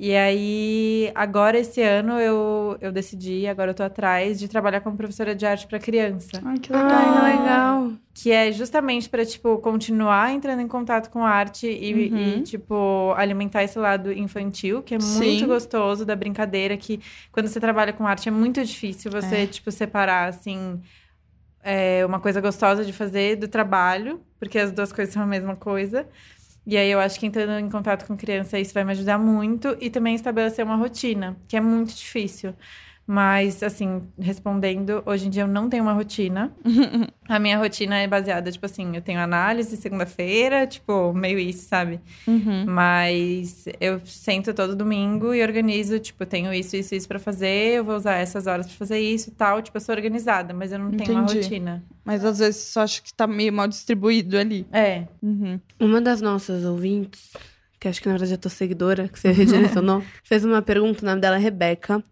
E 0.00 0.14
aí, 0.14 1.10
agora 1.12 1.58
esse 1.58 1.82
ano 1.82 2.20
eu, 2.20 2.78
eu 2.80 2.92
decidi, 2.92 3.48
agora 3.48 3.72
eu 3.72 3.74
tô 3.74 3.82
atrás 3.82 4.38
de 4.38 4.46
trabalhar 4.46 4.80
como 4.80 4.96
professora 4.96 5.34
de 5.34 5.44
arte 5.44 5.66
pra 5.66 5.80
criança, 5.80 6.40
Ai, 6.44 6.56
que 6.60 6.72
legal. 6.72 6.88
Ai, 6.88 7.32
que 7.36 7.40
legal. 7.40 7.92
que 8.14 8.30
é 8.30 8.52
justamente 8.52 9.08
pra 9.10 9.26
tipo 9.26 9.58
continuar 9.58 10.32
entrando 10.32 10.60
em 10.62 10.68
contato 10.68 11.10
com 11.10 11.24
a 11.24 11.28
arte 11.30 11.66
e, 11.66 11.92
Uhum. 12.12 12.38
e, 12.38 12.42
tipo 12.42 13.12
alimentar 13.16 13.64
esse 13.64 13.76
lado 13.76 14.12
infantil, 14.12 14.84
que 14.84 14.94
é 14.94 15.00
Sim. 15.00 15.16
muito 15.18 15.48
gostoso 15.48 16.06
da 16.06 16.14
brincadeira, 16.14 16.76
que 16.76 17.00
quando 17.32 17.48
você 17.48 17.58
trabalha 17.58 17.92
com 17.92 18.06
arte 18.06 18.28
é 18.28 18.32
muito 18.32 18.64
difícil 18.64 19.10
você 19.10 19.34
É. 19.34 19.46
tipo 19.48 19.68
separar 19.72 20.28
assim 20.28 20.80
é, 21.60 22.06
uma 22.06 22.20
coisa 22.20 22.40
gostosa 22.40 22.84
de 22.84 22.92
fazer 22.92 23.34
do 23.36 23.48
trabalho, 23.48 24.20
porque 24.38 24.60
as 24.60 24.70
duas 24.70 24.92
coisas 24.92 25.12
são 25.12 25.22
a 25.24 25.26
mesma 25.26 25.56
coisa. 25.56 26.06
E 26.68 26.76
aí 26.76 26.90
eu 26.90 27.00
acho 27.00 27.18
que 27.18 27.24
entrando 27.26 27.58
em 27.58 27.70
contato 27.70 28.06
com 28.06 28.14
criança 28.16 28.58
isso 28.58 28.74
vai 28.74 28.84
me 28.84 28.92
ajudar 28.92 29.18
muito 29.18 29.74
e 29.80 29.88
também 29.88 30.14
estabelecer 30.14 30.62
uma 30.64 30.76
rotina, 30.76 31.34
que 31.48 31.56
é 31.56 31.60
muito 31.62 31.94
difícil. 31.94 32.54
Mas, 33.10 33.62
assim, 33.62 34.02
respondendo, 34.20 35.02
hoje 35.06 35.28
em 35.28 35.30
dia 35.30 35.44
eu 35.44 35.48
não 35.48 35.66
tenho 35.70 35.82
uma 35.82 35.94
rotina. 35.94 36.52
A 37.26 37.38
minha 37.38 37.56
rotina 37.56 37.96
é 37.96 38.06
baseada, 38.06 38.52
tipo 38.52 38.66
assim, 38.66 38.94
eu 38.94 39.00
tenho 39.00 39.18
análise 39.18 39.78
segunda-feira, 39.78 40.66
tipo, 40.66 41.14
meio 41.14 41.38
isso, 41.38 41.66
sabe? 41.66 42.00
Uhum. 42.26 42.66
Mas 42.66 43.64
eu 43.80 43.98
sento 44.04 44.52
todo 44.52 44.76
domingo 44.76 45.32
e 45.32 45.42
organizo, 45.42 45.98
tipo, 45.98 46.22
eu 46.22 46.26
tenho 46.26 46.52
isso, 46.52 46.76
isso, 46.76 46.94
isso 46.94 47.08
pra 47.08 47.18
fazer, 47.18 47.78
eu 47.78 47.84
vou 47.84 47.96
usar 47.96 48.16
essas 48.16 48.46
horas 48.46 48.66
pra 48.66 48.76
fazer 48.76 48.98
isso 48.98 49.30
e 49.30 49.32
tal. 49.32 49.62
Tipo, 49.62 49.78
eu 49.78 49.80
sou 49.80 49.94
organizada, 49.94 50.52
mas 50.52 50.70
eu 50.70 50.78
não 50.78 50.90
tenho 50.90 51.12
uma 51.12 51.22
Entendi. 51.22 51.40
rotina. 51.40 51.82
Mas 52.04 52.22
às 52.22 52.38
vezes 52.38 52.60
só 52.62 52.82
acho 52.82 53.02
que 53.02 53.14
tá 53.14 53.26
meio 53.26 53.54
mal 53.54 53.68
distribuído 53.68 54.36
ali. 54.36 54.66
É. 54.70 55.04
Uhum. 55.22 55.58
Uma 55.80 56.02
das 56.02 56.20
nossas 56.20 56.62
ouvintes, 56.62 57.32
que 57.80 57.88
acho 57.88 58.02
que 58.02 58.06
na 58.06 58.12
verdade 58.12 58.32
eu 58.34 58.38
tô 58.38 58.50
seguidora, 58.50 59.08
que 59.08 59.18
você 59.18 59.32
redirecionou, 59.32 60.02
fez 60.22 60.44
uma 60.44 60.60
pergunta, 60.60 61.02
o 61.02 61.06
nome 61.06 61.22
dela 61.22 61.36
é 61.36 61.40
Rebeca, 61.40 62.04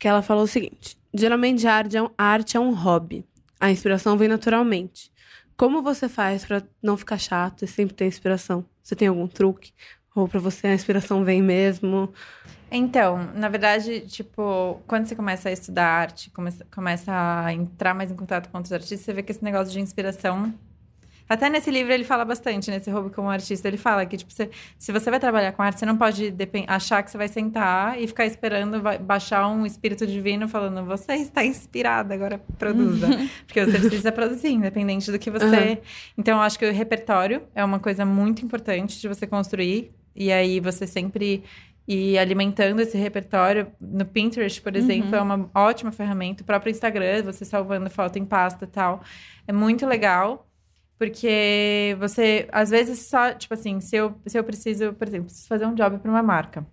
que 0.00 0.08
ela 0.08 0.22
falou 0.22 0.44
o 0.44 0.48
seguinte: 0.48 0.98
geralmente 1.14 1.64
a 1.68 1.74
arte 1.74 1.96
é 1.96 2.02
um, 2.02 2.10
a 2.18 2.24
arte 2.24 2.56
é 2.56 2.60
um 2.60 2.74
hobby. 2.74 3.24
A 3.60 3.70
inspiração 3.70 4.16
vem 4.16 4.26
naturalmente. 4.26 5.12
Como 5.56 5.82
você 5.82 6.08
faz 6.08 6.46
pra 6.46 6.62
não 6.82 6.96
ficar 6.96 7.18
chato 7.18 7.64
e 7.64 7.68
sempre 7.68 7.94
ter 7.94 8.06
inspiração? 8.06 8.64
Você 8.82 8.96
tem 8.96 9.06
algum 9.06 9.28
truque? 9.28 9.72
Ou 10.16 10.26
pra 10.26 10.40
você 10.40 10.66
a 10.66 10.74
inspiração 10.74 11.22
vem 11.22 11.42
mesmo? 11.42 12.12
Então, 12.70 13.30
na 13.34 13.48
verdade, 13.48 14.00
tipo, 14.00 14.80
quando 14.86 15.06
você 15.06 15.14
começa 15.14 15.50
a 15.50 15.52
estudar 15.52 15.86
arte, 15.86 16.30
começa, 16.30 16.64
começa 16.74 17.12
a 17.12 17.52
entrar 17.52 17.94
mais 17.94 18.10
em 18.10 18.16
contato 18.16 18.48
com 18.48 18.56
outros 18.56 18.72
artistas, 18.72 19.00
você 19.00 19.12
vê 19.12 19.22
que 19.22 19.32
esse 19.32 19.44
negócio 19.44 19.72
de 19.72 19.80
inspiração. 19.80 20.54
Até 21.30 21.48
nesse 21.48 21.70
livro 21.70 21.92
ele 21.92 22.02
fala 22.02 22.24
bastante, 22.24 22.70
nesse 22.72 22.90
Hobby 22.90 23.10
como 23.14 23.30
Artista, 23.30 23.68
ele 23.68 23.76
fala 23.76 24.04
que, 24.04 24.16
tipo, 24.16 24.32
você- 24.32 24.50
se 24.76 24.90
você 24.90 25.10
vai 25.10 25.20
trabalhar 25.20 25.52
com 25.52 25.62
arte, 25.62 25.78
você 25.78 25.86
não 25.86 25.96
pode 25.96 26.34
achar 26.66 27.02
que 27.04 27.10
você 27.10 27.16
vai 27.16 27.28
sentar 27.28 28.00
e 28.00 28.06
ficar 28.08 28.26
esperando 28.26 28.82
baixar 29.00 29.46
um 29.48 29.64
espírito 29.64 30.04
divino 30.06 30.48
falando, 30.48 30.84
você 30.84 31.12
está 31.14 31.44
inspirada, 31.44 32.12
agora 32.12 32.40
produza. 32.58 33.06
Porque 33.46 33.64
você 33.64 33.78
precisa 33.78 34.10
produzir, 34.10 34.48
independente 34.48 35.10
do 35.12 35.18
que 35.20 35.30
você. 35.30 35.80
Então, 36.18 36.38
eu 36.38 36.42
acho 36.42 36.58
que 36.58 36.66
o 36.68 36.72
repertório 36.72 37.42
é 37.54 37.64
uma 37.64 37.78
coisa 37.78 38.04
muito 38.04 38.44
importante 38.44 39.00
de 39.00 39.06
você 39.06 39.24
construir. 39.26 39.92
E 40.16 40.32
aí 40.32 40.58
você 40.58 40.84
sempre 40.86 41.44
ir 41.86 42.18
alimentando 42.18 42.80
esse 42.80 42.98
repertório. 42.98 43.68
No 43.80 44.04
Pinterest, 44.04 44.60
por 44.60 44.74
exemplo, 44.76 45.14
é 45.14 45.20
uma 45.22 45.48
ótima 45.54 45.92
ferramenta. 45.92 46.42
O 46.42 46.46
próprio 46.46 46.70
Instagram, 46.72 47.22
você 47.22 47.44
salvando 47.44 47.88
foto 47.88 48.18
em 48.18 48.24
pasta 48.24 48.64
e 48.64 48.68
tal. 48.68 49.02
É 49.46 49.52
muito 49.52 49.86
legal. 49.86 50.46
Porque 51.00 51.96
você, 51.98 52.46
às 52.52 52.68
vezes, 52.68 52.98
só, 53.06 53.32
tipo 53.32 53.54
assim, 53.54 53.80
se 53.80 53.96
eu, 53.96 54.14
se 54.26 54.38
eu 54.38 54.44
preciso, 54.44 54.92
por 54.92 55.08
exemplo, 55.08 55.28
preciso 55.28 55.48
fazer 55.48 55.64
um 55.64 55.74
job 55.74 55.98
para 55.98 56.10
uma 56.10 56.22
marca. 56.22 56.66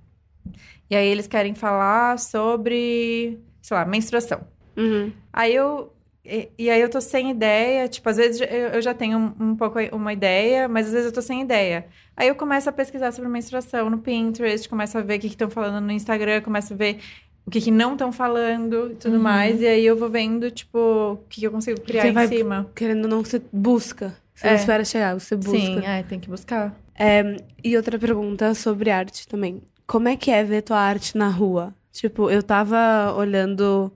E 0.89 0.97
aí 0.97 1.07
eles 1.07 1.27
querem 1.27 1.55
falar 1.55 2.19
sobre, 2.19 3.39
sei 3.61 3.77
lá, 3.77 3.85
menstruação. 3.85 4.41
Uhum. 4.75 5.13
Aí 5.31 5.55
eu. 5.55 5.93
E, 6.25 6.49
e 6.57 6.69
aí 6.69 6.81
eu 6.81 6.89
tô 6.89 6.99
sem 6.99 7.31
ideia, 7.31 7.87
tipo, 7.87 8.09
às 8.09 8.17
vezes 8.17 8.41
eu, 8.41 8.47
eu 8.47 8.81
já 8.81 8.93
tenho 8.93 9.17
um, 9.17 9.51
um 9.51 9.55
pouco 9.55 9.79
uma 9.93 10.11
ideia, 10.11 10.67
mas 10.67 10.87
às 10.87 10.91
vezes 10.91 11.05
eu 11.05 11.13
tô 11.13 11.21
sem 11.21 11.41
ideia. 11.41 11.87
Aí 12.13 12.27
eu 12.27 12.35
começo 12.35 12.67
a 12.67 12.73
pesquisar 12.73 13.13
sobre 13.13 13.29
menstruação 13.29 13.89
no 13.89 13.99
Pinterest, 13.99 14.67
começo 14.67 14.97
a 14.97 15.01
ver 15.01 15.19
o 15.19 15.21
que 15.21 15.27
estão 15.27 15.49
falando 15.49 15.85
no 15.85 15.91
Instagram, 15.93 16.41
começo 16.41 16.73
a 16.73 16.75
ver 16.75 16.99
o 17.47 17.49
que, 17.49 17.61
que 17.61 17.71
não 17.71 17.93
estão 17.93 18.11
falando 18.11 18.91
e 18.91 18.95
tudo 18.95 19.17
mais. 19.19 19.61
E 19.61 19.65
aí 19.67 19.85
eu 19.85 19.95
vou 19.95 20.09
vendo, 20.09 20.51
tipo, 20.51 20.77
o 21.13 21.17
que, 21.29 21.39
que 21.39 21.47
eu 21.47 21.51
consigo 21.51 21.79
criar 21.81 22.01
Você 22.03 22.09
em 22.09 22.13
vai- 22.13 22.27
cima. 22.27 22.69
Querendo 22.75 23.05
ou 23.05 23.09
não, 23.09 23.23
você 23.23 23.41
busca. 23.53 24.13
Você 24.35 24.47
É. 24.47 24.49
não 24.51 24.57
espera 24.57 24.83
chegar, 24.85 25.13
você 25.19 25.35
busca. 25.35 25.51
Sim, 25.57 25.79
é, 25.85 26.03
tem 26.03 26.19
que 26.19 26.29
buscar. 26.29 26.75
É, 26.93 27.37
e 27.63 27.75
outra 27.77 27.97
pergunta 27.97 28.53
sobre 28.53 28.89
arte 28.91 29.27
também. 29.27 29.61
Como 29.87 30.07
é 30.09 30.15
que 30.17 30.29
é 30.29 30.43
ver 30.43 30.61
tua 30.61 30.77
arte 30.79 31.17
na 31.17 31.29
rua? 31.29 31.73
Tipo, 31.91 32.29
eu 32.29 32.43
tava 32.43 33.13
olhando 33.15 33.91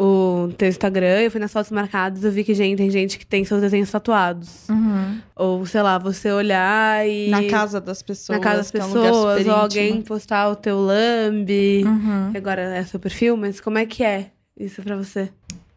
o 0.00 0.52
teu 0.56 0.68
Instagram, 0.68 1.22
eu 1.22 1.30
fui 1.30 1.40
nas 1.40 1.52
fotos 1.52 1.72
marcadas, 1.72 2.22
eu 2.22 2.30
vi 2.30 2.44
que 2.44 2.54
gente, 2.54 2.76
tem 2.78 2.88
gente 2.88 3.18
que 3.18 3.26
tem 3.26 3.44
seus 3.44 3.60
desenhos 3.60 3.90
tatuados. 3.90 4.68
Uhum. 4.68 5.18
Ou, 5.34 5.66
sei 5.66 5.82
lá, 5.82 5.98
você 5.98 6.30
olhar 6.30 7.04
e. 7.08 7.28
Na 7.30 7.42
casa 7.48 7.80
das 7.80 8.00
pessoas. 8.00 8.38
na 8.38 8.44
casa 8.44 8.58
das 8.58 8.70
que 8.70 8.78
é 8.78 8.84
um 8.84 8.86
pessoas, 8.86 9.14
ou 9.34 9.38
íntimo. 9.40 9.54
alguém 9.54 10.02
postar 10.02 10.48
o 10.50 10.54
teu 10.56 10.78
lambe, 10.78 11.82
Uhum. 11.84 12.30
que 12.30 12.38
agora 12.38 12.62
é 12.62 12.84
seu 12.84 13.00
perfil, 13.00 13.36
mas 13.36 13.60
como 13.60 13.76
é 13.78 13.84
que 13.86 14.04
é 14.04 14.30
isso 14.56 14.80
pra 14.82 14.94
você? 14.96 15.30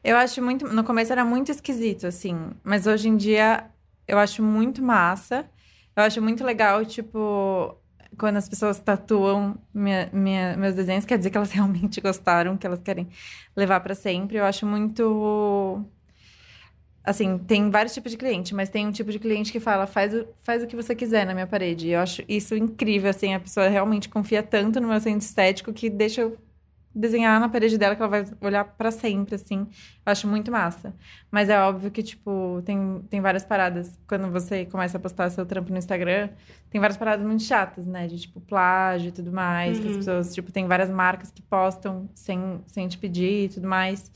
Eu 0.04 0.16
acho 0.18 0.42
muito. 0.42 0.68
No 0.68 0.84
começo 0.84 1.12
era 1.12 1.26
muito 1.26 1.52
esquisito, 1.52 2.06
assim. 2.06 2.38
Mas 2.64 2.86
hoje 2.86 3.08
em 3.10 3.18
dia 3.18 3.64
eu 4.08 4.18
acho 4.20 4.44
muito 4.44 4.84
massa. 4.84 5.46
Eu 5.96 6.04
acho 6.04 6.22
muito 6.22 6.44
legal, 6.44 6.86
tipo, 6.86 7.76
quando 8.18 8.38
as 8.38 8.48
pessoas 8.50 8.80
tatuam 8.80 9.58
minha- 9.74 10.10
minha- 10.14 10.58
meus 10.58 10.76
desenhos, 10.76 11.06
quer 11.06 11.18
dizer 11.18 11.30
que 11.32 11.38
elas 11.38 11.52
realmente 11.54 12.02
gostaram, 12.02 12.58
que 12.58 12.66
elas 12.68 12.82
querem 12.82 13.08
levar 13.56 13.80
pra 13.82 13.96
sempre. 13.96 14.38
Eu 14.38 14.46
acho 14.46 14.66
muito. 14.66 15.84
Assim, 17.04 17.40
tem 17.40 17.72
vários 17.72 17.94
tipos 17.96 18.12
de 18.12 18.18
cliente, 18.18 18.54
mas 18.54 18.70
tem 18.70 18.86
um 18.88 18.92
tipo 18.92 19.12
de 19.12 19.18
cliente 19.18 19.52
que 19.52 19.60
fala, 19.60 19.88
faz 19.88 20.14
o, 20.14 20.28
faz 20.44 20.62
o 20.62 20.68
que 20.68 20.76
você 20.76 20.94
quiser 20.96 21.26
na 21.26 21.34
minha 21.34 21.48
parede. 21.48 21.88
E 21.88 21.92
eu 21.94 22.00
acho 22.00 22.24
isso 22.30 22.56
incrível, 22.56 23.10
assim, 23.10 23.34
a 23.34 23.40
pessoa 23.40 23.68
realmente 23.68 24.08
confia 24.08 24.44
tanto 24.44 24.80
no 24.80 24.88
meu 24.88 25.00
centro 25.02 25.26
estético 25.26 25.74
que 25.74 25.90
deixa 25.90 26.22
eu 26.22 26.38
desenhar 26.94 27.40
na 27.40 27.48
parede 27.48 27.78
dela 27.78 27.96
que 27.96 28.02
ela 28.02 28.10
vai 28.10 28.26
olhar 28.42 28.64
pra 28.66 28.92
sempre, 28.92 29.36
assim. 29.36 29.60
Eu 30.06 30.12
acho 30.12 30.28
muito 30.28 30.52
massa. 30.52 30.94
Mas 31.32 31.50
é 31.50 31.60
óbvio 31.62 31.90
que, 31.92 32.04
tipo, 32.04 32.62
tem, 32.66 33.02
tem 33.10 33.22
várias 33.22 33.46
paradas. 33.46 33.98
Quando 34.08 34.30
você 34.32 34.66
começa 34.66 34.98
a 34.98 35.00
postar 35.00 35.30
seu 35.30 35.46
trampo 35.46 35.72
no 35.72 35.78
Instagram, 35.78 36.30
tem 36.70 36.82
várias 36.82 36.98
paradas 36.98 37.26
muito 37.26 37.44
chatas, 37.44 37.86
né? 37.88 38.08
De, 38.08 38.20
tipo, 38.20 38.42
plágio 38.42 39.10
e 39.10 39.12
tudo 39.12 39.32
mais. 39.32 39.80
Que 39.80 39.88
as 39.88 39.94
Uhum. 39.94 40.00
pessoas, 40.00 40.34
tipo, 40.36 40.52
tem 40.52 40.68
várias 40.68 40.90
marcas 40.90 41.32
que 41.32 41.42
postam 41.42 42.10
sem, 42.14 42.62
sem 42.68 42.88
te 42.88 42.98
pedir 42.98 43.46
e 43.46 43.50
tudo 43.50 43.68
mais. 43.68 44.12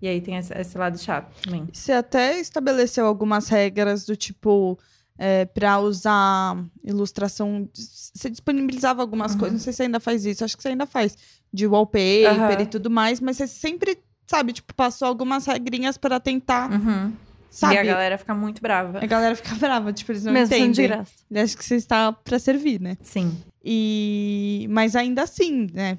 E 0.00 0.08
aí 0.08 0.20
tem 0.20 0.36
esse, 0.36 0.52
esse 0.58 0.78
lado 0.78 0.98
chato 0.98 1.34
também. 1.42 1.66
Você 1.72 1.92
até 1.92 2.38
estabeleceu 2.40 3.06
algumas 3.06 3.48
regras 3.48 4.04
do 4.06 4.14
tipo. 4.16 4.78
É, 5.22 5.44
para 5.44 5.78
usar 5.78 6.56
ilustração. 6.82 7.68
Você 7.74 8.30
disponibilizava 8.30 9.02
algumas 9.02 9.32
Uhum. 9.32 9.38
coisas, 9.38 9.58
não 9.58 9.62
sei 9.64 9.72
se 9.74 9.76
você 9.76 9.82
ainda 9.82 10.00
faz 10.00 10.24
isso, 10.24 10.42
acho 10.42 10.56
que 10.56 10.62
você 10.62 10.70
ainda 10.70 10.86
faz, 10.86 11.14
de 11.52 11.66
wallpaper 11.66 12.26
Aham. 12.56 12.60
e 12.62 12.66
tudo 12.66 12.88
mais, 12.90 13.20
mas 13.20 13.36
você 13.36 13.46
sempre, 13.46 13.98
sabe, 14.26 14.52
tipo, 14.52 14.72
passou 14.74 15.08
algumas 15.08 15.46
regrinhas 15.46 15.96
para 15.96 16.20
tentar, 16.20 16.70
Uhum. 16.70 17.12
sabe? 17.50 17.74
E 17.74 17.78
a 17.78 17.84
galera 17.84 18.16
fica 18.18 18.34
muito 18.34 18.62
brava. 18.62 18.98
A 19.02 19.06
galera 19.06 19.34
fica 19.34 19.54
brava, 19.56 19.92
tipo, 19.92 20.12
eles 20.12 20.24
não 20.24 20.32
Mesmo 20.32 20.54
sendo 20.54 20.72
de 20.74 20.82
entendem. 20.82 20.88
graça. 20.88 21.12
Ele 21.30 21.40
acha 21.40 21.56
que 21.56 21.64
você 21.64 21.74
está 21.76 22.12
para 22.12 22.38
servir, 22.38 22.80
né? 22.80 22.96
Sim. 23.02 23.36
E 23.64 24.66
mas 24.70 24.96
ainda 24.96 25.22
assim, 25.22 25.66
né? 25.72 25.98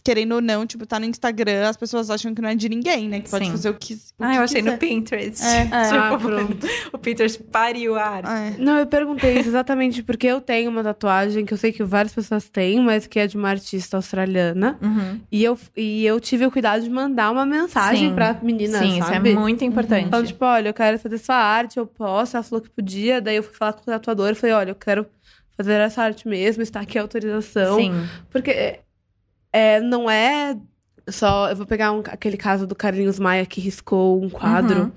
É, 0.00 0.02
querendo 0.04 0.32
ou 0.36 0.40
não, 0.40 0.66
tipo, 0.66 0.86
tá 0.86 0.98
no 0.98 1.06
Instagram, 1.06 1.68
as 1.68 1.76
pessoas 1.76 2.10
acham 2.10 2.34
que 2.34 2.40
não 2.42 2.48
é 2.48 2.54
de 2.54 2.68
ninguém, 2.68 3.08
né? 3.08 3.20
Que 3.20 3.30
pode 3.30 3.44
Sim. 3.44 3.50
fazer 3.52 3.68
o 3.70 3.74
que, 3.74 3.94
o 3.94 3.98
Ah, 4.18 4.30
que 4.32 4.36
eu 4.38 4.42
achei 4.42 4.62
quiser. 4.62 4.72
no 4.72 4.78
Pinterest. 4.78 5.42
É. 5.44 5.68
Ah, 5.72 6.10
Tipo, 6.16 6.28
pronto. 6.28 6.66
o 6.92 6.98
Pinterest 6.98 7.42
pariu 7.44 7.96
a 7.96 8.02
arte. 8.04 8.28
É. 8.28 8.54
Não, 8.62 8.78
eu 8.78 8.86
perguntei 8.86 9.38
isso 9.38 9.48
exatamente 9.48 10.02
porque 10.02 10.26
eu 10.26 10.40
tenho 10.40 10.70
uma 10.70 10.82
tatuagem 10.82 11.44
que 11.44 11.52
eu 11.54 11.58
sei 11.58 11.72
que 11.72 11.82
várias 11.84 12.14
pessoas 12.14 12.48
têm, 12.48 12.80
mas 12.80 13.06
que 13.06 13.18
é 13.18 13.26
de 13.26 13.36
uma 13.36 13.48
artista 13.50 13.96
australiana. 13.96 14.78
Uhum. 14.82 15.20
E 15.30 15.44
eu, 15.44 15.58
e 15.76 16.04
eu 16.06 16.18
tive 16.20 16.46
o 16.46 16.50
cuidado 16.50 16.82
de 16.82 16.90
mandar 16.90 17.30
uma 17.30 17.44
mensagem 17.46 18.08
Sim. 18.10 18.14
pra 18.14 18.34
menina, 18.42 18.78
Sim, 18.78 18.98
isso 18.98 19.08
sabe? 19.08 19.30
é 19.30 19.34
muito 19.34 19.64
importante. 19.64 20.06
Então, 20.06 20.24
tipo, 20.24 20.44
olha, 20.44 20.68
eu 20.68 20.74
quero 20.74 20.98
fazer 20.98 21.18
sua 21.18 21.36
arte, 21.36 21.78
eu 21.78 21.86
posso. 21.86 22.36
Ela 22.36 22.42
falou 22.42 22.62
que 22.62 22.70
podia. 22.70 23.20
Daí 23.20 23.36
eu 23.36 23.42
fui 23.42 23.54
falar 23.54 23.72
com 23.74 23.82
o 23.82 23.84
tatuador 23.84 24.30
e 24.30 24.34
falei, 24.34 24.54
olha, 24.54 24.70
eu 24.70 24.74
quero 24.74 25.06
fazer 25.56 25.74
essa 25.80 26.02
arte 26.02 26.26
mesmo, 26.26 26.62
está 26.62 26.80
aqui 26.80 26.98
a 26.98 27.02
autorização. 27.02 27.76
Sim. 27.76 27.92
Porque 28.30 28.80
é, 29.52 29.74
é, 29.76 29.80
não 29.80 30.10
é 30.10 30.56
só. 31.08 31.50
Eu 31.50 31.56
vou 31.56 31.66
pegar 31.66 31.92
um- 31.92 32.00
aquele 32.06 32.36
caso 32.36 32.66
do 32.66 32.74
Carlinhos 32.74 33.18
Maia 33.18 33.44
que 33.46 33.60
riscou 33.60 34.22
um 34.22 34.28
quadro. 34.30 34.82
Uhum. 34.84 34.92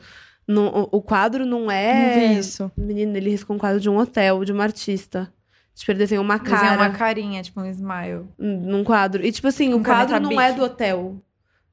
Não- 0.48 0.68
o, 0.92 0.98
o 0.98 1.02
quadro 1.02 1.46
não 1.46 1.62
Não 1.62 1.72
é. 1.72 2.34
vi 2.34 2.38
isso. 2.40 2.72
Menina, 2.78 3.18
ele 3.18 3.30
riscou 3.30 3.56
um 3.56 3.60
quadro 3.60 3.80
de 3.80 3.90
um 3.90 3.98
hotel, 3.98 4.44
de 4.44 4.52
uma 4.52 4.64
artista. 4.64 5.32
Tipo, 5.74 5.92
ele 5.92 6.00
desenhou 6.00 6.24
uma 6.24 6.38
cara 6.38 6.58
Desenhar 6.62 6.78
uma 6.78 6.90
carinha, 6.92 7.42
tipo 7.42 7.60
um 7.60 7.66
smile. 7.66 8.26
num 8.38 8.84
quadro. 8.84 9.26
E, 9.26 9.32
tipo 9.32 9.48
assim, 9.48 9.72
Com 9.72 9.78
o 9.80 9.84
quadro 9.84 10.20
não 10.20 10.40
é 10.40 10.48
Bic. 10.50 10.60
do 10.60 10.66
hotel. 10.66 11.16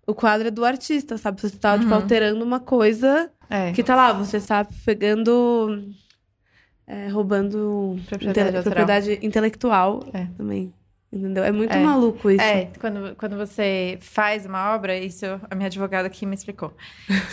O 0.06 0.14
quadro 0.14 0.48
é 0.48 0.50
do 0.50 0.64
artista, 0.64 1.18
sabe? 1.18 1.40
Você 1.40 1.50
tá, 1.56 1.76
tipo, 1.76 1.90
Uhum. 1.90 1.96
alterando 1.96 2.42
uma 2.44 2.58
coisa 2.60 3.30
É. 3.50 3.72
que 3.72 3.82
tá 3.82 3.94
lá. 3.94 4.12
Você 4.12 4.40
tá 4.40 4.66
pegando. 4.86 5.92
é, 6.86 7.06
roubando 7.08 7.96
Propriedade 8.08 8.48
inte- 8.56 8.62
propriedade 8.62 9.18
intelectual 9.22 10.00
É. 10.12 10.26
também. 10.36 10.72
Entendeu? 11.12 11.42
É 11.42 11.50
muito 11.50 11.72
É. 11.72 11.82
maluco 11.82 12.30
isso. 12.30 12.40
É, 12.40 12.70
quando, 12.78 13.16
quando 13.16 13.36
você 13.36 13.98
faz 14.00 14.46
uma 14.46 14.74
obra, 14.74 14.96
isso 14.96 15.24
a 15.50 15.54
minha 15.54 15.66
advogada 15.66 16.06
aqui 16.06 16.24
me 16.24 16.34
explicou. 16.34 16.72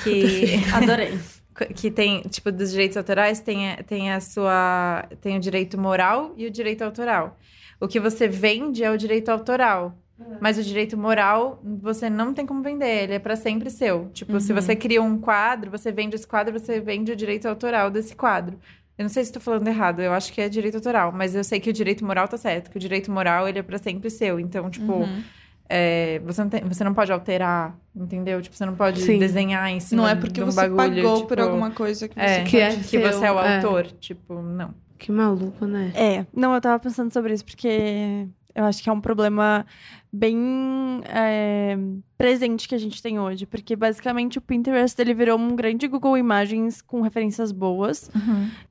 Que, 0.04 0.56
Adorei. 0.74 1.18
que 1.76 1.92
tem, 1.92 2.22
tipo, 2.22 2.52
dos 2.52 2.72
direitos 2.72 2.98
autorais, 2.98 3.40
tem, 3.40 3.76
tem 3.86 4.12
a 4.12 4.20
sua. 4.20 5.06
Tem 5.22 5.38
o 5.38 5.40
direito 5.40 5.80
moral 5.80 6.34
e 6.36 6.46
o 6.48 6.52
direito 6.52 6.84
autoral. 6.84 7.38
O 7.80 7.88
que 7.88 8.00
você 8.00 8.28
vende 8.28 8.84
é 8.84 8.90
o 8.90 8.98
direito 8.98 9.30
autoral. 9.30 9.96
Mas 10.42 10.58
o 10.58 10.64
direito 10.64 10.98
moral, 10.98 11.62
você 11.64 12.10
não 12.10 12.34
tem 12.34 12.44
como 12.44 12.64
vender, 12.64 13.04
ele 13.04 13.14
é 13.14 13.20
pra 13.20 13.36
sempre 13.36 13.70
seu. 13.70 14.10
Tipo, 14.10 14.40
se 14.40 14.52
você 14.52 14.76
cria 14.76 15.00
um 15.00 15.20
quadro, 15.20 15.70
você 15.70 15.92
vende 15.92 16.16
esse 16.16 16.26
quadro, 16.26 16.52
você 16.52 16.80
vende 16.80 17.12
o 17.12 17.16
direito 17.16 17.48
autoral 17.48 17.92
desse 17.92 18.16
quadro. 18.16 18.58
Eu 18.98 19.04
não 19.04 19.10
sei 19.10 19.24
se 19.24 19.30
estou 19.30 19.42
falando 19.42 19.68
errado, 19.68 20.02
eu 20.02 20.12
acho 20.12 20.34
que 20.34 20.42
é 20.42 20.50
direito 20.50 20.76
autoral, 20.76 21.12
mas 21.12 21.36
eu 21.36 21.44
sei 21.44 21.60
que 21.60 21.70
o 21.70 21.74
direito 21.74 22.04
moral 22.04 22.28
tá 22.28 22.38
certo, 22.38 22.72
que 22.72 22.78
o 22.78 22.80
direito 22.80 23.12
moral 23.12 23.48
ele 23.48 23.60
é 23.60 23.64
pra 23.64 23.78
sempre 23.78 24.10
seu. 24.10 24.40
Então, 24.40 24.70
tipo, 24.72 24.92
Uhum. 24.92 25.24
é, 25.70 26.20
você, 26.26 26.42
não 26.42 26.50
tem- 26.50 26.64
você 26.64 26.84
não 26.84 26.94
pode 26.96 27.12
alterar, 27.12 27.78
entendeu? 27.96 28.42
Tipo, 28.42 28.56
você 28.56 28.66
não 28.66 28.76
pode 28.76 29.00
Sim. 29.02 29.20
desenhar 29.20 29.70
em 29.70 29.80
cima 29.80 30.02
Não 30.02 30.10
é 30.10 30.16
porque 30.16 30.34
de 30.34 30.44
um 30.44 30.46
você 30.48 30.56
bagulho, 30.68 30.78
pagou 31.04 31.16
tipo, 31.18 31.28
por 31.28 31.40
alguma 31.40 31.70
coisa 31.72 32.08
que 32.08 32.20
é, 32.20 32.40
você 32.40 32.44
Que 32.50 32.58
é 32.58 32.76
que 32.76 32.84
seu, 32.86 33.02
você 33.02 33.26
é 33.26 33.32
o 33.32 33.40
é. 33.40 33.56
autor. 33.58 33.86
Tipo, 34.00 34.42
não. 34.42 34.74
Que 34.98 35.12
maluco, 35.12 35.66
né? 35.68 35.92
É, 35.94 36.26
não, 36.34 36.56
eu 36.56 36.62
tava 36.62 36.80
pensando 36.80 37.14
sobre 37.14 37.32
isso 37.34 37.46
porque 37.46 38.26
eu 38.56 38.64
acho 38.66 38.82
que 38.82 38.90
é 38.90 38.92
um 38.94 39.00
problema 39.00 39.64
bem 40.12 41.02
é, 41.06 41.78
presente 42.18 42.68
que 42.68 42.76
a 42.76 42.78
gente 42.78 43.02
tem 43.02 43.20
hoje, 43.20 43.46
porque 43.46 43.76
basicamente 43.76 44.38
o 44.38 44.42
Pinterest 44.42 45.00
ele 45.02 45.14
virou 45.14 45.38
um 45.38 45.56
grande 45.56 45.88
Google 45.88 46.18
Imagens 46.18 46.82
com 46.82 47.02
referências 47.02 47.52
boas, 47.52 48.10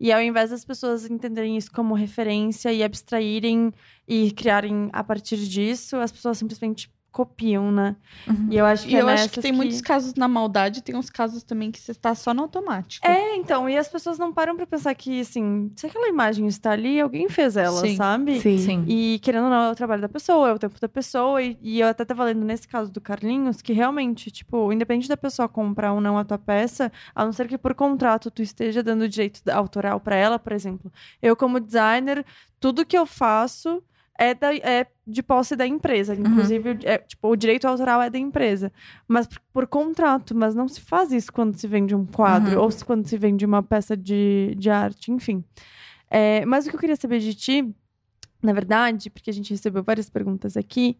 e 0.00 0.12
ao 0.12 0.20
invés 0.20 0.50
das 0.50 0.64
pessoas 0.64 1.08
entenderem 1.08 1.56
isso 1.56 1.70
como 1.70 1.94
referência 1.94 2.72
e 2.72 2.82
abstraírem 2.82 3.72
e 4.08 4.30
criarem 4.32 4.88
a 4.92 5.04
partir 5.04 5.36
disso, 5.36 5.96
as 5.96 6.10
pessoas 6.10 6.38
simplesmente 6.38 6.90
copiam, 7.16 7.72
né? 7.72 7.96
Uhum. 8.28 8.48
E 8.50 8.58
eu 8.58 8.66
acho 8.66 8.86
que 8.86 8.92
E 8.92 8.96
é 8.96 9.00
eu 9.00 9.08
acho 9.08 9.30
que 9.30 9.40
tem 9.40 9.50
muitos 9.50 9.80
casos 9.80 10.12
na 10.16 10.28
maldade, 10.28 10.82
tem 10.82 10.94
uns 10.94 11.08
casos 11.08 11.42
também 11.42 11.70
que 11.70 11.80
você 11.80 11.94
tá 11.94 12.14
só 12.14 12.34
no 12.34 12.42
automático. 12.42 13.06
É, 13.06 13.36
então, 13.36 13.66
e 13.70 13.74
as 13.74 13.88
pessoas 13.88 14.18
não 14.18 14.34
param 14.34 14.54
pra 14.54 14.66
pensar 14.66 14.94
que, 14.94 15.22
assim, 15.22 15.72
se 15.74 15.86
aquela 15.86 16.10
imagem 16.10 16.46
está 16.46 16.72
ali, 16.72 17.00
alguém 17.00 17.26
fez 17.30 17.56
ela, 17.56 17.80
Sim. 17.80 17.96
sabe? 17.96 18.38
Sim. 18.42 18.58
Sim. 18.58 18.84
E 18.86 19.18
querendo 19.22 19.44
ou 19.44 19.50
não, 19.50 19.62
é 19.62 19.70
o 19.70 19.74
trabalho 19.74 20.02
da 20.02 20.10
pessoa, 20.10 20.50
é 20.50 20.52
o 20.52 20.58
tempo 20.58 20.78
da 20.78 20.90
pessoa. 20.90 21.42
E, 21.42 21.56
e 21.62 21.80
eu 21.80 21.88
até 21.88 22.04
tava 22.04 22.22
lendo 22.24 22.44
nesse 22.44 22.68
caso 22.68 22.92
do 22.92 23.00
Carlinhos 23.00 23.62
que 23.62 23.72
realmente, 23.72 24.30
tipo, 24.30 24.70
independente 24.70 25.08
da 25.08 25.16
pessoa 25.16 25.48
comprar 25.48 25.94
ou 25.94 26.00
não 26.02 26.18
a 26.18 26.24
tua 26.24 26.36
peça, 26.36 26.92
a 27.14 27.24
não 27.24 27.32
ser 27.32 27.48
que 27.48 27.56
por 27.56 27.74
contrato 27.74 28.30
tu 28.30 28.42
esteja 28.42 28.82
dando 28.82 29.08
direito 29.08 29.40
autoral 29.48 29.98
pra 30.00 30.16
ela, 30.16 30.38
por 30.38 30.52
exemplo. 30.52 30.92
Eu, 31.22 31.34
como 31.34 31.60
designer, 31.60 32.26
tudo 32.60 32.84
que 32.84 32.98
eu 32.98 33.06
faço 33.06 33.82
é, 34.18 34.34
da- 34.34 34.54
é 34.54 34.86
de 35.06 35.22
posse 35.22 35.54
da 35.56 35.66
empresa. 35.66 36.14
Inclusive, 36.14 36.78
é, 36.84 36.98
tipo, 36.98 37.28
o 37.28 37.36
direito 37.36 37.66
autoral 37.66 38.02
é 38.02 38.10
da 38.10 38.18
empresa. 38.18 38.72
Mas 39.06 39.26
por, 39.26 39.40
por 39.52 39.66
contrato, 39.66 40.34
mas 40.34 40.54
não 40.54 40.66
se 40.68 40.80
faz 40.80 41.12
isso 41.12 41.32
quando 41.32 41.56
se 41.56 41.66
vende 41.66 41.94
um 41.94 42.04
quadro 42.06 42.56
Uhum. 42.56 42.62
ou 42.64 42.70
se, 42.70 42.84
quando 42.84 43.06
se 43.06 43.16
vende 43.18 43.44
uma 43.44 43.62
peça 43.62 43.96
de, 43.96 44.54
de 44.58 44.70
arte, 44.70 45.10
enfim. 45.12 45.44
É, 46.10 46.44
mas 46.46 46.66
o 46.66 46.70
que 46.70 46.76
eu 46.76 46.80
queria 46.80 46.96
saber 46.96 47.18
de 47.18 47.34
ti, 47.34 47.74
na 48.42 48.52
verdade, 48.52 49.10
porque 49.10 49.30
a 49.30 49.32
gente 49.32 49.50
recebeu 49.50 49.82
várias 49.82 50.08
perguntas 50.08 50.56
aqui, 50.56 50.96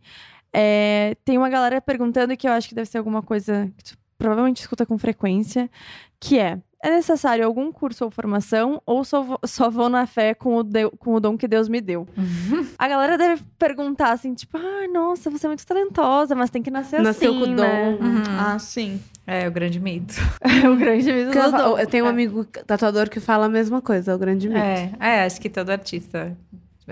é, 0.53 1.17
tem 1.25 1.37
uma 1.39 1.49
galera 1.49 1.81
perguntando 1.81 2.37
que 2.37 2.47
eu 2.49 2.53
acho 2.53 2.69
que 2.69 2.75
deve 2.75 2.89
ser 2.89 2.99
alguma 2.99 3.23
coisa 3.23 3.71
que 3.77 3.85
tu 3.85 3.99
provavelmente 4.19 4.61
escuta 4.63 4.87
com 4.87 4.97
frequência, 4.97 5.71
que 6.19 6.39
é 6.39 6.59
é 6.87 6.91
necessário 6.91 7.45
algum 7.45 7.73
curso 7.73 8.05
ou 8.05 8.11
formação 8.11 8.81
ou 8.87 9.05
só 9.05 9.23
vou, 9.23 9.39
só 9.45 9.69
vou 9.71 9.89
na 9.89 10.07
fé 10.07 10.35
com 10.35 10.57
o, 10.57 10.63
deu- 10.63 10.91
com 10.93 11.15
o 11.15 11.21
dom 11.21 11.37
que 11.37 11.49
Deus 11.49 11.69
me 11.69 11.81
deu? 11.81 12.07
A 12.79 12.87
galera 12.89 13.19
deve 13.19 13.43
perguntar 13.59 14.13
assim, 14.13 14.35
tipo, 14.35 14.57
ah, 14.57 14.87
nossa, 14.93 15.31
você 15.31 15.47
é 15.47 15.49
muito 15.49 15.67
talentosa, 15.67 16.35
mas 16.35 16.51
tem 16.51 16.63
que 16.63 16.71
nascer 16.71 17.03
Nasceu 17.03 17.31
assim, 17.33 17.41
com 17.41 17.47
o 17.47 17.55
né? 17.55 17.57
dom. 17.99 18.05
Uhum. 18.05 18.23
Ah, 18.39 18.59
sim. 18.59 19.01
É 19.27 19.49
o 19.49 19.51
grande 19.51 19.81
mito. 19.81 20.15
É 20.65 20.69
o 20.69 20.77
grande 20.77 21.13
mito 21.13 21.37
eu, 21.37 21.51
dom. 21.53 21.79
eu 21.79 21.87
tenho 21.87 22.05
um 22.05 22.09
É. 22.09 22.11
amigo 22.11 22.45
tatuador 22.45 23.09
que 23.11 23.19
fala 23.21 23.47
a 23.47 23.49
mesma 23.49 23.83
coisa, 23.83 24.13
é 24.13 24.15
o 24.15 24.19
grande 24.19 24.49
mito. 24.49 24.61
É, 24.61 24.93
é, 25.01 25.25
acho 25.25 25.41
que 25.41 25.51
todo 25.51 25.71
artista 25.71 26.37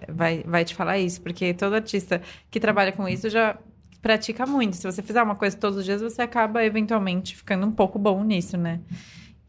vai, 0.08 0.42
vai 0.44 0.64
te 0.64 0.74
falar 0.74 0.98
isso, 0.98 1.20
porque 1.22 1.54
todo 1.54 1.74
artista 1.74 2.20
que 2.50 2.58
trabalha 2.58 2.90
com 2.92 3.08
isso 3.08 3.28
já 3.30 3.56
pratica 4.02 4.44
muito. 4.44 4.76
Se 4.76 4.84
você 4.84 5.00
fizer 5.02 5.22
uma 5.22 5.34
coisa 5.36 5.56
todos 5.56 5.78
os 5.78 5.84
dias, 5.84 6.02
você 6.02 6.20
acaba 6.22 6.64
eventualmente 6.64 7.36
ficando 7.36 7.64
um 7.66 7.70
pouco 7.72 7.98
bom 7.98 8.22
nisso, 8.24 8.56
né? 8.56 8.80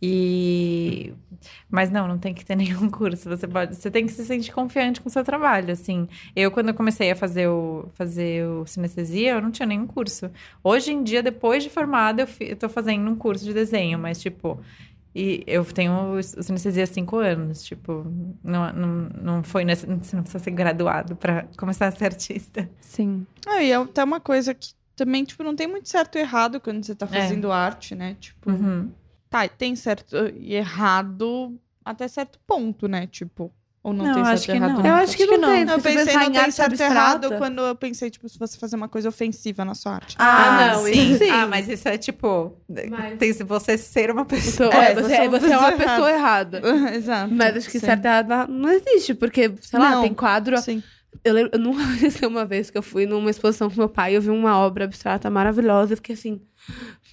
E 0.01 1.13
mas 1.69 1.89
não, 1.89 2.07
não 2.07 2.17
tem 2.17 2.33
que 2.33 2.45
ter 2.45 2.55
nenhum 2.57 2.89
curso. 2.89 3.29
Você 3.29 3.47
pode, 3.47 3.75
você 3.75 3.89
tem 3.91 4.05
que 4.05 4.11
se 4.11 4.25
sentir 4.25 4.51
confiante 4.51 5.01
com 5.01 5.09
o 5.09 5.11
seu 5.11 5.23
trabalho, 5.23 5.71
assim. 5.71 6.07
Eu 6.35 6.51
quando 6.51 6.69
eu 6.69 6.73
comecei 6.73 7.11
a 7.11 7.15
fazer 7.15 7.47
o 7.47 7.89
fazer 7.93 8.45
o 8.47 8.65
sinestesia, 8.65 9.33
eu 9.33 9.41
não 9.41 9.51
tinha 9.51 9.65
nenhum 9.65 9.87
curso. 9.87 10.29
Hoje 10.63 10.91
em 10.91 11.03
dia, 11.03 11.21
depois 11.23 11.63
de 11.63 11.69
formada, 11.69 12.21
eu, 12.23 12.27
fi- 12.27 12.49
eu 12.51 12.55
tô 12.55 12.69
fazendo 12.69 13.09
um 13.09 13.15
curso 13.15 13.43
de 13.45 13.53
desenho, 13.53 13.97
mas 13.99 14.21
tipo, 14.21 14.59
e 15.13 15.43
eu 15.47 15.63
tenho 15.65 16.13
o 16.17 16.21
sinestesia 16.23 16.83
há 16.83 16.87
cinco 16.87 17.17
anos, 17.17 17.63
tipo, 17.63 18.05
não, 18.43 18.73
não, 18.73 19.09
não 19.21 19.43
foi 19.43 19.63
nessa, 19.63 19.87
você 19.87 20.15
não 20.15 20.23
precisa 20.23 20.43
ser 20.43 20.51
graduado 20.51 21.15
pra 21.15 21.45
começar 21.57 21.87
a 21.87 21.91
ser 21.91 22.05
artista. 22.05 22.69
Sim. 22.81 23.25
Ah, 23.47 23.63
e 23.63 23.71
é 23.71 23.75
até 23.75 24.03
uma 24.03 24.19
coisa 24.19 24.53
que 24.53 24.73
também, 24.95 25.23
tipo, 25.23 25.43
não 25.43 25.55
tem 25.55 25.67
muito 25.67 25.87
certo 25.89 26.17
e 26.17 26.21
errado 26.21 26.59
quando 26.59 26.83
você 26.83 26.93
tá 26.95 27.05
É. 27.05 27.21
fazendo 27.21 27.51
arte, 27.51 27.95
né? 27.95 28.15
Tipo, 28.19 28.51
Uhum. 28.51 28.89
Tá, 29.29 29.47
tem 29.47 29.75
certo 29.75 30.15
e 30.35 30.55
errado 30.55 31.57
até 31.83 32.07
certo 32.07 32.39
ponto, 32.47 32.87
né? 32.87 33.07
Tipo, 33.07 33.51
ou 33.83 33.93
não, 33.93 34.05
Não, 34.05 34.13
tem 34.15 34.23
certo 34.25 34.37
acho 34.39 34.51
e 34.51 34.55
errado 34.55 34.69
não. 34.69 34.75
nunca? 34.77 34.87
Eu 34.89 34.93
acho 34.95 35.15
que 35.17 35.25
não, 35.27 35.49
tem. 35.49 35.61
Eu 35.69 35.79
pensei, 35.81 36.13
não 36.15 36.23
em 36.23 36.31
tem 36.31 36.51
certo 36.51 36.79
e 36.79 36.81
errado 36.83 37.15
abstrata- 37.25 37.37
quando 37.37 37.61
eu 37.61 37.75
pensei, 37.75 38.09
tipo, 38.09 38.27
se 38.27 38.39
você 38.39 38.57
fazer 38.57 38.75
uma 38.75 38.89
coisa 38.89 39.09
ofensiva 39.09 39.63
na 39.63 39.75
sua 39.75 39.93
arte. 39.93 40.15
Ah, 40.17 40.73
não, 40.73 40.83
sim. 40.85 41.11
isso 41.11 41.23
sim. 41.23 41.29
Ah, 41.29 41.45
mas 41.45 41.69
isso 41.69 41.87
é 41.87 41.95
tipo, 41.97 42.57
Mas- 42.89 43.19
tem 43.19 43.31
se 43.31 43.43
você 43.43 43.77
ser 43.77 44.09
uma 44.09 44.25
pessoa. 44.25 44.69
Então, 44.69 44.81
É, 44.81 44.91
é, 44.91 44.95
você, 44.95 45.13
é 45.13 45.27
uma 45.29 45.39
você 45.39 45.51
é 45.53 45.57
uma 45.57 45.71
pessoa 45.73 45.87
pessoa 45.87 46.11
errada. 46.11 46.61
Exato. 46.95 47.31
Mas 47.33 47.57
acho 47.57 47.67
que 47.69 47.79
sim. 47.79 47.85
certo 47.85 48.05
e 48.05 48.07
errado 48.07 48.51
não 48.51 48.69
existe, 48.69 49.13
porque, 49.13 49.53
sei 49.61 49.77
lá, 49.79 49.91
Não. 49.91 50.01
tem 50.01 50.13
quadro. 50.15 50.57
Sim. 50.57 50.81
Eu, 51.23 51.33
lembro, 51.35 51.51
eu 51.53 51.59
nunca 51.59 51.81
esqueci 51.95 52.25
uma 52.25 52.43
vez 52.43 52.71
que 52.71 52.77
eu 52.79 52.83
fui 52.83 53.05
numa 53.05 53.29
exposição 53.29 53.69
com 53.69 53.75
meu 53.77 53.87
pai 53.87 54.13
e 54.13 54.15
eu 54.15 54.21
vi 54.21 54.29
uma 54.31 54.57
obra 54.57 54.85
abstrata 54.85 55.29
maravilhosa. 55.29 55.93
Eu 55.93 55.97
fiquei 55.97 56.15
assim, 56.15 56.41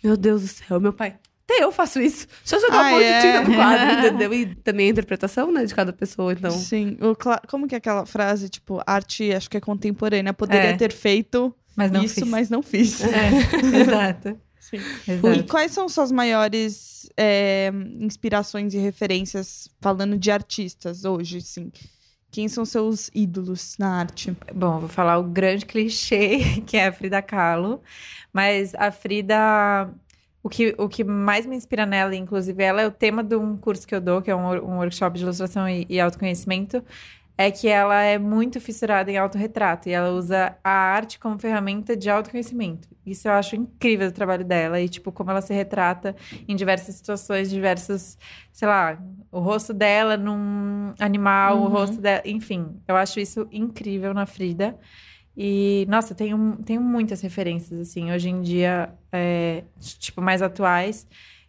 meu 0.02 0.16
Deus 0.16 0.40
do 0.40 0.48
céu, 0.48 0.80
meu 0.80 0.92
pai. 0.94 1.16
Até 1.54 1.64
eu 1.64 1.72
faço 1.72 2.00
isso. 2.00 2.26
Eu 2.50 2.60
jogar 2.60 2.78
Ah, 2.84 2.88
um 2.88 2.90
monte 2.92 3.04
é? 3.04 3.18
de 3.20 3.26
tinta 3.26 3.48
no 3.48 3.54
quadro, 3.54 3.98
entendeu? 4.08 4.34
E 4.34 4.54
também 4.56 4.86
a 4.88 4.90
interpretação, 4.90 5.50
né, 5.52 5.64
de 5.64 5.74
cada 5.74 5.92
pessoa, 5.92 6.32
então. 6.32 6.50
Sim. 6.50 6.96
O 7.00 7.14
cla- 7.14 7.40
Como 7.48 7.66
que 7.68 7.74
é 7.74 7.78
aquela 7.78 8.06
frase, 8.06 8.48
tipo, 8.48 8.80
arte, 8.86 9.32
acho 9.32 9.50
que 9.50 9.56
é 9.56 9.60
contemporânea, 9.60 10.32
poderia 10.32 10.70
É. 10.70 10.76
ter 10.76 10.92
feito 10.92 11.54
Mas 11.76 11.90
não 11.90 12.02
isso, 12.04 12.14
fiz. 12.20 12.28
mas 12.28 12.50
não 12.50 12.62
fiz. 12.62 13.00
É, 13.02 13.08
exato. 13.80 14.38
Sim. 14.60 14.78
Exato. 15.06 15.40
E 15.40 15.42
quais 15.42 15.72
são 15.72 15.88
suas 15.88 16.10
maiores 16.10 17.10
é, 17.16 17.70
inspirações 18.00 18.72
e 18.74 18.78
referências 18.78 19.68
falando 19.80 20.16
de 20.16 20.30
artistas 20.30 21.04
hoje, 21.04 21.40
sim? 21.40 21.70
Quem 22.30 22.48
são 22.48 22.64
seus 22.64 23.10
ídolos 23.14 23.74
na 23.78 23.98
arte? 23.98 24.34
Bom, 24.54 24.78
vou 24.80 24.88
falar 24.88 25.18
o 25.18 25.24
grande 25.24 25.66
clichê, 25.66 26.38
que 26.66 26.78
é 26.78 26.86
a 26.86 26.92
Frida 26.92 27.20
Kahlo. 27.20 27.82
Mas 28.32 28.74
a 28.74 28.90
Frida, 28.90 29.90
o 30.42 30.48
que, 30.48 30.74
o 30.78 30.88
que 30.88 31.04
mais 31.04 31.46
me 31.46 31.56
inspira 31.56 31.86
nela, 31.86 32.14
inclusive, 32.16 32.62
ela 32.62 32.82
é 32.82 32.86
o 32.86 32.90
tema 32.90 33.22
de 33.22 33.36
um 33.36 33.56
curso 33.56 33.86
que 33.86 33.94
eu 33.94 34.00
dou, 34.00 34.20
que 34.22 34.30
é 34.30 34.36
um, 34.36 34.46
um 34.46 34.76
workshop 34.78 35.16
de 35.16 35.22
ilustração 35.24 35.68
e, 35.68 35.86
e 35.88 36.00
autoconhecimento, 36.00 36.82
é 37.38 37.50
que 37.50 37.66
ela 37.68 38.00
é 38.02 38.18
muito 38.18 38.60
fissurada 38.60 39.10
em 39.10 39.16
autorretrato 39.16 39.88
e 39.88 39.92
ela 39.92 40.10
usa 40.10 40.56
a 40.62 40.70
arte 40.70 41.18
como 41.18 41.38
ferramenta 41.38 41.96
de 41.96 42.10
autoconhecimento. 42.10 42.88
Isso 43.06 43.26
eu 43.26 43.32
acho 43.32 43.56
incrível 43.56 44.10
do 44.10 44.14
trabalho 44.14 44.44
dela 44.44 44.80
e, 44.80 44.88
tipo, 44.88 45.10
como 45.10 45.30
ela 45.30 45.40
se 45.40 45.52
retrata 45.54 46.14
em 46.46 46.54
diversas 46.54 46.94
situações, 46.94 47.50
diversos, 47.50 48.18
sei 48.52 48.68
lá, 48.68 48.98
o 49.30 49.40
rosto 49.40 49.72
dela 49.72 50.16
num 50.16 50.92
animal, 51.00 51.58
o 51.58 51.62
Uhum. 51.64 51.68
rosto 51.70 52.00
dela, 52.00 52.22
enfim, 52.24 52.80
eu 52.86 52.96
acho 52.96 53.18
isso 53.18 53.48
incrível 53.50 54.12
na 54.14 54.26
Frida. 54.26 54.78
E, 55.36 55.86
nossa, 55.88 56.14
tenho, 56.14 56.58
tenho 56.64 56.80
muitas 56.80 57.20
referências, 57.20 57.80
assim, 57.80 58.12
hoje 58.12 58.28
em 58.28 58.42
dia, 58.42 58.90
é, 59.10 59.64
tipo, 59.80 60.20
mais 60.20 60.42
atuais. 60.42 61.06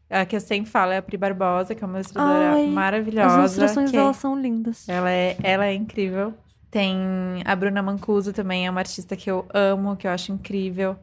A 0.09 0.25
que 0.25 0.35
eu 0.35 0.39
sempre 0.39 0.69
falo 0.69 0.91
é 0.91 0.97
a 0.97 1.01
Pri 1.01 1.17
Barbosa, 1.17 1.73
que 1.73 1.83
é 1.83 1.87
uma 1.87 1.97
ilustradora 1.97 2.53
Ai, 2.53 2.67
maravilhosa. 2.67 3.27
As 3.27 3.35
ilustrações 3.35 3.91
que 3.91 3.97
delas 3.97 4.17
são 4.17 4.39
lindas. 4.39 4.87
ela 4.87 5.09
é, 5.09 5.35
ela 5.41 5.65
é 5.65 5.73
incrível. 5.73 6.33
Tem 6.69 6.97
a 7.45 7.55
Bruna 7.55 7.81
Mancuso 7.81 8.31
também, 8.31 8.67
é 8.67 8.69
uma 8.69 8.81
artista 8.81 9.15
que 9.15 9.29
eu 9.29 9.45
amo, 9.53 9.95
que 9.95 10.07
eu 10.07 10.11
acho 10.11 10.31
incrível. 10.31 10.95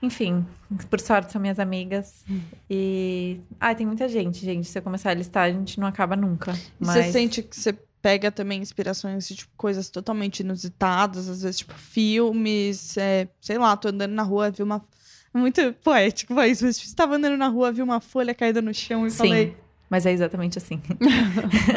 Enfim, 0.00 0.46
por 0.88 1.00
sorte 1.00 1.32
são 1.32 1.40
minhas 1.40 1.58
amigas. 1.58 2.24
E. 2.70 3.40
Ah, 3.58 3.74
tem 3.74 3.86
muita 3.86 4.08
gente, 4.08 4.44
gente. 4.44 4.68
Se 4.68 4.78
eu 4.78 4.82
começar 4.82 5.10
a 5.10 5.14
listar, 5.14 5.44
a 5.44 5.50
gente 5.50 5.80
não 5.80 5.88
acaba 5.88 6.14
nunca. 6.14 6.52
Mas... 6.78 7.06
Você 7.06 7.12
sente 7.12 7.42
que 7.42 7.56
você 7.56 7.76
pega 8.02 8.30
também 8.30 8.60
inspirações 8.60 9.26
de 9.28 9.36
tipo, 9.36 9.52
coisas 9.56 9.88
totalmente 9.90 10.40
inusitadas, 10.40 11.28
às 11.28 11.42
vezes, 11.42 11.58
tipo, 11.58 11.74
filmes, 11.74 12.96
é, 12.96 13.28
sei 13.40 13.58
lá, 13.58 13.76
tô 13.76 13.88
andando 13.88 14.12
na 14.12 14.22
rua, 14.22 14.50
vi 14.50 14.62
uma. 14.62 14.84
Muito 15.34 15.74
poético, 15.84 16.34
foi 16.34 16.48
isso. 16.50 16.64
Mas 16.64 16.78
estava 16.82 17.16
andando 17.16 17.36
na 17.36 17.48
rua, 17.48 17.70
vi 17.70 17.82
uma 17.82 18.00
folha 18.00 18.34
caída 18.34 18.62
no 18.62 18.72
chão 18.72 19.06
e 19.06 19.10
Sim, 19.10 19.16
falei, 19.18 19.56
mas 19.90 20.06
é 20.06 20.12
exatamente 20.12 20.56
assim. 20.58 20.78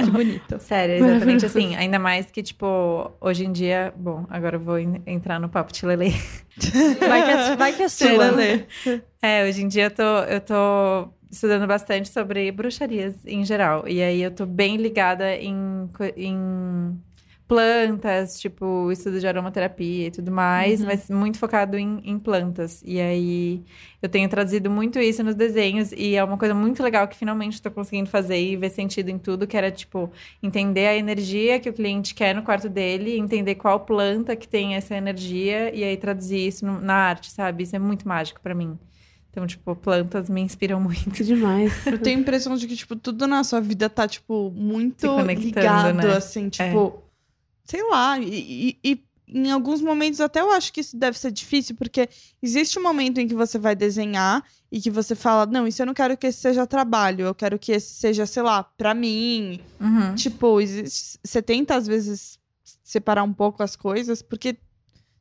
que 0.03 0.11
bonito. 0.11 0.57
Sério, 0.59 0.95
é 0.95 1.09
exatamente 1.09 1.45
assim. 1.45 1.75
Ainda 1.75 1.99
mais 1.99 2.31
que, 2.31 2.41
tipo, 2.41 3.11
hoje 3.19 3.45
em 3.45 3.51
dia. 3.51 3.93
Bom, 3.97 4.25
agora 4.29 4.55
eu 4.55 4.59
vou 4.59 4.79
en- 4.79 5.01
entrar 5.05 5.37
no 5.39 5.49
papo 5.49 5.71
de 5.73 5.85
Lele. 5.85 6.11
Vai 7.07 7.25
que 7.25 7.31
é, 7.31 7.55
vai 7.55 7.73
que 7.73 7.83
é 7.83 7.89
sua. 7.89 8.09
Lelê. 8.31 8.65
É, 9.21 9.47
hoje 9.47 9.63
em 9.63 9.67
dia 9.67 9.85
eu 9.85 9.91
tô, 9.91 10.03
eu 10.03 10.41
tô 10.41 11.09
estudando 11.31 11.65
bastante 11.67 12.09
sobre 12.09 12.51
bruxarias 12.51 13.15
em 13.25 13.43
geral. 13.45 13.87
E 13.87 14.01
aí 14.01 14.21
eu 14.21 14.31
tô 14.31 14.45
bem 14.45 14.77
ligada 14.77 15.35
em, 15.35 15.89
em 16.17 16.99
plantas, 17.47 18.39
tipo, 18.39 18.89
estudo 18.93 19.19
de 19.19 19.27
aromaterapia 19.27 20.07
e 20.07 20.11
tudo 20.11 20.31
mais, 20.31 20.79
Uhum. 20.79 20.85
mas 20.87 21.09
muito 21.09 21.37
focado 21.37 21.77
em, 21.77 21.99
em 22.05 22.17
plantas. 22.17 22.81
E 22.85 22.99
aí 23.01 23.61
eu 24.01 24.07
tenho 24.07 24.29
traduzido 24.29 24.69
muito 24.69 24.99
isso 24.99 25.21
nos 25.21 25.35
desenhos 25.35 25.91
e 25.91 26.15
é 26.15 26.23
uma 26.23 26.37
coisa 26.37 26.53
muito 26.53 26.81
legal 26.81 27.07
que 27.09 27.15
finalmente 27.17 27.53
estou 27.55 27.71
conseguindo 27.71 28.09
fazer 28.09 28.37
e 28.39 28.55
ver 28.55 28.69
sentido 28.69 29.09
em 29.09 29.19
tudo, 29.19 29.45
que 29.45 29.57
era, 29.57 29.69
tipo, 29.69 30.09
entender 30.41 30.87
a 30.87 30.95
energia 30.95 31.59
que 31.59 31.69
o 31.69 31.73
cliente 31.73 32.15
quer 32.15 32.33
no 32.33 32.41
quarto 32.43 32.69
dele, 32.69 33.17
entender 33.17 33.55
qual 33.55 33.81
planta 33.81 34.33
que 34.35 34.47
tem 34.47 34.75
essa 34.75 34.95
energia 34.95 35.75
e 35.75 35.83
aí 35.83 35.97
traduzir 35.97 36.47
isso 36.47 36.65
no- 36.65 36.79
na 36.79 36.93
arte, 36.95 37.31
sabe? 37.31 37.63
Isso 37.63 37.75
é 37.75 37.79
muito 37.79 38.07
mágico 38.07 38.39
pra 38.41 38.55
mim. 38.55 38.77
Então, 39.31 39.47
tipo, 39.47 39.73
plantas 39.75 40.29
me 40.29 40.41
inspiram 40.41 40.79
muito. 40.81 41.09
Que 41.11 41.23
demais. 41.23 41.87
Eu 41.87 41.97
tenho 41.97 42.17
a 42.17 42.21
impressão 42.21 42.55
de 42.55 42.67
que, 42.67 42.75
tipo, 42.75 42.95
tudo 42.95 43.25
na 43.27 43.43
sua 43.43 43.61
vida 43.61 43.89
tá, 43.89 44.07
tipo, 44.07 44.51
muito 44.53 44.99
Se 45.01 45.07
conectando, 45.07 45.45
ligado, 45.45 45.93
né? 45.95 46.15
assim, 46.17 46.49
tipo, 46.49 47.01
sei 47.63 47.81
lá, 47.89 48.19
e, 48.19 48.77
e- 48.83 48.91
e 48.91 49.11
em 49.33 49.49
alguns 49.49 49.81
momentos 49.81 50.19
até 50.19 50.41
eu 50.41 50.51
acho 50.51 50.73
que 50.73 50.81
isso 50.81 50.97
deve 50.97 51.17
ser 51.17 51.31
difícil, 51.31 51.73
porque 51.77 52.09
existe 52.43 52.77
um 52.77 52.83
momento 52.83 53.19
em 53.19 53.27
que 53.29 53.33
você 53.33 53.57
vai 53.57 53.73
desenhar 53.73 54.43
e 54.69 54.81
que 54.81 54.91
você 54.91 55.15
fala, 55.15 55.45
não, 55.45 55.65
isso 55.65 55.81
eu 55.81 55.85
não 55.85 55.93
quero 55.93 56.17
que 56.17 56.27
esse 56.27 56.39
seja 56.41 56.67
trabalho, 56.67 57.25
eu 57.25 57.33
quero 57.33 57.57
que 57.57 57.71
esse 57.71 57.93
seja, 57.93 58.25
sei 58.25 58.43
lá, 58.43 58.61
pra 58.61 58.93
mim. 58.93 59.61
Uhum. 59.79 60.13
Tipo, 60.15 60.59
existe- 60.59 61.17
você 61.23 61.41
tenta, 61.41 61.75
às 61.75 61.87
vezes, 61.87 62.37
separar 62.83 63.23
um 63.23 63.31
pouco 63.31 63.63
as 63.63 63.77
coisas, 63.77 64.21
porque, 64.21 64.57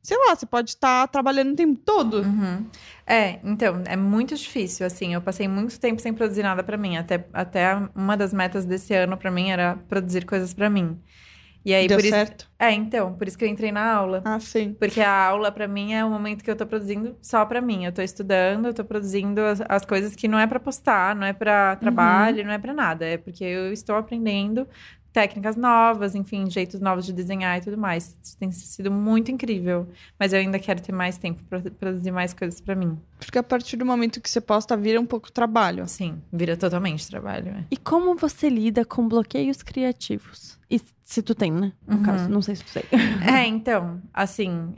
sei 0.01 0.17
lá, 0.17 0.35
você 0.35 0.45
pode 0.45 0.71
estar 0.71 1.07
trabalhando 1.07 1.53
o 1.53 1.55
tempo 1.55 1.79
todo. 1.85 2.21
Uhum. 2.21 2.65
É, 3.05 3.39
então, 3.43 3.83
é 3.85 3.95
muito 3.95 4.35
difícil, 4.35 4.85
assim, 4.85 5.13
eu 5.13 5.21
passei 5.21 5.47
muito 5.47 5.79
tempo 5.79 6.01
sem 6.01 6.13
produzir 6.13 6.43
nada 6.43 6.63
pra 6.63 6.77
mim, 6.77 6.97
até, 6.97 7.25
até 7.33 7.75
uma 7.95 8.15
das 8.15 8.33
metas 8.33 8.65
desse 8.65 8.93
ano 8.93 9.17
pra 9.17 9.29
mim 9.29 9.49
era 9.49 9.77
produzir 9.87 10.25
coisas 10.25 10.53
pra 10.53 10.69
mim. 10.69 10.99
E 11.63 11.75
aí, 11.75 11.87
Deu 11.87 11.97
por 11.97 12.03
isso... 12.03 12.13
certo? 12.15 12.49
É, 12.57 12.71
então, 12.71 13.13
por 13.13 13.27
isso 13.27 13.37
que 13.37 13.45
eu 13.45 13.47
entrei 13.47 13.71
na 13.71 13.93
aula. 13.93 14.21
Ah, 14.25 14.39
sim. 14.39 14.73
Porque 14.73 14.99
a 14.99 15.27
aula, 15.27 15.51
pra 15.51 15.67
mim, 15.67 15.93
é 15.93 16.03
o 16.03 16.09
momento 16.09 16.43
que 16.43 16.49
eu 16.49 16.55
tô 16.55 16.65
produzindo 16.65 17.15
só 17.21 17.45
pra 17.45 17.61
mim. 17.61 17.85
Eu 17.85 17.91
tô 17.91 18.01
estudando, 18.01 18.65
eu 18.65 18.73
tô 18.73 18.83
produzindo 18.83 19.41
as, 19.41 19.61
as 19.69 19.85
coisas 19.85 20.15
que 20.15 20.27
não 20.27 20.39
é 20.39 20.47
pra 20.47 20.59
postar, 20.59 21.15
não 21.15 21.25
é 21.25 21.33
pra 21.33 21.75
trabalho, 21.75 22.43
não 22.43 22.51
é 22.51 22.57
pra 22.57 22.73
nada. 22.73 23.05
É 23.05 23.17
porque 23.17 23.43
eu 23.43 23.71
estou 23.71 23.95
aprendendo 23.95 24.67
técnicas 25.13 25.55
novas, 25.55 26.15
enfim, 26.15 26.49
jeitos 26.49 26.79
novos 26.79 27.05
de 27.05 27.11
desenhar 27.13 27.57
e 27.57 27.61
tudo 27.61 27.77
mais. 27.77 28.17
Isso 28.23 28.37
tem 28.37 28.51
sido 28.51 28.89
muito 28.89 29.29
incrível. 29.31 29.87
Mas 30.19 30.31
eu 30.33 30.39
ainda 30.39 30.57
quero 30.59 30.81
ter 30.81 30.91
mais 30.91 31.17
tempo 31.17 31.43
pra 31.49 31.59
produzir 31.59 32.11
mais 32.11 32.33
coisas 32.33 32.61
pra 32.61 32.75
mim. 32.75 32.97
Porque 33.19 33.37
a 33.37 33.43
partir 33.43 33.75
do 33.77 33.85
momento 33.85 34.21
que 34.21 34.29
você 34.29 34.39
posta, 34.39 34.75
vira 34.77 34.99
um 35.01 35.05
pouco 35.05 35.31
trabalho. 35.31 35.87
Sim, 35.87 36.21
vira 36.31 36.55
totalmente 36.55 37.07
trabalho. 37.07 37.49
é. 37.49 37.65
E 37.69 37.77
como 37.77 38.15
você 38.15 38.49
lida 38.49 38.85
com 38.85 39.07
bloqueios 39.07 39.61
criativos? 39.61 40.57
E 40.69 40.79
se 41.03 41.21
tu 41.21 41.35
tem, 41.35 41.51
né? 41.51 41.73
No 41.85 41.97
Uhum. 41.97 42.03
caso, 42.03 42.29
não 42.29 42.41
sei 42.41 42.55
se 42.55 42.63
tu 42.63 42.73
tem. 42.73 42.83
É, 43.35 43.45
então, 43.45 44.01
assim, 44.13 44.73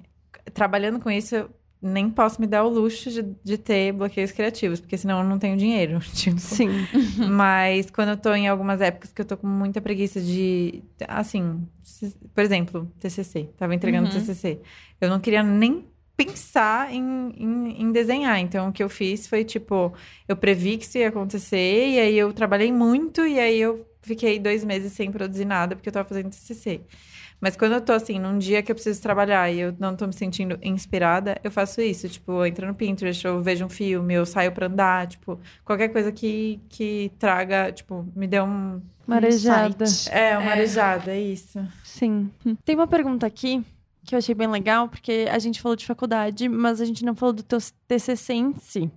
trabalhando 0.53 0.99
com 0.99 1.11
isso, 1.11 1.47
nem 1.84 2.09
posso 2.09 2.39
me 2.41 2.47
dar 2.47 2.63
o 2.63 2.69
luxo 2.69 3.09
de, 3.11 3.23
de 3.43 3.57
ter 3.57 3.91
bloqueios 3.91 4.31
criativos, 4.31 4.79
porque 4.79 4.97
senão 4.97 5.19
eu 5.19 5.25
não 5.25 5.38
tenho 5.38 5.57
dinheiro. 5.57 5.99
Tipo. 6.13 6.39
Sim. 6.39 6.69
Mas 7.29 7.91
quando 7.91 8.09
eu 8.09 8.17
tô 8.17 8.34
em 8.34 8.47
algumas 8.47 8.81
épocas 8.81 9.11
que 9.11 9.21
eu 9.21 9.25
tô 9.25 9.38
com 9.38 9.47
muita 9.47 9.81
preguiça 9.81 10.21
de. 10.21 10.84
Assim, 11.07 11.67
por 12.34 12.41
exemplo, 12.43 12.91
TCC. 12.99 13.49
Tava 13.57 13.75
entregando 13.75 14.07
Uhum. 14.09 14.13
TCC. 14.19 14.59
Eu 15.01 15.09
não 15.09 15.19
queria 15.19 15.43
nem 15.43 15.86
pensar 16.15 16.93
em, 16.93 17.01
em, 17.38 17.81
em 17.81 17.91
desenhar. 17.91 18.39
Então, 18.39 18.69
o 18.69 18.71
que 18.73 18.84
eu 18.84 18.89
fiz 18.89 19.27
foi, 19.27 19.43
tipo, 19.43 19.93
eu 20.27 20.38
previ 20.38 20.77
que 20.77 20.86
isso 20.86 20.97
ia 20.97 21.09
acontecer, 21.09 21.89
e 21.89 21.99
aí 21.99 22.17
eu 22.17 22.31
trabalhei 22.31 22.71
muito, 22.71 23.25
e 23.25 23.39
aí 23.39 23.59
eu 23.59 23.86
fiquei 24.01 24.39
dois 24.39 24.63
meses 24.63 24.93
sem 24.93 25.11
produzir 25.11 25.45
nada, 25.45 25.75
porque 25.75 25.89
eu 25.89 25.93
tava 25.93 26.07
fazendo 26.07 26.29
TCC. 26.29 26.81
Mas 27.43 27.57
quando 27.57 27.73
eu 27.73 27.81
tô, 27.81 27.91
assim, 27.91 28.17
num 28.19 28.37
dia 28.37 28.63
que 28.63 28.71
eu 28.71 28.75
preciso 28.75 29.01
trabalhar 29.01 29.51
e 29.51 29.59
eu 29.59 29.75
não 29.77 29.97
tô 29.97 30.07
me 30.07 30.13
sentindo 30.13 30.57
inspirada, 30.61 31.37
eu 31.43 31.51
faço 31.51 31.81
isso. 31.81 32.07
Tipo, 32.07 32.31
eu 32.31 32.45
entro 32.45 32.65
no 32.65 32.73
Pinterest, 32.73 33.25
eu 33.25 33.41
vejo 33.41 33.65
um 33.65 33.69
filme, 33.69 34.13
eu 34.13 34.25
saio 34.25 34.53
pra 34.53 34.67
andar, 34.67 35.07
tipo, 35.07 35.37
qualquer 35.65 35.89
coisa 35.89 36.09
que, 36.09 36.61
que 36.69 37.11
traga, 37.19 37.69
tipo, 37.73 38.07
me 38.15 38.27
dê 38.27 38.39
um. 38.39 38.81
Marejada. 39.05 39.83
Insight. 39.83 40.15
É, 40.15 40.37
uma 40.37 40.51
arejada, 40.51 41.11
é 41.11 41.19
isso. 41.19 41.59
Sim. 41.83 42.31
Tem 42.63 42.75
uma 42.75 42.87
pergunta 42.87 43.27
aqui 43.27 43.61
que 44.05 44.13
eu 44.15 44.19
achei 44.19 44.35
bem 44.35 44.47
legal, 44.47 44.87
porque 44.89 45.27
a 45.31 45.39
gente 45.39 45.61
falou 45.61 45.75
de 45.75 45.85
faculdade, 45.85 46.49
mas 46.49 46.81
a 46.81 46.85
gente 46.85 47.05
não 47.05 47.15
falou 47.15 47.33
do 47.33 47.43
teu 47.43 47.57
TCC 47.87 48.33
em 48.33 48.53
si. 48.55 48.91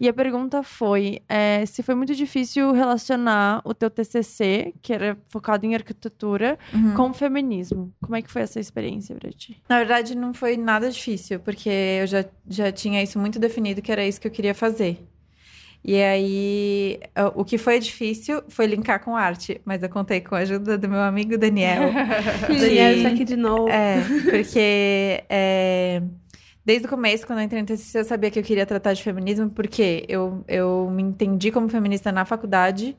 E 0.00 0.08
a 0.08 0.12
pergunta 0.12 0.62
foi 0.62 1.20
é, 1.28 1.64
se 1.66 1.80
foi 1.82 1.94
muito 1.94 2.14
difícil 2.14 2.72
relacionar 2.72 3.62
o 3.64 3.72
teu 3.72 3.88
TCC, 3.88 4.74
que 4.82 4.92
era 4.92 5.16
focado 5.28 5.64
em 5.64 5.74
arquitetura, 5.74 6.58
Uhum. 6.74 6.94
com 6.94 7.10
o 7.10 7.14
feminismo. 7.14 7.92
Como 8.02 8.16
é 8.16 8.22
que 8.22 8.30
foi 8.30 8.42
essa 8.42 8.58
experiência 8.58 9.14
pra 9.14 9.30
ti? 9.30 9.62
Na 9.68 9.78
verdade, 9.78 10.16
não 10.16 10.34
foi 10.34 10.56
nada 10.56 10.90
difícil, 10.90 11.38
porque 11.40 11.68
eu 11.70 12.06
já, 12.06 12.24
já 12.48 12.72
tinha 12.72 13.02
isso 13.02 13.18
muito 13.18 13.38
definido, 13.38 13.80
que 13.80 13.92
era 13.92 14.04
isso 14.06 14.20
que 14.20 14.26
eu 14.26 14.32
queria 14.32 14.54
fazer. 14.54 15.06
E 15.88 16.02
aí, 16.02 17.00
o- 17.36 17.44
que 17.44 17.56
foi 17.58 17.78
difícil 17.78 18.42
foi 18.48 18.66
linkar 18.66 19.04
com 19.04 19.16
arte, 19.16 19.60
mas 19.64 19.82
eu 19.84 19.88
contei 19.88 20.20
com 20.20 20.34
a 20.34 20.38
ajuda 20.38 20.76
do 20.76 20.88
meu 20.88 21.00
amigo 21.00 21.38
Daniel. 21.38 21.92
Daniel, 22.48 22.96
isso 22.96 23.06
aqui 23.06 23.24
de 23.24 23.36
novo. 23.36 23.68
É, 23.68 23.98
porque 24.28 25.22
é, 25.28 26.02
desde 26.64 26.86
o 26.86 26.90
começo, 26.90 27.24
quando 27.26 27.38
eu 27.38 27.44
entrei 27.44 27.60
no 27.62 27.66
TCC, 27.68 28.00
eu 28.00 28.04
sabia 28.04 28.30
que 28.32 28.38
eu 28.38 28.42
queria 28.42 28.66
tratar 28.66 28.94
de 28.94 29.02
feminismo, 29.02 29.48
porque 29.50 30.04
eu, 30.08 30.44
eu 30.48 30.90
me 30.90 31.02
entendi 31.04 31.52
como 31.52 31.68
feminista 31.68 32.10
na 32.10 32.24
faculdade 32.24 32.96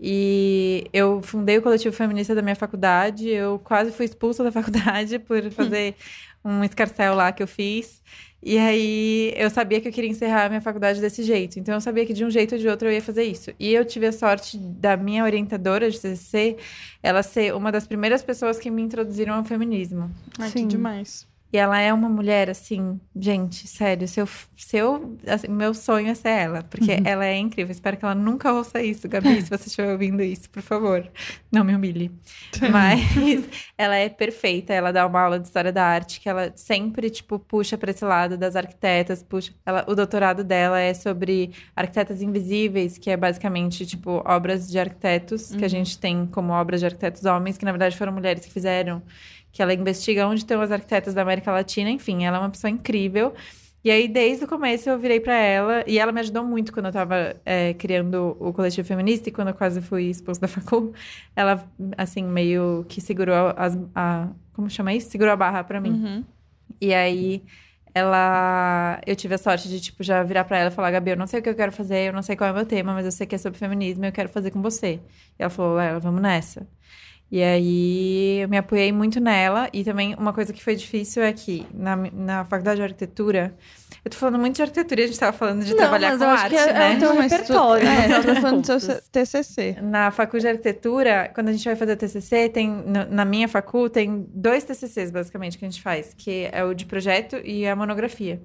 E 0.00 0.84
eu 0.92 1.20
fundei 1.22 1.58
o 1.58 1.62
coletivo 1.62 1.94
feminista 1.94 2.34
da 2.34 2.42
minha 2.42 2.54
faculdade. 2.54 3.28
Eu 3.28 3.58
quase 3.58 3.90
fui 3.92 4.04
expulsa 4.04 4.44
da 4.44 4.52
faculdade 4.52 5.18
por 5.18 5.50
fazer 5.50 5.96
um 6.44 6.62
escarcel 6.62 7.14
lá 7.16 7.32
que 7.32 7.42
eu 7.42 7.48
fiz. 7.48 8.00
E 8.42 8.56
aí 8.56 9.32
eu 9.36 9.50
sabia 9.50 9.80
que 9.80 9.88
eu 9.88 9.92
queria 9.92 10.08
encerrar 10.08 10.46
a 10.46 10.48
minha 10.48 10.60
faculdade 10.60 11.00
desse 11.00 11.22
jeito. 11.22 11.58
Então 11.58 11.74
eu 11.74 11.80
sabia 11.80 12.06
que 12.06 12.12
de 12.12 12.24
um 12.24 12.30
jeito 12.30 12.54
ou 12.54 12.58
de 12.60 12.68
outro 12.68 12.88
eu 12.88 12.92
ia 12.92 13.02
fazer 13.02 13.24
isso. 13.24 13.50
E 13.58 13.72
eu 13.72 13.84
tive 13.84 14.06
a 14.06 14.12
sorte 14.12 14.56
da 14.56 14.96
minha 14.96 15.24
orientadora 15.24 15.90
de 15.90 15.98
TCC, 15.98 16.56
ela 17.02 17.22
ser 17.22 17.54
uma 17.54 17.72
das 17.72 17.86
primeiras 17.86 18.22
pessoas 18.22 18.58
que 18.58 18.70
me 18.70 18.82
introduziram 18.82 19.34
ao 19.34 19.44
feminismo. 19.44 20.10
Ai, 20.38 20.50
que 20.50 20.58
Sim. 20.58 20.68
demais. 20.68 21.26
E 21.50 21.56
ela 21.56 21.78
é 21.80 21.92
uma 21.94 22.08
mulher, 22.10 22.50
assim, 22.50 23.00
gente, 23.16 23.66
sério, 23.66 24.06
se 24.06 24.20
eu, 24.20 24.28
se 24.56 24.76
eu 24.76 25.16
assim, 25.26 25.48
meu 25.48 25.72
sonho 25.72 26.08
é 26.08 26.14
ser 26.14 26.28
ela, 26.28 26.62
porque 26.62 26.92
Uhum. 26.92 27.02
ela 27.04 27.24
é 27.24 27.36
incrível. 27.38 27.72
Espero 27.72 27.96
que 27.96 28.04
ela 28.04 28.14
nunca 28.14 28.52
ouça 28.52 28.82
isso, 28.82 29.08
Gabi, 29.08 29.40
se 29.40 29.48
você 29.48 29.68
estiver 29.68 29.90
ouvindo 29.92 30.22
isso, 30.22 30.50
por 30.50 30.62
favor, 30.62 31.10
não 31.50 31.64
me 31.64 31.74
humilhe. 31.74 32.10
Mas 32.70 33.48
ela 33.78 33.96
é 33.96 34.08
perfeita, 34.10 34.74
ela 34.74 34.92
dá 34.92 35.06
uma 35.06 35.20
aula 35.20 35.38
de 35.38 35.46
história 35.46 35.72
da 35.72 35.84
arte, 35.84 36.20
que 36.20 36.28
ela 36.28 36.52
sempre, 36.54 37.08
tipo, 37.08 37.38
puxa 37.38 37.78
para 37.78 37.90
esse 37.92 38.04
lado 38.04 38.36
das 38.36 38.54
arquitetas, 38.54 39.22
puxa. 39.22 39.52
Ela, 39.64 39.84
o 39.88 39.94
doutorado 39.94 40.44
dela 40.44 40.78
é 40.78 40.92
sobre 40.92 41.52
arquitetas 41.74 42.20
invisíveis, 42.20 42.98
que 42.98 43.10
é 43.10 43.16
basicamente, 43.16 43.86
tipo, 43.86 44.22
obras 44.26 44.68
de 44.70 44.78
arquitetos, 44.78 45.54
que 45.54 45.64
a 45.64 45.68
gente 45.68 45.98
tem 45.98 46.26
como 46.26 46.52
obras 46.52 46.80
de 46.80 46.86
arquitetos 46.86 47.24
homens, 47.24 47.56
que 47.56 47.64
na 47.64 47.72
verdade 47.72 47.96
foram 47.96 48.12
mulheres 48.12 48.44
que 48.44 48.52
fizeram 48.52 49.02
que 49.52 49.62
ela 49.62 49.72
investiga 49.74 50.26
onde 50.26 50.40
estão 50.40 50.60
as 50.60 50.70
arquitetas 50.70 51.14
da 51.14 51.22
América 51.22 51.50
Latina, 51.50 51.90
enfim, 51.90 52.24
ela 52.24 52.36
é 52.36 52.40
uma 52.40 52.50
pessoa 52.50 52.70
incrível. 52.70 53.34
E 53.84 53.90
aí, 53.90 54.08
desde 54.08 54.44
o 54.44 54.48
começo, 54.48 54.90
eu 54.90 54.98
virei 54.98 55.20
pra 55.20 55.34
ela, 55.34 55.84
e 55.86 55.98
ela 55.98 56.10
me 56.10 56.20
ajudou 56.20 56.44
muito 56.44 56.72
quando 56.72 56.86
eu 56.86 56.92
tava 56.92 57.36
é, 57.44 57.74
criando 57.74 58.36
o 58.40 58.52
coletivo 58.52 58.86
feminista 58.86 59.28
e 59.28 59.32
quando 59.32 59.48
eu 59.48 59.54
quase 59.54 59.80
fui 59.80 60.04
expulsa 60.04 60.40
da 60.40 60.48
facul. 60.48 60.92
Ela, 61.34 61.64
assim, 61.96 62.24
meio 62.24 62.84
que 62.88 63.00
segurou 63.00 63.54
as, 63.56 63.78
a. 63.94 64.28
Como 64.52 64.68
chama 64.68 64.92
isso? 64.92 65.10
Segurou 65.10 65.32
a 65.32 65.36
barra 65.36 65.62
pra 65.62 65.80
mim. 65.80 65.92
Uhum. 65.92 66.24
E 66.80 66.92
aí, 66.92 67.44
ela. 67.94 69.00
Eu 69.06 69.14
tive 69.14 69.34
a 69.36 69.38
sorte 69.38 69.68
de, 69.68 69.80
tipo, 69.80 70.02
já 70.02 70.22
virar 70.24 70.44
pra 70.44 70.58
ela 70.58 70.70
e 70.70 70.72
falar: 70.72 70.90
Gabi, 70.90 71.12
eu 71.12 71.16
não 71.16 71.26
sei 71.26 71.38
o 71.38 71.42
que 71.42 71.48
eu 71.48 71.54
quero 71.54 71.70
fazer, 71.72 72.08
eu 72.08 72.12
não 72.12 72.22
sei 72.22 72.36
qual 72.36 72.48
é 72.48 72.52
o 72.52 72.56
meu 72.56 72.66
tema, 72.66 72.92
mas 72.92 73.04
eu 73.06 73.12
sei 73.12 73.26
que 73.26 73.34
é 73.36 73.38
sobre 73.38 73.58
feminismo 73.58 74.04
e 74.04 74.08
eu 74.08 74.12
quero 74.12 74.28
fazer 74.28 74.50
com 74.50 74.60
você. 74.60 75.00
E 75.38 75.42
ela 75.42 75.50
falou: 75.50 75.76
Lela, 75.76 76.00
vamos 76.00 76.20
nessa. 76.20 76.66
E 77.30 77.42
aí, 77.42 78.40
eu 78.40 78.48
me 78.48 78.56
apoiei 78.56 78.90
muito 78.90 79.20
nela. 79.20 79.68
E 79.72 79.84
também, 79.84 80.14
uma 80.14 80.32
coisa 80.32 80.52
que 80.52 80.62
foi 80.64 80.74
difícil 80.74 81.22
é 81.22 81.32
que, 81.32 81.66
na, 81.74 81.94
na 81.96 82.44
faculdade 82.46 82.76
de 82.78 82.82
arquitetura. 82.84 83.54
Eu 84.04 84.10
tô 84.10 84.16
falando 84.16 84.38
muito 84.38 84.56
de 84.56 84.62
arquitetura, 84.62 85.04
a 85.04 85.06
gente 85.06 85.18
tava 85.18 85.36
falando 85.36 85.62
de 85.62 85.70
Não, 85.72 85.76
trabalhar 85.76 86.10
mas 86.10 86.18
com 86.18 86.24
eu 86.24 86.30
acho 86.30 86.42
arte, 86.44 86.54
que 86.54 86.60
é- 86.60 86.72
né? 86.72 86.92
é 86.92 86.96
o 86.96 86.98
teu 86.98 87.14
Mas 87.14 87.32
tu- 87.32 87.36
repertório. 87.36 87.86
É, 87.88 88.22
tô 88.22 88.40
falando 88.40 88.62
do 88.62 88.80
seu. 88.80 89.02
TCC. 89.12 89.76
Na 89.82 90.10
faculdade 90.10 90.42
de 90.42 90.48
arquitetura, 90.68 91.30
quando 91.34 91.48
a 91.48 91.52
gente 91.52 91.64
vai 91.64 91.76
fazer 91.76 91.96
TCC, 91.96 92.48
tem 92.48 92.68
no- 92.70 93.04
na 93.10 93.24
minha 93.26 93.46
facul 93.48 93.90
tem 93.90 94.26
dois 94.32 94.64
TCCs 94.64 95.10
basicamente 95.10 95.58
que 95.58 95.64
a 95.66 95.68
gente 95.68 95.82
faz, 95.82 96.14
que 96.16 96.48
é 96.50 96.64
o 96.64 96.72
de 96.72 96.86
projeto 96.86 97.36
e 97.44 97.66
a 97.66 97.76
monografia. 97.76 98.40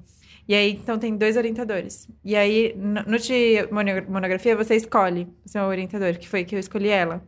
E 0.45 0.53
aí, 0.53 0.71
então, 0.71 0.99
tem 0.99 1.15
dois 1.15 1.37
orientadores. 1.37 2.09
E 2.25 2.35
aí, 2.35 2.73
no, 2.75 3.01
no 3.03 3.17
de 3.17 3.65
mono- 3.71 4.03
monografia, 4.09 4.57
você 4.57 4.75
escolhe 4.75 5.29
o 5.45 5.49
seu 5.49 5.61
orientador, 5.63 6.17
que 6.17 6.27
foi 6.27 6.43
que 6.43 6.53
eu 6.53 6.59
escolhi 6.59 6.89
ela. 6.89 7.23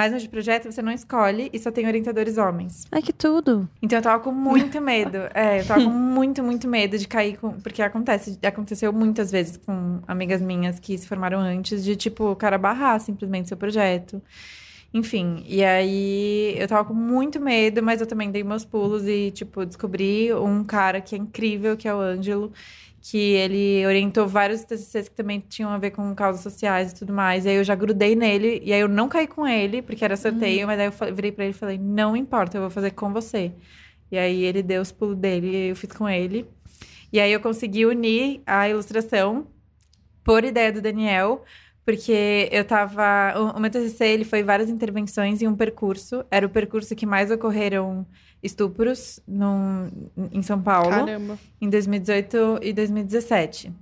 Mas 0.00 0.12
no 0.12 0.18
de 0.18 0.30
projeto, 0.30 0.72
você 0.72 0.80
não 0.80 0.90
escolhe 0.90 1.50
e 1.52 1.58
só 1.58 1.70
tem 1.70 1.86
orientadores 1.86 2.38
homens. 2.38 2.86
Ai, 2.90 3.02
que 3.02 3.12
tudo. 3.12 3.68
Então 3.82 3.98
eu 3.98 4.02
tava 4.02 4.22
com 4.22 4.32
muito 4.32 4.80
medo. 4.80 5.18
É, 5.34 5.60
eu 5.60 5.66
tava 5.66 5.84
com 5.84 5.90
muito, 5.90 6.42
muito 6.42 6.66
medo 6.66 6.96
de 6.96 7.06
cair 7.06 7.36
com. 7.36 7.52
Porque 7.60 7.82
acontece, 7.82 8.38
aconteceu 8.42 8.92
muitas 8.92 9.30
vezes 9.30 9.58
com 9.58 10.00
amigas 10.08 10.40
minhas 10.40 10.78
que 10.78 10.96
se 10.96 11.06
formaram 11.06 11.38
antes 11.38 11.84
de, 11.84 11.96
tipo, 11.96 12.30
o 12.30 12.36
cara 12.36 12.56
barrar 12.56 12.98
simplesmente 12.98 13.48
seu 13.48 13.56
projeto. 13.56 14.22
Enfim, 14.92 15.44
e 15.46 15.62
aí 15.62 16.54
eu 16.58 16.66
tava 16.66 16.84
com 16.84 16.94
muito 16.94 17.38
medo, 17.38 17.82
mas 17.82 18.00
eu 18.00 18.06
também 18.06 18.30
dei 18.30 18.42
meus 18.42 18.64
pulos 18.64 19.06
e, 19.06 19.30
tipo, 19.30 19.64
descobri 19.66 20.32
um 20.32 20.64
cara 20.64 21.00
que 21.00 21.14
é 21.14 21.18
incrível, 21.18 21.76
que 21.76 21.86
é 21.86 21.94
o 21.94 22.00
Ângelo, 22.00 22.52
que 23.00 23.18
ele 23.18 23.86
orientou 23.86 24.26
vários 24.26 24.62
TCCs 24.62 25.08
que 25.08 25.14
também 25.14 25.40
tinham 25.40 25.70
a 25.70 25.78
ver 25.78 25.90
com 25.90 26.14
causas 26.14 26.42
sociais 26.42 26.92
e 26.92 26.94
tudo 26.94 27.12
mais. 27.12 27.46
E 27.46 27.48
aí 27.48 27.56
eu 27.56 27.64
já 27.64 27.74
grudei 27.74 28.14
nele, 28.14 28.60
e 28.64 28.72
aí 28.72 28.80
eu 28.80 28.88
não 28.88 29.08
caí 29.08 29.26
com 29.26 29.46
ele, 29.46 29.80
porque 29.80 30.04
era 30.04 30.16
sorteio, 30.16 30.66
mas 30.66 30.78
aí 30.78 30.86
eu 30.86 31.14
virei 31.14 31.32
pra 31.32 31.44
ele 31.44 31.54
e 31.54 31.56
falei: 31.56 31.78
não 31.78 32.16
importa, 32.16 32.58
eu 32.58 32.62
vou 32.62 32.70
fazer 32.70 32.90
com 32.90 33.12
você. 33.12 33.52
E 34.12 34.18
aí 34.18 34.44
ele 34.44 34.62
deu 34.62 34.82
os 34.82 34.92
pulos 34.92 35.16
dele 35.16 35.48
e 35.48 35.68
eu 35.70 35.76
fiz 35.76 35.92
com 35.92 36.08
ele. 36.08 36.46
E 37.12 37.18
aí 37.18 37.32
eu 37.32 37.40
consegui 37.40 37.86
unir 37.86 38.42
a 38.46 38.68
ilustração 38.68 39.46
por 40.22 40.44
ideia 40.44 40.72
do 40.72 40.82
Daniel, 40.82 41.44
porque 41.90 42.48
eu 42.52 42.64
tava. 42.64 43.34
O, 43.36 43.56
o 43.56 43.60
meu 43.60 43.70
TCC 43.70 44.04
ele 44.06 44.24
foi 44.24 44.42
várias 44.42 44.68
intervenções 44.70 45.42
e 45.42 45.48
um 45.48 45.54
percurso. 45.56 46.24
Era 46.30 46.46
o 46.46 46.48
percurso 46.50 46.94
que 46.94 47.04
mais 47.04 47.30
ocorreram 47.30 48.06
estupros 48.42 49.20
num, 49.26 49.90
em 50.32 50.40
São 50.42 50.60
Paulo 50.60 50.90
Caramba. 50.90 51.38
em 51.60 51.68
2018 51.68 52.60
e 52.62 52.72
2017. 52.72 53.72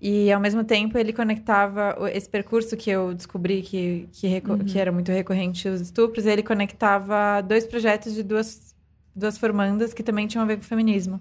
E, 0.00 0.32
ao 0.32 0.40
mesmo 0.40 0.64
tempo, 0.64 0.98
ele 0.98 1.12
conectava 1.12 1.96
esse 2.12 2.28
percurso 2.28 2.76
que 2.76 2.90
eu 2.90 3.14
descobri 3.14 3.62
que, 3.62 4.08
que, 4.12 4.26
reco- 4.26 4.58
que 4.64 4.76
era 4.78 4.90
muito 4.90 5.12
recorrente 5.12 5.68
os 5.68 5.80
estupros, 5.80 6.26
ele 6.26 6.42
conectava 6.42 7.40
dois 7.40 7.64
projetos 7.64 8.12
de 8.14 8.22
duas, 8.24 8.74
duas 9.14 9.38
formandas 9.38 9.94
que 9.94 10.02
também 10.02 10.26
tinham 10.26 10.42
a 10.42 10.46
ver 10.46 10.56
com 10.56 10.62
feminismo. 10.64 11.20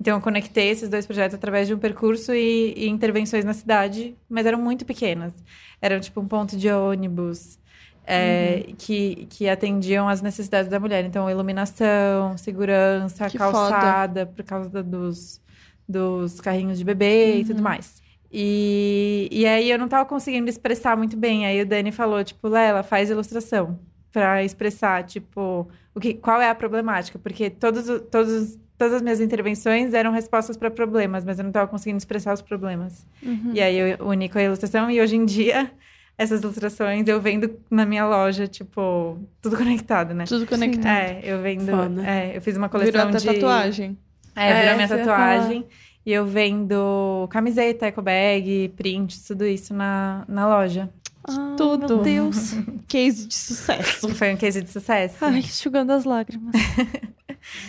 Então, 0.00 0.16
eu 0.16 0.20
conectei 0.22 0.68
esses 0.70 0.88
dois 0.88 1.06
projetos 1.06 1.34
através 1.34 1.66
de 1.66 1.74
um 1.74 1.78
percurso 1.78 2.32
e, 2.34 2.72
e 2.76 2.88
intervenções 2.88 3.44
na 3.44 3.52
cidade, 3.54 4.16
mas 4.28 4.46
eram 4.46 4.60
muito 4.60 4.84
pequenas. 4.86 5.34
Eram, 5.82 5.98
tipo, 6.00 6.20
um 6.20 6.28
ponto 6.28 6.56
de 6.56 6.70
ônibus, 6.70 7.58
é, 8.04 8.72
que, 8.78 9.26
que 9.26 9.48
atendiam 9.48 10.08
às 10.08 10.22
necessidades 10.22 10.70
da 10.70 10.78
mulher. 10.80 11.04
Então, 11.04 11.28
iluminação, 11.30 12.36
segurança, 12.38 13.28
Que 13.30 13.38
calçada, 13.38 14.24
por 14.26 14.44
causa 14.44 14.82
dos, 14.82 15.40
dos 15.88 16.40
carrinhos 16.40 16.78
de 16.78 16.84
bebê 16.84 17.40
e 17.40 17.44
tudo 17.44 17.62
mais. 17.62 18.00
E, 18.30 19.28
e 19.32 19.46
aí, 19.46 19.70
eu 19.70 19.78
não 19.78 19.88
tava 19.88 20.04
conseguindo 20.08 20.48
expressar 20.48 20.96
muito 20.96 21.16
bem. 21.16 21.46
Aí, 21.46 21.60
o 21.62 21.66
Dani 21.66 21.90
falou, 21.92 22.22
tipo, 22.22 22.46
Lela, 22.48 22.82
faz 22.82 23.10
ilustração 23.10 23.78
para 24.12 24.42
expressar, 24.44 25.04
tipo, 25.04 25.68
o 25.94 26.00
que, 26.00 26.14
qual 26.14 26.40
é 26.40 26.48
a 26.48 26.54
problemática. 26.54 27.18
Porque 27.18 27.50
todos, 27.50 27.86
todos, 28.10 28.32
os- 28.32 28.58
todas 28.78 28.94
as 28.94 29.02
minhas 29.02 29.20
intervenções 29.20 29.92
eram 29.92 30.12
respostas 30.12 30.56
para 30.56 30.70
problemas, 30.70 31.24
mas 31.24 31.38
eu 31.38 31.44
não 31.44 31.52
tava 31.52 31.66
conseguindo 31.66 31.98
expressar 31.98 32.32
os 32.32 32.40
problemas. 32.40 33.04
E 33.52 33.60
aí, 33.60 33.76
eu 33.76 34.06
uni 34.06 34.28
com 34.28 34.38
a 34.38 34.42
ilustração 34.42 34.90
e 34.90 35.00
hoje 35.00 35.16
em 35.16 35.24
dia... 35.24 35.70
Essas 36.20 36.42
ilustrações 36.42 37.06
eu 37.06 37.20
vendo 37.20 37.48
na 37.70 37.86
minha 37.86 38.04
loja, 38.04 38.48
tipo, 38.48 39.16
tudo 39.40 39.56
conectado, 39.56 40.12
né? 40.12 40.24
Tudo 40.24 40.48
conectado. 40.48 40.84
É, 40.88 41.20
eu 41.22 41.40
vendo. 41.40 41.70
Foda. 41.70 42.04
É, 42.04 42.36
eu 42.36 42.42
fiz 42.42 42.56
uma 42.56 42.66
Virou 42.66 42.90
coleção 42.90 43.08
até 43.08 43.18
de. 43.18 43.24
tatuagem. 43.24 43.96
É, 44.34 44.50
É, 44.50 44.60
virou 44.62 44.74
minha 44.74 44.88
você 44.88 44.94
ia 44.96 45.04
tatuagem. 45.04 45.66
E 46.04 46.12
eu 46.12 46.26
vendo 46.26 47.28
camiseta, 47.30 47.86
eco 47.86 48.02
bag, 48.02 48.72
print, 48.76 49.24
tudo 49.28 49.46
isso 49.46 49.72
na, 49.72 50.24
na 50.26 50.48
loja. 50.48 50.90
Ah, 51.22 51.54
Tudo. 51.56 51.86
Meu 51.86 52.02
Deus. 52.02 52.54
Case 52.88 53.28
de 53.28 53.34
sucesso. 53.34 54.08
Foi 54.08 54.34
um 54.34 54.36
case 54.36 54.60
de 54.60 54.70
sucesso. 54.70 55.16
Ai, 55.20 55.38
enxugando 55.38 55.92
as 55.92 56.04
lágrimas. 56.04 56.52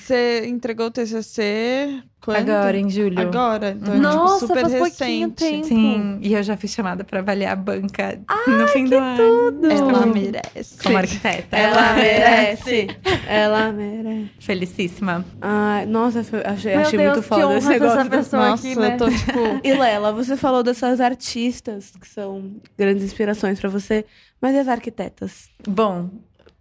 Você 0.01 0.45
entregou 0.47 0.87
o 0.87 0.91
TCC 0.91 2.01
quando? 2.21 2.49
Agora, 2.49 2.77
em 2.77 2.89
julho. 2.89 3.19
Agora. 3.19 3.71
Então, 3.79 3.93
é, 3.93 3.97
Nossa, 3.97 4.45
tipo, 4.45 4.47
super 4.47 4.61
faz 4.69 4.73
pouquinho 4.97 5.29
recente. 5.29 5.35
tempo. 5.35 5.65
Sim, 5.67 6.19
e 6.21 6.33
eu 6.33 6.43
já 6.43 6.57
fui 6.57 6.67
chamada 6.67 7.03
pra 7.03 7.19
avaliar 7.19 7.53
a 7.53 7.55
banca 7.55 8.19
no 8.47 8.67
fim 8.67 8.85
do 8.85 8.95
ano. 8.97 9.65
Ela 9.71 9.93
Como- 10.01 10.13
merece. 10.13 10.83
Como 10.83 10.97
arquiteta. 10.97 11.55
Ela 11.57 11.93
merece. 11.93 12.87
Ela 13.27 13.71
merece. 13.71 14.31
Felicíssima. 14.39 15.25
Ai, 15.41 15.85
nossa, 15.85 16.19
achei, 16.45 16.71
Meu 16.73 16.81
achei 16.81 16.99
Deus, 16.99 17.11
muito 17.13 17.23
foda 17.27 17.57
esse 17.57 17.67
ter 17.67 17.75
essa 17.75 17.85
negócio. 18.03 18.09
pessoa 18.11 18.49
Nossa, 18.49 18.67
aqui, 18.67 18.79
né? 18.79 18.93
eu 18.93 18.97
tô 18.97 19.09
tipo. 19.09 19.39
E 19.63 19.73
Lela, 19.73 20.11
você 20.11 20.35
falou 20.35 20.61
dessas 20.63 20.99
artistas 20.99 21.91
que 21.99 22.07
são 22.07 22.55
grandes 22.77 23.03
inspirações 23.03 23.59
pra 23.59 23.69
você, 23.69 24.05
mas 24.41 24.55
e 24.55 24.59
as 24.59 24.67
arquitetas? 24.67 25.49
Bom, 25.67 26.09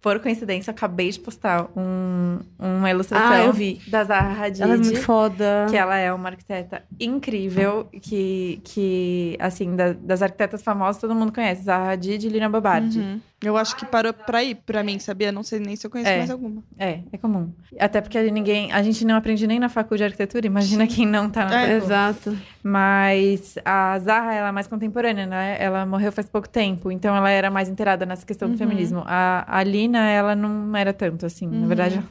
por 0.01 0.19
coincidência, 0.21 0.71
eu 0.71 0.75
acabei 0.75 1.09
de 1.09 1.19
postar 1.19 1.67
um, 1.75 2.39
uma 2.57 2.89
ilustração 2.89 3.31
Ah, 3.31 3.43
eu 3.45 3.53
vi. 3.53 3.81
da 3.87 4.03
Zaha 4.03 4.45
Hadid. 4.45 4.61
Ela 4.63 4.73
é 4.73 4.77
muito 4.77 5.01
foda. 5.01 5.67
Que 5.69 5.75
ela 5.75 5.97
é 5.97 6.11
uma 6.13 6.29
arquiteta 6.29 6.83
incrível, 6.99 7.89
que, 8.01 8.61
que 8.63 9.35
assim, 9.39 9.75
da- 9.75 9.93
das 9.93 10.21
arquitetas 10.21 10.61
famosas 10.63 11.01
todo 11.01 11.13
mundo 11.13 11.33
conhece. 11.33 11.63
Zaha 11.63 11.91
Hadid 11.91 12.25
e 12.25 12.29
Lina 12.29 12.47
Bobardi. 12.49 12.99
Uhum. 12.99 13.19
Eu 13.41 13.55
acho 13.55 13.75
que 13.77 13.85
parou 13.85 14.11
pra 14.13 14.43
ir 14.43 14.55
pra 14.55 14.83
mim, 14.83 14.99
sabia? 14.99 15.31
Não 15.31 15.43
sei 15.43 15.59
nem 15.59 15.75
se 15.75 15.87
eu 15.87 15.89
conheço 15.89 16.09
É. 16.11 16.17
mais 16.17 16.29
alguma. 16.29 16.61
É, 16.77 16.99
é 17.11 17.17
comum. 17.17 17.49
Até 17.79 18.01
porque 18.01 18.21
ninguém, 18.29 18.71
a 18.73 18.83
gente 18.83 19.05
não 19.05 19.15
aprende 19.15 19.47
nem 19.47 19.57
na 19.59 19.69
faculdade 19.69 19.99
de 19.99 20.03
arquitetura, 20.05 20.45
imagina 20.45 20.85
quem 20.85 21.05
não 21.05 21.29
tá 21.29 21.45
na 21.45 21.61
É. 21.61 21.75
faculdade. 21.79 22.17
Exato. 22.19 22.37
Mas 22.61 23.57
a 23.63 23.97
Zaha, 23.99 24.33
ela 24.33 24.49
é 24.49 24.51
mais 24.51 24.67
contemporânea, 24.67 25.25
né? 25.25 25.55
Ela 25.59 25.85
morreu 25.85 26.11
faz 26.11 26.27
pouco 26.27 26.49
tempo, 26.49 26.91
então 26.91 27.15
ela 27.15 27.29
era 27.29 27.49
mais 27.49 27.69
inteirada 27.69 28.05
nessa 28.05 28.25
questão 28.25 28.49
do 28.49 28.57
feminismo. 28.57 29.03
A, 29.05 29.45
a 29.47 29.63
Lina, 29.63 30.09
ela 30.09 30.35
não 30.35 30.75
era 30.75 30.91
tanto, 30.91 31.25
assim. 31.25 31.47
Na 31.47 31.67
verdade, 31.67 32.01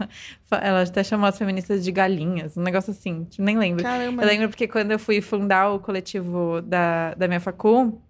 ela, 0.51 0.61
ela 0.63 0.83
até 0.83 1.05
chamou 1.05 1.27
as 1.29 1.37
feministas 1.37 1.85
de 1.85 1.93
galinhas, 1.93 2.57
um 2.57 2.63
negócio 2.63 2.91
assim, 2.91 3.27
nem 3.39 3.59
lembro. 3.59 3.83
Caramba. 3.83 4.23
Eu 4.23 4.27
lembro 4.29 4.49
porque 4.49 4.67
quando 4.67 4.93
eu 4.93 4.99
fui 4.99 5.21
fundar 5.21 5.71
o 5.71 5.79
coletivo 5.79 6.63
da, 6.63 7.15
da 7.15 7.29
minha 7.29 7.41
facul, 7.41 8.01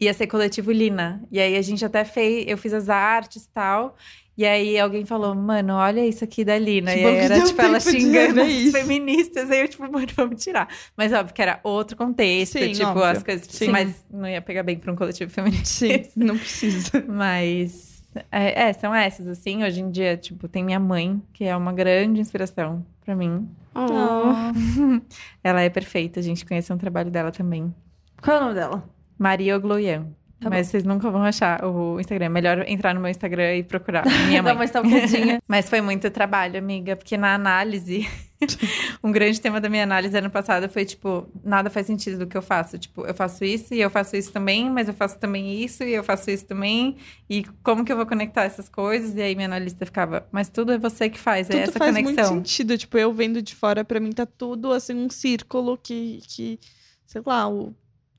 Ia 0.00 0.12
ser 0.12 0.26
coletivo 0.26 0.72
Lina. 0.72 1.22
E 1.30 1.40
aí 1.40 1.56
a 1.56 1.62
gente 1.62 1.84
até 1.84 2.04
fez, 2.04 2.44
eu 2.48 2.58
fiz 2.58 2.72
as 2.72 2.88
artes 2.88 3.44
e 3.44 3.48
tal. 3.48 3.96
E 4.36 4.44
aí 4.44 4.78
alguém 4.78 5.04
falou, 5.04 5.32
mano, 5.32 5.74
olha 5.74 6.04
isso 6.04 6.24
aqui 6.24 6.44
da 6.44 6.58
Lina. 6.58 6.92
Que 6.92 6.98
e 6.98 7.04
aí 7.04 7.16
era 7.16 7.40
tipo 7.44 7.60
ela 7.62 7.78
xingando 7.78 8.40
as 8.40 8.48
isso. 8.48 8.72
feministas. 8.76 9.50
Aí 9.50 9.60
eu, 9.60 9.68
tipo, 9.68 9.82
mano, 9.90 10.06
vamos 10.16 10.42
tirar. 10.42 10.68
Mas 10.96 11.12
óbvio 11.12 11.32
que 11.32 11.40
era 11.40 11.60
outro 11.62 11.96
contexto, 11.96 12.58
Sim, 12.58 12.72
tipo, 12.72 12.88
óbvio. 12.88 13.04
as 13.04 13.22
coisas. 13.22 13.46
Sim. 13.48 13.68
Mas 13.68 14.04
não 14.10 14.28
ia 14.28 14.42
pegar 14.42 14.64
bem 14.64 14.76
pra 14.76 14.92
um 14.92 14.96
coletivo 14.96 15.30
feminista. 15.30 15.86
Sim, 15.86 16.04
não 16.16 16.36
precisa. 16.36 16.90
Mas 17.06 18.02
é, 18.30 18.68
é, 18.68 18.72
são 18.72 18.92
essas, 18.92 19.28
assim. 19.28 19.62
Hoje 19.62 19.80
em 19.80 19.90
dia, 19.90 20.16
tipo, 20.16 20.48
tem 20.48 20.64
minha 20.64 20.80
mãe, 20.80 21.22
que 21.32 21.44
é 21.44 21.56
uma 21.56 21.72
grande 21.72 22.20
inspiração 22.20 22.84
pra 23.04 23.14
mim. 23.14 23.48
Oh. 23.72 25.00
Ela 25.44 25.62
é 25.62 25.70
perfeita, 25.70 26.18
a 26.18 26.22
gente 26.22 26.44
conheceu 26.44 26.74
um 26.74 26.78
trabalho 26.78 27.10
dela 27.10 27.30
também. 27.30 27.72
Qual 28.20 28.36
é 28.36 28.40
o 28.40 28.42
nome 28.42 28.54
dela? 28.54 28.93
Maria 29.18 29.56
Ogloyan. 29.56 30.06
Tá 30.40 30.50
Mas 30.50 30.66
vocês 30.66 30.84
nunca 30.84 31.10
vão 31.10 31.22
achar 31.22 31.64
o 31.64 31.98
Instagram. 31.98 32.26
É 32.26 32.28
melhor 32.28 32.64
entrar 32.68 32.92
no 32.92 33.00
meu 33.00 33.10
Instagram 33.10 33.56
e 33.56 33.62
procurar. 33.62 34.04
Minha 34.28 34.42
Dá 34.42 34.50
mãe. 34.50 34.54
uma 34.54 34.64
stalkeadinha. 34.66 35.40
Mas 35.48 35.70
foi 35.70 35.80
muito 35.80 36.10
trabalho, 36.10 36.58
amiga, 36.58 36.96
porque 36.96 37.16
na 37.16 37.34
análise, 37.34 38.06
um 39.02 39.10
grande 39.10 39.40
tema 39.40 39.58
da 39.58 39.70
minha 39.70 39.84
análise 39.84 40.18
ano 40.18 40.28
passado 40.28 40.68
foi 40.68 40.84
tipo, 40.84 41.26
nada 41.42 41.70
faz 41.70 41.86
sentido 41.86 42.18
do 42.18 42.26
que 42.26 42.36
eu 42.36 42.42
faço. 42.42 42.76
Tipo, 42.78 43.06
eu 43.06 43.14
faço 43.14 43.42
isso 43.42 43.72
e 43.72 43.80
eu 43.80 43.88
faço 43.88 44.16
isso 44.16 44.32
também, 44.32 44.68
mas 44.68 44.86
eu 44.88 44.92
faço 44.92 45.18
também 45.18 45.62
isso 45.62 45.82
e 45.82 45.94
eu 45.94 46.04
faço 46.04 46.30
isso 46.30 46.44
também. 46.44 46.96
E 47.30 47.44
como 47.62 47.82
que 47.82 47.92
eu 47.92 47.96
vou 47.96 48.04
conectar 48.04 48.44
essas 48.44 48.68
coisas? 48.68 49.16
E 49.16 49.22
aí 49.22 49.34
minha 49.34 49.46
analista 49.46 49.86
ficava, 49.86 50.26
mas 50.30 50.50
tudo 50.50 50.72
é 50.72 50.78
você 50.78 51.08
que 51.08 51.18
faz, 51.18 51.48
é 51.48 51.52
Tudo 51.52 51.62
essa 51.62 51.78
faz 51.78 51.92
muito 51.92 52.06
conexão. 52.10 52.34
sentido. 52.36 52.76
Tipo, 52.76 52.98
eu 52.98 53.10
vendo 53.14 53.40
de 53.40 53.54
fora, 53.54 53.82
pra 53.82 53.98
mim 53.98 54.10
tá 54.10 54.26
tudo 54.26 54.72
assim, 54.72 54.94
um 54.94 55.08
círculo 55.08 55.78
que, 55.78 56.20
que 56.28 56.58
sei 57.06 57.22
lá, 57.24 57.48
o, 57.48 57.74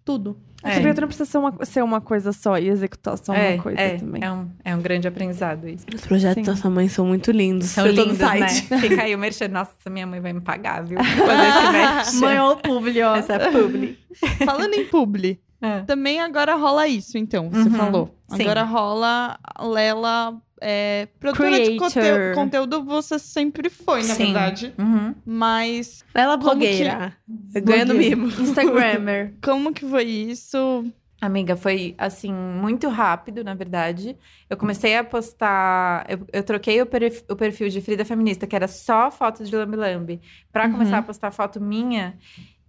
tudo. 0.05 0.37
É. 0.63 0.79
Porque 0.79 0.93
tu 0.95 1.01
não 1.01 1.07
precisa 1.07 1.29
ser 1.29 1.37
uma, 1.37 1.65
ser 1.65 1.83
uma 1.83 2.01
coisa 2.01 2.31
só 2.31 2.57
e 2.57 2.69
executar 2.69 3.17
só 3.19 3.33
é, 3.35 3.53
uma 3.53 3.61
coisa 3.63 3.79
é, 3.79 3.97
também. 3.97 4.23
É 4.23 4.31
um, 4.31 4.49
é 4.63 4.75
um 4.75 4.81
grande 4.81 5.07
aprendizado 5.07 5.67
isso. 5.67 5.85
Os 5.93 6.01
projetos 6.07 6.43
Sim. 6.43 6.51
da 6.51 6.55
sua 6.55 6.71
mãe 6.71 6.87
são 6.87 7.05
muito 7.05 7.31
lindos. 7.31 7.67
São 7.67 7.85
lindos, 7.85 8.17
né? 8.17 8.47
site. 8.47 8.61
Fica 8.81 9.03
aí 9.03 9.13
o 9.13 9.17
merchan. 9.17 9.47
Nossa, 9.49 9.71
minha 9.91 10.07
mãe 10.07 10.19
vai 10.19 10.33
me 10.33 10.41
pagar, 10.41 10.83
viu? 10.83 10.97
Fazer 10.97 12.01
esse. 12.01 12.15
Mãe 12.19 12.39
ou 12.39 12.55
publi, 12.57 13.01
ó. 13.03 13.15
Essa 13.15 13.33
é 13.33 13.51
publi. 13.51 13.99
Falando 14.43 14.73
em 14.73 14.85
publi, 14.85 15.39
É. 15.61 15.81
também 15.81 16.19
agora 16.19 16.55
rola 16.55 16.87
isso, 16.87 17.15
então, 17.17 17.49
você 17.49 17.69
Uhum, 17.69 17.75
falou. 17.75 18.15
sim. 18.29 18.41
Agora 18.43 18.63
rola 18.63 19.37
Lela. 19.61 20.35
É, 20.67 21.07
produtora 21.19 21.51
de 21.59 21.77
Creator. 21.77 21.77
conteúdo, 21.79 22.33
conteúdo 22.35 22.83
você 22.83 23.19
sempre 23.19 23.69
foi, 23.69 24.01
na 24.03 24.15
Sim. 24.15 24.23
verdade. 24.25 24.73
Uhum. 24.79 25.13
Mas 25.23 26.03
Ela 26.13 26.35
blogueira. 26.37 27.15
Ganhando 27.53 27.93
Blogueira. 27.93 28.15
mimo. 28.15 28.27
Instagrammer. 28.41 29.35
como 29.43 29.71
que 29.71 29.87
foi 29.87 30.05
isso? 30.05 30.83
Amiga, 31.21 31.55
foi 31.55 31.93
assim, 31.97 32.31
muito 32.33 32.89
rápido, 32.89 33.43
na 33.43 33.53
verdade. 33.53 34.17
Eu 34.49 34.57
comecei 34.57 34.95
a 34.97 35.03
postar. 35.03 36.05
Eu, 36.09 36.25
eu 36.33 36.43
troquei 36.43 36.81
o, 36.81 36.85
perif- 36.85 37.23
o 37.29 37.35
perfil 37.35 37.69
de 37.69 37.79
Frida 37.81 38.03
Feminista, 38.03 38.45
que 38.47 38.55
era 38.55 38.67
só 38.67 39.09
fotos 39.11 39.49
de 39.49 39.55
Lambi 39.55 39.77
Lambi, 39.77 40.21
pra 40.51 40.65
Uhum. 40.65 40.71
começar 40.73 40.97
a 40.97 41.01
postar 41.03 41.31
foto 41.31 41.61
minha 41.61 42.17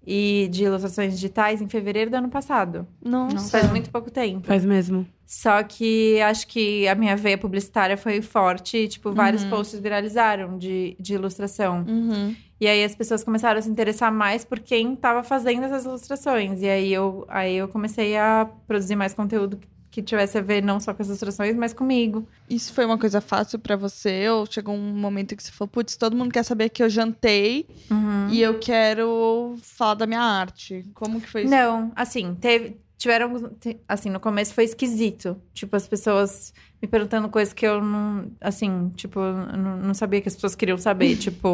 e 0.07 0.49
de 0.53 0.65
ilustrações 0.65 1.15
digitais 1.15 1.61
em 1.61 1.69
fevereiro 1.69 2.11
do 2.11 2.15
ano 2.17 2.29
passado. 2.29 2.87
Nossa. 3.05 3.59
Faz 3.59 3.71
muito 3.71 3.91
pouco 3.91 4.11
tempo. 4.11 4.47
Faz 4.47 4.65
mesmo. 4.65 5.07
Só 5.27 5.61
que 5.65 6.21
acho 6.21 6.47
que 6.47 6.87
a 6.87 6.95
minha 6.95 7.17
veia 7.17 7.37
publicitária 7.37 7.97
foi 7.97 8.23
forte 8.23 8.77
e, 8.77 8.89
tipo, 8.89 9.13
vários 9.13 9.43
Uhum. 9.43 9.51
posts 9.51 9.81
viralizaram 9.81 10.57
de, 10.57 10.97
de 11.01 11.15
ilustração. 11.15 11.85
Uhum. 11.89 12.35
E 12.61 12.67
aí 12.69 12.85
as 12.85 12.95
pessoas 12.95 13.25
começaram 13.25 13.59
a 13.59 13.63
se 13.63 13.69
interessar 13.69 14.11
mais 14.13 14.45
por 14.45 14.61
quem 14.61 14.95
estava 14.95 15.23
fazendo 15.25 15.65
essas 15.65 15.85
ilustrações. 15.85 16.63
E 16.63 16.69
aí 16.69 16.93
eu, 16.93 17.25
aí 17.29 17.57
eu 17.57 17.67
comecei 17.69 18.17
a 18.17 18.49
produzir 18.67 18.95
mais 18.97 19.13
conteúdo 19.13 19.59
que 19.91 20.03
tivesse 20.03 20.37
a 20.37 20.43
ver 20.43 20.63
não 20.63 20.79
só 20.79 20.93
com 20.95 21.01
as 21.03 21.09
ilustrações, 21.09 21.57
mas 21.57 21.73
comigo. 21.73 22.27
Isso 22.49 22.73
foi 22.73 22.85
uma 22.85 22.99
coisa 22.99 23.21
fácil 23.21 23.59
pra 23.59 23.77
você? 23.77 24.29
Ou 24.29 24.45
chegou 24.47 24.75
um 24.75 24.93
momento 24.95 25.35
que 25.35 25.43
você 25.43 25.51
falou, 25.51 25.69
putz, 25.71 25.97
todo 25.97 26.15
mundo 26.15 26.31
quer 26.31 26.43
saber 26.45 26.69
que 26.69 26.83
eu 26.83 26.89
jantei 26.89 27.67
Uhum. 27.91 28.29
e 28.31 28.41
eu 28.43 28.59
quero 28.59 29.57
falar 29.63 29.95
da 29.95 30.07
minha 30.07 30.21
arte? 30.21 30.85
Como 30.95 31.21
que 31.21 31.29
foi 31.29 31.43
isso? 31.43 31.51
Não, 31.51 31.91
assim, 31.97 32.35
teve. 32.35 32.77
Tiveram 32.99 33.57
Assim, 33.87 34.11
no 34.11 34.19
começo 34.19 34.55
foi 34.55 34.65
esquisito. 34.65 35.41
Tipo, 35.53 35.77
as 35.77 35.87
pessoas 35.87 36.53
me 36.81 36.89
perguntando 36.89 37.29
coisas 37.29 37.53
que 37.53 37.67
eu 37.67 37.81
não. 37.83 38.31
Assim, 38.41 38.91
tipo, 38.97 39.21
eu 39.21 39.35
não, 39.57 39.77
não 39.79 39.95
sabia 39.95 40.21
que 40.21 40.29
as 40.29 40.35
pessoas 40.35 40.55
queriam 40.55 40.79
saber. 40.79 41.17
tipo, 41.19 41.49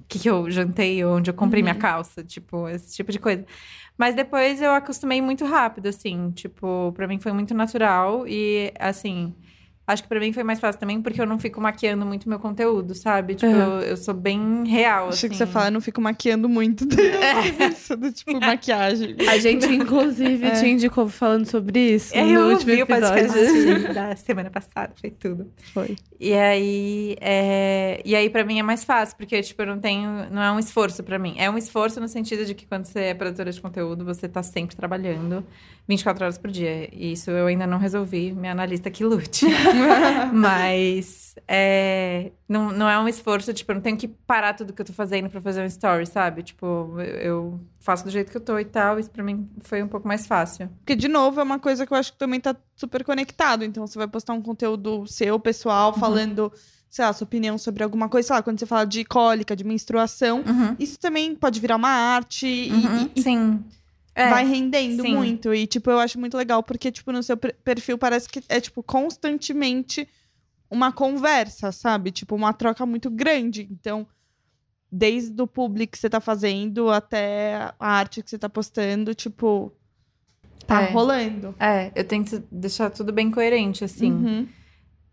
o 0.00 0.04
que, 0.08 0.18
que 0.18 0.28
eu 0.30 0.50
jantei, 0.50 1.04
onde 1.04 1.30
eu 1.30 1.34
comprei 1.34 1.62
minha 1.62 1.74
calça. 1.74 2.22
Tipo, 2.22 2.68
esse 2.68 2.94
tipo 2.94 3.10
de 3.10 3.18
coisa. 3.18 3.44
Mas 3.96 4.14
depois 4.14 4.60
eu 4.60 4.72
acostumei 4.72 5.22
muito 5.22 5.44
rápido, 5.46 5.88
assim. 5.88 6.30
Tipo, 6.32 6.92
pra 6.94 7.08
mim 7.08 7.18
foi 7.18 7.32
muito 7.32 7.54
natural. 7.54 8.26
E, 8.28 8.72
assim. 8.78 9.34
Acho 9.84 10.04
que 10.04 10.08
pra 10.08 10.20
mim 10.20 10.32
foi 10.32 10.44
mais 10.44 10.60
fácil 10.60 10.78
também, 10.80 11.02
porque 11.02 11.20
eu 11.20 11.26
não 11.26 11.38
fico 11.40 11.60
maquiando 11.60 12.06
muito 12.06 12.28
meu 12.28 12.38
conteúdo, 12.38 12.94
sabe? 12.94 13.34
Tipo, 13.34 13.50
Uhum. 13.52 13.60
eu, 13.60 13.80
eu 13.80 13.96
sou 13.96 14.14
bem 14.14 14.64
real, 14.64 15.08
Achei 15.08 15.16
assim. 15.26 15.28
que 15.30 15.36
você 15.36 15.44
fala, 15.46 15.66
eu 15.66 15.72
não 15.72 15.80
fico 15.80 16.00
maquiando 16.00 16.48
muito. 16.48 16.86
Isso 17.72 17.96
do 17.96 18.12
tipo 18.12 18.38
maquiagem. 18.38 19.16
A 19.28 19.38
gente, 19.38 19.66
inclusive, 19.66 20.44
É. 20.46 20.50
te 20.52 20.66
indicou 20.68 21.08
falando 21.08 21.46
sobre 21.46 21.94
isso 21.94 22.16
É, 22.16 22.22
no 22.24 22.30
eu 22.30 22.40
último 22.52 22.70
ouvi 22.70 22.82
o 22.82 22.84
episódio. 22.84 23.92
da 23.94 24.14
semana 24.16 24.50
passada, 24.50 24.92
foi 25.00 25.10
tudo. 25.10 25.50
Foi. 25.74 25.96
E 26.20 26.32
aí, 26.32 27.16
é... 27.20 28.00
e 28.04 28.14
aí 28.14 28.30
para 28.30 28.44
mim 28.44 28.60
é 28.60 28.62
mais 28.62 28.84
fácil, 28.84 29.16
porque 29.16 29.42
tipo, 29.42 29.60
eu 29.62 29.66
não 29.66 29.80
tenho, 29.80 30.30
não 30.30 30.40
é 30.42 30.52
um 30.52 30.58
esforço 30.60 31.02
pra 31.02 31.18
mim. 31.18 31.34
É 31.36 31.50
um 31.50 31.58
esforço 31.58 31.98
no 32.00 32.06
sentido 32.06 32.44
de 32.44 32.54
que 32.54 32.66
quando 32.66 32.84
você 32.84 33.00
é 33.00 33.14
produtora 33.14 33.50
de 33.50 33.60
conteúdo, 33.60 34.04
você 34.04 34.28
tá 34.28 34.42
sempre 34.44 34.76
trabalhando 34.76 35.44
24 35.88 36.24
horas 36.24 36.38
por 36.38 36.50
dia. 36.50 36.88
E 36.92 37.12
isso 37.12 37.30
eu 37.32 37.46
ainda 37.48 37.66
não 37.66 37.78
resolvi, 37.78 38.32
minha 38.32 38.52
analista 38.52 38.88
que 38.90 39.04
lute. 39.04 39.46
Mas 40.32 41.34
é... 41.48 42.32
não, 42.48 42.70
não 42.72 42.88
é 42.88 42.98
um 42.98 43.08
esforço, 43.08 43.52
tipo, 43.52 43.70
eu 43.72 43.76
não 43.76 43.82
tenho 43.82 43.96
que 43.96 44.08
parar 44.08 44.54
tudo 44.54 44.72
que 44.72 44.80
eu 44.82 44.86
tô 44.86 44.92
fazendo 44.92 45.28
pra 45.30 45.40
fazer 45.40 45.62
um 45.62 45.66
story, 45.66 46.06
sabe? 46.06 46.42
Tipo, 46.42 47.00
eu- 47.00 47.60
faço 47.80 48.04
do 48.04 48.10
jeito 48.10 48.30
que 48.30 48.36
eu 48.36 48.40
tô 48.40 48.58
e 48.58 48.64
tal, 48.64 48.98
isso 48.98 49.10
pra 49.10 49.24
mim 49.24 49.48
foi 49.60 49.82
um 49.82 49.88
pouco 49.88 50.06
mais 50.06 50.26
fácil. 50.26 50.68
Porque, 50.78 50.94
de 50.94 51.08
novo, 51.08 51.40
é 51.40 51.42
uma 51.42 51.58
coisa 51.58 51.84
que 51.86 51.92
eu 51.92 51.96
acho 51.96 52.12
que 52.12 52.18
também 52.18 52.38
tá 52.40 52.54
super 52.76 53.02
conectado. 53.04 53.64
Então, 53.64 53.86
você 53.86 53.98
vai 53.98 54.06
postar 54.06 54.32
um 54.34 54.40
conteúdo 54.42 55.04
seu, 55.06 55.38
pessoal, 55.40 55.92
falando, 55.92 56.52
sei 56.88 57.04
lá, 57.04 57.12
sua 57.12 57.24
opinião 57.24 57.58
sobre 57.58 57.82
alguma 57.82 58.08
coisa. 58.08 58.28
Sei 58.28 58.36
lá, 58.36 58.42
quando 58.42 58.58
você 58.60 58.66
fala 58.66 58.84
de 58.84 59.04
cólica, 59.04 59.56
de 59.56 59.64
menstruação, 59.64 60.44
Uhum. 60.46 60.76
isso 60.78 60.96
também 61.00 61.34
pode 61.34 61.58
virar 61.60 61.74
uma 61.76 61.88
arte 61.88 62.46
e- 62.46 62.70
Uhum, 62.72 63.10
e, 63.16 63.22
Sim. 63.22 63.64
É. 64.14 64.28
vai 64.28 64.44
rendendo 64.46 65.02
sim. 65.02 65.14
muito. 65.14 65.54
E, 65.54 65.66
tipo, 65.66 65.90
eu 65.90 65.98
acho 65.98 66.18
muito 66.20 66.36
legal, 66.36 66.62
porque, 66.62 66.92
tipo, 66.92 67.10
no 67.12 67.22
seu 67.22 67.36
per- 67.36 67.56
perfil 67.64 67.96
parece 67.96 68.28
que 68.28 68.42
é, 68.48 68.60
tipo, 68.60 68.82
constantemente 68.82 70.06
uma 70.70 70.92
conversa, 70.92 71.72
sabe? 71.72 72.10
Tipo, 72.10 72.34
uma 72.34 72.52
troca 72.52 72.84
muito 72.86 73.10
grande. 73.10 73.68
Então, 73.70 74.06
desde 74.90 75.40
o 75.40 75.46
público 75.46 75.92
que 75.92 75.98
você 75.98 76.10
tá 76.10 76.20
fazendo 76.20 76.90
até 76.90 77.72
a 77.80 77.88
arte 77.88 78.22
que 78.22 78.28
você 78.30 78.38
tá 78.38 78.48
postando, 78.48 79.14
tipo, 79.14 79.72
tá 80.66 80.82
É. 80.82 80.90
rolando. 80.90 81.54
É, 81.58 81.90
eu 81.94 82.04
tento 82.04 82.42
deixar 82.50 82.90
tudo 82.90 83.12
bem 83.12 83.30
coerente, 83.30 83.82
assim. 83.84 84.12
Uhum. 84.12 84.48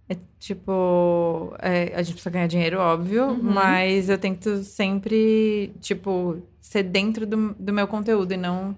É 0.09 0.17
tipo, 0.39 1.53
é, 1.59 1.93
a 1.95 2.01
gente 2.01 2.13
precisa 2.15 2.29
ganhar 2.31 2.47
dinheiro, 2.47 2.79
óbvio, 2.79 3.27
Uhum. 3.27 3.43
mas 3.43 4.09
eu 4.09 4.17
tento 4.17 4.63
sempre, 4.63 5.71
tipo, 5.79 6.41
ser 6.59 6.83
dentro 6.83 7.25
do, 7.27 7.53
do 7.53 7.71
meu 7.71 7.87
conteúdo 7.87 8.33
e 8.33 8.37
não 8.37 8.75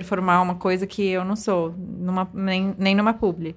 performar 0.00 0.42
uma 0.42 0.56
coisa 0.56 0.86
que 0.86 1.02
eu 1.08 1.24
não 1.24 1.34
sou, 1.36 1.72
numa, 1.78 2.28
nem, 2.34 2.74
nem 2.78 2.94
numa 2.94 3.14
publi. 3.14 3.56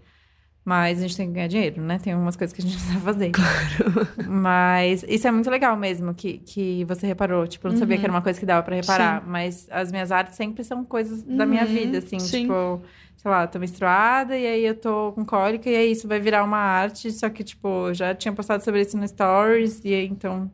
Mas 0.64 1.00
a 1.00 1.02
gente 1.02 1.18
tem 1.18 1.28
que 1.28 1.34
ganhar 1.34 1.48
dinheiro, 1.48 1.82
né? 1.82 1.98
Tem 1.98 2.14
algumas 2.14 2.36
coisas 2.36 2.54
que 2.56 2.62
a 2.62 2.66
gente 2.66 2.76
precisa 2.78 3.00
fazer. 3.00 3.32
Claro. 3.32 4.08
Mas 4.30 5.04
isso 5.08 5.28
é 5.28 5.32
muito 5.32 5.50
legal 5.50 5.76
mesmo, 5.76 6.14
que, 6.14 6.38
que 6.40 6.86
você 6.86 7.08
reparou. 7.08 7.48
Tipo, 7.48 7.68
eu 7.68 7.72
não 7.72 7.78
sabia 7.78 7.96
Uhum. 7.96 8.00
que 8.00 8.06
era 8.06 8.14
uma 8.14 8.22
coisa 8.22 8.40
que 8.40 8.46
dava 8.46 8.62
pra 8.64 8.76
reparar. 8.76 9.26
Mas 9.28 9.68
as 9.72 9.92
minhas 9.92 10.12
artes 10.12 10.36
sempre 10.36 10.64
são 10.64 10.86
coisas 10.86 11.24
da 11.24 11.46
minha 11.46 11.64
Uhum, 11.66 11.74
vida, 11.74 11.98
assim. 11.98 12.20
sim. 12.20 12.44
Tipo, 12.44 12.82
sei 13.18 13.32
lá, 13.32 13.48
tô 13.48 13.58
menstruada 13.58 14.38
e 14.38 14.46
aí 14.46 14.64
eu 14.66 14.76
tô 14.76 15.12
com 15.14 15.26
cólica 15.26 15.70
e 15.70 15.76
aí 15.76 15.92
isso 15.92 16.08
vai 16.08 16.20
virar 16.20 16.44
uma 16.44 16.58
arte. 16.60 17.12
Só 17.12 17.30
que, 17.30 17.44
tipo, 17.44 17.88
eu 17.88 17.94
já 17.94 18.14
tinha 18.14 18.32
postado 18.34 18.64
sobre 18.64 18.82
isso 18.82 18.96
no 18.98 19.08
Stories 19.08 19.82
e 19.84 19.94
aí 19.94 20.06
então 20.08 20.52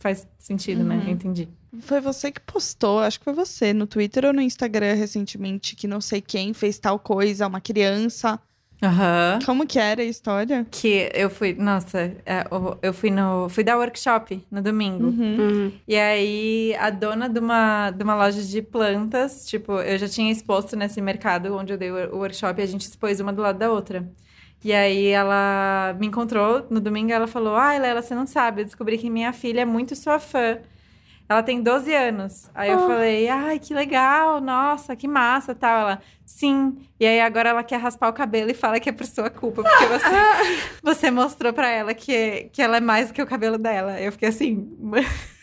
faz 0.00 0.26
sentido, 0.38 0.82
né? 0.82 0.96
Uhum. 0.96 1.02
Eu 1.02 1.08
entendi. 1.10 1.48
Foi 1.80 2.00
você 2.00 2.30
que 2.32 2.40
postou, 2.40 3.00
acho 3.00 3.18
que 3.18 3.24
foi 3.24 3.34
você, 3.34 3.72
no 3.72 3.86
Twitter 3.86 4.24
ou 4.24 4.32
no 4.32 4.40
Instagram 4.40 4.94
recentemente, 4.94 5.76
que 5.76 5.86
não 5.86 6.00
sei 6.00 6.20
quem 6.20 6.54
fez 6.54 6.78
tal 6.78 6.98
coisa, 6.98 7.46
uma 7.46 7.60
criança. 7.60 8.40
Aham. 8.82 9.40
Como 9.44 9.66
que 9.66 9.76
era 9.78 10.02
a 10.02 10.04
história? 10.04 10.64
Que 10.70 11.10
eu 11.12 11.28
fui, 11.28 11.52
nossa, 11.52 11.98
é, 12.24 12.44
eu- 12.80 12.94
fui 12.94 13.10
no. 13.10 13.48
Fui 13.48 13.64
dar 13.64 13.76
workshop 13.76 14.40
no 14.50 14.62
domingo. 14.62 15.06
Uhum. 15.08 15.36
Uhum. 15.40 15.72
E 15.86 15.96
aí, 15.96 16.76
a 16.78 16.88
dona 16.88 17.28
de 17.28 17.40
uma, 17.40 17.90
de 17.90 18.04
uma 18.04 18.14
loja 18.14 18.40
de 18.40 18.62
plantas, 18.62 19.44
tipo, 19.48 19.72
eu 19.80 19.98
já 19.98 20.08
tinha 20.08 20.30
exposto 20.30 20.76
nesse 20.76 21.00
mercado 21.00 21.54
onde 21.56 21.72
eu 21.72 21.76
dei 21.76 21.90
o 21.90 22.16
workshop 22.18 22.60
e 22.60 22.62
a 22.62 22.66
gente 22.66 22.82
expôs 22.82 23.18
uma 23.18 23.32
do 23.32 23.42
lado 23.42 23.58
da 23.58 23.68
outra. 23.70 24.08
E 24.62 24.72
aí 24.72 25.06
ela 25.08 25.96
me 25.98 26.06
encontrou 26.06 26.64
no 26.70 26.80
domingo 26.80 27.10
e 27.10 27.12
ela 27.12 27.26
falou: 27.26 27.56
Ai, 27.56 27.80
Lela, 27.80 28.00
você 28.00 28.14
não 28.14 28.26
sabe, 28.26 28.60
eu 28.62 28.64
descobri 28.64 28.96
que 28.96 29.10
minha 29.10 29.32
filha 29.32 29.62
é 29.62 29.64
muito 29.64 29.96
sua 29.96 30.20
fã. 30.20 30.56
Ela 31.28 31.42
tem 31.42 31.62
12 31.62 31.94
anos. 31.94 32.50
Aí 32.54 32.70
eu 32.70 32.78
falei, 32.78 33.28
ai, 33.28 33.58
que 33.58 33.74
legal, 33.74 34.40
nossa, 34.40 34.96
que 34.96 35.06
massa, 35.06 35.54
tal. 35.54 35.80
Ela, 35.80 36.02
sim. 36.24 36.78
E 36.98 37.06
aí 37.06 37.20
agora 37.20 37.50
ela 37.50 37.62
quer 37.62 37.76
raspar 37.78 38.08
o 38.08 38.12
cabelo 38.12 38.50
e 38.50 38.54
fala 38.54 38.80
que 38.80 38.88
é 38.88 38.92
por 38.92 39.06
sua 39.06 39.28
culpa, 39.28 39.62
porque 39.62 39.86
você, 39.86 40.80
você 40.82 41.10
mostrou 41.10 41.52
pra 41.52 41.68
ela 41.68 41.92
que, 41.92 42.48
que 42.52 42.62
ela 42.62 42.78
é 42.78 42.80
mais 42.80 43.08
do 43.08 43.14
que 43.14 43.22
o 43.22 43.26
cabelo 43.26 43.58
dela. 43.58 44.00
Eu 44.00 44.10
fiquei 44.12 44.28
assim. 44.30 44.68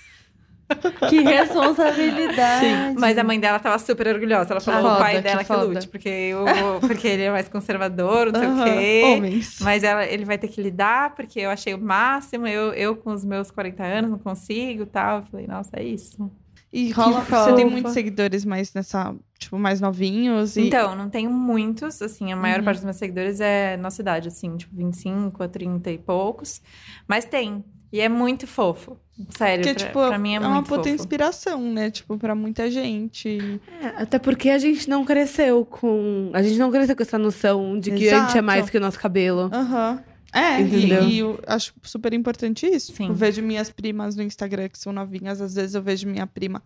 Que 1.10 1.22
responsabilidade. 1.22 2.96
Mas 3.00 3.18
a 3.18 3.24
mãe 3.24 3.40
dela 3.40 3.60
tava 3.60 3.78
super 3.80 4.08
orgulhosa. 4.08 4.52
Ela 4.54 4.60
falou, 4.60 4.82
foda, 4.82 4.96
o 4.96 4.98
pai 4.98 5.16
que 5.18 5.22
dela 5.22 5.40
que, 5.40 5.46
foda. 5.48 5.64
lute, 5.64 5.88
porque, 5.88 6.10
eu, 6.10 6.46
porque 6.82 7.08
ele 7.08 7.24
é 7.24 7.32
mais 7.32 7.48
conservador, 7.48 8.32
não 8.32 8.40
sei 8.40 8.50
Aham, 8.50 8.62
o 8.62 8.64
quê. 8.66 9.02
Homens. 9.18 9.58
Mas 9.62 9.84
ela, 9.84 10.06
ele 10.06 10.26
vai 10.26 10.38
ter 10.38 10.48
que 10.48 10.62
lidar, 10.62 11.14
porque 11.16 11.40
eu 11.40 11.50
achei 11.50 11.74
o 11.74 11.78
máximo. 11.82 12.48
Eu, 12.48 12.74
eu 12.74 12.96
com 12.96 13.12
os 13.12 13.24
meus 13.24 13.52
40 13.52 13.84
anos, 13.84 14.12
não 14.12 14.18
consigo 14.20 14.86
tal. 14.86 15.20
Eu 15.20 15.24
falei, 15.26 15.48
nossa, 15.48 15.70
é 15.74 15.84
isso. 15.84 16.32
E 16.74 16.92
rola, 16.92 17.24
Que 17.24 17.32
você 17.32 17.54
tem 17.54 17.66
muitos 17.66 17.94
seguidores 17.94 18.44
mais 18.44 18.74
nessa, 18.74 19.16
tipo, 19.40 19.58
mais 19.58 19.80
novinhos. 19.80 20.58
E... 20.58 20.68
Então, 20.68 20.94
não 20.96 21.10
tenho 21.10 21.30
muitos, 21.32 22.02
assim, 22.02 22.34
a 22.34 22.36
maior 22.36 22.60
Uhum. 22.60 22.66
parte 22.66 22.78
dos 22.78 22.84
meus 22.86 22.98
seguidores 22.98 23.40
é 23.40 23.78
nossa 23.78 24.02
idade, 24.02 24.28
assim, 24.28 24.58
tipo 24.58 24.76
25 24.76 25.42
a 25.44 25.48
30 25.48 25.92
e 25.92 25.98
poucos. 25.98 26.62
Mas 27.08 27.24
tem. 27.24 27.64
E 27.96 28.02
é 28.02 28.10
muito 28.10 28.46
fofo. 28.46 28.98
Sério, 29.30 29.64
Porque, 29.64 29.80
pra, 29.80 29.88
tipo, 29.88 30.08
pra 30.10 30.18
mim 30.18 30.36
é, 30.36 30.40
uma 30.42 30.50
muito 30.56 30.68
puta 30.68 30.84
fofo. 30.84 30.94
inspiração, 30.96 31.62
né? 31.62 31.90
Tipo, 31.90 32.18
pra 32.18 32.36
muita 32.36 32.70
gente. 32.70 33.62
É, 33.82 34.02
até 34.02 34.20
porque 34.20 34.50
a 34.50 34.58
gente 34.58 34.90
não 34.90 35.06
cresceu 35.06 35.64
com. 35.64 36.30
A 36.34 36.44
gente 36.44 36.60
não 36.60 36.70
cresceu 36.70 36.94
com 36.94 37.04
essa 37.04 37.18
noção 37.18 37.80
de 37.80 37.92
que 37.92 38.10
a 38.10 38.20
gente 38.20 38.26
é 38.26 38.32
Exato. 38.32 38.44
mais 38.44 38.70
que 38.70 38.78
o 38.78 38.82
nosso 38.82 39.00
cabelo. 39.00 39.50
Aham. 39.54 40.04
É, 40.34 40.60
Entendeu? 40.60 41.04
e, 41.04 41.14
e 41.14 41.20
eu 41.20 41.40
acho 41.48 41.74
super 41.82 42.14
importante 42.14 42.66
isso. 42.68 42.92
Sim. 42.94 43.08
Eu 43.08 43.14
vejo 43.14 43.42
minhas 43.42 43.70
primas 43.72 44.18
no 44.18 44.24
Instagram 44.24 44.68
que 44.68 44.78
são 44.78 44.92
novinhas, 44.92 45.40
às 45.40 45.56
vezes 45.56 45.74
eu 45.76 45.82
vejo 45.82 46.06
minha 46.10 46.28
prima 46.28 46.62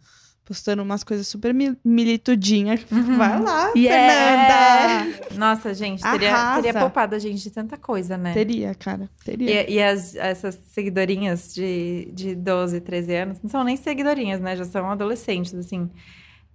postando 0.49 0.81
umas 0.81 1.03
coisas 1.03 1.27
super 1.27 1.53
mi- 1.53 1.77
militudinhas. 1.85 2.81
Uhum. 2.91 3.17
Vai 3.17 3.39
lá, 3.39 3.71
Yeah! 3.77 5.05
Fernanda! 5.05 5.35
Nossa, 5.35 5.73
gente, 5.75 6.01
teria, 6.01 6.33
Arrasa. 6.33 6.63
teria 6.63 6.79
poupado 6.79 7.13
a 7.15 7.19
gente 7.19 7.43
de 7.43 7.51
tanta 7.51 7.77
coisa, 7.77 8.17
né? 8.17 8.33
Teria, 8.33 8.73
cara, 8.73 9.07
teria. 9.23 9.69
E, 9.69 9.75
e 9.75 9.83
as, 9.83 10.15
essas 10.15 10.59
seguidorinhas 10.71 11.53
de, 11.53 12.09
de 12.13 12.33
12, 12.35 12.81
13 12.81 13.15
anos, 13.15 13.37
não 13.43 13.49
são 13.49 13.63
nem 13.63 13.77
seguidorinhas, 13.77 14.41
né? 14.41 14.55
Já 14.55 14.65
são 14.65 14.89
adolescentes, 14.89 15.53
assim. 15.53 15.87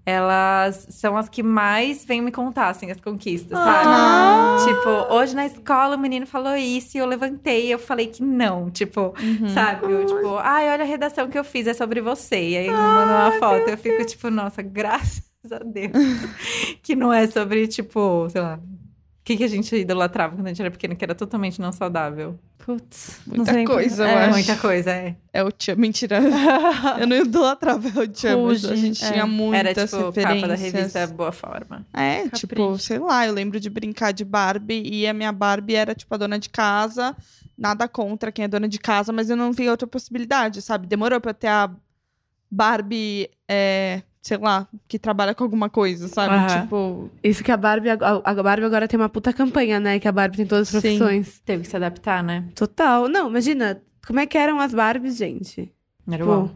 Elas 0.06 0.86
são 0.90 1.16
as 1.16 1.28
que 1.30 1.42
mais 1.42 2.04
vêm 2.04 2.20
me 2.20 2.30
contar, 2.30 2.68
assim, 2.68 2.90
as 2.90 3.00
conquistas, 3.00 3.58
sabe? 3.58 3.84
Ah. 3.88 4.56
Tipo, 4.64 5.14
hoje 5.14 5.34
na 5.34 5.46
escola 5.46 5.96
o 5.96 5.98
menino 5.98 6.26
falou 6.26 6.54
isso 6.56 6.96
e 6.96 7.00
eu 7.00 7.06
levantei 7.06 7.68
e 7.68 7.70
eu 7.70 7.78
falei 7.78 8.08
que 8.08 8.22
não. 8.22 8.70
Tipo, 8.70 9.14
Uhum. 9.18 9.48
sabe? 9.48 9.90
Eu, 9.90 10.04
tipo, 10.04 10.36
ai, 10.36 10.68
olha 10.70 10.82
a 10.84 10.86
redação 10.86 11.28
que 11.28 11.38
eu 11.38 11.44
fiz, 11.44 11.66
é 11.66 11.72
sobre 11.74 12.00
você. 12.02 12.50
E 12.50 12.56
aí 12.58 12.66
me 12.68 12.76
manda 12.76 13.12
uma 13.30 13.32
foto. 13.38 13.68
Eu 13.70 13.78
fico, 13.78 14.04
tipo, 14.04 14.28
nossa, 14.30 14.60
graças 14.60 15.24
a 15.50 15.58
Deus. 15.58 15.92
que 16.82 16.94
não 16.94 17.10
é 17.12 17.26
sobre, 17.26 17.66
tipo, 17.66 18.28
sei 18.30 18.42
lá. 18.42 18.60
O 19.24 19.26
que, 19.26 19.38
que 19.38 19.44
a 19.44 19.48
gente 19.48 19.74
idolatrava 19.74 20.36
quando 20.36 20.44
a 20.44 20.50
gente 20.50 20.60
era 20.60 20.70
pequeno, 20.70 20.94
que 20.94 21.02
era 21.02 21.14
totalmente 21.14 21.58
não 21.58 21.72
saudável. 21.72 22.38
Putz, 22.58 23.22
não 23.26 23.38
Muita 23.38 23.64
coisa, 23.64 24.02
eu 24.02 24.06
é. 24.06 24.24
acho. 24.24 24.32
Muita 24.34 24.56
coisa, 24.58 24.90
é. 24.90 25.16
É 25.32 25.42
o 25.42 25.50
Tchan. 25.50 25.76
Mentira. 25.76 26.20
eu 27.00 27.06
não 27.06 27.16
idolatrava 27.16 28.02
o 28.02 28.06
Tchan, 28.06 28.36
mas 28.44 28.66
a 28.66 28.76
gente 28.76 29.02
é. 29.02 29.12
tinha 29.12 29.26
muitas 29.26 29.60
Era, 29.60 29.86
tipo, 29.86 29.96
referências. 30.10 30.40
capa 30.40 30.46
da 30.46 30.54
revista 30.54 31.06
Boa 31.06 31.32
Forma. 31.32 31.86
É, 31.94 32.24
Capricho. 32.24 32.46
tipo, 32.46 32.78
sei 32.78 32.98
lá, 32.98 33.26
eu 33.26 33.32
lembro 33.32 33.58
de 33.58 33.70
brincar 33.70 34.12
de 34.12 34.26
Barbie 34.26 34.82
e 34.84 35.06
a 35.06 35.14
minha 35.14 35.32
Barbie 35.32 35.74
era, 35.74 35.94
tipo, 35.94 36.14
a 36.14 36.18
dona 36.18 36.38
de 36.38 36.50
casa. 36.50 37.16
Nada 37.56 37.88
contra 37.88 38.30
quem 38.30 38.44
é 38.44 38.48
dona 38.48 38.68
de 38.68 38.78
casa, 38.78 39.10
mas 39.10 39.30
eu 39.30 39.36
não 39.36 39.52
via 39.52 39.70
outra 39.70 39.86
possibilidade, 39.86 40.60
sabe? 40.60 40.86
Demorou 40.86 41.18
pra 41.18 41.30
eu 41.30 41.34
ter 41.34 41.46
a 41.46 41.70
Barbie, 42.50 43.30
é, 43.48 44.02
sei 44.26 44.38
lá, 44.38 44.66
que 44.88 44.98
trabalha 44.98 45.34
com 45.34 45.44
alguma 45.44 45.68
coisa, 45.68 46.08
sabe? 46.08 46.34
Aham. 46.34 46.62
Tipo, 46.62 47.10
Isso 47.22 47.44
que 47.44 47.52
a 47.52 47.56
Barbie, 47.58 47.90
a 47.90 48.42
Barbie 48.42 48.64
agora 48.64 48.88
tem 48.88 48.98
uma 48.98 49.08
puta 49.10 49.34
campanha, 49.34 49.78
né? 49.78 49.98
Que 50.00 50.08
a 50.08 50.12
Barbie 50.12 50.38
tem 50.38 50.46
todas 50.46 50.74
as 50.74 50.80
Sim. 50.82 50.96
profissões. 50.98 51.40
Teve 51.44 51.62
que 51.64 51.68
se 51.68 51.76
adaptar, 51.76 52.24
né? 52.24 52.44
Total. 52.54 53.06
Não, 53.06 53.28
imagina, 53.28 53.82
como 54.06 54.18
é 54.20 54.26
que 54.26 54.38
eram 54.38 54.58
as 54.58 54.72
Barbies, 54.72 55.16
gente? 55.18 55.70
Era 56.10 56.24
bom. 56.24 56.48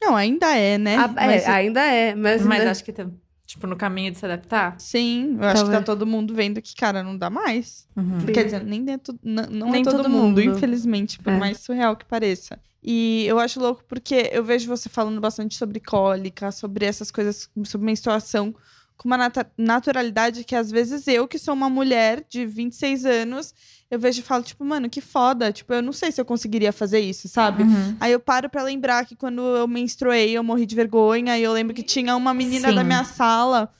não, 0.00 0.14
ainda 0.14 0.56
é, 0.56 0.78
né? 0.78 0.94
a- 0.96 1.08
Mas, 1.08 1.42
assim, 1.42 1.50
é, 1.50 1.54
ainda 1.54 1.80
é, 1.84 2.14
mas, 2.14 2.46
Mas 2.46 2.64
né, 2.64 2.70
acho 2.70 2.84
que, 2.84 2.92
tem, 2.92 3.12
tipo, 3.46 3.66
no 3.66 3.76
caminho 3.76 4.10
de 4.10 4.18
se 4.18 4.24
adaptar. 4.26 4.74
Sim, 4.78 5.36
eu 5.40 5.44
acho 5.44 5.54
que 5.64 5.70
tá 5.70 5.72
Talvez. 5.72 5.84
todo 5.84 6.06
mundo 6.06 6.34
vendo 6.34 6.60
que, 6.60 6.74
cara, 6.74 7.02
não 7.02 7.16
dá 7.16 7.30
mais. 7.30 7.86
Uhum. 7.96 8.18
Quer 8.26 8.44
dizer, 8.44 8.64
nem, 8.64 8.84
dentro, 8.84 9.18
não, 9.22 9.44
não 9.46 9.70
Nem 9.70 9.82
é 9.82 9.84
todo, 9.84 9.96
todo 9.98 10.10
mundo, 10.10 10.40
mundo. 10.40 10.56
infelizmente, 10.56 11.18
por 11.18 11.32
É. 11.32 11.38
mais 11.38 11.58
surreal 11.60 11.96
que 11.96 12.04
pareça. 12.04 12.58
E 12.82 13.24
eu 13.26 13.38
acho 13.38 13.58
louco 13.60 13.82
porque 13.88 14.28
eu 14.32 14.44
vejo 14.44 14.68
você 14.68 14.88
falando 14.88 15.20
bastante 15.20 15.56
sobre 15.56 15.80
cólica, 15.80 16.52
sobre 16.52 16.84
essas 16.86 17.10
coisas, 17.10 17.48
sobre 17.64 17.84
menstruação, 17.86 18.54
com 18.96 19.08
uma 19.08 19.16
nata- 19.18 19.50
naturalidade 19.58 20.42
que 20.44 20.54
às 20.54 20.70
vezes 20.70 21.06
eu, 21.06 21.26
que 21.28 21.38
sou 21.38 21.52
uma 21.54 21.68
mulher 21.68 22.24
de 22.28 22.46
26 22.46 23.04
anos, 23.04 23.54
eu 23.90 23.98
vejo 23.98 24.20
e 24.20 24.22
falo, 24.22 24.42
tipo, 24.42 24.64
mano, 24.64 24.90
que 24.90 25.00
foda. 25.00 25.52
Tipo, 25.52 25.72
eu 25.74 25.82
não 25.82 25.92
sei 25.92 26.10
se 26.10 26.20
eu 26.20 26.24
conseguiria 26.24 26.72
fazer 26.72 27.00
isso, 27.00 27.28
sabe? 27.28 27.62
Uhum. 27.62 27.96
Aí 28.00 28.12
eu 28.12 28.18
paro 28.20 28.50
pra 28.50 28.62
lembrar 28.62 29.06
que 29.06 29.14
quando 29.14 29.40
eu 29.40 29.68
menstruei, 29.68 30.36
eu 30.36 30.42
morri 30.42 30.66
de 30.66 30.74
vergonha. 30.74 31.38
E 31.38 31.42
eu 31.42 31.52
lembro 31.52 31.74
que 31.74 31.82
tinha 31.82 32.16
uma 32.16 32.34
menina 32.34 32.70
Sim. 32.70 32.74
da 32.74 32.84
minha 32.84 33.04
sala 33.04 33.70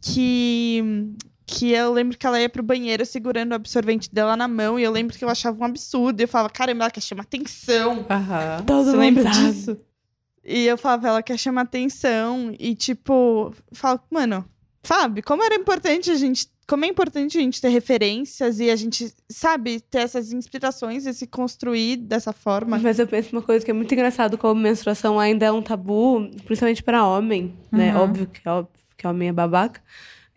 que. 0.00 1.12
Que 1.44 1.70
eu 1.72 1.92
lembro 1.92 2.16
que 2.16 2.26
ela 2.26 2.40
ia 2.40 2.48
pro 2.48 2.62
banheiro 2.62 3.04
segurando 3.04 3.52
o 3.52 3.54
absorvente 3.54 4.08
dela 4.12 4.36
na 4.36 4.48
mão. 4.48 4.78
E 4.78 4.82
eu 4.84 4.90
lembro 4.90 5.16
que 5.16 5.24
eu 5.24 5.28
achava 5.28 5.60
um 5.60 5.64
absurdo. 5.64 6.20
E 6.20 6.24
eu 6.24 6.28
falava, 6.28 6.48
caramba, 6.48 6.84
ela 6.84 6.90
quer 6.90 7.02
chamar 7.02 7.24
atenção. 7.24 8.06
Aham. 8.08 8.62
todo 8.64 8.90
Você 8.90 8.96
lembra 8.96 9.24
sabe. 9.24 9.52
disso? 9.52 9.76
E 10.44 10.64
eu 10.64 10.78
falava, 10.78 11.08
ela 11.08 11.22
quer 11.22 11.38
chamar 11.38 11.62
atenção. 11.62 12.54
E, 12.58 12.74
tipo, 12.74 13.52
eu 13.70 13.76
falo, 13.76 14.00
mano, 14.10 14.44
sabe, 14.82 15.20
como 15.20 15.42
era 15.42 15.54
importante 15.54 16.10
a 16.10 16.14
gente. 16.16 16.48
Como 16.72 16.86
é 16.86 16.88
importante 16.88 17.36
a 17.36 17.40
gente 17.42 17.60
ter 17.60 17.68
referências 17.68 18.58
e 18.58 18.70
a 18.70 18.76
gente, 18.76 19.12
sabe, 19.28 19.78
ter 19.78 19.98
essas 19.98 20.32
inspirações 20.32 21.04
e 21.04 21.12
se 21.12 21.26
construir 21.26 21.98
dessa 21.98 22.32
forma. 22.32 22.78
Mas 22.78 22.98
eu 22.98 23.06
penso 23.06 23.28
uma 23.32 23.42
coisa 23.42 23.62
que 23.62 23.70
é 23.70 23.74
muito 23.74 23.92
engraçado, 23.92 24.38
como 24.38 24.58
menstruação 24.58 25.20
ainda 25.20 25.44
é 25.44 25.52
um 25.52 25.60
tabu, 25.60 26.30
principalmente 26.46 26.82
pra 26.82 27.06
homem, 27.06 27.54
né? 27.70 27.94
Uhum. 27.94 28.00
Óbvio 28.00 28.26
que, 28.26 28.48
óbvio 28.48 28.72
que 28.96 29.06
homem 29.06 29.28
é 29.28 29.32
babaca. 29.34 29.82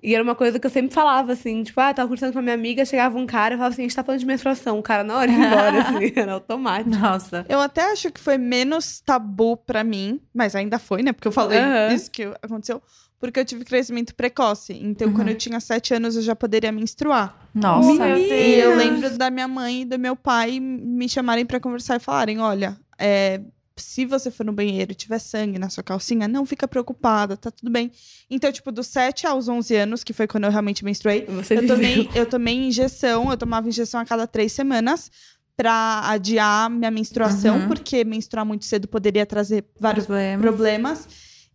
E 0.03 0.13
era 0.13 0.21
uma 0.21 0.35
coisa 0.35 0.59
que 0.59 0.67
eu 0.67 0.69
sempre 0.69 0.93
falava, 0.93 1.31
assim, 1.31 1.63
tipo, 1.63 1.79
ah, 1.79 1.93
tava 1.93 2.09
conversando 2.09 2.33
com 2.33 2.39
a 2.39 2.41
minha 2.41 2.53
amiga, 2.53 2.83
chegava 2.83 3.17
um 3.17 3.25
cara 3.25 3.55
e 3.55 3.57
falava 3.57 3.73
assim, 3.73 3.83
a 3.83 3.85
gente 3.85 3.95
tá 3.95 4.03
falando 4.03 4.19
de 4.19 4.25
menstruação. 4.25 4.77
O 4.77 4.83
cara 4.83 5.05
na 5.05 5.17
hora 5.17 5.31
ia 5.31 5.37
embora, 5.37 5.81
assim, 5.87 6.11
era 6.17 6.33
automático. 6.33 6.89
Nossa. 6.97 7.45
Eu 7.47 7.61
até 7.61 7.93
acho 7.93 8.11
que 8.11 8.19
foi 8.19 8.37
menos 8.37 8.99
tabu 8.99 9.55
pra 9.55 9.85
mim, 9.85 10.19
mas 10.33 10.53
ainda 10.53 10.77
foi, 10.77 11.01
né? 11.01 11.13
Porque 11.13 11.29
eu 11.29 11.31
falei 11.31 11.59
Aham. 11.59 11.93
isso 11.93 12.11
que 12.11 12.23
aconteceu. 12.41 12.81
Porque 13.19 13.39
eu 13.39 13.45
tive 13.45 13.63
crescimento 13.63 14.13
precoce. 14.13 14.73
Então, 14.73 15.07
Uhum. 15.07 15.13
quando 15.13 15.29
eu 15.29 15.35
tinha 15.37 15.59
sete 15.59 15.93
anos, 15.93 16.15
eu 16.15 16.21
já 16.21 16.35
poderia 16.35 16.71
menstruar. 16.71 17.49
Nossa. 17.53 18.05
Meu 18.05 18.17
E 18.17 18.53
eu 18.55 18.75
Deus. 18.75 18.77
lembro 18.77 19.17
da 19.17 19.29
minha 19.29 19.47
mãe 19.47 19.81
e 19.81 19.85
do 19.85 19.97
meu 19.97 20.15
pai 20.15 20.59
me 20.59 21.07
chamarem 21.07 21.45
pra 21.45 21.59
conversar 21.59 21.95
e 21.95 21.99
falarem: 21.99 22.39
olha, 22.39 22.77
é, 22.99 23.41
se 23.77 24.05
você 24.05 24.29
for 24.29 24.45
no 24.45 24.51
banheiro 24.53 24.91
e 24.91 24.95
tiver 24.95 25.19
sangue 25.19 25.57
na 25.57 25.69
sua 25.69 25.83
calcinha, 25.83 26.27
não 26.27 26.45
fica 26.45 26.67
preocupada, 26.67 27.35
tá 27.37 27.49
tudo 27.49 27.71
bem. 27.71 27.91
Então, 28.29 28.51
tipo, 28.51 28.71
dos 28.71 28.87
7 28.87 29.25
aos 29.25 29.47
11 29.47 29.75
anos, 29.75 30.03
que 30.03 30.13
foi 30.13 30.27
quando 30.27 30.43
eu 30.43 30.51
realmente 30.51 30.83
menstruei, 30.83 31.25
Você 31.25 31.57
eu 31.57 31.67
tomei, 31.67 32.09
eu 32.13 32.25
tomei 32.25 32.55
injeção, 32.67 33.31
eu 33.31 33.37
tomava 33.37 33.67
injeção 33.69 33.99
a 34.01 34.05
cada 34.05 34.27
três 34.27 34.51
semanas 34.51 35.09
pra 35.57 36.01
adiar 36.09 36.69
minha 36.69 36.91
menstruação, 36.91 37.59
Uhum. 37.61 37.67
porque 37.67 38.03
menstruar 38.03 38.45
muito 38.45 38.65
cedo 38.65 38.87
poderia 38.89 39.25
trazer 39.25 39.63
vários 39.79 40.05
Problema. 40.05 40.41
problemas. 40.41 41.07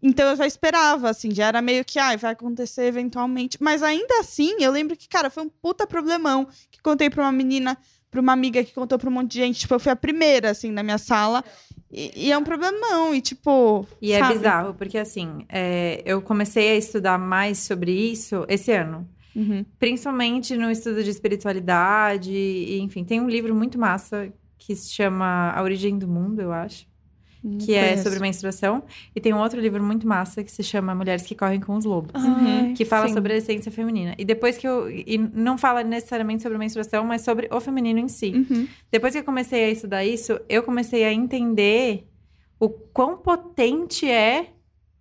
Então 0.02 0.30
eu 0.30 0.36
já 0.36 0.46
esperava, 0.46 1.10
assim, 1.10 1.30
já 1.34 1.46
era 1.46 1.60
meio 1.60 1.84
que, 1.84 1.98
ai, 1.98 2.16
vai 2.16 2.32
acontecer 2.32 2.84
eventualmente. 2.84 3.58
Mas 3.60 3.82
ainda 3.82 4.20
assim, 4.20 4.54
eu 4.60 4.72
lembro 4.72 4.96
que, 4.96 5.08
cara, 5.08 5.28
foi 5.28 5.42
um 5.42 5.48
puta 5.48 5.86
problemão 5.86 6.48
que 6.70 6.80
contei 6.80 7.10
pra 7.10 7.24
uma 7.24 7.32
menina, 7.32 7.76
pra 8.10 8.20
uma 8.20 8.32
amiga 8.32 8.64
que 8.64 8.72
contou 8.72 8.98
pra 8.98 9.10
um 9.10 9.12
monte 9.12 9.32
de 9.32 9.38
gente. 9.38 9.60
Tipo, 9.60 9.74
eu 9.74 9.80
fui 9.80 9.92
a 9.92 9.96
primeira, 9.96 10.50
assim, 10.50 10.70
na 10.70 10.82
minha 10.82 10.98
sala. 10.98 11.44
E, 11.92 12.28
e 12.28 12.32
é 12.32 12.38
um 12.38 12.44
problemão, 12.44 13.14
e 13.14 13.20
tipo. 13.20 13.86
E 14.00 14.12
é 14.12 14.20
sabe? 14.20 14.34
bizarro, 14.34 14.74
porque 14.74 14.96
assim, 14.96 15.44
é, 15.48 16.02
eu 16.04 16.22
comecei 16.22 16.70
a 16.70 16.76
estudar 16.76 17.18
mais 17.18 17.58
sobre 17.58 17.92
isso 17.92 18.44
esse 18.48 18.72
ano. 18.72 19.08
Uhum. 19.34 19.64
Principalmente 19.78 20.56
no 20.56 20.70
estudo 20.70 21.02
de 21.02 21.10
espiritualidade, 21.10 22.32
e, 22.32 22.80
enfim, 22.80 23.04
tem 23.04 23.20
um 23.20 23.28
livro 23.28 23.54
muito 23.54 23.78
massa 23.78 24.32
que 24.58 24.74
se 24.74 24.92
chama 24.92 25.52
A 25.52 25.62
Origem 25.62 25.98
do 25.98 26.06
Mundo, 26.06 26.40
eu 26.40 26.52
acho, 26.52 26.86
Não 27.42 27.58
que 27.58 27.74
é 27.74 27.96
sobre 27.96 28.18
menstruação. 28.20 28.82
E 29.16 29.20
tem 29.20 29.32
um 29.32 29.38
outro 29.38 29.58
livro 29.60 29.82
muito 29.82 30.06
massa 30.06 30.44
que 30.44 30.52
se 30.52 30.62
chama 30.62 30.94
Mulheres 30.94 31.22
que 31.22 31.34
Correm 31.34 31.58
com 31.60 31.74
os 31.76 31.84
Lobos. 31.84 32.12
Ai, 32.14 32.74
Que 32.76 32.84
fala 32.84 33.08
sim. 33.08 33.14
sobre 33.14 33.32
a 33.32 33.36
essência 33.36 33.72
feminina. 33.72 34.14
E 34.18 34.24
depois 34.24 34.58
que 34.58 34.68
eu. 34.68 34.90
E 34.90 35.16
não 35.16 35.56
fala 35.56 35.82
necessariamente 35.82 36.42
sobre 36.42 36.58
menstruação, 36.58 37.04
mas 37.04 37.22
sobre 37.22 37.48
o 37.50 37.60
feminino 37.60 37.98
em 37.98 38.08
si. 38.08 38.32
Uhum. 38.50 38.68
Depois 38.92 39.12
que 39.14 39.20
eu 39.20 39.24
comecei 39.24 39.64
a 39.64 39.70
estudar 39.70 40.04
isso, 40.04 40.38
eu 40.48 40.62
comecei 40.62 41.02
a 41.04 41.12
entender 41.12 42.06
o 42.58 42.68
quão 42.68 43.16
potente 43.16 44.06
é 44.08 44.48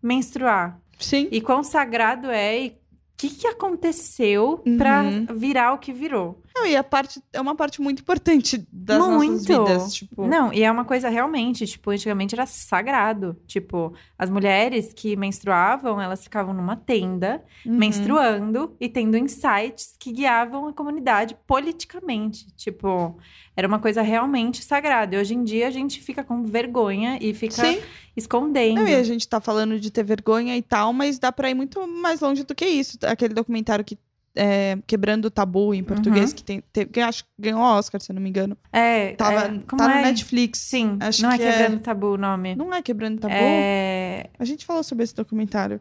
menstruar. 0.01 0.79
Sim. 0.97 1.27
E 1.31 1.41
quão 1.41 1.63
sagrado 1.63 2.29
é 2.29 2.65
e 2.65 2.67
o 2.69 2.73
que, 3.17 3.29
que 3.29 3.47
aconteceu 3.47 4.63
pra 4.77 5.01
Uhum. 5.03 5.25
virar 5.37 5.73
o 5.73 5.77
que 5.77 5.91
virou. 5.91 6.41
Não, 6.59 6.65
e 6.65 6.75
a 6.75 6.83
parte 6.83 7.21
é 7.31 7.39
uma 7.39 7.55
parte 7.55 7.81
muito 7.81 8.01
importante 8.01 8.67
das 8.71 8.99
Muito. 8.99 9.31
nossas 9.31 9.45
vidas. 9.45 9.93
Tipo, 9.93 10.27
Não, 10.27 10.51
e 10.51 10.61
é 10.63 10.69
uma 10.69 10.83
coisa 10.83 11.07
realmente, 11.07 11.65
tipo, 11.65 11.89
antigamente 11.89 12.35
era 12.35 12.45
sagrado. 12.45 13.37
Tipo, 13.47 13.93
as 14.17 14.29
mulheres 14.29 14.91
que 14.93 15.15
menstruavam, 15.15 16.01
elas 16.01 16.23
ficavam 16.23 16.53
numa 16.53 16.75
tenda, 16.75 17.41
uhum. 17.65 17.77
menstruando 17.77 18.75
e 18.79 18.89
tendo 18.89 19.15
insights 19.17 19.95
que 19.97 20.11
guiavam 20.11 20.67
a 20.67 20.73
comunidade 20.73 21.37
politicamente. 21.47 22.47
Tipo, 22.57 23.17
era 23.55 23.67
uma 23.67 23.79
coisa 23.79 24.01
realmente 24.01 24.63
sagrada. 24.63 25.15
E 25.15 25.19
hoje 25.19 25.33
em 25.33 25.43
dia 25.43 25.67
a 25.67 25.71
gente 25.71 26.01
fica 26.01 26.23
com 26.23 26.43
vergonha 26.43 27.17
e 27.21 27.33
fica 27.33 27.65
Sim. 27.65 27.81
escondendo. 28.15 28.81
Não, 28.81 28.87
e 28.87 28.95
a 28.95 29.03
gente 29.03 29.27
tá 29.27 29.39
falando 29.39 29.79
de 29.79 29.91
ter 29.91 30.03
vergonha 30.03 30.57
e 30.57 30.61
tal, 30.61 30.91
mas 30.91 31.19
dá 31.19 31.31
pra 31.31 31.49
ir 31.49 31.53
muito 31.53 31.87
mais 31.87 32.19
longe 32.19 32.43
do 32.43 32.53
que 32.53 32.65
isso. 32.65 32.97
Aquele 33.03 33.33
documentário 33.33 33.85
que. 33.85 33.97
É, 34.35 34.77
Quebrando 34.87 35.25
o 35.25 35.31
Tabu 35.31 35.73
em 35.73 35.83
português, 35.83 36.29
Uhum. 36.31 36.35
que 36.35 36.43
tem, 36.43 36.61
teve- 36.71 36.91
que 36.91 36.99
acho 36.99 37.23
que 37.23 37.29
ganhou 37.39 37.61
Oscar, 37.61 37.99
se 38.01 38.11
eu 38.11 38.15
não 38.15 38.21
me 38.21 38.29
engano. 38.29 38.57
É, 38.71 39.13
Tava, 39.15 39.45
é, 39.45 39.59
tá 39.59 39.91
é? 39.91 39.95
no 39.97 40.01
Netflix. 40.03 40.59
Sim, 40.59 40.97
Acho 40.99 41.21
não 41.23 41.31
é 41.31 41.37
que 41.37 41.43
quebrando 41.43 41.79
tabu 41.81 42.07
o 42.13 42.17
nome. 42.17 42.55
Não 42.55 42.73
é 42.73 42.81
Quebrando 42.81 43.19
Tabu? 43.19 43.33
É... 43.35 44.29
A 44.39 44.45
gente 44.45 44.65
falou 44.65 44.83
sobre 44.83 45.03
esse 45.03 45.13
documentário. 45.15 45.79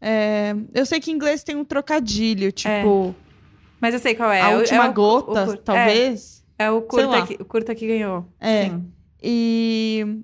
É, 0.00 0.54
eu 0.74 0.86
sei 0.86 0.98
que 0.98 1.10
em 1.10 1.14
inglês 1.14 1.42
tem 1.44 1.54
um 1.56 1.64
trocadilho, 1.64 2.50
tipo, 2.50 3.14
Mas 3.80 3.92
eu 3.94 4.00
sei 4.00 4.14
qual 4.14 4.30
é. 4.32 4.40
a 4.40 4.50
É 4.50 4.56
o- 4.56 4.58
última 4.60 4.86
é 4.86 4.88
o- 4.88 4.92
gota, 4.94 5.42
o 5.42 5.46
cur- 5.46 5.56
talvez. 5.58 6.44
É, 6.58 6.64
é 6.64 6.70
o, 6.70 6.82
curta 6.82 7.26
que, 7.26 7.34
o 7.34 7.44
curta 7.44 7.74
que 7.74 7.86
ganhou. 7.86 8.26
É. 8.40 8.64
Sim. 8.70 8.90
E 9.22 10.22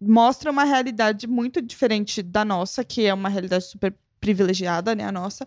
mostra 0.00 0.50
uma 0.50 0.62
realidade 0.64 1.26
muito 1.26 1.60
diferente 1.60 2.22
da 2.22 2.44
nossa, 2.44 2.84
que 2.84 3.04
é 3.04 3.12
uma 3.12 3.28
realidade 3.28 3.64
super 3.64 3.92
privilegiada, 4.20 4.94
né, 4.94 5.04
a 5.04 5.12
nossa, 5.12 5.44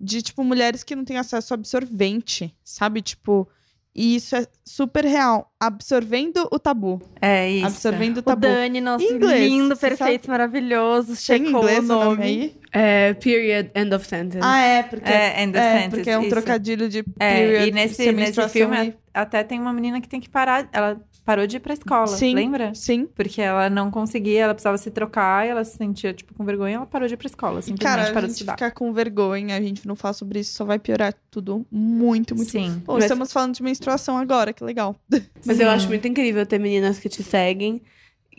de 0.00 0.22
tipo 0.22 0.42
mulheres 0.42 0.82
que 0.82 0.96
não 0.96 1.04
têm 1.04 1.18
acesso 1.18 1.52
a 1.52 1.56
absorvente, 1.56 2.54
sabe? 2.64 3.02
Tipo, 3.02 3.46
e 3.94 4.14
isso 4.16 4.36
é 4.36 4.46
super 4.64 5.04
real, 5.04 5.52
absorvendo 5.58 6.48
o 6.52 6.58
tabu, 6.60 7.02
É 7.20 7.50
isso. 7.50 7.66
absorvendo 7.66 8.18
o 8.18 8.20
O 8.20 8.22
tabu. 8.22 8.42
Dani, 8.42 8.80
nosso 8.80 9.04
inglês, 9.04 9.50
lindo, 9.50 9.76
perfeito, 9.76 10.30
maravilhoso, 10.30 11.08
Tem 11.26 11.42
em 11.42 11.46
checou 11.46 11.60
inglês 11.62 11.78
o 11.80 11.82
o 11.82 11.86
nome. 11.96 12.04
nome 12.06 12.22
aí? 12.22 12.60
É, 12.72 13.14
period, 13.14 13.70
end 13.74 13.92
of 13.94 14.06
sentence. 14.06 14.38
Ah, 14.40 14.60
é, 14.60 14.82
porque 14.84 15.10
É, 15.10 15.42
end 15.42 15.58
of 15.58 15.66
é, 15.66 15.72
sentence, 15.72 15.96
porque 15.96 16.10
é 16.10 16.16
um 16.18 16.20
isso. 16.22 16.30
trocadilho 16.30 16.88
de 16.88 17.00
É, 17.18 17.34
period, 17.46 17.68
e 17.68 17.72
nesse, 17.72 18.12
nesse 18.12 18.48
filme 18.48 18.88
e- 18.90 18.94
até 19.12 19.42
tem 19.42 19.58
uma 19.60 19.72
menina 19.72 20.00
que 20.00 20.08
tem 20.08 20.20
que 20.20 20.28
parar. 20.30 20.68
Ela 20.72 21.00
parou 21.30 21.46
de 21.46 21.58
ir 21.58 21.60
pra 21.60 21.72
escola, 21.72 22.08
Sim. 22.08 22.34
lembra? 22.34 22.74
Sim. 22.74 23.06
Porque 23.14 23.40
ela 23.40 23.70
não 23.70 23.88
conseguia, 23.88 24.42
ela 24.42 24.52
precisava 24.54 24.76
se 24.78 24.90
trocar, 24.90 25.46
e 25.46 25.50
ela 25.50 25.64
se 25.64 25.76
sentia, 25.76 26.12
tipo, 26.12 26.34
com 26.34 26.44
vergonha, 26.44 26.74
ela 26.76 26.86
parou 26.86 27.06
de 27.06 27.14
ir 27.14 27.16
pra 27.16 27.26
escola, 27.28 27.62
simplesmente 27.62 27.82
Cara, 27.96 28.10
a 28.10 28.12
parou 28.12 28.26
de 28.26 28.32
estudar. 28.32 28.52
ficar 28.54 28.72
com 28.72 28.92
vergonha, 28.92 29.56
a 29.56 29.60
gente 29.60 29.86
não 29.86 29.94
falar 29.94 30.14
sobre 30.14 30.40
isso, 30.40 30.52
só 30.54 30.64
vai 30.64 30.78
piorar 30.78 31.14
tudo 31.30 31.64
muito, 31.70 32.34
muito. 32.34 32.50
Sim. 32.50 32.82
Pô, 32.84 32.94
Mas- 32.94 33.04
estamos 33.04 33.32
falando 33.32 33.54
de 33.54 33.62
menstruação 33.62 34.18
agora, 34.18 34.52
que 34.52 34.64
legal. 34.64 34.96
Mas 35.46 35.56
Sim. 35.56 35.62
eu 35.62 35.70
acho 35.70 35.86
muito 35.88 36.08
incrível 36.08 36.44
ter 36.44 36.58
meninas 36.58 36.98
que 36.98 37.08
te 37.08 37.22
seguem, 37.22 37.80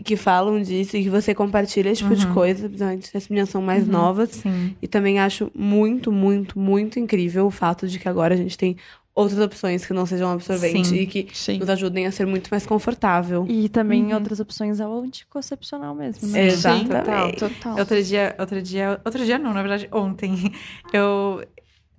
que 0.04 0.16
falam 0.18 0.62
disso 0.62 0.98
e 0.98 1.04
que 1.04 1.10
você 1.10 1.34
compartilha 1.34 1.90
esse 1.92 2.02
tipo 2.02 2.16
de 2.16 2.26
Uhum. 2.26 2.34
coisa, 2.34 2.68
principalmente 2.68 3.16
as 3.16 3.28
meninas 3.30 3.50
são 3.50 3.62
mais 3.62 3.86
Uhum. 3.86 3.92
novas. 3.92 4.30
Sim. 4.32 4.76
E 4.82 4.88
também 4.88 5.20
acho 5.20 5.52
muito, 5.56 6.12
muito, 6.12 6.58
muito 6.60 7.00
incrível 7.00 7.46
o 7.46 7.52
fato 7.52 7.88
de 7.88 8.00
que 8.00 8.10
agora 8.10 8.34
a 8.34 8.38
gente 8.38 8.58
tem 8.58 8.76
outras 9.14 9.40
opções 9.40 9.86
que 9.86 9.94
não 9.94 10.06
sejam 10.06 10.32
absorvente 10.32 10.88
Sim. 10.88 10.96
e 10.96 11.06
que 11.06 11.28
Sim. 11.34 11.58
nos 11.60 11.70
ajudem 11.70 12.06
a 12.08 12.12
ser 12.12 12.26
muito 12.26 12.50
mais 12.50 12.66
confortável. 12.66 13.46
E 13.50 13.68
também 13.70 14.06
Uhum. 14.06 14.14
outras 14.16 14.40
opções 14.40 14.80
ao 14.80 15.00
anticoncepcional 15.02 15.94
mesmo. 15.94 16.28
né? 16.30 16.48
Exatamente. 16.48 17.38
Total. 17.38 17.78
Outro 17.78 18.02
dia, 18.04 18.36
outro 18.40 18.62
dia, 18.62 19.02
outro 19.04 19.26
dia 19.26 19.38
não, 19.38 19.54
na 19.54 19.62
verdade, 19.62 19.90
ontem. 19.92 20.52
Eu 20.94 21.44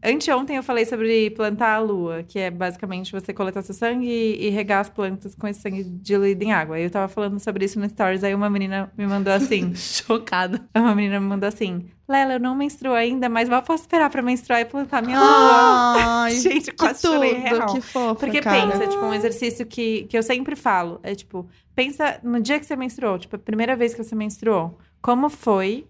anteontem 0.02 0.56
eu 0.56 0.62
falei 0.62 0.84
sobre 0.84 1.30
plantar 1.30 1.74
a 1.74 1.78
lua, 1.78 2.22
que 2.22 2.38
é 2.38 2.50
basicamente 2.50 3.12
você 3.12 3.32
coletar 3.32 3.62
seu 3.62 3.74
sangue 3.74 4.06
e, 4.08 4.46
e 4.46 4.50
regar 4.50 4.80
as 4.80 4.88
plantas 4.88 5.34
com 5.34 5.46
esse 5.46 5.60
sangue 5.60 5.84
diluído 5.84 6.42
em 6.44 6.52
água. 6.52 6.78
Eu 6.78 6.90
tava 6.90 7.08
falando 7.08 7.38
sobre 7.40 7.64
isso 7.64 7.78
no 7.78 7.88
stories, 7.88 8.24
aí 8.24 8.34
uma 8.34 8.50
menina 8.50 8.92
me 8.96 9.06
mandou 9.06 9.32
assim, 9.32 9.72
Chocada. 9.76 10.60
uma 10.76 10.94
menina 10.94 11.20
me 11.20 11.26
mandou 11.26 11.48
assim: 11.48 11.86
"Lela, 12.08 12.34
eu 12.34 12.40
não 12.40 12.54
menstruo 12.54 12.92
ainda, 12.94 13.28
mas 13.28 13.48
mal 13.48 13.62
posso 13.62 13.84
esperar 13.84 14.10
pra 14.10 14.22
menstruar 14.22 14.60
e 14.60 14.64
plantar 14.64 15.02
minha 15.02 15.18
lua". 15.18 16.22
Ai, 16.24 16.32
Gente, 16.40 16.72
quase 16.72 17.02
chorei 17.02 17.34
tudo, 17.34 17.42
real. 17.42 17.74
que 17.74 17.80
fofa, 17.80 18.14
Porque 18.16 18.40
cara. 18.40 18.70
pensa, 18.72 18.86
tipo, 18.88 19.04
um 19.04 19.14
exercício 19.14 19.64
que, 19.66 20.04
que 20.04 20.16
eu 20.18 20.22
sempre 20.22 20.56
falo. 20.56 20.98
É 21.02 21.14
tipo, 21.14 21.46
pensa 21.74 22.18
no 22.22 22.40
dia 22.40 22.58
que 22.58 22.66
você 22.66 22.76
menstruou, 22.76 23.18
tipo, 23.18 23.36
a 23.36 23.38
primeira 23.38 23.76
vez 23.76 23.94
que 23.94 24.02
você 24.02 24.14
menstruou. 24.14 24.78
Como 25.00 25.28
foi 25.28 25.86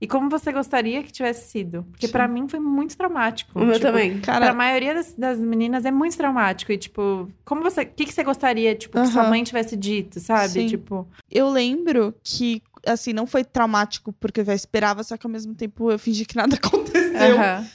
e 0.00 0.06
como 0.06 0.28
você 0.28 0.52
gostaria 0.52 1.02
que 1.02 1.12
tivesse 1.12 1.50
sido? 1.50 1.84
Porque 1.90 2.08
pra 2.08 2.28
mim 2.28 2.46
foi 2.48 2.60
muito 2.60 2.96
traumático. 2.96 3.58
O 3.58 3.64
meu 3.64 3.74
Tipo, 3.74 3.86
também. 3.86 4.18
Pra 4.20 4.32
Cara, 4.40 4.52
maioria 4.54 4.92
das, 4.94 5.14
das 5.14 5.38
meninas 5.38 5.84
é 5.84 5.90
muito 5.90 6.16
traumático. 6.16 6.72
E, 6.72 6.76
tipo, 6.78 7.30
como 7.44 7.62
você. 7.62 7.82
O 7.82 7.86
que, 7.86 8.04
que 8.04 8.12
você 8.12 8.22
gostaria, 8.22 8.74
tipo, 8.74 9.00
que 9.00 9.06
sua 9.08 9.24
mãe 9.28 9.42
tivesse 9.44 9.76
dito, 9.76 10.20
sabe? 10.20 10.48
Sim. 10.50 10.66
Tipo. 10.66 11.08
eu 11.30 11.48
lembro 11.48 12.14
que, 12.22 12.60
assim, 12.86 13.12
não 13.12 13.26
foi 13.26 13.44
traumático 13.44 14.12
porque 14.14 14.40
eu 14.40 14.44
já 14.44 14.54
esperava, 14.54 15.02
só 15.02 15.16
que 15.16 15.26
ao 15.26 15.30
mesmo 15.32 15.54
tempo 15.54 15.90
eu 15.90 15.98
fingi 15.98 16.24
que 16.26 16.36
nada 16.36 16.56
aconteceu. 16.62 17.36
aham. 17.38 17.66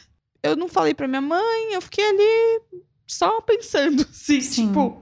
Eu 0.41 0.55
não 0.55 0.67
falei 0.69 0.93
pra 0.93 1.07
minha 1.07 1.21
mãe, 1.21 1.73
eu 1.73 1.81
fiquei 1.81 2.05
ali 2.07 2.61
só 3.07 3.41
pensando, 3.41 4.03
assim, 4.09 4.39
Sim. 4.39 4.67
tipo... 4.67 5.01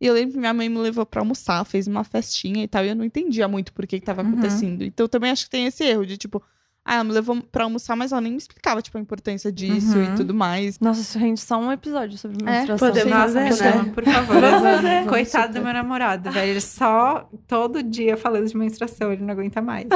E 0.00 0.06
eu 0.06 0.12
lembro 0.14 0.32
que 0.34 0.38
minha 0.38 0.52
mãe 0.52 0.68
me 0.68 0.78
levou 0.78 1.06
pra 1.06 1.22
almoçar, 1.22 1.64
fez 1.64 1.86
uma 1.86 2.04
festinha 2.04 2.62
e 2.62 2.68
tal, 2.68 2.84
e 2.84 2.88
eu 2.88 2.94
não 2.96 3.04
entendia 3.04 3.48
muito 3.48 3.72
por 3.72 3.86
que 3.86 3.98
que 3.98 4.04
tava 4.06 4.22
Uhum. 4.22 4.28
acontecendo. 4.32 4.82
Então 4.84 5.04
eu 5.04 5.08
também 5.08 5.30
acho 5.30 5.44
que 5.44 5.50
tem 5.50 5.66
esse 5.66 5.82
erro 5.84 6.04
de, 6.06 6.16
tipo... 6.16 6.42
Ah, 6.88 6.94
ela 6.96 7.02
me 7.04 7.10
levou 7.10 7.42
pra 7.42 7.64
almoçar, 7.64 7.96
mas 7.96 8.12
ela 8.12 8.20
nem 8.20 8.30
me 8.30 8.38
explicava, 8.38 8.80
tipo, 8.80 8.96
a 8.96 9.00
importância 9.00 9.50
disso 9.50 9.98
Uhum. 9.98 10.04
e 10.04 10.14
tudo 10.14 10.32
mais. 10.32 10.78
Nossa, 10.78 11.00
isso 11.00 11.18
rende 11.18 11.40
só 11.40 11.58
um 11.58 11.72
episódio 11.72 12.16
sobre 12.16 12.36
É, 12.42 12.58
menstruação. 12.58 12.88
podemos 12.88 13.10
Nossa, 13.12 13.32
fazer, 13.48 13.74
me 13.76 13.82
né? 13.86 13.92
por 13.92 14.04
favor. 14.04 14.40
Vamos 14.40 14.60
fazer. 14.62 15.06
Coitado 15.08 15.54
do 15.54 15.64
meu 15.64 15.72
namorado, 15.72 16.30
velho. 16.30 16.48
Ele 16.50 16.60
só 16.60 17.28
todo 17.48 17.82
dia 17.82 18.16
falando 18.16 18.46
de 18.46 18.56
menstruação, 18.56 19.12
ele 19.12 19.24
não 19.24 19.32
aguenta 19.32 19.60
mais. 19.60 19.86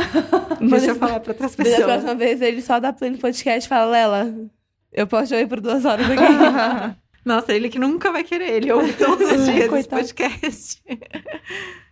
Mas 0.61 0.69
Deixa 0.83 0.87
eu 0.89 0.95
falar 0.97 1.21
pra 1.21 1.31
outras 1.33 1.55
Da 1.55 1.63
pessoas. 1.63 1.85
próxima 1.85 2.15
vez 2.17 2.41
ele 2.41 2.61
só 2.61 2.81
dá 2.81 2.93
play 2.93 3.11
no 3.13 3.19
podcast 3.19 3.67
e 3.67 3.69
fala, 3.69 3.89
Lela, 3.89 4.35
eu 4.93 5.07
posso 5.07 5.33
ir 5.37 5.47
por 5.47 5.61
duas 5.61 5.85
horas 5.85 6.07
aqui. 6.11 6.17
Nossa, 7.31 7.53
ele 7.53 7.69
que 7.69 7.79
nunca 7.79 8.11
vai 8.11 8.25
querer. 8.25 8.55
Ele 8.55 8.73
ouve 8.73 8.93
todos 8.95 9.31
os 9.31 9.45
dias 9.47 9.73
esse 9.73 9.89
podcast. 9.89 10.83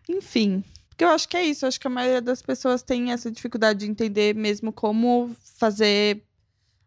Enfim. 0.08 0.64
Porque 0.88 1.04
eu 1.04 1.10
acho 1.10 1.28
que 1.28 1.36
é 1.36 1.44
isso. 1.44 1.64
Eu 1.64 1.68
acho 1.68 1.78
que 1.78 1.86
a 1.86 1.90
maioria 1.90 2.20
das 2.20 2.42
pessoas 2.42 2.82
tem 2.82 3.12
essa 3.12 3.30
dificuldade 3.30 3.78
de 3.78 3.86
entender 3.88 4.34
mesmo 4.34 4.72
como 4.72 5.30
fazer 5.56 6.24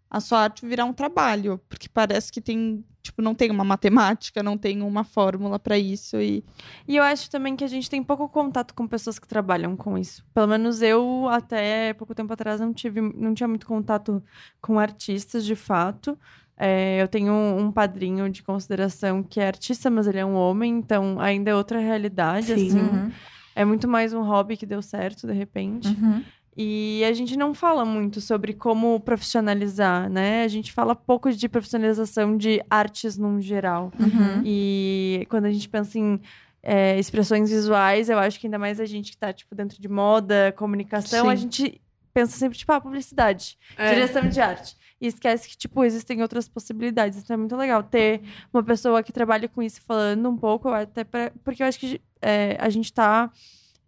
a 0.10 0.20
sua 0.20 0.42
arte 0.42 0.66
virar 0.66 0.84
um 0.84 0.92
trabalho. 0.92 1.62
Porque 1.70 1.88
parece 1.88 2.30
que 2.30 2.42
tem. 2.42 2.84
Tipo, 3.02 3.22
não 3.22 3.34
tem 3.34 3.50
uma 3.50 3.64
matemática, 3.64 4.44
não 4.44 4.58
tem 4.58 4.82
uma 4.82 5.06
fórmula 5.06 5.58
pra 5.58 5.78
isso. 5.78 6.20
E. 6.20 6.44
E 6.86 6.98
eu 6.98 7.04
acho 7.04 7.32
também 7.32 7.56
que 7.56 7.64
a 7.64 7.68
gente 7.68 7.90
tem 7.90 8.04
pouco 8.04 8.28
contato 8.28 8.74
com 8.74 8.86
pessoas 8.86 9.18
que 9.18 9.28
trabalham 9.30 9.78
com 9.78 9.98
isso. 9.98 10.26
Pelo 10.34 10.48
menos 10.48 10.82
eu, 10.82 11.26
até 11.30 11.94
pouco 11.94 12.14
tempo 12.14 12.34
atrás, 12.34 12.60
não, 12.60 12.74
tive, 12.74 13.00
não 13.00 13.34
tinha 13.34 13.48
muito 13.48 13.66
contato 13.66 14.22
com 14.62 14.78
artistas, 14.78 15.46
de 15.46 15.56
fato. 15.56 16.20
É, 16.64 17.02
eu 17.02 17.08
tenho 17.08 17.34
um, 17.34 17.72
padrinho 17.72 18.30
de 18.30 18.44
consideração 18.44 19.24
que 19.24 19.40
é 19.40 19.48
artista, 19.48 19.90
mas 19.90 20.06
ele 20.06 20.20
é 20.20 20.26
um 20.26 20.36
homem, 20.36 20.78
então 20.78 21.20
ainda 21.20 21.50
é 21.50 21.56
outra 21.56 21.80
realidade, 21.80 22.46
Sim. 22.46 22.54
assim. 22.54 22.80
Uhum. 22.80 23.12
É 23.56 23.66
muito 23.66 23.88
mais 23.88 24.14
um 24.14 24.22
hobby 24.22 24.56
que 24.56 24.66
deu 24.68 24.80
certo, 24.80 25.26
de 25.26 25.34
repente. 25.34 25.88
Uhum. 25.88 26.24
E 26.56 27.04
a 27.04 27.14
gente 27.14 27.36
não 27.36 27.56
fala 27.56 27.84
muito 27.84 28.22
sobre 28.22 28.54
como 28.54 29.00
profissionalizar, 29.00 30.08
né? 30.08 30.44
A 30.44 30.48
gente 30.48 30.72
fala 30.72 30.96
pouco 30.96 31.32
de 31.32 31.50
profissionalização 31.50 32.38
de 32.38 32.62
artes 32.70 33.18
num 33.18 33.42
geral. 33.42 33.92
Uhum. 34.00 34.44
E 34.46 35.26
quando 35.30 35.46
a 35.46 35.52
gente 35.52 35.68
pensa 35.68 35.98
em 35.98 36.22
é, 36.62 37.00
expressões 37.00 37.50
visuais, 37.50 38.08
eu 38.08 38.20
acho 38.20 38.40
que 38.40 38.46
ainda 38.46 38.60
mais 38.60 38.80
a 38.80 38.86
gente 38.86 39.10
que 39.10 39.18
tá, 39.18 39.34
tipo, 39.34 39.56
dentro 39.56 39.82
de 39.82 39.88
moda, 39.88 40.54
comunicação, 40.56 41.28
a 41.28 41.36
Sim. 41.36 41.42
gente 41.42 41.82
pensa 42.14 42.38
sempre, 42.38 42.56
tipo, 42.56 42.72
ah, 42.72 42.80
publicidade, 42.80 43.58
É. 43.76 43.96
direção 43.96 44.30
de 44.30 44.40
arte. 44.40 44.80
E 45.02 45.08
esquece 45.08 45.50
que, 45.50 45.58
tipo, 45.58 45.84
existem 45.84 46.22
outras 46.22 46.48
possibilidades. 46.48 47.18
Então 47.18 47.34
é 47.34 47.38
muito 47.38 47.56
legal 47.58 47.82
ter 47.82 48.22
uma 48.54 48.62
pessoa 48.62 49.02
que 49.02 49.12
trabalha 49.12 49.50
com 49.50 49.62
isso 49.62 49.82
falando 49.82 50.30
um 50.30 50.38
pouco, 50.38 50.70
até 50.70 51.04
pra, 51.04 51.32
porque 51.44 51.64
eu 51.64 51.68
acho 51.68 51.80
que 51.80 52.00
é, 52.22 52.56
a 52.60 52.70
gente 52.70 52.94
tá 52.94 53.32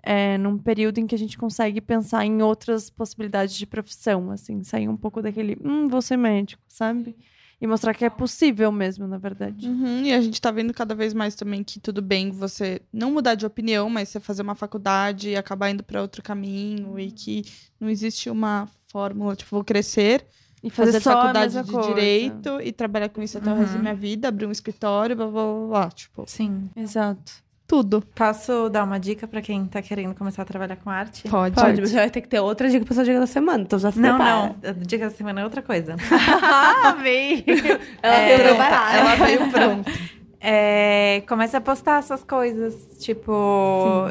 é, 0.02 0.38
num 0.40 0.58
período 0.58 0.98
em 0.98 1.06
que 1.06 1.14
a 1.14 1.18
gente 1.18 1.38
consegue 1.38 1.80
pensar 1.80 2.26
em 2.26 2.42
outras 2.42 2.90
possibilidades 2.90 3.56
de 3.56 3.68
profissão, 3.68 4.32
assim, 4.32 4.64
sair 4.64 4.90
um 4.90 4.98
pouco 4.98 5.22
daquele, 5.22 5.56
hum, 5.64 5.88
vou 5.88 6.02
ser 6.02 6.18
médico, 6.18 6.64
sabe? 6.68 7.16
E 7.62 7.68
mostrar 7.68 7.94
que 7.94 8.04
é 8.04 8.10
possível 8.10 8.72
mesmo, 8.74 9.08
na 9.08 9.18
verdade. 9.18 9.70
Uhum, 9.70 10.04
e 10.04 10.12
a 10.12 10.20
gente 10.20 10.42
tá 10.42 10.52
vendo 10.52 10.74
cada 10.74 10.94
vez 10.94 11.14
mais 11.14 11.34
também 11.34 11.64
que 11.64 11.80
tudo 11.80 12.02
bem 12.02 12.30
você 12.30 12.82
não 12.92 13.12
mudar 13.12 13.36
de 13.36 13.46
opinião, 13.46 13.90
mas 13.90 14.10
você 14.10 14.20
fazer 14.20 14.42
uma 14.42 14.56
faculdade 14.56 15.30
e 15.30 15.36
acabar 15.38 15.70
indo 15.70 15.82
pra 15.82 16.02
outro 16.02 16.22
caminho. 16.22 17.00
E 17.00 17.10
que 17.10 17.46
não 17.80 17.90
existe 17.90 18.30
uma 18.30 18.68
fórmula, 18.88 19.34
tipo, 19.34 19.52
vou 19.52 19.64
crescer. 19.64 20.28
E 20.64 20.70
fazer, 20.70 20.94
fazer 20.94 21.04
só 21.04 21.12
a 21.12 21.16
faculdade 21.18 21.46
mesma 21.56 21.64
de 21.64 21.72
coisa. 21.72 21.90
direito 21.90 22.62
e 22.62 22.72
trabalhar 22.72 23.10
com 23.10 23.22
isso 23.22 23.38
até 23.38 23.52
o 23.52 23.56
resto 23.56 23.72
da 23.72 23.76
Uhum. 23.76 23.82
minha 23.82 23.94
vida, 23.96 24.30
abrir 24.30 24.46
um 24.46 24.52
escritório, 24.52 25.16
blá 25.16 25.28
blá 25.28 25.44
blá, 25.44 25.68
blá 25.68 25.90
tipo, 25.92 26.24
Sim. 26.26 26.70
Exato. 26.76 27.44
tudo. 27.68 28.02
Posso 28.16 28.70
dar 28.70 28.84
uma 28.84 29.00
dica 29.00 29.28
pra 29.28 29.42
quem 29.42 29.66
tá 29.66 29.82
querendo 29.82 30.14
começar 30.16 30.44
a 30.44 30.46
trabalhar 30.46 30.76
com 30.78 30.90
arte? 30.90 31.28
Pode. 31.28 31.56
Pode, 31.56 31.82
mas 31.82 31.90
você 31.90 31.96
vai 31.98 32.10
ter 32.10 32.22
que 32.22 32.28
ter 32.28 32.40
outra 32.40 32.70
dica 32.70 32.86
pra 32.86 32.94
sua 32.94 33.04
dica 33.04 33.20
da 33.20 33.26
semana, 33.28 33.64
então 33.64 33.78
já 33.80 33.92
se 33.92 34.00
Não, 34.00 34.16
prepara. 34.16 34.56
não. 34.64 34.70
A 34.70 34.74
dica 34.74 35.10
da 35.10 35.12
semana 35.16 35.42
é 35.42 35.44
outra 35.44 35.62
coisa. 35.62 35.96
Ah, 36.42 36.90
amei! 36.92 37.44
Ela 38.02 38.16
É, 38.16 38.26
veio 38.38 38.38
pronta, 38.38 38.56
preparada. 38.56 38.98
Ela 38.98 39.16
veio 39.16 39.52
pronta. 39.52 39.92
É, 40.46 41.24
comece 41.26 41.56
a 41.56 41.62
postar 41.62 42.04
suas 42.04 42.22
coisas. 42.22 42.98
Tipo, 43.00 43.32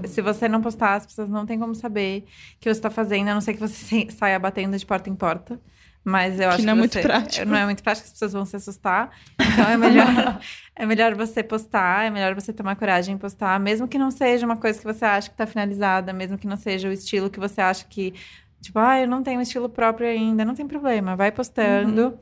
se 0.07 0.23
você 0.23 0.49
não 0.49 0.63
postar, 0.63 0.95
as 0.95 1.05
pessoas 1.05 1.29
não 1.29 1.45
têm 1.45 1.59
como 1.59 1.75
saber 1.75 2.25
que 2.59 2.73
você 2.73 2.81
tá 2.81 2.89
fazendo, 2.89 3.29
a 3.29 3.35
não 3.35 3.41
ser 3.43 3.53
que 3.53 3.61
você 3.61 4.07
saia 4.11 4.39
batendo 4.39 4.75
de 4.79 4.87
porta 4.87 5.11
em 5.11 5.15
porta. 5.15 5.61
Mas 6.05 6.41
eu 6.41 6.49
acho 6.49 6.59
que 6.59 6.65
não 6.67 6.73
é 6.73 6.77
muito 6.77 6.93
você- 6.93 7.01
prático. 7.03 7.47
Não 7.47 7.57
é 7.57 7.65
muito 7.65 7.83
prático, 7.83 8.07
as 8.07 8.13
pessoas 8.13 8.33
vão 8.33 8.45
se 8.45 8.57
assustar. 8.57 9.11
Então 9.41 9.69
é 9.69 9.77
melhor, 9.77 10.07
é 10.75 10.85
melhor 10.87 11.15
você 11.15 11.43
postar, 11.43 12.05
é 12.07 12.11
melhor 12.11 12.35
você 12.35 12.53
tomar 12.53 12.75
coragem 12.77 13.15
em 13.15 13.19
postar, 13.19 13.59
mesmo 13.61 13.87
que 13.87 13.99
não 13.99 14.11
seja 14.11 14.45
uma 14.45 14.57
coisa 14.57 14.79
que 14.79 14.85
você 14.85 15.05
acha 15.05 15.31
que 15.31 15.37
tá 15.37 15.47
finalizada, 15.47 16.13
mesmo 16.13 16.37
que 16.37 16.47
não 16.47 16.57
seja 16.57 16.89
o 16.89 16.93
estilo 16.93 17.31
que 17.31 17.39
você 17.39 17.61
acha 17.61 17.85
que. 17.89 18.15
Tipo, 18.61 18.79
ah, 18.79 19.01
eu 19.01 19.09
não 19.09 19.23
tenho 19.23 19.41
estilo 19.41 19.69
próprio 19.69 20.09
ainda, 20.09 20.45
não 20.45 20.55
tem 20.55 20.67
problema, 20.67 21.15
vai 21.17 21.31
postando. 21.33 22.19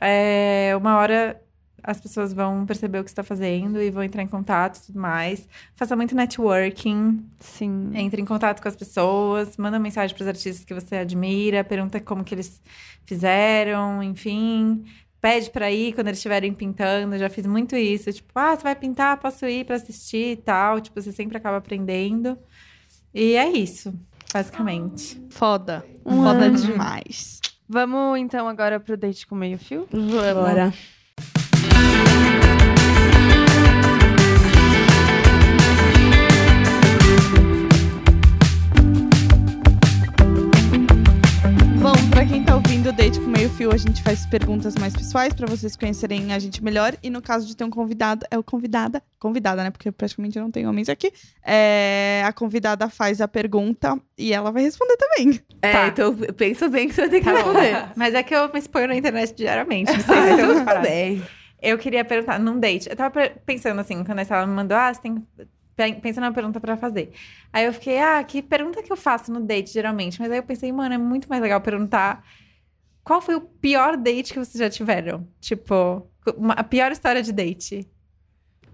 É, 0.00 0.72
uma 0.76 0.96
hora 0.96 1.40
as 1.82 2.00
pessoas 2.00 2.32
vão 2.32 2.64
perceber 2.66 2.98
o 2.98 3.04
que 3.04 3.10
você 3.10 3.12
está 3.12 3.22
fazendo 3.22 3.80
e 3.80 3.90
vão 3.90 4.02
entrar 4.02 4.22
em 4.22 4.26
contato 4.26 4.76
e 4.76 4.86
tudo 4.86 5.00
mais. 5.00 5.48
Faça 5.74 5.94
muito 5.96 6.14
networking, 6.14 7.24
Sim. 7.38 7.90
entre 7.94 8.20
em 8.20 8.24
contato 8.24 8.60
com 8.60 8.68
as 8.68 8.76
pessoas, 8.76 9.56
manda 9.56 9.78
mensagem 9.78 10.14
para 10.14 10.22
os 10.22 10.28
artistas 10.28 10.64
que 10.64 10.74
você 10.74 10.96
admira, 10.96 11.64
pergunta 11.64 12.00
como 12.00 12.24
que 12.24 12.34
eles 12.34 12.60
fizeram, 13.04 14.02
enfim. 14.02 14.84
Pede 15.20 15.50
para 15.50 15.70
ir 15.70 15.92
quando 15.92 16.08
eles 16.08 16.18
estiverem 16.18 16.52
pintando. 16.54 17.14
Eu 17.14 17.18
já 17.18 17.28
fiz 17.28 17.46
muito 17.46 17.76
isso. 17.76 18.10
Tipo, 18.10 18.32
ah, 18.36 18.56
você 18.56 18.62
vai 18.62 18.74
pintar? 18.74 19.18
Posso 19.18 19.46
ir 19.46 19.66
para 19.66 19.76
assistir 19.76 20.32
e 20.32 20.36
tal. 20.36 20.80
Tipo, 20.80 21.00
você 21.00 21.12
sempre 21.12 21.36
acaba 21.36 21.58
aprendendo. 21.58 22.38
E 23.12 23.34
é 23.34 23.46
isso, 23.48 23.92
basicamente. 24.32 25.20
Foda. 25.28 25.84
Um 26.06 26.22
Foda 26.22 26.46
ano. 26.46 26.56
demais. 26.56 27.40
Vamos 27.68 28.18
então 28.18 28.48
agora 28.48 28.80
pro 28.80 28.96
date 28.96 29.26
com 29.26 29.34
meio 29.34 29.58
fio? 29.58 29.86
Bora. 29.92 30.72
A 43.72 43.76
gente 43.76 44.02
faz 44.02 44.26
perguntas 44.26 44.74
mais 44.76 44.94
pessoais 44.96 45.32
pra 45.32 45.46
vocês 45.46 45.76
conhecerem 45.76 46.32
a 46.32 46.38
gente 46.38 46.62
melhor. 46.64 46.94
E 47.02 47.10
no 47.10 47.22
caso 47.22 47.46
de 47.46 47.54
ter 47.56 47.62
um 47.64 47.70
convidado, 47.70 48.26
é 48.30 48.38
o 48.38 48.42
convidada, 48.42 49.02
convidada, 49.18 49.62
né? 49.62 49.70
Porque 49.70 49.92
praticamente 49.92 50.38
não 50.40 50.50
tem 50.50 50.66
homens 50.66 50.88
aqui. 50.88 51.12
É, 51.44 52.22
a 52.26 52.32
convidada 52.32 52.88
faz 52.88 53.20
a 53.20 53.28
pergunta 53.28 53.96
e 54.18 54.32
ela 54.32 54.50
vai 54.50 54.62
responder 54.62 54.96
também. 54.96 55.40
É, 55.62 55.72
Tá. 55.72 55.86
então 55.88 56.14
pensa 56.36 56.68
bem 56.68 56.88
que 56.88 56.94
você 56.94 57.02
vai 57.02 57.10
ter 57.10 57.18
que 57.20 57.24
Tá 57.26 57.30
bom. 57.32 57.52
responder. 57.52 57.84
Mas 57.96 58.14
é 58.14 58.22
que 58.22 58.34
eu 58.34 58.50
me 58.52 58.58
exponho 58.58 58.88
na 58.88 58.96
internet 58.96 59.34
diariamente. 59.34 59.92
Não 59.92 60.00
sei 60.00 60.16
Ah, 60.18 60.22
se 60.22 60.28
eu 60.30 60.38
então 60.52 60.64
tudo 60.66 60.80
bem. 60.82 61.22
Eu 61.62 61.76
queria 61.78 62.04
perguntar, 62.04 62.38
num 62.38 62.58
date. 62.58 62.88
Eu 62.88 62.96
tava 62.96 63.12
pensando 63.44 63.80
assim, 63.80 64.02
quando 64.04 64.18
ela 64.18 64.46
me 64.46 64.54
mandou, 64.54 64.76
ah, 64.76 64.92
você 64.92 65.00
tem. 65.00 65.26
pe- 65.76 65.94
Pensando 66.02 66.24
na 66.24 66.32
pergunta 66.32 66.60
pra 66.60 66.76
fazer. 66.76 67.10
Aí 67.52 67.64
eu 67.64 67.72
fiquei, 67.72 67.98
ah, 67.98 68.22
que 68.22 68.42
pergunta 68.42 68.82
que 68.82 68.92
eu 68.92 68.96
faço 68.96 69.32
no 69.32 69.40
date, 69.40 69.72
geralmente? 69.72 70.20
Mas 70.20 70.30
aí 70.30 70.38
eu 70.38 70.42
pensei, 70.42 70.70
mano, 70.72 70.94
é 70.94 70.98
muito 70.98 71.28
mais 71.28 71.40
legal 71.42 71.60
perguntar 71.60 72.22
qual 73.02 73.20
foi 73.22 73.34
o 73.34 73.40
pior 73.40 73.96
date 73.96 74.32
que 74.32 74.38
vocês 74.38 74.58
já 74.58 74.68
tiveram? 74.70 75.26
Tipo, 75.40 76.06
uma- 76.36 76.54
a 76.54 76.62
pior 76.64 76.92
história 76.92 77.22
de 77.22 77.32
date. 77.32 77.86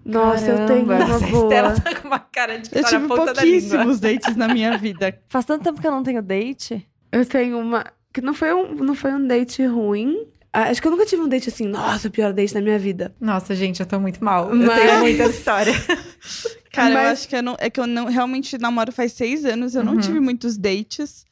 Nossa, 0.05 0.51
eu 0.51 0.65
tenho 0.65 0.85
Caramba. 0.85 0.95
uma 0.95 1.07
Nossa, 1.07 1.25
a 1.25 1.29
boa. 1.29 1.43
Estela 1.43 1.79
tá 1.81 1.95
com 2.01 2.07
uma 2.07 2.19
cara 2.19 2.57
de 2.59 2.69
Eu 2.77 2.83
tive 2.85 3.07
pouquíssimos 3.07 3.99
dates 3.99 4.35
na 4.35 4.47
minha 4.47 4.77
vida. 4.77 5.17
Faz 5.27 5.43
tanto 5.45 5.63
tempo 5.63 5.81
que 5.81 5.87
eu 5.87 5.91
não 5.91 6.03
tenho 6.03 6.21
date. 6.21 6.87
Eu 7.11 7.25
tenho 7.25 7.59
uma. 7.59 7.85
Que 8.13 8.21
não 8.21 8.33
foi 8.33 8.53
um, 8.53 8.73
não 8.75 8.95
foi 8.95 9.13
um 9.13 9.25
date 9.27 9.65
ruim. 9.65 10.27
Ah, 10.59 10.69
Acho 10.69 10.81
que 10.81 10.87
eu 10.87 10.91
nunca 10.91 11.05
tive 11.05 11.21
um 11.21 11.27
date 11.27 11.49
assim, 11.49 11.67
nossa, 11.67 12.07
o 12.07 12.11
pior 12.11 12.33
date 12.33 12.51
da 12.53 12.61
minha 12.61 12.79
vida. 12.79 13.13
Nossa, 13.21 13.53
gente, 13.53 13.79
eu 13.79 13.85
tô 13.85 13.99
muito 13.99 14.23
mal. 14.23 14.49
Eu 14.49 14.55
Mas- 14.55 14.79
tenho 14.81 14.99
muita 15.01 15.23
história. 15.25 15.71
Cara, 16.73 16.89
eu 16.89 16.93
Mas- 16.95 17.19
acho 17.19 17.27
que 17.29 17.35
eu 17.35 17.43
não, 17.43 17.55
é 17.59 17.69
que 17.69 17.79
eu 17.79 17.85
não 17.85 18.05
realmente 18.05 18.57
namoro 18.57 18.91
faz 18.91 19.13
seis 19.13 19.45
anos, 19.45 19.75
eu 19.75 19.83
não 19.83 19.93
Uhum. 19.93 19.99
tive 19.99 20.19
muitos 20.19 20.57
dates. 20.57 21.25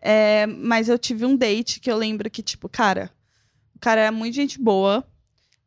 É, 0.00 0.46
mas 0.46 0.88
eu 0.88 0.98
tive 0.98 1.26
um 1.26 1.36
date 1.36 1.80
que 1.80 1.90
eu 1.90 1.96
lembro 1.96 2.30
que, 2.30 2.42
tipo, 2.42 2.66
cara, 2.68 3.10
o 3.76 3.78
cara 3.78 4.00
era 4.00 4.12
muito 4.12 4.34
gente 4.34 4.58
boa, 4.60 5.04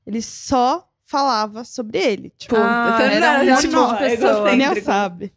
ele 0.06 0.22
só 0.22 0.88
falava 1.06 1.64
sobre 1.64 2.00
ele. 2.00 2.34
Tipo, 2.38 2.56
Ah, 2.58 2.98
eu 3.00 3.06
era 3.06 3.44
não 3.44 3.54
um 3.54 3.58
tipo 3.62 3.88
de 3.94 3.98
pessoa. 4.00 4.56
nem 4.56 4.82
sabe. 4.82 5.32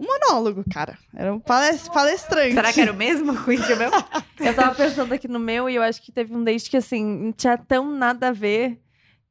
Um 0.00 0.06
monólogo, 0.06 0.64
cara. 0.72 0.96
Era 1.14 1.32
um 1.34 1.38
pales- 1.38 1.88
palestrante. 1.90 2.54
Será 2.54 2.72
que 2.72 2.80
era 2.80 2.92
o 2.92 2.96
mesmo? 2.96 3.32
O 3.32 3.46
meu? 3.46 3.90
Eu 4.40 4.54
tava 4.54 4.74
pensando 4.74 5.12
aqui 5.12 5.28
no 5.28 5.38
meu 5.38 5.68
e 5.68 5.74
eu 5.74 5.82
acho 5.82 6.00
que 6.00 6.10
teve 6.10 6.34
um 6.34 6.42
date 6.42 6.70
que, 6.70 6.76
assim, 6.78 7.04
não 7.04 7.32
tinha 7.32 7.58
tão 7.58 7.90
nada 7.94 8.28
a 8.28 8.32
ver 8.32 8.80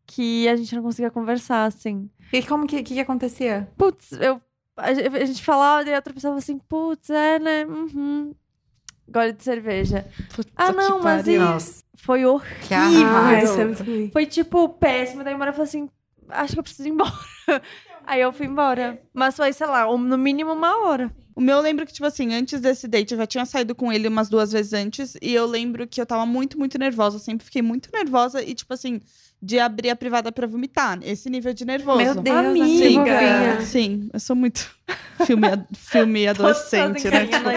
que 0.06 0.48
a 0.48 0.56
gente 0.56 0.76
não 0.76 0.84
conseguia 0.84 1.10
conversar, 1.10 1.66
assim. 1.66 2.08
E 2.32 2.44
como 2.44 2.68
que, 2.68 2.84
que, 2.84 2.94
que 2.94 3.00
acontecia? 3.00 3.68
Putz, 3.76 4.12
eu, 4.12 4.40
a, 4.78 4.94
gente- 4.94 5.08
a 5.18 5.26
gente 5.26 5.44
falava 5.44 5.90
e 5.90 5.94
a 5.94 5.96
outra 5.98 6.14
pessoa 6.14 6.30
falava 6.32 6.40
assim, 6.44 6.60
putz, 6.60 7.10
é, 7.10 7.40
né? 7.40 7.66
Uhum. 7.66 8.36
Gosto 9.08 9.34
de 9.34 9.44
cerveja. 9.44 10.06
Puta 10.36 10.52
Ah, 10.56 10.68
que 10.68 10.74
não, 10.78 11.00
mas 11.02 11.24
pariu. 11.26 11.58
isso 11.58 11.84
foi 11.98 12.26
horrível. 12.26 12.78
Foi, 14.14 14.26
tipo, 14.28 14.70
péssimo. 14.70 15.24
Daí 15.24 15.34
uma 15.34 15.42
hora 15.46 15.50
eu 15.50 15.56
falei 15.56 15.68
assim, 15.68 15.90
acho 16.30 16.54
que 16.54 16.60
eu 16.60 16.64
preciso 16.64 16.88
ir 16.88 16.92
embora. 16.92 17.12
Aí 18.10 18.22
eu 18.22 18.34
fui 18.34 18.48
embora. 18.48 19.00
Mas 19.14 19.36
foi, 19.36 19.54
sei 19.54 19.68
lá, 19.68 19.88
um- 19.94 19.98
no 20.00 20.18
mínimo 20.18 20.52
uma 20.52 20.84
hora. 20.88 21.12
O 21.36 21.42
meu 21.42 21.58
eu 21.58 21.62
lembro 21.62 21.86
que, 21.86 21.94
tipo 21.94 22.08
assim, 22.08 22.34
antes 22.34 22.60
desse 22.60 22.88
date, 22.88 23.12
eu 23.14 23.18
já 23.20 23.28
tinha 23.28 23.46
saído 23.46 23.76
com 23.76 23.94
ele 23.94 24.08
umas 24.08 24.28
duas 24.30 24.52
vezes 24.52 24.74
antes. 24.74 25.16
E 25.22 25.34
eu 25.34 25.46
lembro 25.46 25.88
que 25.88 26.02
eu 26.02 26.06
tava 26.08 26.26
muito, 26.26 26.58
muito 26.58 26.78
nervosa. 26.80 27.18
Eu 27.18 27.20
sempre 27.22 27.46
fiquei 27.46 27.62
muito 27.62 27.90
nervosa 27.94 28.42
e, 28.44 28.54
tipo 28.56 28.74
assim, 28.74 29.00
de 29.42 29.60
abrir 29.60 29.92
a 29.92 29.96
privada 29.96 30.32
pra 30.32 30.48
vomitar. 30.48 31.00
Esse 31.04 31.30
nível 31.30 31.54
de 31.54 31.64
nervoso. 31.66 31.98
Meu 32.00 32.16
Deus, 32.16 32.36
Amiga. 32.60 33.00
amiga. 33.00 33.62
Sim, 33.62 34.10
eu 34.12 34.20
sou 34.20 34.36
muito 34.36 34.70
filme, 35.26 35.48
filme 35.76 36.28
adolescente, 36.28 37.08
né? 37.10 37.28
Tipo, 37.28 37.50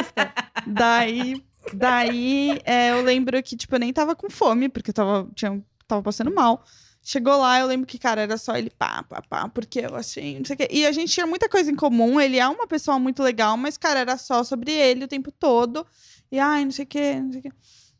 daí, 0.67 1.43
daí 1.73 2.61
é, 2.65 2.93
eu 2.93 3.03
lembro 3.03 3.43
que, 3.43 3.57
tipo, 3.57 3.75
eu 3.75 3.81
nem 3.81 3.93
tava 3.93 4.15
com 4.15 4.29
fome, 4.31 4.69
porque 4.69 4.91
eu 4.91 4.95
tava, 4.95 5.29
tinha, 5.35 5.61
tava 5.89 6.03
passando 6.03 6.33
mal. 6.33 6.63
Chegou 7.05 7.37
lá, 7.37 7.59
eu 7.59 7.67
lembro 7.67 7.87
que, 7.87 7.99
cara, 7.99 8.21
era 8.23 8.37
só 8.39 8.57
ele 8.57 8.71
pá, 8.71 9.03
pá, 9.03 9.21
pá, 9.29 9.49
porque 9.49 9.81
eu 9.81 9.97
achei, 9.97 10.39
não 10.39 10.45
sei 10.45 10.55
o 10.55 10.57
quê. 10.57 10.69
E 10.71 10.87
a 10.87 10.93
gente 10.93 11.13
tinha 11.13 11.27
muita 11.27 11.49
coisa 11.49 11.71
em 11.71 11.75
comum, 11.75 12.21
ele 12.21 12.39
é 12.39 12.47
uma 12.47 12.67
pessoa 12.67 12.97
muito 12.99 13.23
legal, 13.25 13.57
mas, 13.57 13.77
cara, 13.77 14.01
era 14.01 14.17
só 14.17 14.45
sobre 14.45 14.71
ele 14.71 15.05
o 15.05 15.09
tempo 15.09 15.33
todo. 15.33 15.85
E, 16.31 16.39
ai, 16.39 16.65
não 16.65 16.71
sei 16.71 16.85
o 16.85 16.89
quê, 16.89 17.15
não 17.21 17.33
sei 17.33 17.41
o 17.41 17.43
quê. 17.43 17.53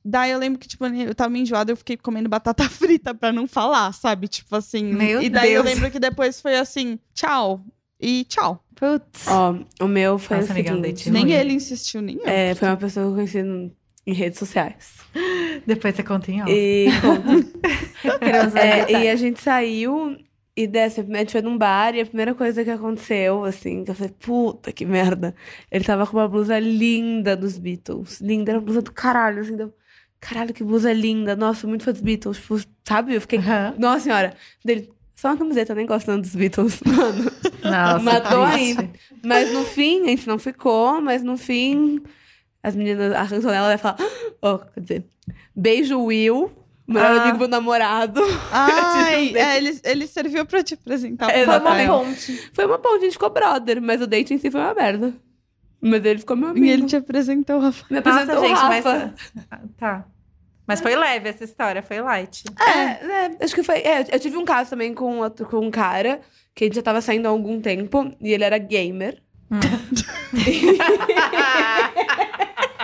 Daí 0.05 0.31
eu 0.31 0.39
lembro 0.39 0.59
que, 0.59 0.69
tipo, 0.69 0.85
eu 0.87 1.15
tava 1.15 1.31
meio 1.31 1.43
enjoada, 1.43 1.73
eu 1.73 1.77
fiquei 1.77 1.97
comendo 1.97 2.29
batata 2.29 2.63
frita 2.71 3.15
pra 3.15 3.33
não 3.33 3.47
falar, 3.47 3.93
sabe? 3.93 4.29
Tipo 4.29 4.57
assim. 4.57 4.85
Meu 4.85 5.21
e 5.21 5.29
daí 5.29 5.53
eu 5.53 5.63
Deus. 5.63 5.75
lembro 5.75 5.91
que 5.91 5.99
depois 5.99 6.41
foi 6.41 6.57
assim, 6.57 6.99
tchau. 7.15 7.65
E 8.01 8.25
tchau. 8.25 8.65
Putz. 8.75 9.29
Ó, 9.29 9.55
o 9.85 9.87
meu 9.87 10.19
foi 10.19 10.39
Nossa, 10.39 10.53
o 10.53 10.57
seguinte. 10.57 11.09
Nem 11.11 11.31
ele 11.31 11.53
insistiu, 11.53 12.03
nem 12.03 12.17
eu. 12.17 12.27
É, 12.27 12.55
foi 12.55 12.67
uma 12.67 12.77
pessoa 12.77 13.07
que 13.07 13.11
eu 13.11 13.15
conheci 13.15 13.73
em 14.07 14.13
redes 14.13 14.39
sociais. 14.39 14.99
Depois 15.67 15.95
você 15.95 16.03
conta 16.03 16.31
em 16.31 16.43
off. 16.43 16.51
E, 16.51 16.87
é, 18.59 18.91
e 18.91 19.09
a 19.09 19.17
gente 19.17 19.41
saiu 19.41 20.17
e 20.55 20.67
dessa, 20.67 21.01
a 21.01 21.19
gente 21.19 21.33
foi 21.33 21.41
num 21.41 21.57
bar 21.57 21.95
e 21.95 22.01
a 22.01 22.07
primeira 22.07 22.35
coisa 22.35 22.63
que 22.63 22.71
aconteceu, 22.71 23.45
assim, 23.45 23.85
que 23.85 23.91
eu 23.91 23.95
falei, 23.95 24.13
puta 24.21 24.71
que 24.71 24.85
merda. 24.85 25.35
Ele 25.71 25.85
tava 25.85 26.07
com 26.07 26.17
uma 26.17 26.29
blusa 26.29 26.59
linda 26.59 27.35
dos 27.35 27.57
Beatles. 27.59 28.21
Linda, 28.21 28.53
era 28.53 28.59
uma 28.59 28.65
blusa 28.65 28.83
do 28.83 28.93
caralho, 28.93 29.41
assim, 29.41 29.57
deu. 29.57 29.73
Caralho, 30.21 30.53
que 30.53 30.63
blusa 30.63 30.93
linda. 30.93 31.35
Nossa, 31.35 31.67
muito 31.67 31.85
fã 31.85 31.93
dos 31.93 32.03
Beatles. 32.03 32.37
Tipo, 32.37 32.61
sabe? 32.85 33.15
Eu 33.15 33.21
fiquei. 33.21 33.39
Aham. 33.39 33.75
Nossa 33.79 34.01
senhora. 34.01 34.35
Dele. 34.65 34.93
Só 35.17 35.29
uma 35.29 35.37
camiseta, 35.37 35.75
nem 35.75 35.87
gostando 35.87 36.23
dos 36.23 36.35
Beatles. 36.35 36.81
Mano. 36.85 37.31
Nossa, 37.65 37.99
Matou 38.01 38.43
aí. 38.43 38.77
Mas 39.25 39.53
no 39.53 39.65
fim, 39.65 40.05
a 40.05 40.09
gente 40.09 40.29
não 40.29 40.39
ficou, 40.39 41.01
mas 41.01 41.23
no 41.23 41.37
fim, 41.37 42.03
as 42.63 42.75
meninas, 42.77 43.13
a 43.13 43.23
Ranzonella 43.23 43.69
vai 43.69 43.79
falar. 43.79 43.97
Oh, 44.41 44.59
quer 44.59 44.81
dizer, 44.81 45.05
beijo 45.55 45.99
Will, 46.01 46.51
melhor 46.87 47.11
Ah. 47.11 47.23
amigo 47.23 47.37
do 47.37 47.41
meu 47.41 47.49
namorado. 47.49 48.21
Ai, 48.53 49.35
é, 49.37 49.57
ele, 49.57 49.81
ele 49.85 50.07
serviu 50.07 50.45
pra 50.47 50.63
te 50.63 50.75
apresentar. 50.75 51.31
É, 51.31 51.45
Foi 51.45 51.59
uma 51.59 51.87
ponte. 51.87 52.51
Foi 52.53 52.67
uma 52.67 52.79
ponte, 52.79 52.97
a 52.99 53.01
gente 53.05 53.13
ficou 53.13 53.31
brother, 53.31 53.81
mas 53.83 54.01
o 54.01 54.07
date 54.07 54.35
em 54.35 54.39
si 54.39 54.51
foi 54.51 54.61
uma 54.61 54.75
merda. 54.75 55.13
Mas 55.81 56.05
ele 56.05 56.19
ficou 56.21 56.37
meu 56.37 56.51
amigo. 56.51 56.65
E 56.65 56.71
ele 56.71 56.87
te 56.87 56.95
apresentou, 56.97 57.59
Rafa. 57.59 57.85
Me 57.91 57.97
Nossa, 58.01 58.11
apresentou 58.23 58.45
o 58.45 58.47
gente, 58.49 58.63
mas... 58.63 58.85
Rafa. 58.85 59.15
Ah, 59.51 59.61
Tá. 59.79 60.05
Mas 60.65 60.81
foi 60.81 60.95
leve 60.95 61.29
essa 61.29 61.43
história, 61.43 61.83
foi 61.83 62.01
light. 62.01 62.45
É, 62.61 62.71
é, 63.27 63.37
acho 63.45 63.53
que 63.53 63.65
foi. 63.65 63.79
é, 63.79 64.07
eu 64.13 64.21
tive 64.21 64.37
um 64.37 64.45
caso 64.45 64.71
também 64.71 64.95
com, 64.95 65.19
outro, 65.19 65.45
com 65.45 65.59
um 65.59 65.73
cara 65.73 66.21
que 66.55 66.63
a 66.63 66.67
gente 66.69 66.77
já 66.77 66.83
tava 66.83 67.01
saindo 67.01 67.27
há 67.27 67.31
algum 67.31 67.61
tempo 67.61 68.15
e 68.21 68.33
ele 68.33 68.45
era 68.45 68.59
gamer. 68.59 69.21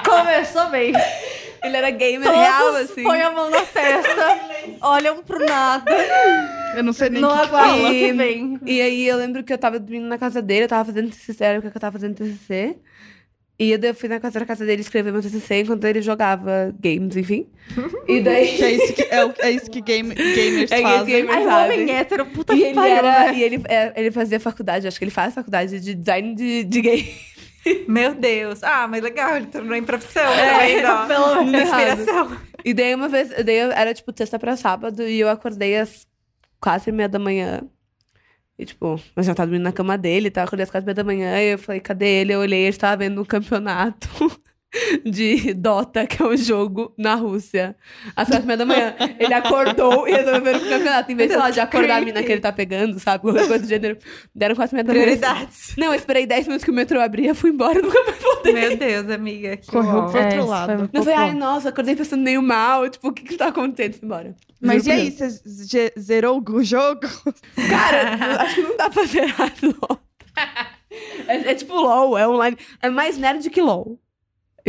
Começou 0.09 0.71
bem. 0.71 0.93
Ele 1.63 1.77
era 1.77 1.91
gamer 1.91 2.31
real, 2.31 2.73
Todos 2.73 2.91
assim. 2.91 3.03
põem 3.03 3.21
a 3.21 3.31
mão 3.33 3.51
na 3.51 3.61
festa, 3.65 4.39
olham 4.81 5.23
pro 5.25 5.45
nada, 5.45 5.91
Eu 6.77 6.85
não 6.85 6.93
sei 6.93 7.11
nem 7.11 7.21
não 7.21 7.31
o 7.31 7.49
que 7.49 7.87
E- 7.97 8.07
que 8.07 8.13
vem. 8.13 8.61
E 8.65 8.81
aí 8.81 9.09
eu 9.09 9.17
lembro 9.17 9.43
que 9.43 9.53
eu 9.53 9.59
tava 9.59 9.79
dormindo 9.81 10.07
na 10.07 10.17
casa 10.19 10.41
dele, 10.41 10.65
eu 10.65 10.69
tava 10.69 10.85
fazendo 10.85 11.11
TCC, 11.11 11.45
era 11.45 11.61
que 11.61 11.67
eu 11.67 11.73
tava 11.73 11.93
fazendo 11.99 12.15
TCC. 12.15 12.77
E 13.61 13.73
eu 13.73 13.93
fui 13.93 14.09
na 14.09 14.21
casa, 14.21 14.39
na 14.39 14.47
casa 14.47 14.65
dele 14.65 14.83
escrever 14.83 15.13
meu 15.13 15.21
TCC 15.21 15.63
enquanto 15.63 15.83
ele 15.85 16.01
jogava 16.01 16.73
games, 16.81 17.17
enfim. 17.17 17.49
E 18.07 18.21
daí... 18.21 18.57
Que 18.57 18.63
é 18.65 18.71
isso 18.71 18.93
que, 18.93 19.03
é, 19.03 19.35
é 19.41 19.51
isso 19.51 19.69
que 19.69 19.81
game- 19.81 20.15
gamers 20.15 20.71
É 20.71 20.81
fazem. 20.81 21.07
gamer 21.07 21.37
Ai, 21.37 21.45
sabe? 21.45 21.75
homem 21.75 21.91
hétero, 21.91 22.27
puta 22.27 22.55
E 22.55 22.57
que 22.59 22.65
ele, 22.67 22.75
pariu, 22.75 22.95
era, 22.95 23.33
né? 23.33 23.35
e 23.37 23.43
ele, 23.43 23.63
é, 23.69 23.93
ele 23.97 24.13
fazia 24.13 24.39
faculdade, 24.39 24.87
acho 24.87 24.97
que 24.97 25.03
ele 25.05 25.11
faz 25.11 25.35
faculdade 25.35 25.81
de 25.81 25.93
design 25.93 26.37
de, 26.37 26.63
de 26.63 26.81
game. 26.81 27.15
Meu 27.89 28.15
Deus. 28.15 28.63
Ah, 28.63 28.87
mas 28.89 29.03
legal, 29.03 29.37
ele 29.37 29.47
tornou 29.47 29.75
em 29.75 29.85
profissão 29.85 30.23
É, 30.23 30.53
também, 30.53 30.87
ó. 30.87 31.07
pelo 31.09 31.45
menos. 31.45 31.69
Inspiração. 31.69 32.37
E 32.65 32.75
daí 32.75 32.95
uma 32.95 33.09
vez, 33.09 33.29
daí 33.45 33.57
era 33.57 33.95
tipo 33.95 34.13
terça 34.13 34.39
pra 34.39 34.57
sábado 34.57 35.03
e 35.03 35.21
eu 35.21 35.29
acordei 35.29 35.77
às 35.79 36.07
quatro 36.61 36.91
e 36.91 36.93
meia 36.93 37.09
da 37.09 37.19
manhã. 37.19 37.61
E 38.59 38.65
tipo, 38.67 39.01
eu 39.15 39.23
já 39.23 39.35
tava 39.35 39.47
dormindo 39.49 39.63
na 39.65 39.73
cama 39.73 39.97
dele, 39.97 40.31
tá? 40.31 40.43
Acordei 40.43 40.65
às 40.65 40.71
quatro 40.71 40.85
e 40.85 40.87
meia 40.87 40.95
da 40.95 41.05
manhã 41.05 41.41
e 41.41 41.53
eu 41.53 41.59
falei, 41.59 41.81
cadê 41.81 42.07
ele? 42.23 42.33
Eu 42.33 42.41
olhei, 42.41 42.61
ele 42.63 42.69
estava 42.71 42.97
vendo 42.97 43.21
um 43.21 43.25
campeonato 43.25 44.09
de 45.05 45.55
Dota, 45.55 46.07
que 46.07 46.23
é 46.23 46.27
um 46.27 46.37
jogo 46.37 46.93
na 46.97 47.15
Rússia. 47.15 47.75
Às 48.15 48.29
quatro 48.29 48.45
e 48.45 48.47
meia 48.47 48.57
da 48.59 48.67
manhã. 48.67 48.95
Ele 49.19 49.33
acordou 49.33 50.07
e 50.07 50.13
resolveu 50.13 50.43
ver 50.43 50.57
o 50.57 50.61
campeonato. 50.69 51.11
Em 51.13 51.15
vez, 51.15 51.31
sei 51.31 51.39
lá, 51.39 51.51
de 51.51 51.61
acordar 51.61 51.97
a 51.97 52.05
mina 52.05 52.23
que 52.23 52.31
ele 52.33 52.41
tá 52.41 52.53
pegando, 52.53 52.99
sabe? 53.01 53.23
Qualquer 53.23 53.47
coisa 53.47 53.65
do 53.65 53.69
gênero. 53.69 53.99
Deram 54.35 54.55
quatro 54.55 54.75
e 54.75 54.77
meia 54.77 54.85
da 54.85 54.93
manhã. 54.93 55.05
Prioridades. 55.05 55.75
Não, 55.77 55.87
eu 55.89 55.95
esperei 55.95 56.27
10 56.27 56.47
minutos 56.47 56.65
que 56.65 56.71
o 56.71 56.75
metrô 56.75 57.01
abria, 57.01 57.35
fui 57.35 57.51
embora, 57.51 57.81
nunca 57.83 58.03
mais 58.05 58.23
voltei. 58.23 58.53
Meu 58.53 58.77
Deus, 58.77 59.11
amiga. 59.11 59.57
Que 59.57 59.71
Correu 59.71 60.07
pro 60.07 60.21
outro 60.21 60.39
isso 60.39 60.47
lado. 60.47 60.79
foi 60.79 61.03
falei, 61.03 61.15
fofo. 61.15 61.27
ai, 61.27 61.35
nossa, 61.35 61.69
acordei 61.71 61.97
pensando 61.97 62.23
meio 62.23 62.43
mal. 62.43 62.89
Tipo, 62.89 63.09
o 63.09 63.13
que 63.13 63.23
que 63.23 63.37
tá 63.37 63.49
acontecendo? 63.49 63.95
Fui 63.95 64.05
embora. 64.05 64.37
Mas 64.61 64.87
e 64.87 64.91
Juro 64.91 64.97
por 64.97 65.25
aí, 65.25 65.33
você 65.47 65.93
zerou 65.99 66.45
o 66.47 66.63
jogo? 66.65 67.01
Cara, 67.71 68.43
acho 68.43 68.57
que 68.57 68.63
não 68.63 68.77
dá 68.77 68.91
pra 68.91 69.05
zerar 69.05 69.53
LOL. 69.63 69.99
É, 71.27 71.51
é 71.51 71.55
tipo 71.55 71.75
LOL, 71.75 72.19
é 72.19 72.29
online. 72.29 72.57
É 72.83 72.91
mais 72.91 73.17
nerd 73.17 73.49
que 73.51 73.61
LOL. 73.63 73.99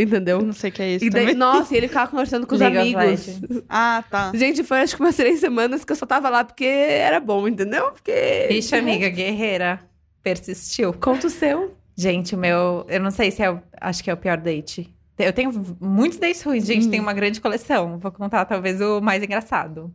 Entendeu? 0.00 0.40
Não 0.40 0.52
sei 0.52 0.70
o 0.70 0.72
que 0.72 0.82
é 0.82 0.90
isso 0.94 1.04
E 1.04 1.10
daí, 1.10 1.22
também. 1.22 1.36
nossa, 1.36 1.74
e 1.74 1.76
ele 1.76 1.88
ficava 1.88 2.10
conversando 2.10 2.46
com 2.46 2.54
os 2.54 2.60
League 2.60 2.94
amigos. 2.94 3.40
Ah, 3.68 4.02
tá. 4.10 4.32
Gente, 4.34 4.62
foi 4.64 4.80
acho 4.80 4.96
que 4.96 5.02
umas 5.02 5.16
três 5.16 5.40
semanas 5.40 5.84
que 5.84 5.92
eu 5.92 5.96
só 5.96 6.06
tava 6.06 6.28
lá 6.28 6.44
porque 6.44 6.64
era 6.64 7.20
bom, 7.20 7.46
entendeu? 7.46 7.90
Porque. 7.92 8.48
Ixi, 8.50 8.74
amiga, 8.76 9.08
guerreira. 9.08 9.80
Persistiu. 10.22 10.92
Conta 10.92 11.26
o 11.26 11.30
seu. 11.30 11.76
Gente, 11.96 12.34
o 12.34 12.38
meu. 12.38 12.86
Eu 12.88 13.00
não 13.00 13.10
sei 13.10 13.30
se 13.30 13.42
é 13.42 13.50
o. 13.50 13.60
Acho 13.80 14.02
que 14.04 14.10
é 14.10 14.14
o 14.14 14.16
pior 14.16 14.36
date. 14.36 14.92
Eu 15.18 15.32
tenho 15.32 15.52
muitos 15.80 16.18
dates 16.18 16.42
ruins, 16.42 16.64
gente. 16.66 16.88
Tem 16.88 16.98
uma 17.00 17.12
grande 17.12 17.40
coleção. 17.40 17.98
Vou 17.98 18.10
contar 18.10 18.44
talvez 18.46 18.80
o 18.80 19.00
mais 19.00 19.22
engraçado. 19.22 19.94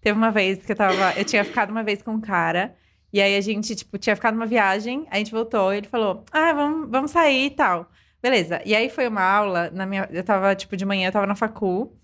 Teve 0.00 0.16
uma 0.18 0.30
vez 0.30 0.64
que 0.64 0.72
eu 0.72 0.76
tava. 0.76 1.12
Eu 1.16 1.24
tinha 1.24 1.44
ficado 1.44 1.70
uma 1.70 1.82
vez 1.84 2.02
com 2.02 2.12
um 2.12 2.20
cara. 2.20 2.74
E 3.12 3.20
aí 3.20 3.36
a 3.36 3.40
gente, 3.40 3.74
tipo, 3.74 3.96
tinha 3.98 4.14
ficado 4.16 4.34
numa 4.34 4.46
viagem. 4.46 5.06
A 5.10 5.18
gente 5.18 5.30
voltou 5.30 5.72
e 5.72 5.78
ele 5.78 5.88
falou: 5.88 6.24
Ah, 6.32 6.52
vamos, 6.52 6.90
vamos 6.90 7.10
sair 7.10 7.46
e 7.46 7.50
tal. 7.50 7.88
Beleza. 8.22 8.60
E 8.64 8.74
aí 8.74 8.90
foi 8.90 9.06
uma 9.06 9.22
aula 9.22 9.70
na 9.70 9.86
minha. 9.86 10.08
Eu 10.10 10.24
tava, 10.24 10.54
tipo, 10.54 10.76
de 10.76 10.84
manhã, 10.84 11.08
eu 11.08 11.12
tava 11.12 11.26
na 11.26 11.34
facul. 11.34 11.96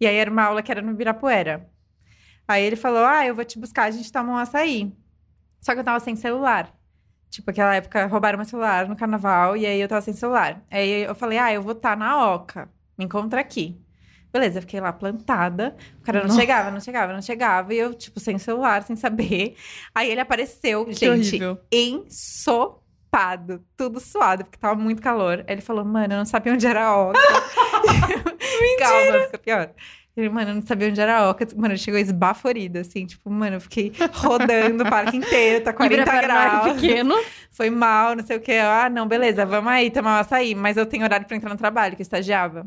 E 0.00 0.06
aí 0.06 0.16
era 0.16 0.30
uma 0.30 0.42
aula 0.42 0.62
que 0.62 0.70
era 0.70 0.82
no 0.82 0.90
Ibirapuera. 0.90 1.68
Aí 2.46 2.64
ele 2.64 2.76
falou: 2.76 3.04
Ah, 3.04 3.26
eu 3.26 3.34
vou 3.34 3.44
te 3.44 3.58
buscar, 3.58 3.84
a 3.84 3.90
gente 3.90 4.10
toma 4.12 4.32
um 4.32 4.36
açaí. 4.36 4.92
Só 5.60 5.72
que 5.74 5.80
eu 5.80 5.84
tava 5.84 6.00
sem 6.00 6.16
celular. 6.16 6.74
Tipo, 7.30 7.50
aquela 7.50 7.74
época 7.74 8.04
roubaram 8.06 8.36
meu 8.36 8.44
celular 8.44 8.86
no 8.86 8.94
carnaval 8.96 9.56
e 9.56 9.64
aí 9.64 9.80
eu 9.80 9.88
tava 9.88 10.02
sem 10.02 10.12
celular. 10.12 10.62
Aí 10.70 11.04
eu 11.04 11.14
falei, 11.14 11.38
ah, 11.38 11.50
eu 11.52 11.62
vou 11.62 11.72
estar 11.72 11.96
na 11.96 12.34
Oca. 12.34 12.68
Me 12.98 13.06
encontra 13.06 13.40
aqui. 13.40 13.80
Beleza, 14.30 14.58
eu 14.58 14.62
fiquei 14.62 14.80
lá 14.80 14.92
plantada. 14.92 15.76
O 16.00 16.02
cara 16.02 16.26
não 16.26 16.34
chegava, 16.34 16.70
não 16.70 16.80
chegava, 16.80 17.12
não 17.12 17.22
chegava. 17.22 17.72
E 17.72 17.78
eu, 17.78 17.94
tipo, 17.94 18.20
sem 18.20 18.38
celular, 18.38 18.82
sem 18.82 18.96
saber. 18.96 19.56
Aí 19.94 20.10
ele 20.10 20.20
apareceu, 20.20 20.84
Que 20.84 20.92
gente, 20.92 21.36
horrível. 21.36 21.60
Ensopado. 23.12 23.62
Tudo 23.76 24.00
suado, 24.00 24.44
porque 24.44 24.58
tava 24.58 24.74
muito 24.74 25.02
calor. 25.02 25.44
Aí 25.46 25.54
ele 25.54 25.60
falou, 25.60 25.84
mano, 25.84 26.14
eu 26.14 26.18
não 26.18 26.24
sabia 26.24 26.52
onde 26.52 26.66
era 26.66 26.84
a 26.84 26.96
Oca. 26.96 27.18
Calma, 28.78 29.20
fica 29.26 29.38
pior. 29.38 29.70
Ele, 30.16 30.28
mano, 30.28 30.50
eu 30.50 30.54
não 30.56 30.62
sabia 30.62 30.88
onde 30.88 31.00
era 31.00 31.18
a 31.18 31.30
Oca. 31.30 31.46
Mano, 31.56 31.76
chegou 31.76 31.98
esbaforido, 32.00 32.78
assim. 32.78 33.06
Tipo, 33.06 33.30
mano, 33.30 33.56
eu 33.56 33.60
fiquei 33.60 33.92
rodando 34.14 34.84
o 34.84 34.88
parque 34.88 35.16
inteiro, 35.16 35.64
tá 35.64 35.72
40 35.72 35.94
Ibirapuera 35.94 36.28
não 36.28 36.40
é 36.40 36.48
graus 36.50 36.72
pequeno. 36.80 37.14
foi 37.50 37.70
mal, 37.70 38.16
não 38.16 38.24
sei 38.24 38.36
o 38.36 38.40
quê. 38.40 38.54
Ah, 38.62 38.88
não, 38.90 39.06
beleza, 39.06 39.44
vamos 39.46 39.70
aí 39.72 39.90
tomar 39.90 40.16
um 40.16 40.20
açaí. 40.20 40.54
Mas 40.54 40.76
eu 40.76 40.86
tenho 40.86 41.04
horário 41.04 41.26
pra 41.26 41.36
entrar 41.36 41.50
no 41.50 41.56
trabalho, 41.56 41.94
que 41.96 42.02
eu 42.02 42.04
estagiava. 42.04 42.66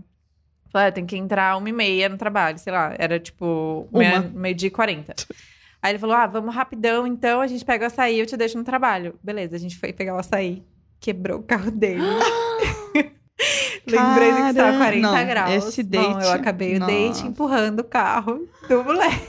Falei, 0.72 0.88
ah, 0.88 0.90
eu 0.90 0.94
tenho 0.94 1.08
que 1.08 1.16
entrar 1.16 1.56
uma 1.58 1.70
e 1.70 1.72
meia 1.72 2.10
no 2.10 2.18
trabalho, 2.18 2.58
sei 2.58 2.74
lá. 2.74 2.94
Era 2.98 3.20
tipo 3.20 3.88
Uma. 3.92 4.00
meia- 4.00 4.32
meio-dia 4.34 4.68
e 4.68 4.72
quarenta. 4.72 5.14
Aí 5.86 5.92
ele 5.92 6.00
falou, 6.00 6.16
ah, 6.16 6.26
vamos 6.26 6.56
rapidão, 6.56 7.06
então 7.06 7.42
a 7.42 7.46
gente 7.46 7.64
pega 7.64 7.84
o 7.84 7.88
açaí 7.88 8.16
e 8.16 8.20
eu 8.20 8.26
te 8.26 8.36
deixo 8.36 8.58
no 8.58 8.64
trabalho. 8.64 9.20
Beleza, 9.22 9.56
a 9.56 9.60
gente 9.60 9.78
foi 9.78 9.94
pegar 9.94 10.16
o 10.16 10.18
açaí. 10.18 10.64
Quebrou 11.00 11.42
o 11.42 11.44
carro 11.44 11.70
dele. 11.70 12.02
Lembrando 13.86 14.36
que 14.38 14.50
estava 14.50 14.72
Cara, 14.72 14.78
40 15.00 15.00
não, 15.12 15.28
graus. 15.28 15.52
esse 15.52 15.84
Bom, 15.84 16.14
date- 16.14 16.26
eu 16.26 16.32
acabei 16.32 16.76
o 16.76 16.80
date 16.80 17.08
Nossa. 17.10 17.28
empurrando 17.28 17.80
o 17.82 17.84
carro 17.84 18.48
do 18.68 18.84
moleque. 18.84 19.28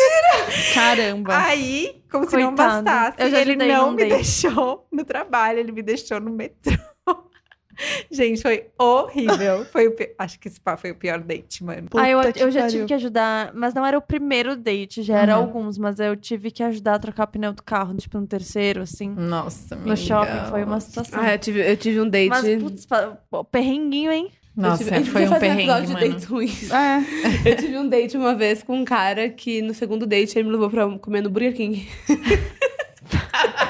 Caramba. 0.72 1.36
Aí, 1.36 2.02
como 2.10 2.24
se 2.28 2.34
não 2.38 2.54
Coitado. 2.54 2.82
bastasse, 2.84 3.34
ele 3.36 3.56
não 3.56 3.90
me 3.90 3.98
date. 4.04 4.14
deixou 4.14 4.86
no 4.90 5.04
trabalho, 5.04 5.58
ele 5.58 5.70
me 5.72 5.82
deixou 5.82 6.18
no 6.18 6.30
metrô. 6.30 6.72
Gente, 8.10 8.42
foi 8.42 8.66
horrível. 8.78 9.64
Foi 9.72 9.86
o 9.86 9.92
pi- 9.92 10.14
Acho 10.18 10.38
que 10.38 10.48
esse 10.48 10.60
pá 10.60 10.76
foi 10.76 10.90
o 10.90 10.94
pior 10.94 11.20
date, 11.20 11.62
mano. 11.64 11.88
Puta 11.88 12.02
Ah, 12.02 12.08
eu, 12.10 12.20
eu 12.20 12.50
já 12.50 12.60
pariu. 12.62 12.72
tive 12.72 12.84
que 12.86 12.94
ajudar, 12.94 13.52
mas 13.54 13.72
não 13.74 13.84
era 13.86 13.96
o 13.96 14.02
primeiro 14.02 14.56
date, 14.56 15.02
já 15.02 15.18
era 15.18 15.36
Uhum. 15.36 15.44
alguns, 15.44 15.78
mas 15.78 15.98
eu 16.00 16.14
tive 16.16 16.50
que 16.50 16.62
ajudar 16.62 16.94
a 16.94 16.98
trocar 16.98 17.24
o 17.24 17.28
pneu 17.28 17.52
do 17.52 17.62
carro, 17.62 17.94
tipo, 17.96 18.18
no 18.20 18.26
terceiro, 18.26 18.82
assim. 18.82 19.08
Nossa, 19.10 19.76
No 19.76 19.96
shopping, 19.96 20.50
foi 20.50 20.64
uma 20.64 20.80
situação. 20.80 21.20
Ah, 21.20 21.34
eu 21.34 21.38
tive, 21.38 21.60
eu 21.70 21.76
tive 21.76 22.00
um 22.00 22.08
date. 22.08 22.28
mas, 22.28 22.62
putz, 22.62 22.86
perrenguinho, 23.50 24.10
hein? 24.12 24.30
eu 24.56 24.62
Nossa, 24.62 24.78
tive, 24.84 24.94
a 24.94 24.98
gente 24.98 25.10
foi 25.10 25.26
um 25.26 25.30
perrengue, 25.38 25.62
episódio 25.62 25.86
de 25.86 25.92
mano. 25.94 26.08
dates 26.08 26.24
ruins. 26.26 26.70
É. 26.70 26.98
Eu 27.50 27.56
tive 27.56 27.78
um 27.78 27.88
date 27.88 28.16
uma 28.16 28.34
vez 28.34 28.62
com 28.62 28.76
um 28.76 28.84
cara 28.84 29.30
que 29.30 29.62
no 29.62 29.72
segundo 29.72 30.06
date 30.06 30.36
ele 30.38 30.46
me 30.48 30.52
levou 30.52 30.68
pra 30.68 30.86
comer 30.98 31.22
no 31.22 31.30
Burger 31.30 31.54
King. 31.54 31.88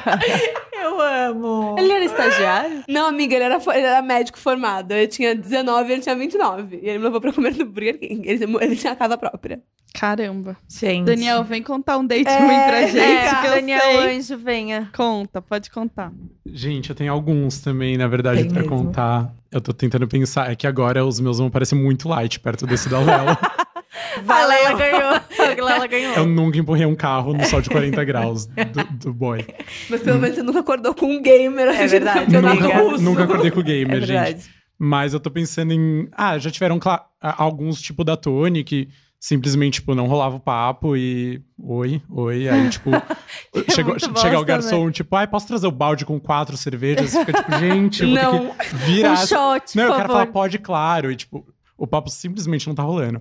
Eu 0.83 1.01
amo. 1.01 1.77
Ele 1.79 1.93
era 1.93 2.05
estagiário? 2.05 2.83
Não, 2.89 3.07
amiga, 3.07 3.35
ele 3.35 3.45
era, 3.45 3.57
ele 3.57 3.87
era 3.87 4.01
médico 4.03 4.39
formado. 4.39 4.93
Eu 4.93 5.07
tinha 5.07 5.35
19 5.35 5.89
e 5.89 5.93
ele 5.93 6.01
tinha 6.03 6.17
29. 6.17 6.77
E 6.77 6.89
ele 6.89 6.99
me 6.99 7.05
levou 7.05 7.21
pra 7.21 7.33
comer 7.33 7.55
no 7.55 7.67
Burger 7.67 7.99
King. 7.99 8.27
Ele, 8.27 8.45
ele 8.61 8.77
tinha 8.77 8.97
casa 8.97 9.19
própria. 9.19 9.61
Caramba. 9.93 10.57
Gente. 10.69 11.05
Daniel, 11.05 11.45
vem 11.45 11.63
contar 11.63 11.99
um 11.99 12.07
date 12.07 12.31
ruim 12.31 12.49
pra 12.49 12.83
gente, 12.87 12.99
é, 12.99 13.41
que 13.41 13.47
eu 13.47 13.51
Daniel 13.51 13.81
sei. 13.81 14.17
Anjo, 14.17 14.39
venha. 14.39 14.89
Conta, 14.97 15.43
pode 15.43 15.71
contar. 15.71 16.13
Gente, 16.47 16.91
eu 16.91 16.97
tenho 16.97 17.13
alguns 17.13 17.59
também, 17.61 17.97
na 17.99 18.07
verdade, 18.09 18.43
Tem 18.43 18.51
pra 18.51 18.63
mesmo? 18.63 18.77
contar. 18.77 19.31
Eu 19.51 19.61
tô 19.61 19.73
tentando 19.73 20.07
pensar. 20.09 20.51
É 20.51 20.55
que 20.55 20.67
agora 20.67 21.05
os 21.05 21.19
meus 21.21 21.39
vão 21.39 21.51
parecer 21.51 21.75
muito 21.75 22.09
light 22.09 22.39
perto 22.41 22.67
desse 22.67 22.89
da 22.89 23.01
Lela. 23.01 23.37
A 24.27 24.45
Lela 24.47 24.73
ganhou. 24.75 25.21
Lela 25.67 25.87
ganhou. 25.87 26.15
eu 26.15 26.27
nunca 26.27 26.59
empurrei 26.59 26.87
um 26.87 26.95
carro 26.95 27.33
no 27.33 27.45
sol 27.45 27.61
de 27.61 27.71
40 27.71 28.05
graus 28.05 28.47
do, 28.47 28.85
do 28.99 29.15
boy. 29.15 29.45
Mas 29.89 30.03
pelo 30.03 30.19
menos 30.19 30.37
você 30.37 30.43
nunca 30.43 30.61
acordou 30.61 30.95
com 30.95 31.07
um 31.07 31.23
gamer 31.23 31.69
assistindo 31.69 31.91
verdade, 31.91 32.21
campeonato 32.27 32.59
amiga. 32.65 32.79
russo. 32.83 33.03
Nunca 33.05 33.25
acordei 33.25 33.51
com 33.51 33.59
o 33.59 33.63
É 33.63 33.65
gamer, 33.65 34.01
gente. 34.01 34.07
verdade. 34.09 34.51
Mas 34.79 35.13
eu 35.13 35.21
tô 35.21 35.31
pensando 35.31 35.73
em. 35.73 36.09
Ah, 36.13 36.39
já 36.39 36.51
tiveram 36.51 36.79
cla- 36.79 37.05
a- 37.21 37.43
alguns, 37.43 37.81
tipo, 37.83 38.03
da 38.03 38.17
Tony, 38.17 38.65
que 38.65 38.89
simplesmente, 39.19 39.75
tipo, 39.75 39.95
não 39.95 40.07
rolava 40.07 40.37
o 40.37 40.41
papo 40.41 40.97
e. 40.97 41.43
Oi, 41.63 42.01
oi. 42.09 42.49
Aí, 42.49 42.71
tipo, 42.71 42.91
chegou, 43.71 43.93
muito 43.93 44.19
chega 44.21 44.41
o 44.41 44.45
garçom, 44.45 44.91
tipo, 44.91 45.15
ai, 45.15 45.27
posso 45.27 45.47
trazer 45.47 45.67
o 45.67 45.71
balde 45.71 46.07
com 46.07 46.19
quatro 46.19 46.57
cervejas? 46.57 47.15
Fica 47.15 47.31
tipo, 47.31 47.59
gente, 47.59 48.03
eu 48.03 48.09
vou 48.09 48.17
ter 48.17 48.23
Não. 48.25 48.55
que 48.55 48.75
virar. 48.77 49.13
Um 49.13 49.17
shot, 49.19 49.77
Não, 49.77 49.85
por 49.85 49.91
eu 49.91 49.97
quero 49.97 49.97
favor. 49.97 50.09
falar, 50.09 50.27
pode, 50.29 50.59
claro. 50.59 51.13
E, 51.13 51.17
tipo, 51.17 51.47
o 51.77 51.87
papo 51.87 52.09
simplesmente 52.09 52.67
não 52.67 52.75
tá 52.75 52.83
rolando. 52.83 53.21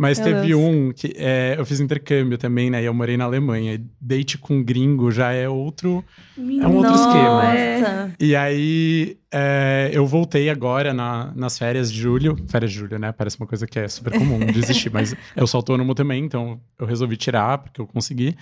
Mas 0.00 0.20
Meu 0.20 0.28
teve 0.28 0.46
Deus. 0.46 0.60
um 0.62 0.92
que 0.92 1.12
é, 1.16 1.56
eu 1.58 1.66
fiz 1.66 1.80
intercâmbio 1.80 2.38
também, 2.38 2.70
né? 2.70 2.80
E 2.80 2.84
eu 2.84 2.94
morei 2.94 3.16
na 3.16 3.24
Alemanha. 3.24 3.74
E 3.74 3.84
date 4.00 4.38
com 4.38 4.62
gringo 4.62 5.10
já 5.10 5.32
é 5.32 5.48
outro. 5.48 6.04
É 6.36 6.40
um 6.68 6.76
outro 6.76 6.94
esquema. 6.94 7.42
Nossa. 7.42 8.12
E 8.20 8.36
aí, 8.36 9.16
é, 9.32 9.90
eu 9.92 10.06
voltei 10.06 10.48
agora 10.50 10.94
na- 10.94 11.32
nas 11.34 11.58
férias 11.58 11.92
de 11.92 11.98
julho. 12.00 12.36
Férias 12.48 12.70
de 12.70 12.78
julho, 12.78 12.96
né? 12.96 13.10
Parece 13.10 13.40
uma 13.40 13.46
coisa 13.48 13.66
que 13.66 13.76
é 13.76 13.88
super 13.88 14.12
comum 14.16 14.38
de 14.46 14.58
existir, 14.60 14.88
mas 14.92 15.16
eu 15.34 15.48
sou 15.48 15.58
autônomo 15.58 15.92
também, 15.96 16.24
então 16.24 16.60
eu 16.78 16.86
resolvi 16.86 17.16
tirar, 17.16 17.58
porque 17.58 17.80
eu 17.80 17.86
consegui. 17.88 18.36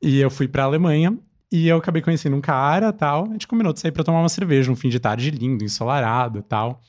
E 0.00 0.20
eu 0.20 0.30
fui 0.30 0.46
pra 0.46 0.62
Alemanha. 0.62 1.18
E 1.50 1.66
eu 1.68 1.76
acabei 1.76 2.02
conhecendo 2.02 2.36
um 2.36 2.40
cara 2.40 2.92
tal. 2.92 3.26
A 3.28 3.32
gente 3.32 3.48
combinou 3.48 3.72
de 3.72 3.80
sair 3.80 3.90
pra 3.92 4.04
tomar 4.04 4.20
uma 4.20 4.28
cerveja, 4.28 4.70
um 4.70 4.76
fim 4.76 4.88
de 4.88 5.00
tarde 5.00 5.30
lindo, 5.30 5.64
ensolarado 5.64 6.40
tal. 6.42 6.80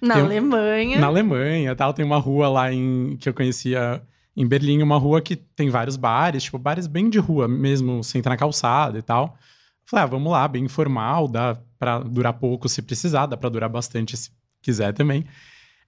Na 0.00 0.14
Tem 0.14 0.22
Alemanha. 0.22 0.98
Na 0.98 1.06
Alemanha, 1.06 1.76
tal, 1.76 1.92
tem 1.92 2.04
uma 2.04 2.18
rua 2.18 2.48
lá 2.48 2.72
em 2.72 3.16
que 3.18 3.28
eu 3.28 3.34
conhecia 3.34 4.02
em 4.36 4.46
Berlim, 4.46 4.82
uma 4.82 4.96
rua 4.96 5.20
que 5.20 5.36
tem 5.36 5.68
vários 5.68 5.96
bares, 5.96 6.44
tipo, 6.44 6.58
bares 6.58 6.86
bem 6.86 7.10
de 7.10 7.18
rua 7.18 7.46
mesmo, 7.46 8.02
sem 8.02 8.20
entrar 8.20 8.32
na 8.32 8.38
calçada 8.38 8.98
e 8.98 9.02
tal. 9.02 9.36
Falei, 9.84 10.04
ah, 10.04 10.06
vamos 10.06 10.32
lá, 10.32 10.46
bem 10.46 10.64
informal, 10.64 11.28
dá 11.28 11.58
pra 11.78 11.98
durar 11.98 12.32
pouco 12.34 12.68
se 12.68 12.80
precisar, 12.80 13.26
dá 13.26 13.36
pra 13.36 13.50
durar 13.50 13.68
bastante 13.68 14.16
se 14.16 14.30
quiser 14.62 14.92
também. 14.94 15.24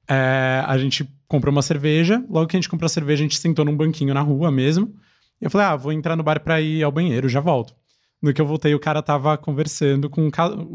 É, 0.08 0.62
a 0.66 0.76
gente 0.76 1.08
comprou 1.28 1.52
uma 1.52 1.62
cerveja, 1.62 2.22
logo 2.28 2.48
que 2.48 2.56
a 2.56 2.60
gente 2.60 2.68
comprou 2.68 2.86
a 2.86 2.90
cerveja, 2.90 3.22
a 3.22 3.26
gente 3.26 3.38
sentou 3.38 3.64
num 3.64 3.76
banquinho 3.76 4.12
na 4.12 4.20
rua 4.20 4.50
mesmo. 4.50 4.92
E 5.40 5.44
eu 5.44 5.50
falei, 5.50 5.66
ah, 5.68 5.76
vou 5.76 5.92
entrar 5.92 6.16
no 6.16 6.22
bar 6.22 6.40
pra 6.40 6.60
ir 6.60 6.82
ao 6.82 6.92
banheiro, 6.92 7.28
já 7.28 7.40
volto. 7.40 7.74
No 8.20 8.32
que 8.32 8.40
eu 8.40 8.46
voltei, 8.46 8.74
o 8.74 8.80
cara 8.80 9.02
tava 9.02 9.36
conversando 9.36 10.08
com 10.10 10.28
um 10.28 10.30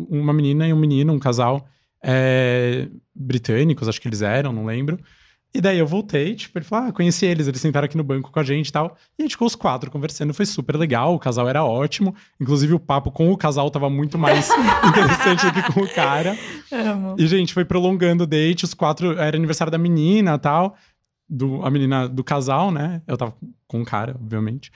uma 0.10 0.34
menina 0.34 0.68
e 0.68 0.74
um 0.74 0.80
menino, 0.80 1.14
um 1.14 1.20
casal, 1.20 1.68
é, 2.04 2.88
britânicos, 3.14 3.88
acho 3.88 4.02
que 4.02 4.08
eles 4.08 4.22
eram, 4.22 4.52
não 4.52 4.66
lembro. 4.66 5.00
E 5.54 5.62
daí 5.62 5.80
eu 5.80 5.88
voltei, 5.88 6.36
tipo, 6.36 6.58
ele 6.58 6.66
falou, 6.66 6.90
ah, 6.90 6.92
conheci 6.92 7.26
eles, 7.26 7.48
eles 7.48 7.60
sentaram 7.60 7.86
aqui 7.86 7.98
no 7.98 8.04
banco 8.04 8.32
com 8.32 8.40
a 8.40 8.44
gente 8.44 8.68
e 8.68 8.72
tal. 8.72 8.96
E 9.18 9.24
a 9.24 9.26
gente 9.26 9.32
ficou 9.32 9.48
os 9.48 9.56
quatro 9.56 9.90
conversando, 9.90 10.34
foi 10.34 10.46
super 10.46 10.76
legal, 10.76 11.16
o 11.16 11.20
casal 11.20 11.48
era 11.48 11.64
ótimo. 11.64 12.14
Inclusive 12.40 12.74
o 12.74 12.80
papo 12.80 13.12
com 13.12 13.32
o 13.32 13.38
casal 13.38 13.72
tava 13.72 13.90
muito 13.90 14.18
mais 14.18 14.50
interessante 14.88 15.46
do 15.46 15.54
que 15.54 15.74
com 15.74 15.82
o 15.82 15.90
cara. 15.90 16.38
Amo. 16.72 17.16
E, 17.18 17.26
gente, 17.28 17.54
foi 17.54 17.66
prolongando 17.66 18.26
o 18.26 18.28
date, 18.28 18.66
os 18.66 18.74
quatro, 18.74 19.18
era 19.18 19.36
aniversário 19.36 19.72
da 19.72 19.78
menina 19.78 20.36
e 20.36 20.40
tal. 20.40 20.76
Do, 21.30 21.66
a 21.66 21.72
menina 21.72 22.08
do 22.08 22.24
casal, 22.24 22.72
né? 22.72 23.02
Eu 23.08 23.18
tava 23.18 23.34
com 23.68 23.82
o 23.82 23.86
cara, 23.86 24.16
obviamente. 24.16 24.72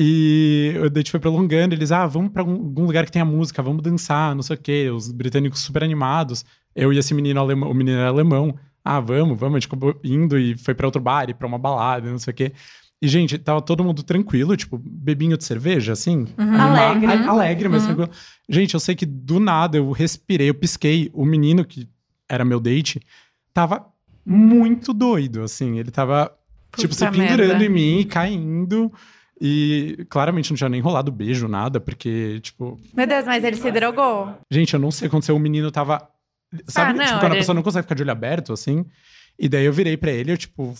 E 0.00 0.74
o 0.84 0.88
date 0.88 1.10
foi 1.10 1.18
prolongando, 1.18 1.74
eles, 1.74 1.90
ah, 1.90 2.06
vamos 2.06 2.30
pra 2.30 2.42
algum 2.42 2.84
lugar 2.86 3.04
que 3.04 3.10
tenha 3.10 3.24
música, 3.24 3.60
vamos 3.60 3.82
dançar, 3.82 4.32
não 4.34 4.42
sei 4.42 4.54
o 4.54 4.60
quê. 4.60 4.88
Os 4.94 5.10
britânicos 5.10 5.60
super 5.60 5.82
animados. 5.82 6.44
Eu 6.74 6.92
e 6.92 6.98
esse 6.98 7.12
menino 7.12 7.40
alemão, 7.40 7.68
o 7.68 7.74
menino 7.74 7.98
era 7.98 8.08
alemão. 8.08 8.54
Ah, 8.84 9.00
vamos, 9.00 9.36
vamos. 9.38 9.56
A 9.56 9.58
gente 9.58 9.66
acabou 9.66 9.98
indo 10.04 10.38
e 10.38 10.56
foi 10.56 10.72
pra 10.72 10.86
outro 10.86 11.02
bar 11.02 11.28
e 11.28 11.34
pra 11.34 11.48
uma 11.48 11.58
balada, 11.58 12.08
não 12.08 12.18
sei 12.18 12.30
o 12.30 12.34
quê. 12.34 12.52
E, 13.02 13.08
gente, 13.08 13.36
tava 13.38 13.60
todo 13.60 13.82
mundo 13.82 14.02
tranquilo, 14.04 14.56
tipo, 14.56 14.78
bebinho 14.78 15.36
de 15.36 15.44
cerveja, 15.44 15.92
assim. 15.94 16.26
anima- 16.36 16.62
Alegre. 16.62 17.06
a- 17.12 17.30
Alegre, 17.30 17.68
mas 17.68 17.84
tranquilo. 17.84 18.10
Gente, 18.48 18.74
eu 18.74 18.80
sei 18.80 18.94
que 18.94 19.04
do 19.06 19.40
nada 19.40 19.76
eu 19.78 19.90
respirei, 19.90 20.48
eu 20.48 20.54
pisquei. 20.54 21.10
O 21.12 21.24
menino 21.24 21.64
que 21.64 21.88
era 22.28 22.44
meu 22.44 22.60
date 22.60 23.00
tava 23.52 23.84
muito 24.24 24.92
doido, 24.92 25.42
assim. 25.42 25.78
Ele 25.78 25.90
tava, 25.90 26.30
tipo, 26.76 26.94
se 26.94 27.04
Puta 27.04 27.16
pendurando 27.18 27.48
merda. 27.48 27.64
em 27.64 27.68
mim, 27.68 28.04
caindo. 28.04 28.92
E 29.40 30.04
claramente 30.10 30.50
não 30.50 30.56
tinha 30.56 30.68
nem 30.68 30.80
rolado 30.80 31.12
beijo, 31.12 31.46
nada, 31.46 31.78
porque, 31.78 32.40
tipo, 32.40 32.78
Meu 32.92 33.06
Deus, 33.06 33.24
mas 33.24 33.44
ele 33.44 33.56
se 33.56 33.70
drogou. 33.70 34.34
Gente, 34.50 34.74
eu 34.74 34.80
não 34.80 34.90
sei 34.90 35.06
o 35.06 35.10
que 35.10 35.14
aconteceu. 35.16 35.36
O 35.36 35.38
menino 35.38 35.70
tava. 35.70 36.08
Sabe, 36.66 36.90
Ah, 36.90 36.94
não, 36.94 37.04
tipo, 37.04 37.18
quando 37.20 37.24
a 37.24 37.34
ele- 37.34 37.38
pessoa 37.38 37.54
não 37.54 37.62
consegue 37.62 37.82
ficar 37.84 37.94
de 37.94 38.02
olho 38.02 38.10
aberto, 38.10 38.52
assim. 38.52 38.84
E 39.38 39.48
daí 39.48 39.64
eu 39.64 39.72
virei 39.72 39.96
pra 39.96 40.10
ele, 40.10 40.32
eu, 40.32 40.36
tipo, 40.38 40.74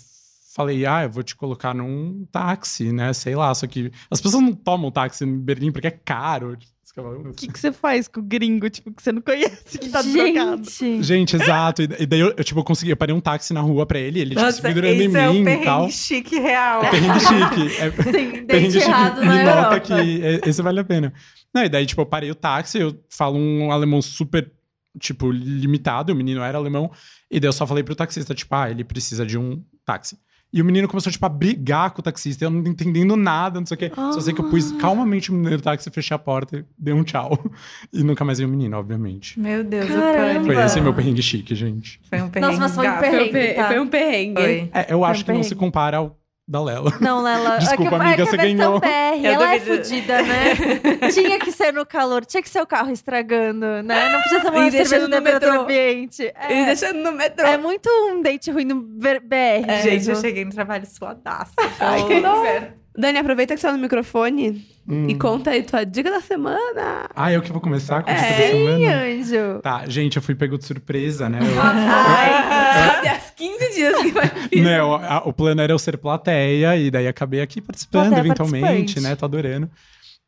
falei, 0.59 0.85
ah, 0.85 1.05
eu 1.05 1.11
vou 1.11 1.23
te 1.23 1.35
colocar 1.37 1.73
num 1.73 2.27
táxi, 2.33 2.93
né? 2.93 3.13
Sei 3.13 3.35
lá, 3.35 3.55
só 3.55 3.67
que. 3.67 3.91
As 4.11 4.21
pessoas 4.21 4.43
não 4.43 4.53
tomam 4.53 4.91
táxi 4.91 5.25
em 5.25 5.39
Berlim 5.39 5.71
porque 5.73 5.87
é 5.87 5.91
caro. 5.91 6.59
O 6.97 7.33
que, 7.33 7.47
que 7.47 7.59
você 7.61 7.71
faz 7.71 8.09
com 8.09 8.19
o 8.19 8.23
gringo, 8.25 8.69
tipo, 8.69 8.93
que 8.93 9.01
você 9.01 9.13
não 9.13 9.23
conhece, 9.23 9.79
que 9.79 9.89
tá 9.89 10.03
drogado? 10.03 10.65
Gente. 10.69 11.03
Gente, 11.05 11.37
exato. 11.37 11.83
E 11.83 11.89
e 12.01 12.07
daí 12.07 12.19
eu, 12.19 12.35
eu, 12.37 12.43
tipo, 12.43 12.59
eu 12.59 12.65
consegui, 12.65 12.91
eu 12.91 12.97
parei 12.97 13.15
um 13.15 13.21
táxi 13.21 13.53
na 13.55 13.61
rua 13.61 13.87
pra 13.87 14.01
ele, 14.01 14.19
ele, 14.21 14.31
tipo, 14.31 14.41
se 14.41 14.47
Nossa, 14.47 14.63
pendurando 14.63 14.95
em 15.01 15.07
esse 15.07 15.17
é 15.17 15.29
o 15.29 15.33
mim 15.33 15.41
e 15.41 15.45
perrengue 15.45 15.65
tal. 15.65 15.91
chique 15.91 16.39
real. 16.41 16.81
Perrengue 16.81 17.21
chique. 17.21 17.81
É, 17.81 17.91
Sim, 18.13 18.47
date 18.47 18.71
gente 18.71 18.83
errado 18.83 19.21
na 19.23 19.33
me 19.33 19.45
nota 19.45 19.59
Europa. 19.59 19.81
que 19.81 19.93
é- 20.25 20.41
esse 20.49 20.61
vale 20.61 20.81
a 20.81 20.85
pena. 20.85 21.13
Não, 21.55 21.63
e 21.65 21.69
daí, 21.69 21.87
tipo, 21.87 22.01
eu 22.01 22.07
parei 22.07 22.31
o 22.33 22.35
táxi, 22.35 22.79
eu 22.81 22.99
falo 23.09 23.39
um 23.39 23.71
alemão 23.71 24.03
super, 24.03 24.51
tipo, 24.99 25.31
limitado, 25.31 26.13
o 26.13 26.17
menino 26.17 26.41
era 26.43 26.59
alemão, 26.59 26.91
e 27.31 27.39
daí 27.39 27.49
eu 27.49 27.53
só 27.53 27.65
falei 27.65 27.85
pro 27.85 27.95
taxista, 27.95 28.35
tipo, 28.35 28.53
ah, 28.57 28.71
ele 28.71 28.83
precisa 28.83 29.25
de 29.25 29.39
um 29.39 29.63
táxi. 29.85 30.19
E 30.51 30.63
o 30.63 30.65
menino 30.65 30.89
começou, 30.89 31.13
tipo, 31.13 31.27
a 31.27 31.29
brigar 31.29 31.91
com 31.91 32.01
o 32.01 32.03
taxista, 32.03 32.43
eu 32.45 32.51
não 32.51 32.61
entendendo 32.71 33.17
nada, 33.17 33.61
não 33.61 33.67
sei 33.67 33.75
o 33.75 33.79
quê. 33.79 33.93
Só 33.95 34.19
sei 34.21 34.33
que 34.33 34.41
eu 34.41 34.49
pus 34.49 34.73
calmamente 34.73 35.31
o 35.31 35.35
menino 35.35 35.59
do 35.59 35.63
táxi, 35.63 35.91
fechei 35.91 36.15
a 36.15 36.19
porta, 36.19 36.65
dei 36.79 36.95
um 36.95 37.05
tchau. 37.05 37.39
E 37.93 38.03
nunca 38.03 38.25
mais 38.25 38.39
vi 38.39 38.45
o 38.45 38.49
menino, 38.49 38.77
obviamente. 38.77 39.39
Meu 39.39 39.63
Deus, 39.65 39.87
Caramba. 39.89 40.11
o 40.11 40.17
pânico. 40.17 40.45
Foi 40.47 40.65
esse 40.65 40.81
meu 40.81 40.95
perrengue 40.95 41.23
chique, 41.23 41.55
gente. 41.55 42.01
Foi 42.09 42.21
um 42.23 42.29
perrengue. 42.29 42.59
Nossa, 42.59 42.61
mas 42.61 42.75
foi 42.75 42.87
um 42.87 42.91
gato. 42.91 42.99
Foi 43.01 43.09
um, 43.09 43.13
perrengue. 43.13 43.33
per- 43.33 43.57
tá. 43.57 43.67
foi 43.69 43.81
um 43.81 43.87
perrengue. 43.87 44.41
Foi. 44.43 44.71
É, 44.73 44.93
eu 44.93 45.05
acho 45.05 45.23
um 45.23 45.25
que 45.25 45.33
não 45.33 45.43
se 45.43 45.51
perrengue. 45.51 45.67
compara 45.67 45.97
ao 45.99 46.18
da 46.49 46.65
Lela. 46.65 46.91
Não, 47.01 47.23
Lela. 47.23 47.59
Desculpa, 47.59 47.85
é 47.85 47.89
que, 47.89 47.95
amiga, 47.95 48.11
é 48.11 48.17
que 48.25 48.31
você 48.31 48.37
versão 48.39 48.57
ganhou. 48.57 48.81
BR, 48.81 49.27
Eu 49.27 49.33
ela 49.33 49.55
é 49.55 49.59
duvido. 49.59 49.77
fodida, 49.77 50.23
né? 50.23 50.55
tinha 51.13 51.39
que 51.39 51.53
ser 51.53 51.73
no 51.75 51.85
calor, 51.85 52.25
tinha 52.25 52.43
que 52.43 52.49
ser 52.49 52.63
o 52.63 52.67
carro 52.67 52.91
estragando, 52.91 53.67
né? 53.83 54.09
Não 54.09 54.23
podia 54.23 54.41
ser 54.41 54.49
uma 54.51 54.67
E 54.67 54.71
cerveja 54.73 55.09
no 55.09 55.21
metrô. 55.23 55.61
ambiente. 55.61 56.23
E 56.23 56.33
É, 56.53 56.65
deixando 56.65 56.97
no 57.03 57.13
metrô. 57.13 57.47
é 57.47 57.59
muito 57.59 57.89
um 58.11 58.23
date 58.23 58.51
ruim 58.51 58.65
no 58.65 58.77
BR. 58.81 59.83
Gente, 59.83 60.09
eu 60.09 60.17
cheguei 60.17 60.45
no 60.45 60.51
trabalho 60.51 60.87
suadaço. 60.87 61.53
Ai, 61.79 62.07
que 62.07 62.15
inferno. 62.15 62.69
Dani, 62.99 63.19
aproveita 63.19 63.55
que 63.55 63.61
você 63.61 63.67
tá 63.69 63.73
no 63.73 63.79
microfone 63.79 64.67
Hum. 64.89 65.07
e 65.09 65.15
conta 65.15 65.51
aí 65.51 65.63
tua 65.63 65.85
dica 65.85 66.11
da 66.11 66.21
semana. 66.21 67.09
Ah, 67.15 67.31
eu 67.33 67.41
que 67.43 67.53
vou 67.53 67.61
começar 67.61 68.03
com 68.03 68.11
É. 68.11 68.15
essa 68.15 68.43
Sim, 68.43 68.65
semana? 68.67 69.03
anjo. 69.05 69.61
Tá, 69.63 69.85
gente, 69.87 70.17
eu 70.17 70.23
fui 70.23 70.35
pego 70.35 70.59
de 70.59 70.65
surpresa, 70.65 71.29
né? 71.29 71.39
Eu- 71.41 71.61
Ai, 71.63 72.95
sabe, 72.95 73.09
há 73.09 73.19
15 73.37 73.75
dias 73.75 73.99
que 74.03 74.11
vai 74.11 74.27
vir. 74.51 74.63
Não, 74.63 74.95
a- 74.95 75.23
o 75.25 75.33
plano 75.33 75.61
era 75.61 75.73
eu 75.73 75.79
ser 75.79 75.97
plateia, 75.99 76.77
e 76.77 76.91
daí 76.91 77.07
acabei 77.07 77.41
aqui 77.41 77.61
participando, 77.61 78.09
Plateia 78.09 78.21
eventualmente, 78.27 79.01
né? 79.01 79.15
Tô 79.15 79.27
adorando. 79.27 79.71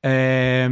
É... 0.04 0.70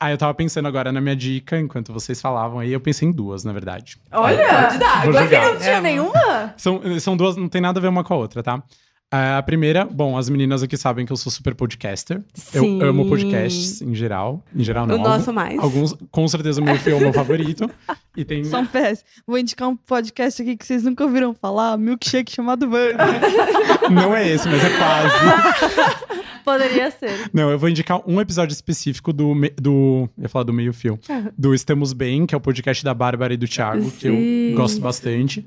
Aí 0.00 0.12
eu 0.12 0.18
tava 0.18 0.32
pensando 0.34 0.68
agora 0.68 0.92
na 0.92 1.00
minha 1.00 1.16
dica, 1.16 1.58
enquanto 1.58 1.92
vocês 1.92 2.20
falavam 2.20 2.60
aí, 2.60 2.72
eu 2.72 2.78
pensei 2.80 3.08
em 3.08 3.10
duas, 3.12 3.42
na 3.42 3.52
verdade. 3.52 3.96
Olha, 4.12 4.36
Pode 4.46 4.78
dar. 4.78 5.00
Vou 5.02 5.08
Agora 5.10 5.24
jogar. 5.24 5.52
não 5.52 5.56
tinha 5.58 5.70
É, 5.72 5.80
nenhuma? 5.80 6.54
São, 6.56 6.80
são 7.00 7.16
duas, 7.16 7.36
não 7.36 7.48
tem 7.48 7.60
nada 7.60 7.80
a 7.80 7.82
ver 7.82 7.88
uma 7.88 8.04
com 8.04 8.14
a 8.14 8.16
outra, 8.16 8.40
tá? 8.42 8.62
A 9.10 9.42
primeira, 9.42 9.86
bom, 9.86 10.18
as 10.18 10.28
meninas 10.28 10.62
aqui 10.62 10.76
sabem 10.76 11.06
que 11.06 11.12
eu 11.12 11.16
sou 11.16 11.32
super 11.32 11.54
podcaster. 11.54 12.20
Sim. 12.34 12.78
Eu 12.78 12.88
amo 12.90 13.08
podcasts 13.08 13.80
em 13.80 13.94
geral. 13.94 14.44
Em 14.54 14.62
geral, 14.62 14.86
não. 14.86 14.96
O 14.96 14.98
nosso 14.98 15.32
mais. 15.32 15.58
Alguns, 15.58 15.94
com 16.10 16.28
certeza, 16.28 16.60
o 16.60 16.64
meu 16.64 16.76
filme 16.76 16.98
é 16.98 17.00
o 17.00 17.04
meu 17.04 17.12
favorito. 17.14 17.70
E 18.14 18.22
tem. 18.22 18.44
São 18.44 18.66
pés. 18.66 19.02
Vou 19.26 19.38
indicar 19.38 19.66
um 19.66 19.76
podcast 19.76 20.42
aqui 20.42 20.54
que 20.58 20.66
vocês 20.66 20.82
nunca 20.84 21.04
ouviram 21.04 21.32
falar, 21.32 21.78
milkshake 21.78 22.30
chamado 22.30 22.66
Bang. 22.68 22.96
Não 23.90 24.14
é 24.14 24.28
esse, 24.28 24.46
mas 24.46 24.62
é 24.62 24.76
quase. 24.76 26.08
Poderia 26.44 26.90
ser. 26.90 27.30
Não, 27.32 27.50
eu 27.50 27.58
vou 27.58 27.68
indicar 27.70 28.02
um 28.06 28.20
episódio 28.20 28.52
específico 28.52 29.10
do. 29.10 29.34
me- 29.34 29.50
do 29.50 30.06
eu 30.18 30.22
ia 30.24 30.28
falar 30.28 30.44
do 30.44 30.52
meio 30.52 30.74
fio. 30.74 30.98
Do 31.36 31.54
Estamos 31.54 31.94
Bem, 31.94 32.26
que 32.26 32.34
é 32.34 32.38
o 32.38 32.40
podcast 32.42 32.84
da 32.84 32.92
Bárbara 32.92 33.32
e 33.32 33.38
do 33.38 33.48
Thiago, 33.48 33.90
que 33.90 34.08
Sim. 34.08 34.50
eu 34.50 34.56
gosto 34.56 34.80
bastante. 34.82 35.46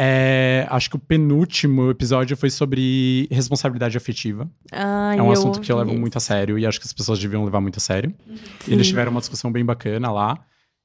É, 0.00 0.64
acho 0.70 0.90
que 0.90 0.96
o 0.96 0.98
penúltimo 0.98 1.90
episódio 1.90 2.36
foi 2.36 2.50
sobre 2.50 3.26
responsabilidade 3.32 3.96
afetiva. 3.96 4.48
Ai, 4.70 5.18
é 5.18 5.22
um 5.22 5.32
assunto 5.32 5.60
que 5.60 5.72
eu 5.72 5.76
levo 5.76 5.90
esse. 5.90 5.98
muito 5.98 6.16
a 6.16 6.20
sério 6.20 6.56
e 6.56 6.64
acho 6.64 6.78
que 6.78 6.86
as 6.86 6.92
pessoas 6.92 7.18
deviam 7.18 7.44
levar 7.44 7.60
muito 7.60 7.78
a 7.78 7.80
sério. 7.80 8.14
E 8.66 8.72
eles 8.72 8.86
tiveram 8.86 9.10
uma 9.10 9.20
discussão 9.20 9.50
bem 9.50 9.64
bacana 9.64 10.12
lá, 10.12 10.38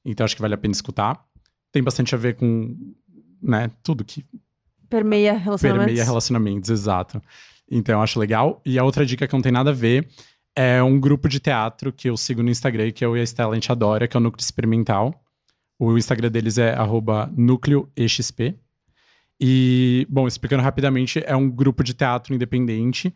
então 0.04 0.24
acho 0.24 0.34
que 0.34 0.42
vale 0.42 0.54
a 0.54 0.58
pena 0.58 0.72
escutar. 0.72 1.24
Tem 1.70 1.82
bastante 1.82 2.12
a 2.14 2.18
ver 2.18 2.34
com, 2.34 2.76
né, 3.40 3.70
tudo 3.84 4.04
que 4.04 4.24
Permeia 4.90 5.32
relacionamentos. 5.32 5.86
permeia 5.86 6.04
relacionamentos, 6.04 6.70
exato. 6.70 7.22
Então 7.70 8.02
acho 8.02 8.18
legal. 8.18 8.60
E 8.66 8.78
a 8.78 8.84
outra 8.84 9.06
dica 9.06 9.26
que 9.26 9.32
não 9.32 9.42
tem 9.42 9.52
nada 9.52 9.70
a 9.70 9.72
ver 9.72 10.08
é 10.56 10.82
um 10.82 10.98
grupo 11.00 11.28
de 11.28 11.40
teatro 11.40 11.92
que 11.92 12.08
eu 12.08 12.16
sigo 12.16 12.42
no 12.42 12.50
Instagram, 12.50 12.90
que 12.90 13.04
eu 13.04 13.16
e 13.16 13.20
a 13.20 13.22
Estela 13.22 13.52
a 13.52 13.54
gente 13.54 13.70
adora, 13.70 14.06
que 14.06 14.16
é 14.16 14.18
o 14.18 14.22
Núcleo 14.22 14.42
Experimental. 14.42 15.14
O 15.78 15.96
Instagram 15.98 16.30
deles 16.30 16.58
é 16.58 16.74
arroba 16.74 17.30
núcleoexp. 17.36 18.54
E, 19.46 20.06
bom, 20.08 20.26
explicando 20.26 20.62
rapidamente, 20.62 21.22
é 21.26 21.36
um 21.36 21.50
grupo 21.50 21.84
de 21.84 21.92
teatro 21.92 22.34
independente. 22.34 23.14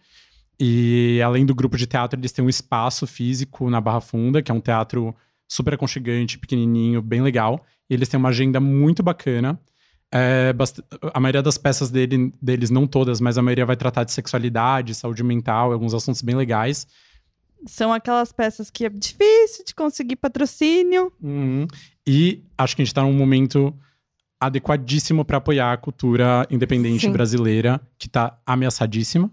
E 0.61 1.23
além 1.25 1.47
do 1.47 1.55
grupo 1.55 1.79
de 1.79 1.87
teatro, 1.87 2.21
eles 2.21 2.33
têm 2.33 2.45
um 2.45 2.51
espaço 2.51 3.07
físico 3.07 3.71
na 3.71 3.81
Barra 3.81 4.03
Funda, 4.03 4.43
que 4.43 4.53
é 4.53 4.55
um 4.55 4.61
teatro 4.61 5.17
super 5.49 5.73
aconchegante, 5.73 6.39
pequenininho, 6.39 7.01
bem 7.01 7.23
legal. 7.23 7.65
E 7.89 7.95
eles 7.95 8.11
têm 8.11 8.21
uma 8.21 8.29
agenda 8.29 8.61
muito 8.61 9.03
bacana. 9.03 9.59
É, 10.13 10.55
a 11.15 11.19
maioria 11.19 11.41
das 11.41 11.57
peças 11.57 11.91
dele, 11.91 12.31
deles, 12.43 12.69
não 12.69 12.87
todas, 12.87 13.23
mas 13.23 13.39
a 13.39 13.43
maioria 13.43 13.65
vai 13.65 13.77
tratar 13.77 14.05
de 14.05 14.13
sexualidade, 14.13 14.95
saúde 14.95 15.25
mental, 15.25 15.73
alguns 15.73 15.95
assuntos 15.95 16.21
bem 16.21 16.37
legais. 16.37 16.87
São 17.65 17.91
aquelas 17.91 18.33
peças 18.33 18.71
que 18.71 18.85
é 18.85 18.91
difícil 18.91 19.65
de 19.65 19.75
conseguir 19.75 20.17
patrocínio. 20.17 21.11
Uhum. 21.23 21.67
E 22.07 22.45
acho 22.59 22.77
que 22.77 22.83
a 22.83 22.85
gente 22.85 22.95
tá 22.95 23.01
num 23.03 23.15
momento 23.15 23.75
adequadíssimo 24.41 25.25
para 25.25 25.39
apoiar 25.39 25.73
a 25.73 25.77
cultura 25.77 26.47
independente 26.51 27.07
Sim. 27.07 27.13
brasileira, 27.13 27.81
que 27.99 28.09
tá 28.09 28.39
ameaçadíssima. 28.47 29.31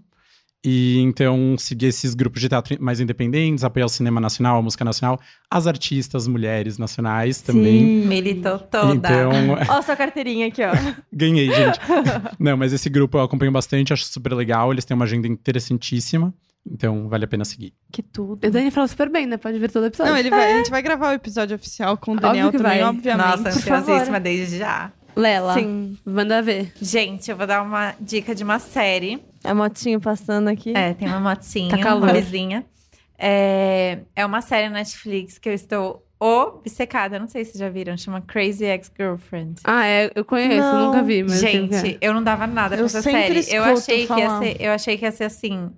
E 0.68 0.98
então 1.02 1.56
seguir 1.60 1.86
esses 1.86 2.16
grupos 2.16 2.42
de 2.42 2.50
teatro 2.50 2.76
mais 2.82 3.00
independentes, 3.00 3.64
apoiar 3.64 3.86
o 3.86 3.90
cinema 3.90 4.20
nacional, 4.20 4.58
a 4.58 4.62
música 4.64 4.84
nacional, 4.84 5.20
as 5.48 5.68
artistas 5.68 6.28
mulheres 6.28 6.80
nacionais 6.80 7.40
também. 7.40 8.02
Sim. 8.02 8.08
Militou 8.08 8.58
toda. 8.58 8.96
Então, 8.96 9.32
Ó, 9.70 9.82
sua 9.84 9.96
carteirinha 9.96 10.48
aqui, 10.48 10.64
ó. 10.64 10.72
ganhei, 11.14 11.52
gente. 11.54 11.80
Não, 12.40 12.58
mas 12.58 12.74
esse 12.74 12.90
grupo 12.90 13.16
eu 13.20 13.22
acompanho 13.22 13.52
bastante, 13.52 13.94
acho 13.94 14.06
super 14.06 14.34
legal. 14.34 14.72
Eles 14.72 14.86
têm 14.86 14.96
uma 14.96 15.06
agenda 15.06 15.28
interessantíssima, 15.28 16.34
então 16.70 17.08
vale 17.08 17.26
a 17.26 17.28
pena 17.28 17.46
seguir. 17.46 17.74
Que 17.92 18.02
tudo. 18.02 18.46
O 18.48 18.52
Dani 18.52 18.72
falou 18.72 18.88
super 18.88 19.10
bem, 19.10 19.26
né? 19.26 19.38
Pode 19.38 19.58
ver 19.60 19.72
todo 19.72 19.84
o 19.84 19.88
episódio. 19.88 20.12
Não, 20.12 20.20
ele 20.20 20.30
vai, 20.30 20.54
a 20.54 20.58
gente 20.58 20.70
vai 20.72 20.82
gravar 20.82 21.10
o 21.12 21.14
episódio 21.14 21.56
oficial 21.56 21.98
com 21.98 22.14
o 22.14 22.20
Daniel 22.20 22.52
que 22.52 22.58
também, 22.58 22.80
vai. 22.80 22.84
obviamente. 22.90 23.26
Nossa, 23.28 23.50
ansiosíssima 23.50 24.20
desde 24.20 24.58
já. 24.58 24.92
Lela, 25.16 25.54
Sim. 25.54 25.98
manda 26.06 26.42
ver. 26.42 26.74
Gente, 26.82 27.32
eu 27.32 27.38
vou 27.38 27.48
dar 27.48 27.62
uma 27.62 27.94
dica 28.02 28.36
de 28.36 28.44
uma 28.44 28.60
série. 28.60 29.24
A 29.44 29.54
motinho 29.54 30.02
passando 30.02 30.50
aqui. 30.50 30.74
É, 30.76 30.94
tem 30.94 31.08
uma 31.08 31.20
motinha, 31.22 31.70
Tá 31.70 31.78
calor. 31.82 32.04
uma 32.10 32.14
vizinha. 32.14 32.66
É, 33.18 34.00
é 34.16 34.26
uma 34.26 34.42
série 34.42 34.68
na 34.68 34.76
Netflix 34.80 35.38
que 35.38 35.48
eu 35.48 35.54
estou 35.54 36.06
obcecada. 36.20 37.18
Não 37.18 37.28
sei 37.28 37.46
se 37.46 37.52
vocês 37.52 37.60
já 37.62 37.70
viram, 37.70 37.96
chama 37.96 38.20
Crazy 38.22 38.66
Ex-Girlfriend. 38.66 39.62
Ah, 39.64 39.86
é, 39.86 40.12
eu 40.14 40.26
conheço, 40.26 40.60
Não. 40.60 40.88
nunca 40.88 41.02
vi, 41.04 41.24
mas. 41.24 41.42
é. 41.42 41.48
Gente, 41.52 41.98
eu 42.02 42.14
não 42.14 42.22
dava 42.24 42.46
nada 42.46 42.76
pra 42.76 42.82
Eu 42.82 42.86
essa 42.86 43.02
série. 43.02 43.46
Eu 43.54 43.64
achei, 43.64 44.06
que 44.08 44.14
ia 44.14 44.40
ser, 44.40 44.58
eu 44.62 44.72
achei 44.74 44.98
que 44.98 45.06
ia 45.06 45.12
ser 45.12 45.24
assim. 45.26 45.70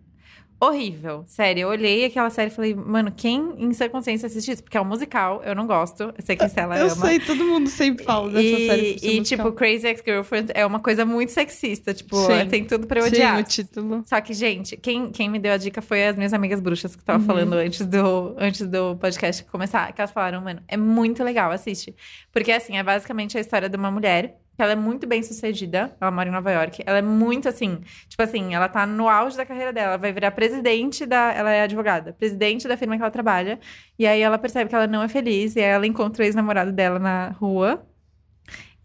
Horrível. 0.60 1.24
Sério, 1.28 1.62
eu 1.62 1.70
olhei 1.70 2.06
aquela 2.06 2.30
série 2.30 2.50
e 2.52 2.54
falei, 2.54 2.74
mano, 2.76 3.12
quem 3.16 3.54
em 3.58 3.74
sua 3.74 3.88
consciência 3.90 4.26
assiste 4.28 4.52
isso? 4.52 4.64
Porque 4.64 4.78
é 4.78 4.82
um 4.82 4.86
musical, 4.86 5.42
eu 5.44 5.54
não 5.56 5.68
gosto. 5.68 6.04
Eu 6.04 6.14
sei 6.24 6.36
que 6.36 6.44
Estela 6.46 6.78
Eu 6.80 6.92
ama. 6.92 7.08
sei, 7.08 7.20
todo 7.20 7.44
mundo 7.46 7.70
sempre 7.70 8.04
fala 8.04 8.30
dessa 8.30 8.42
e, 8.46 8.68
série. 8.68 8.98
e, 9.02 9.20
musical. 9.20 9.24
tipo, 9.24 9.52
Crazy 9.54 9.88
Ex-Girlfriend 9.88 10.52
é 10.54 10.66
uma 10.66 10.80
coisa 10.80 11.06
muito 11.06 11.32
sexista. 11.32 11.94
Tipo, 11.94 12.16
Sim. 12.18 12.48
tem 12.50 12.66
tudo 12.66 12.88
pra 12.88 13.00
eu 13.00 13.04
Sim, 13.04 13.10
odiar. 13.10 13.40
o 13.40 13.44
título. 13.44 14.04
Só 14.06 14.20
que, 14.22 14.34
gente, 14.34 14.76
quem, 14.78 15.12
quem 15.12 15.30
me 15.30 15.40
deu 15.40 15.54
a 15.54 15.58
dica 15.58 15.82
foi 15.82 16.06
as 16.08 16.16
minhas 16.16 16.34
amigas 16.34 16.60
bruxas 16.60 16.96
que 16.96 17.04
tava 17.04 17.20
Uhum. 17.20 17.26
falando 17.26 17.54
antes 17.54 17.86
do, 17.86 18.36
antes 18.38 18.66
do 18.68 18.96
podcast 18.98 19.44
começar. 19.46 19.92
Que 19.94 20.02
elas 20.02 20.12
falaram, 20.12 20.42
mano, 20.42 20.62
é 20.68 20.78
muito 20.78 21.24
legal, 21.24 21.52
assiste. 21.52 21.96
Porque, 22.32 22.52
assim, 22.52 22.78
é 22.78 22.84
basicamente 22.84 23.38
a 23.38 23.42
história 23.42 23.70
de 23.70 23.76
uma 23.78 23.92
mulher 23.92 24.38
ela 24.58 24.72
é 24.74 24.76
muito 24.76 25.06
bem 25.08 25.22
sucedida. 25.24 25.96
Ela 26.00 26.12
mora 26.12 26.28
em 26.30 26.32
Nova 26.32 26.52
York. 26.52 26.82
Ela 26.86 26.98
é 27.00 27.02
muito, 27.02 27.48
assim, 27.48 27.80
tipo 28.08 28.22
assim, 28.24 28.54
ela 28.56 28.68
tá 28.68 28.86
no 28.86 29.08
auge 29.08 29.38
da 29.38 29.46
carreira 29.46 29.72
dela. 29.74 29.90
Ela 29.90 29.98
vai 29.98 30.12
virar 30.12 30.32
presidente 30.32 31.06
da. 31.06 31.32
Ela 31.34 31.52
é 31.52 31.62
advogada, 31.64 32.14
presidente 32.14 32.68
da 32.68 32.76
firma 32.78 32.96
que 32.96 33.02
ela 33.02 33.12
trabalha. 33.12 33.60
E 33.98 34.06
aí 34.08 34.22
ela 34.22 34.38
percebe 34.38 34.70
que 34.70 34.76
ela 34.76 34.88
não 34.88 35.04
é 35.04 35.08
feliz. 35.08 35.56
E 35.56 35.60
aí 35.60 35.66
ela 35.66 35.86
encontra 35.88 36.24
o 36.24 36.26
ex-namorado 36.26 36.72
dela 36.72 37.00
na 37.00 37.30
rua. 37.30 37.86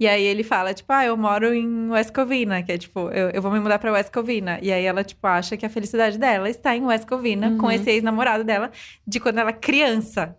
E 0.00 0.08
aí 0.08 0.24
ele 0.24 0.42
fala, 0.42 0.74
tipo, 0.74 0.92
ah, 0.92 1.04
eu 1.04 1.16
moro 1.16 1.54
em 1.54 1.88
West 1.90 2.12
Covina, 2.12 2.60
que 2.62 2.72
é 2.72 2.78
tipo, 2.78 3.08
eu, 3.10 3.30
eu 3.30 3.40
vou 3.40 3.52
me 3.52 3.60
mudar 3.60 3.78
pra 3.78 3.92
West 3.92 4.12
Covina. 4.12 4.58
E 4.60 4.72
aí 4.72 4.84
ela, 4.84 5.04
tipo, 5.04 5.24
acha 5.28 5.56
que 5.56 5.64
a 5.64 5.70
felicidade 5.70 6.18
dela 6.18 6.50
está 6.50 6.74
em 6.74 6.82
West 6.84 7.06
Covina 7.06 7.56
com 7.56 7.66
Uhum. 7.66 7.70
esse 7.70 7.88
ex-namorado 7.88 8.42
dela 8.42 8.72
de 9.06 9.20
quando 9.20 9.38
ela 9.38 9.50
é 9.50 9.52
criança. 9.52 10.36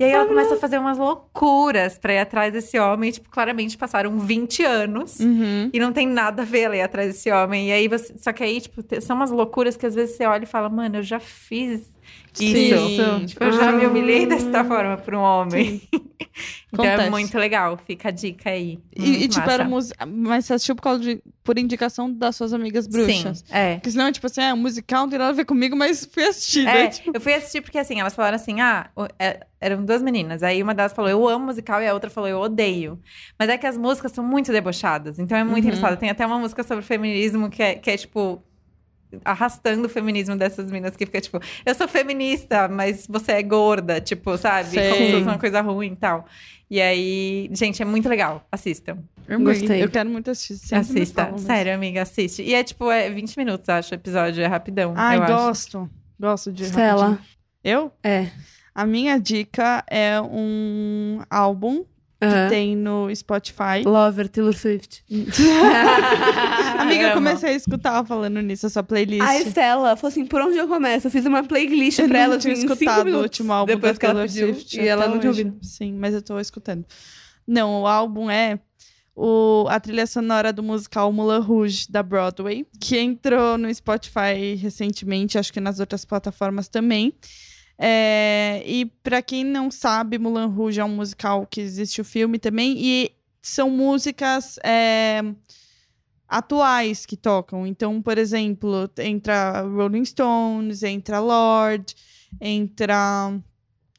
E 0.00 0.04
aí 0.04 0.12
ela 0.12 0.24
começa 0.24 0.54
a 0.54 0.56
fazer 0.56 0.78
umas 0.78 0.96
loucuras 0.96 1.98
pra 1.98 2.14
ir 2.14 2.20
atrás 2.20 2.50
desse 2.50 2.78
homem. 2.78 3.10
Tipo, 3.10 3.28
claramente 3.28 3.76
passaram 3.76 4.18
20 4.18 4.64
anos. 4.64 5.20
Uhum. 5.20 5.68
E 5.70 5.78
não 5.78 5.92
tem 5.92 6.06
nada 6.06 6.40
a 6.40 6.44
ver 6.44 6.60
ela 6.60 6.76
ir 6.76 6.80
atrás 6.80 7.08
desse 7.08 7.30
homem. 7.30 7.68
E 7.68 7.72
aí 7.72 7.86
você. 7.86 8.16
Só 8.16 8.32
que 8.32 8.42
aí, 8.42 8.62
tipo, 8.62 8.82
são 9.02 9.14
umas 9.14 9.30
loucuras 9.30 9.76
que 9.76 9.84
às 9.84 9.94
vezes 9.94 10.16
você 10.16 10.24
olha 10.24 10.44
e 10.44 10.46
fala, 10.46 10.70
mano, 10.70 10.96
eu 10.96 11.02
já 11.02 11.20
fiz 11.20 11.82
isso. 12.38 12.88
Sim. 12.88 13.26
Tipo, 13.26 13.44
eu 13.44 13.52
já 13.52 13.72
me 13.72 13.86
humilhei 13.86 14.26
dessa 14.26 14.64
forma 14.64 14.96
por 14.96 15.14
um 15.14 15.20
homem. 15.20 15.80
então 16.72 16.84
é 16.84 16.88
Acontece. 16.90 17.10
muito 17.10 17.38
legal. 17.38 17.76
Fica 17.76 18.08
a 18.08 18.12
dica 18.12 18.50
aí. 18.50 18.78
E, 18.96 19.24
e, 19.24 19.28
tipo, 19.28 19.40
massa. 19.40 19.52
era 19.52 19.64
música. 19.64 20.06
Mas 20.06 20.44
você 20.46 20.54
assistiu 20.54 20.76
por, 20.76 20.82
causa 20.82 21.00
de, 21.00 21.22
por 21.42 21.58
indicação 21.58 22.12
das 22.12 22.36
suas 22.36 22.52
amigas 22.52 22.86
bruxas. 22.86 23.38
Sim, 23.38 23.44
é. 23.54 23.74
Porque 23.74 23.90
senão, 23.90 24.10
tipo 24.12 24.26
assim, 24.26 24.40
é 24.42 24.54
musical, 24.54 25.02
não 25.02 25.08
tem 25.10 25.18
nada 25.18 25.30
a 25.30 25.34
ver 25.34 25.44
comigo, 25.44 25.76
mas 25.76 26.04
fui 26.12 26.24
assistir. 26.24 26.66
É, 26.66 26.74
né? 26.74 26.88
Tipo, 26.88 27.10
eu 27.14 27.20
fui 27.20 27.34
assistir 27.34 27.60
porque 27.60 27.78
assim, 27.78 27.98
elas 28.00 28.14
falaram 28.14 28.36
assim: 28.36 28.60
ah, 28.60 28.90
é- 29.18 29.40
eram 29.60 29.84
duas 29.84 30.02
meninas. 30.02 30.42
Aí 30.42 30.62
uma 30.62 30.74
delas 30.74 30.92
falou, 30.92 31.10
eu 31.10 31.28
amo 31.28 31.46
musical, 31.46 31.82
e 31.82 31.86
a 31.88 31.92
outra 31.92 32.08
falou, 32.08 32.28
eu 32.28 32.38
odeio. 32.38 32.98
Mas 33.38 33.48
é 33.48 33.58
que 33.58 33.66
as 33.66 33.76
músicas 33.76 34.12
são 34.12 34.24
muito 34.24 34.52
debochadas, 34.52 35.18
então 35.18 35.36
é 35.36 35.44
muito 35.44 35.64
Uhum. 35.64 35.70
engraçado. 35.70 35.98
Tem 35.98 36.08
até 36.10 36.24
uma 36.24 36.38
música 36.38 36.62
sobre 36.62 36.82
feminismo 36.84 37.50
que 37.50 37.62
é, 37.62 37.74
que 37.74 37.90
é 37.90 37.96
tipo. 37.96 38.42
Arrastando 39.24 39.86
o 39.86 39.88
feminismo 39.88 40.36
dessas 40.36 40.66
meninas 40.70 40.96
que 40.96 41.06
fica 41.06 41.20
tipo, 41.20 41.40
eu 41.64 41.74
sou 41.74 41.88
feminista, 41.88 42.68
mas 42.68 43.06
você 43.08 43.32
é 43.32 43.42
gorda, 43.42 44.00
tipo, 44.00 44.36
sabe? 44.38 44.70
Sei. 44.70 44.88
Como 44.90 45.04
se 45.04 45.12
fosse 45.12 45.22
uma 45.24 45.38
coisa 45.38 45.60
ruim 45.60 45.92
e 45.92 45.96
tal. 45.96 46.26
E 46.70 46.80
aí, 46.80 47.50
gente, 47.52 47.82
é 47.82 47.84
muito 47.84 48.08
legal. 48.08 48.46
Assistam. 48.52 48.98
eu. 49.26 49.40
Gostei. 49.40 49.82
Eu 49.82 49.90
quero 49.90 50.08
muito 50.08 50.30
assistir. 50.30 50.56
sempre 50.56 50.78
Assista. 50.78 51.22
falam, 51.22 51.32
mas- 51.32 51.42
Sério, 51.42 51.74
amiga, 51.74 52.02
assiste. 52.02 52.42
E 52.42 52.54
é 52.54 52.62
tipo, 52.62 52.90
é 52.90 53.10
20 53.10 53.36
minutos, 53.36 53.68
acho, 53.68 53.92
o 53.92 53.94
episódio. 53.96 54.42
É 54.42 54.46
rapidão. 54.46 54.94
Ai, 54.96 55.18
eu 55.18 55.22
acho. 55.24 55.32
gosto. 55.34 55.90
Gosto 56.18 56.52
de. 56.52 56.64
Stella. 56.64 57.02
rapidinho. 57.10 57.26
Eu? 57.64 57.92
É. 58.04 58.28
A 58.72 58.86
minha 58.86 59.18
dica 59.18 59.84
é 59.90 60.20
um 60.20 61.20
álbum 61.28 61.84
que 62.28 62.50
tem 62.50 62.76
no 62.76 63.14
Spotify. 63.14 63.82
Lover, 63.84 64.28
Taylor 64.28 64.54
Swift. 64.54 65.02
Amiga, 66.78 67.08
eu 67.08 67.14
comecei 67.14 67.50
a 67.50 67.54
escutar 67.54 68.04
falando 68.04 68.40
nisso, 68.42 68.66
a 68.66 68.70
sua 68.70 68.82
playlist. 68.82 69.22
A 69.22 69.38
Estela 69.38 69.96
falou 69.96 70.10
assim: 70.10 70.26
por 70.26 70.42
onde 70.42 70.58
eu 70.58 70.68
começo? 70.68 71.06
Eu 71.06 71.10
fiz 71.10 71.24
uma 71.24 71.42
playlist 71.42 71.98
eu 71.98 72.08
pra 72.08 72.18
ela 72.18 72.38
tinha 72.38 72.52
assim, 72.52 72.66
escutado 72.66 73.08
o 73.08 73.22
último 73.22 73.52
álbum 73.52 73.72
depois 73.72 73.94
da 73.94 73.98
que 73.98 74.06
ela 74.06 74.22
pediu, 74.22 74.54
Swift. 74.54 74.80
E 74.80 74.86
ela 74.86 75.08
não 75.08 75.18
tinha 75.18 75.30
hoje. 75.30 75.44
ouvido. 75.44 75.58
Sim, 75.62 75.94
mas 75.94 76.14
eu 76.14 76.22
tô 76.22 76.38
escutando. 76.38 76.84
Não, 77.46 77.82
o 77.82 77.86
álbum 77.86 78.30
é 78.30 78.60
o, 79.16 79.66
a 79.68 79.80
trilha 79.80 80.06
sonora 80.06 80.52
do 80.52 80.62
musical 80.62 81.12
Moulin 81.12 81.42
Rouge, 81.44 81.86
da 81.90 82.02
Broadway, 82.02 82.66
que 82.80 82.98
entrou 82.98 83.58
no 83.58 83.72
Spotify 83.74 84.54
recentemente, 84.56 85.38
acho 85.38 85.52
que 85.52 85.60
nas 85.60 85.80
outras 85.80 86.04
plataformas 86.04 86.68
também. 86.68 87.12
É, 87.82 88.62
e 88.66 88.84
pra 88.84 89.22
quem 89.22 89.42
não 89.42 89.70
sabe, 89.70 90.18
Moulin 90.18 90.48
Rouge 90.48 90.78
é 90.78 90.84
um 90.84 90.96
musical 90.96 91.46
que 91.46 91.62
existe 91.62 91.98
o 91.98 92.04
filme 92.04 92.38
também, 92.38 92.76
e 92.78 93.10
são 93.40 93.70
músicas 93.70 94.58
é, 94.62 95.22
atuais 96.28 97.06
que 97.06 97.16
tocam. 97.16 97.66
Então, 97.66 98.02
por 98.02 98.18
exemplo, 98.18 98.90
entra 98.98 99.62
Rolling 99.62 100.04
Stones, 100.04 100.82
entra 100.82 101.20
Lorde, 101.20 101.96
entra 102.38 103.32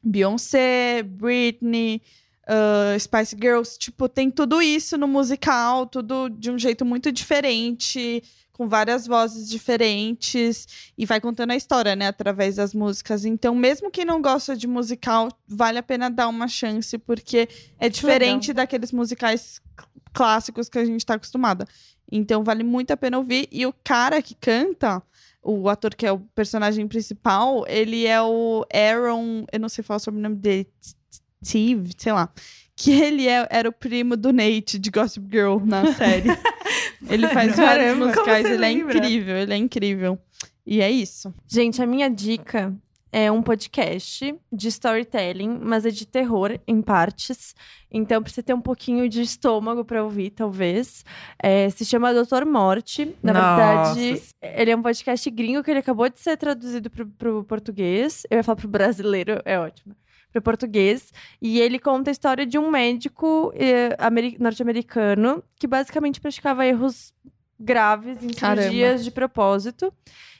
Beyoncé, 0.00 1.02
Britney, 1.02 2.00
uh, 2.46 2.98
Spice 3.00 3.36
Girls. 3.36 3.76
Tipo, 3.76 4.08
tem 4.08 4.30
tudo 4.30 4.62
isso 4.62 4.96
no 4.96 5.08
musical, 5.08 5.86
tudo 5.86 6.28
de 6.28 6.52
um 6.52 6.58
jeito 6.58 6.84
muito 6.84 7.10
diferente, 7.10 8.22
com 8.52 8.68
várias 8.68 9.06
vozes 9.06 9.48
diferentes, 9.48 10.92
e 10.96 11.06
vai 11.06 11.20
contando 11.20 11.52
a 11.52 11.56
história, 11.56 11.96
né, 11.96 12.06
através 12.08 12.56
das 12.56 12.74
músicas. 12.74 13.24
Então, 13.24 13.54
mesmo 13.54 13.90
quem 13.90 14.04
não 14.04 14.20
gosta 14.20 14.54
de 14.56 14.66
musical, 14.66 15.28
vale 15.48 15.78
a 15.78 15.82
pena 15.82 16.10
dar 16.10 16.28
uma 16.28 16.46
chance, 16.48 16.96
porque 16.98 17.48
é 17.78 17.88
diferente 17.88 18.52
daqueles 18.52 18.92
musicais 18.92 19.60
cl- 19.78 19.88
clássicos 20.12 20.68
que 20.68 20.78
a 20.78 20.84
gente 20.84 21.04
tá 21.04 21.14
acostumada. 21.14 21.66
Então, 22.10 22.44
vale 22.44 22.62
muito 22.62 22.90
a 22.90 22.96
pena 22.96 23.16
ouvir. 23.18 23.48
E 23.50 23.64
o 23.64 23.74
cara 23.82 24.20
que 24.20 24.34
canta, 24.34 25.02
o 25.42 25.68
ator 25.68 25.94
que 25.94 26.06
é 26.06 26.12
o 26.12 26.18
personagem 26.34 26.86
principal, 26.86 27.64
ele 27.66 28.06
é 28.06 28.20
o 28.20 28.66
Aaron, 28.72 29.44
eu 29.50 29.58
não 29.58 29.68
sei 29.70 29.82
falar 29.82 29.98
sobre 29.98 30.18
o 30.20 30.22
sobrenome 30.22 30.40
dele, 30.40 30.68
Steve, 31.44 31.90
sei 31.96 32.12
lá. 32.12 32.28
Que 32.76 32.90
ele 32.92 33.26
é- 33.28 33.46
era 33.50 33.68
o 33.68 33.72
primo 33.72 34.16
do 34.16 34.32
Nate 34.32 34.78
de 34.78 34.90
Gossip 34.90 35.26
Girl 35.30 35.58
na 35.64 35.94
série. 35.94 36.28
ele 37.08 37.28
faz 37.28 37.54
vários 37.56 37.96
musicais, 37.96 38.44
ele 38.44 38.54
é 38.54 38.58
lembra? 38.58 38.96
incrível, 38.98 39.36
ele 39.36 39.52
é 39.52 39.56
incrível. 39.56 40.18
E 40.66 40.80
é 40.80 40.90
isso. 40.90 41.34
Gente, 41.48 41.82
a 41.82 41.86
minha 41.86 42.08
dica 42.08 42.72
é 43.12 43.30
um 43.30 43.42
podcast 43.42 44.34
de 44.50 44.68
storytelling, 44.68 45.58
mas 45.62 45.84
é 45.84 45.90
de 45.90 46.06
terror 46.06 46.58
em 46.66 46.80
partes. 46.80 47.54
Então 47.90 48.22
precisa 48.22 48.42
ter 48.42 48.54
um 48.54 48.60
pouquinho 48.60 49.06
de 49.08 49.20
estômago 49.20 49.84
pra 49.84 50.02
ouvir, 50.02 50.30
talvez. 50.30 51.04
É, 51.42 51.68
se 51.68 51.84
chama 51.84 52.14
Doutor 52.14 52.46
Morte. 52.46 53.14
Na 53.22 53.34
Nossa. 53.34 53.94
verdade, 53.94 54.22
ele 54.40 54.70
é 54.70 54.76
um 54.76 54.80
podcast 54.80 55.30
gringo 55.30 55.62
que 55.62 55.70
ele 55.70 55.80
acabou 55.80 56.08
de 56.08 56.18
ser 56.18 56.38
traduzido 56.38 56.88
pro, 56.88 57.06
pro 57.06 57.44
português. 57.44 58.22
Eu 58.30 58.38
ia 58.38 58.42
falar 58.42 58.56
pro 58.56 58.68
brasileiro, 58.68 59.42
é 59.44 59.58
ótimo. 59.58 59.94
Pro 60.32 60.40
português. 60.42 61.12
E 61.40 61.60
ele 61.60 61.78
conta 61.78 62.10
a 62.10 62.12
história 62.12 62.46
de 62.46 62.58
um 62.58 62.70
médico 62.70 63.52
eh, 63.54 63.94
ameri- 63.98 64.36
norte-americano 64.40 65.42
que 65.56 65.66
basicamente 65.66 66.20
praticava 66.20 66.66
erros 66.66 67.12
graves 67.62 68.22
em 68.22 68.28
Caramba. 68.28 68.62
cirurgias 68.62 69.04
de 69.04 69.10
propósito. 69.10 69.92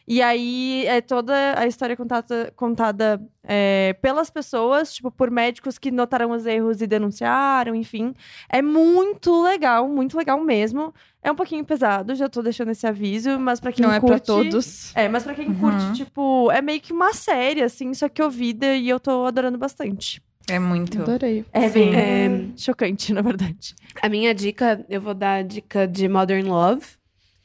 E 0.06 0.20
aí 0.20 0.84
é 0.88 1.00
toda 1.00 1.32
a 1.56 1.64
história 1.64 1.96
contada, 1.96 2.52
contada 2.56 3.22
é, 3.44 3.92
pelas 4.02 4.28
pessoas, 4.30 4.92
tipo, 4.92 5.12
por 5.12 5.30
médicos 5.30 5.78
que 5.78 5.92
notaram 5.92 6.32
os 6.32 6.44
erros 6.44 6.82
e 6.82 6.88
denunciaram, 6.88 7.72
enfim. 7.72 8.12
É 8.48 8.60
muito 8.60 9.40
legal, 9.44 9.88
muito 9.88 10.18
legal 10.18 10.42
mesmo. 10.42 10.92
É 11.22 11.30
um 11.30 11.36
pouquinho 11.36 11.64
pesado, 11.64 12.16
já 12.16 12.28
tô 12.28 12.42
deixando 12.42 12.72
esse 12.72 12.84
aviso, 12.84 13.38
mas 13.38 13.60
pra 13.60 13.70
quem 13.70 13.86
não 13.86 13.92
é 13.92 14.00
curte... 14.00 14.10
pra 14.10 14.18
todos. 14.20 14.94
É, 14.96 15.08
mas 15.08 15.22
pra 15.22 15.34
quem 15.34 15.46
Uhum. 15.46 15.54
curte, 15.54 15.92
tipo, 16.04 16.50
é 16.50 16.60
meio 16.60 16.80
que 16.80 16.92
uma 16.92 17.14
série, 17.14 17.62
assim, 17.62 17.94
só 17.94 18.08
que 18.08 18.20
ouvida 18.20 18.74
e 18.74 18.88
eu 18.88 18.98
tô 18.98 19.24
adorando 19.24 19.56
bastante. 19.56 20.20
É 20.50 20.58
muito. 20.58 21.00
Adorei. 21.00 21.44
É 21.52 21.68
Sim. 21.68 21.72
bem 21.92 21.94
É. 21.94 22.30
chocante, 22.56 23.12
na 23.12 23.22
verdade. 23.22 23.76
A 24.02 24.08
minha 24.08 24.34
dica, 24.34 24.84
eu 24.88 25.00
vou 25.00 25.14
dar 25.14 25.34
a 25.36 25.42
dica 25.42 25.86
de 25.86 26.08
Modern 26.08 26.48
Love, 26.48 26.84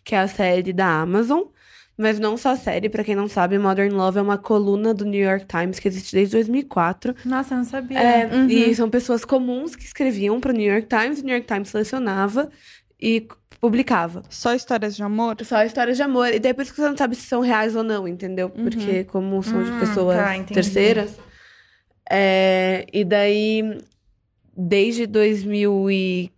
que 0.07 0.15
é 0.15 0.19
a 0.19 0.27
série 0.27 0.71
da 0.71 0.87
Amazon. 1.01 1.41
Mas 1.99 2.17
não 2.19 2.37
só 2.37 2.51
a 2.51 2.55
série, 2.55 2.87
pra 2.89 3.03
quem 3.03 3.15
não 3.15 3.27
sabe, 3.27 3.57
Modern 3.59 3.91
Love 3.93 4.19
é 4.19 4.21
uma 4.21 4.37
coluna 4.37 4.93
do 4.93 5.03
New 5.03 5.19
York 5.21 5.45
Times 5.47 5.79
que 5.79 5.87
existe 5.87 6.13
desde 6.15 6.33
2004. 6.37 7.13
Nossa, 7.25 7.55
eu 7.55 7.57
não 7.57 7.65
sabia. 7.65 7.99
É, 7.99 8.25
Uhum. 8.27 8.47
E 8.47 8.73
são 8.75 8.87
pessoas 8.89 9.25
comuns 9.25 9.75
que 9.75 9.83
escreviam 9.83 10.39
pro 10.39 10.53
New 10.53 10.71
York 10.71 10.87
Times, 10.87 11.19
o 11.19 11.25
New 11.25 11.33
York 11.35 11.47
Times 11.51 11.69
selecionava 11.69 12.49
e 13.01 13.27
publicava. 13.59 14.21
Só 14.29 14.53
histórias 14.53 14.95
de 14.95 15.01
amor? 15.01 15.35
Só 15.43 15.63
histórias 15.63 15.97
de 15.97 16.03
amor. 16.03 16.27
E 16.31 16.39
daí 16.39 16.53
por 16.53 16.61
isso 16.61 16.71
que 16.73 16.79
você 16.79 16.87
não 16.87 16.95
sabe 16.97 17.15
se 17.15 17.23
são 17.27 17.41
reais 17.41 17.75
ou 17.75 17.81
não, 17.83 18.07
entendeu? 18.07 18.49
Porque 18.51 19.03
como 19.05 19.41
são 19.41 19.63
de 19.63 19.71
Hum, 19.71 19.79
pessoas 19.79 20.17
tá, 20.17 20.35
entendi. 20.37 20.53
terceiras. 20.53 21.17
É, 22.09 22.85
e 22.93 23.03
daí, 23.03 23.79
desde 24.55 25.07
2015, 25.07 26.31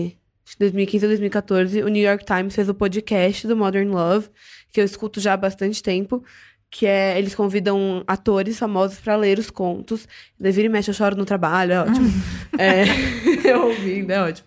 acho 0.00 0.12
que 0.12 0.17
2015 0.56 1.04
ou 1.04 1.10
2014, 1.10 1.82
o 1.82 1.88
New 1.88 2.02
York 2.02 2.24
Times 2.24 2.54
fez 2.54 2.68
o 2.68 2.74
podcast 2.74 3.46
do 3.46 3.56
Modern 3.56 3.90
Love, 3.90 4.28
que 4.72 4.80
eu 4.80 4.84
escuto 4.84 5.20
já 5.20 5.34
há 5.34 5.36
bastante 5.36 5.82
tempo. 5.82 6.24
Que 6.70 6.86
é, 6.86 7.18
eles 7.18 7.34
convidam 7.34 8.04
atores 8.06 8.58
famosos 8.58 8.98
pra 8.98 9.16
ler 9.16 9.38
os 9.38 9.48
contos. 9.48 10.06
Daí 10.38 10.52
vira 10.52 10.66
e 10.66 10.68
mexe, 10.68 10.90
eu 10.90 10.94
choro 10.94 11.16
no 11.16 11.24
trabalho, 11.24 11.72
é 11.72 11.80
ótimo. 11.80 12.08
é, 12.58 12.84
eu 13.50 13.68
ouvindo, 13.68 14.10
é 14.10 14.20
ótimo. 14.20 14.46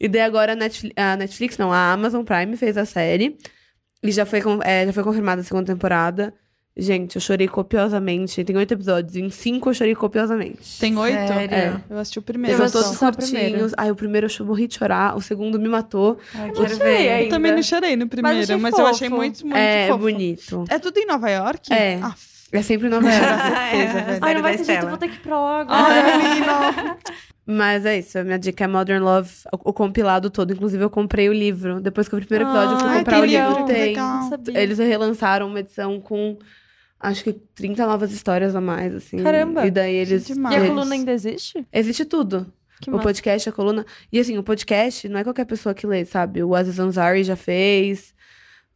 E 0.00 0.08
daí 0.08 0.22
agora 0.22 0.52
a 0.52 0.56
Netflix, 0.56 0.94
a 0.96 1.16
Netflix, 1.16 1.58
não, 1.58 1.70
a 1.70 1.92
Amazon 1.92 2.24
Prime 2.24 2.56
fez 2.56 2.78
a 2.78 2.86
série. 2.86 3.36
E 4.02 4.10
já 4.10 4.24
foi, 4.24 4.40
é, 4.64 4.86
já 4.86 4.92
foi 4.94 5.04
confirmada 5.04 5.42
a 5.42 5.44
segunda 5.44 5.66
temporada. 5.66 6.32
Gente, 6.80 7.16
eu 7.16 7.20
chorei 7.20 7.46
copiosamente. 7.46 8.42
Tem 8.42 8.56
oito 8.56 8.72
episódios. 8.72 9.14
Em 9.16 9.28
cinco 9.30 9.68
eu 9.70 9.74
chorei 9.74 9.94
copiosamente. 9.94 10.78
Tem 10.80 10.96
oito? 10.96 11.14
Sério? 11.28 11.54
É. 11.54 11.80
Eu 11.90 11.98
assisti 11.98 12.18
o 12.18 12.20
Eles 12.20 12.24
primeiro. 12.26 12.56
são 12.56 12.66
Eu 12.66 12.72
todos 12.72 12.86
assisti 12.86 12.98
só 12.98 13.08
o 13.10 13.12
primeiro. 13.16 13.48
curtinhos. 13.50 13.74
Ai, 13.76 13.90
o 13.90 13.94
primeiro 13.94 14.26
eu 14.40 14.46
morri 14.46 14.66
de 14.66 14.74
chorar. 14.76 15.16
O 15.16 15.20
segundo 15.20 15.58
me 15.60 15.68
matou. 15.68 16.18
Ai, 16.34 16.48
Não 16.48 16.54
quero 16.54 16.68
sei 16.76 16.78
ver. 16.78 17.08
ainda. 17.10 17.24
Eu 17.24 17.28
também 17.28 17.52
não 17.52 17.62
chorei 17.62 17.96
no 17.96 18.08
primeiro, 18.08 18.38
achei 18.40 18.56
mas, 18.56 18.78
eu 18.78 18.86
achei 18.86 19.08
muito, 19.08 19.44
muito 19.46 19.56
é 19.56 19.86
fofo. 19.88 19.98
bonito. 19.98 20.64
É 20.68 20.78
tudo 20.78 20.98
em 20.98 21.06
Nova 21.06 21.28
York? 21.30 21.72
É. 21.72 21.98
Ah, 22.02 22.14
É 22.52 22.62
sempre 22.62 22.88
Nova 22.88 23.08
York. 23.08 23.26
velho. 23.26 24.18
Ai, 24.22 24.34
não 24.34 24.42
vai 24.42 24.56
ter 24.56 24.64
jeito, 24.64 24.82
eu 24.84 24.88
vou 24.88 24.98
ter 24.98 25.08
que 25.08 25.16
ir 25.16 25.20
pro 25.20 25.34
agora. 25.34 25.94
Ai, 25.94 26.18
menino. 26.18 26.96
Mas 27.46 27.84
é 27.84 27.98
isso. 27.98 28.16
A 28.18 28.22
minha 28.24 28.38
dica 28.38 28.64
é 28.64 28.66
Modern 28.66 29.02
Love, 29.02 29.30
o, 29.52 29.70
o 29.70 29.72
compilado 29.72 30.30
todo. 30.30 30.52
Inclusive, 30.52 30.82
eu 30.84 30.90
comprei 30.90 31.28
o 31.28 31.32
livro. 31.32 31.80
Depois 31.80 32.08
que 32.08 32.14
eu 32.14 32.18
vi 32.18 32.24
o 32.24 32.28
primeiro 32.28 32.48
episódio, 32.50 32.74
eu 32.76 32.78
fui 32.80 32.88
Ai, 32.88 32.98
comprar 32.98 33.20
o 33.20 33.24
livro. 33.24 33.66
legal, 33.66 34.38
Tem. 34.38 34.56
Eles 34.56 34.78
relançaram 34.78 35.48
uma 35.48 35.60
edição 35.60 36.00
com. 36.00 36.38
Acho 37.00 37.24
que 37.24 37.32
30 37.32 37.86
novas 37.86 38.12
histórias 38.12 38.54
a 38.54 38.60
mais, 38.60 38.94
assim. 38.94 39.16
Caramba. 39.22 39.66
E 39.66 39.70
daí 39.70 39.94
eles. 39.94 40.26
demais. 40.26 40.54
E 40.54 40.58
a 40.58 40.66
coluna 40.68 40.94
ainda 40.94 41.12
existe? 41.12 41.66
Existe 41.72 42.04
tudo. 42.04 42.52
Que 42.80 42.90
o 42.90 42.92
massa. 42.92 43.02
podcast, 43.04 43.48
a 43.48 43.52
coluna. 43.52 43.86
E 44.12 44.18
assim, 44.20 44.36
o 44.38 44.42
podcast 44.42 45.08
não 45.08 45.18
é 45.20 45.24
qualquer 45.24 45.44
pessoa 45.46 45.74
que 45.74 45.86
lê, 45.86 46.04
sabe? 46.04 46.42
O 46.42 46.54
Aziz 46.54 46.78
Ansari 46.78 47.24
já 47.24 47.36
fez. 47.36 48.14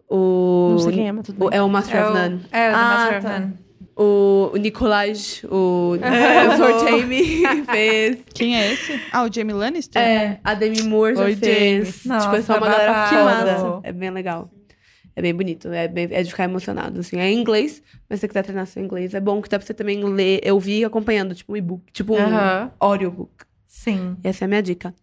O. 0.09 0.71
Não 0.73 0.79
sei 0.79 0.93
quem 0.93 1.09
é, 1.09 1.13
mas 1.13 1.27
tudo 1.27 1.45
o- 1.47 1.51
bem. 1.51 1.59
é 1.59 1.63
o 1.63 1.69
Master 1.69 1.97
É 1.97 2.03
of 2.05 2.11
o, 2.11 2.15
None. 2.15 2.41
é, 2.53 2.71
o 2.71 2.75
Ah, 2.75 2.79
Master 2.83 3.19
of 3.19 3.27
tá. 3.27 3.41
None. 3.41 3.65
O, 3.97 4.51
o 4.53 4.57
Nicolaj, 4.57 5.45
o, 5.47 5.93
o 5.97 6.57
Sortame 6.57 7.43
fez. 7.71 8.19
Quem 8.35 8.57
é 8.57 8.73
esse? 8.73 9.01
Ah, 9.13 9.23
o 9.25 9.33
Jamie 9.33 9.55
Lannister? 9.55 10.03
É, 10.03 10.41
a 10.43 10.55
Demi 10.55 10.83
Moore 10.83 11.15
já 11.15 11.23
Oi, 11.25 11.37
fez. 11.37 12.03
Jamie. 12.05 12.21
tipo, 12.23 12.37
é 12.37 12.43
só 12.43 12.57
uma 12.59 12.67
Nossa, 12.69 12.79
galera 12.85 13.07
foda. 13.61 13.81
É 13.85 13.93
bem 13.93 14.11
legal. 14.11 14.51
É 15.17 15.23
bem 15.23 15.35
bonito. 15.35 15.69
É, 15.73 15.87
bem- 15.87 16.09
é 16.11 16.23
de 16.23 16.31
ficar 16.31 16.45
emocionado, 16.45 17.01
assim. 17.01 17.19
É 17.19 17.31
em 17.31 17.39
inglês, 17.39 17.83
mas 18.09 18.19
se 18.19 18.23
você 18.23 18.29
quiser 18.29 18.43
treinar 18.43 18.67
seu 18.67 18.83
inglês, 18.83 19.15
é 19.15 19.21
bom 19.21 19.41
que 19.41 19.49
dá 19.49 19.59
pra 19.59 19.67
você 19.67 19.73
também 19.75 20.03
ler. 20.03 20.41
Eu 20.43 20.59
vi 20.59 20.85
acompanhando, 20.85 21.35
tipo 21.35 21.53
um 21.53 21.57
e-book. 21.57 21.83
Tipo 21.93 22.15
um 22.15 22.19
Aham. 22.19 22.71
audiobook. 22.81 23.31
Sim. 23.67 24.17
Essa 24.25 24.45
é 24.45 24.47
a 24.47 24.49
minha 24.49 24.63
dica. 24.63 24.95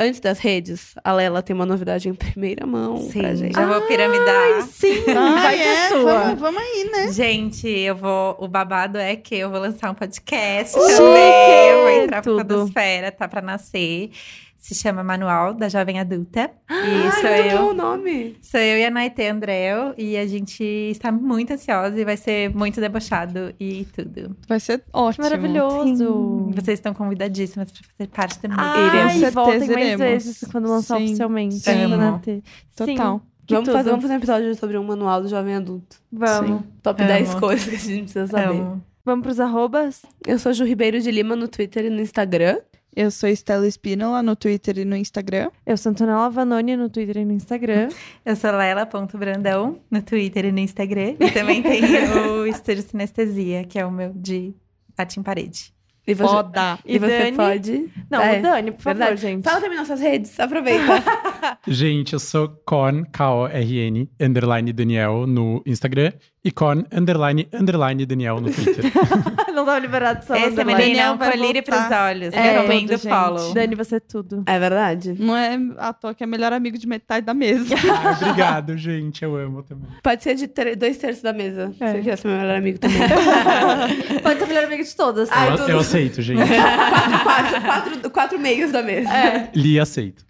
Antes 0.00 0.20
das 0.20 0.38
redes, 0.38 0.94
a 1.02 1.12
Lela 1.12 1.42
tem 1.42 1.52
uma 1.56 1.66
novidade 1.66 2.08
em 2.08 2.14
primeira 2.14 2.64
mão 2.64 3.08
pra 3.08 3.30
Sim. 3.30 3.36
gente. 3.36 3.54
Já 3.54 3.66
vou 3.66 3.80
piramidar. 3.82 4.62
Sim, 4.62 5.02
Ah, 5.08 5.32
vai 5.42 5.60
é? 5.60 5.88
sua. 5.88 6.18
Vamos, 6.20 6.40
vamos 6.40 6.62
aí, 6.62 6.88
né? 6.92 7.12
Gente, 7.12 7.68
eu 7.68 7.96
vou. 7.96 8.36
O 8.38 8.46
babado 8.46 8.96
é 8.96 9.16
que 9.16 9.34
eu 9.34 9.50
vou 9.50 9.58
lançar 9.58 9.90
um 9.90 9.94
podcast 9.94 10.78
Chique! 10.78 10.96
também. 10.96 11.68
Eu 11.68 11.80
vou 11.82 11.90
entrar 11.90 12.22
pra. 12.22 12.32
Podosfera, 12.32 13.10
tá 13.10 13.26
pra 13.26 13.42
nascer. 13.42 14.10
Se 14.58 14.74
chama 14.74 15.04
Manual 15.04 15.54
da 15.54 15.68
Jovem 15.68 16.00
Adulta. 16.00 16.50
E 16.68 16.74
Ai, 16.74 17.12
sou 17.12 17.30
muito 17.30 17.56
bom 17.56 17.64
eu. 17.64 17.70
o 17.70 17.74
nome. 17.74 18.36
Sou 18.42 18.58
eu 18.60 18.76
e 18.78 18.84
a 18.84 18.90
Naite 18.90 19.22
Andréu. 19.24 19.94
E 19.96 20.16
a 20.16 20.26
gente 20.26 20.62
está 20.62 21.12
muito 21.12 21.52
ansiosa 21.52 21.98
e 21.98 22.04
vai 22.04 22.16
ser 22.16 22.52
muito 22.54 22.80
debochado 22.80 23.54
e 23.58 23.86
tudo. 23.94 24.36
Vai 24.48 24.58
ser 24.60 24.82
ótimo. 24.92 25.24
maravilhoso. 25.24 26.50
Vocês 26.54 26.78
estão 26.80 26.92
convidadíssimas 26.92 27.70
pra 27.70 27.82
fazer 27.96 28.10
parte 28.10 28.38
também. 28.40 28.56
Ai, 28.58 28.86
Iremos. 29.16 29.32
voltem 29.34 29.60
Certeza 29.60 29.72
mais 29.74 29.86
iremos. 29.86 30.24
vezes 30.24 30.44
quando 30.50 30.68
lançar 30.68 30.98
Sim. 30.98 31.04
oficialmente. 31.04 31.54
Sim. 31.60 31.70
Amo. 31.92 32.20
Sim. 32.24 32.42
Total. 32.76 33.22
Vamos 33.50 33.64
tudo. 33.64 33.72
fazer, 33.72 33.90
vamos 33.90 34.02
fazer 34.02 34.14
um 34.14 34.16
episódio 34.18 34.54
sobre 34.56 34.76
um 34.76 34.84
manual 34.84 35.22
do 35.22 35.28
jovem 35.28 35.54
adulto. 35.54 35.96
Vamos. 36.12 36.62
Top 36.82 37.00
Amo. 37.00 37.08
10 37.12 37.34
coisas 37.36 37.64
que 37.68 37.74
a 37.76 37.78
gente 37.78 38.12
precisa 38.12 38.26
saber. 38.26 38.60
Amo. 38.60 38.82
Vamos 39.04 39.22
pros 39.22 39.40
arrobas? 39.40 40.02
Eu 40.26 40.38
sou 40.38 40.52
Ju 40.52 40.64
Ribeiro 40.64 41.00
de 41.00 41.10
Lima 41.10 41.34
no 41.34 41.48
Twitter 41.48 41.86
e 41.86 41.90
no 41.90 42.00
Instagram. 42.02 42.58
Eu 43.00 43.12
sou 43.12 43.28
Estela 43.28 43.64
Espínola 43.64 44.24
no 44.24 44.34
Twitter 44.34 44.76
e 44.78 44.84
no 44.84 44.96
Instagram. 44.96 45.52
Eu 45.64 45.76
sou 45.76 45.90
Antonella 45.92 46.28
Vanoni 46.28 46.76
no 46.76 46.90
Twitter 46.90 47.18
e 47.18 47.24
no 47.24 47.32
Instagram. 47.32 47.90
Eu 48.26 48.34
sou 48.34 48.50
Lela.brandão 48.50 49.78
no 49.88 50.02
Twitter 50.02 50.46
e 50.46 50.50
no 50.50 50.58
Instagram. 50.58 51.14
E 51.20 51.30
também 51.30 51.62
tem 51.62 51.80
o 52.18 52.44
Estúdio 52.44 52.82
Sinestesia, 52.82 53.62
que 53.62 53.78
é 53.78 53.86
o 53.86 53.90
meu 53.92 54.12
de 54.12 54.52
arte 54.96 55.20
em 55.20 55.22
parede. 55.22 55.72
E 56.08 56.12
você, 56.14 56.28
Foda. 56.28 56.78
e 56.84 56.96
E 56.96 56.98
você 56.98 57.18
Dani? 57.18 57.36
pode. 57.36 57.88
Não, 58.10 58.20
É, 58.20 58.38
o 58.38 58.42
Dani, 58.42 58.70
por 58.72 58.80
favor, 58.82 58.98
Verdade. 58.98 59.20
gente. 59.20 59.44
Fala 59.44 59.60
também 59.60 59.78
nossas 59.78 60.00
redes, 60.00 60.40
aproveita. 60.40 60.84
Gente, 61.68 62.14
eu 62.14 62.18
sou 62.18 62.48
Con, 62.66 63.04
K-O-R-N, 63.12 64.10
underline 64.18 64.72
Daniel 64.72 65.24
no 65.26 65.62
Instagram 65.66 66.12
e 66.44 66.52
Con, 66.52 66.84
underline, 66.92 67.48
underline 67.52 68.06
Daniel 68.06 68.40
no 68.40 68.50
Twitter. 68.50 68.84
Não 69.54 69.64
tava 69.66 69.78
liberado 69.80 70.24
só 70.24 70.34
Esse 70.36 70.44
é 70.44 70.48
underline. 70.50 70.74
menino 70.74 71.00
é 71.00 71.04
Daniel 71.08 71.14
um 71.14 71.18
colírio 71.18 71.62
pros 71.64 71.90
olhos. 71.90 72.32
É, 72.32 72.62
tudo, 72.62 72.72
gente. 72.96 73.08
follow. 73.08 73.54
Dani, 73.54 73.74
você 73.74 73.96
é 73.96 74.00
tudo. 74.00 74.42
é 74.46 74.58
verdade. 74.58 75.16
Não 75.18 75.36
é 75.36 75.58
à 75.78 75.92
toa 75.92 76.14
que 76.14 76.22
é 76.22 76.26
melhor 76.26 76.52
amigo 76.52 76.78
de 76.78 76.86
metade 76.86 77.26
da 77.26 77.34
mesa. 77.34 77.74
Ah, 77.90 78.16
obrigado, 78.20 78.76
gente. 78.76 79.22
Eu 79.24 79.34
amo 79.36 79.62
também. 79.64 79.88
Pode 80.02 80.22
ser 80.22 80.34
de 80.36 80.46
ter- 80.46 80.76
dois 80.76 80.96
terços 80.96 81.22
da 81.22 81.32
mesa. 81.32 81.72
É. 81.80 81.86
Se 81.86 81.92
você 81.92 81.98
quiser 81.98 82.18
ser 82.18 82.28
meu 82.28 82.36
melhor 82.38 82.56
amigo 82.56 82.78
também. 82.78 82.98
Pode 84.22 84.38
ser 84.38 84.44
o 84.44 84.48
melhor 84.48 84.64
amigo 84.64 84.84
de 84.84 84.96
todas. 84.96 85.28
Ai, 85.32 85.50
eu, 85.50 85.56
tudo. 85.56 85.70
eu 85.70 85.78
aceito, 85.80 86.22
gente. 86.22 86.38
quatro, 86.38 87.24
quatro, 87.24 87.60
quatro, 87.62 88.10
quatro 88.10 88.38
meios 88.38 88.70
da 88.70 88.82
mesa. 88.82 89.10
Li 89.54 89.80
aceito. 89.80 90.24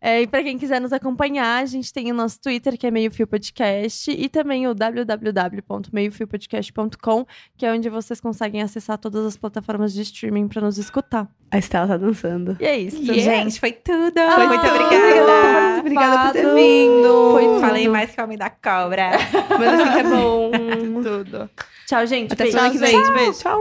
É, 0.00 0.22
e 0.22 0.26
pra 0.26 0.42
quem 0.42 0.56
quiser 0.58 0.80
nos 0.80 0.92
acompanhar, 0.92 1.62
a 1.62 1.66
gente 1.66 1.92
tem 1.92 2.10
o 2.12 2.14
nosso 2.14 2.40
Twitter, 2.40 2.78
que 2.78 2.86
é 2.86 2.90
Meio 2.90 3.10
Fio 3.10 3.26
Podcast, 3.26 4.10
e 4.10 4.28
também 4.28 4.66
o 4.68 4.74
www.meiofiopodcast.com, 4.74 7.26
que 7.56 7.64
é 7.66 7.72
onde 7.72 7.88
vocês 7.88 8.20
conseguem 8.20 8.60
acessar 8.62 8.98
todas 8.98 9.24
as 9.24 9.36
plataformas 9.36 9.92
de 9.92 10.02
streaming 10.02 10.48
pra 10.48 10.60
nos 10.60 10.78
escutar. 10.78 11.28
A 11.50 11.58
Estela 11.58 11.86
tá 11.88 11.96
dançando. 11.96 12.56
E 12.60 12.64
é 12.64 12.76
isso. 12.78 13.02
Gente, 13.04 13.58
foi 13.60 13.72
tudo. 13.72 14.18
Ah, 14.18 14.46
Muito 14.46 14.66
obrigada. 14.66 14.74
obrigada. 14.74 15.72
Muito 15.72 15.80
obrigada 15.80 16.24
por 16.24 16.32
ter 16.32 16.54
vindo. 16.54 17.30
Foi 17.32 17.60
Falei 17.60 17.88
mais 17.88 18.10
que 18.10 18.20
o 18.20 18.24
homem 18.24 18.36
da 18.36 18.50
cobra. 18.50 19.12
Mas 19.58 19.80
assim 19.80 19.92
que 19.92 19.98
é 19.98 20.02
bom. 20.04 20.50
Tudo. 21.02 21.50
Tchau, 21.86 22.06
gente. 22.06 22.32
Até 22.32 22.50
semana 22.50 22.70
que 22.70 22.78
vem. 22.78 23.12
Beijo. 23.12 23.32
Tchau. 23.38 23.60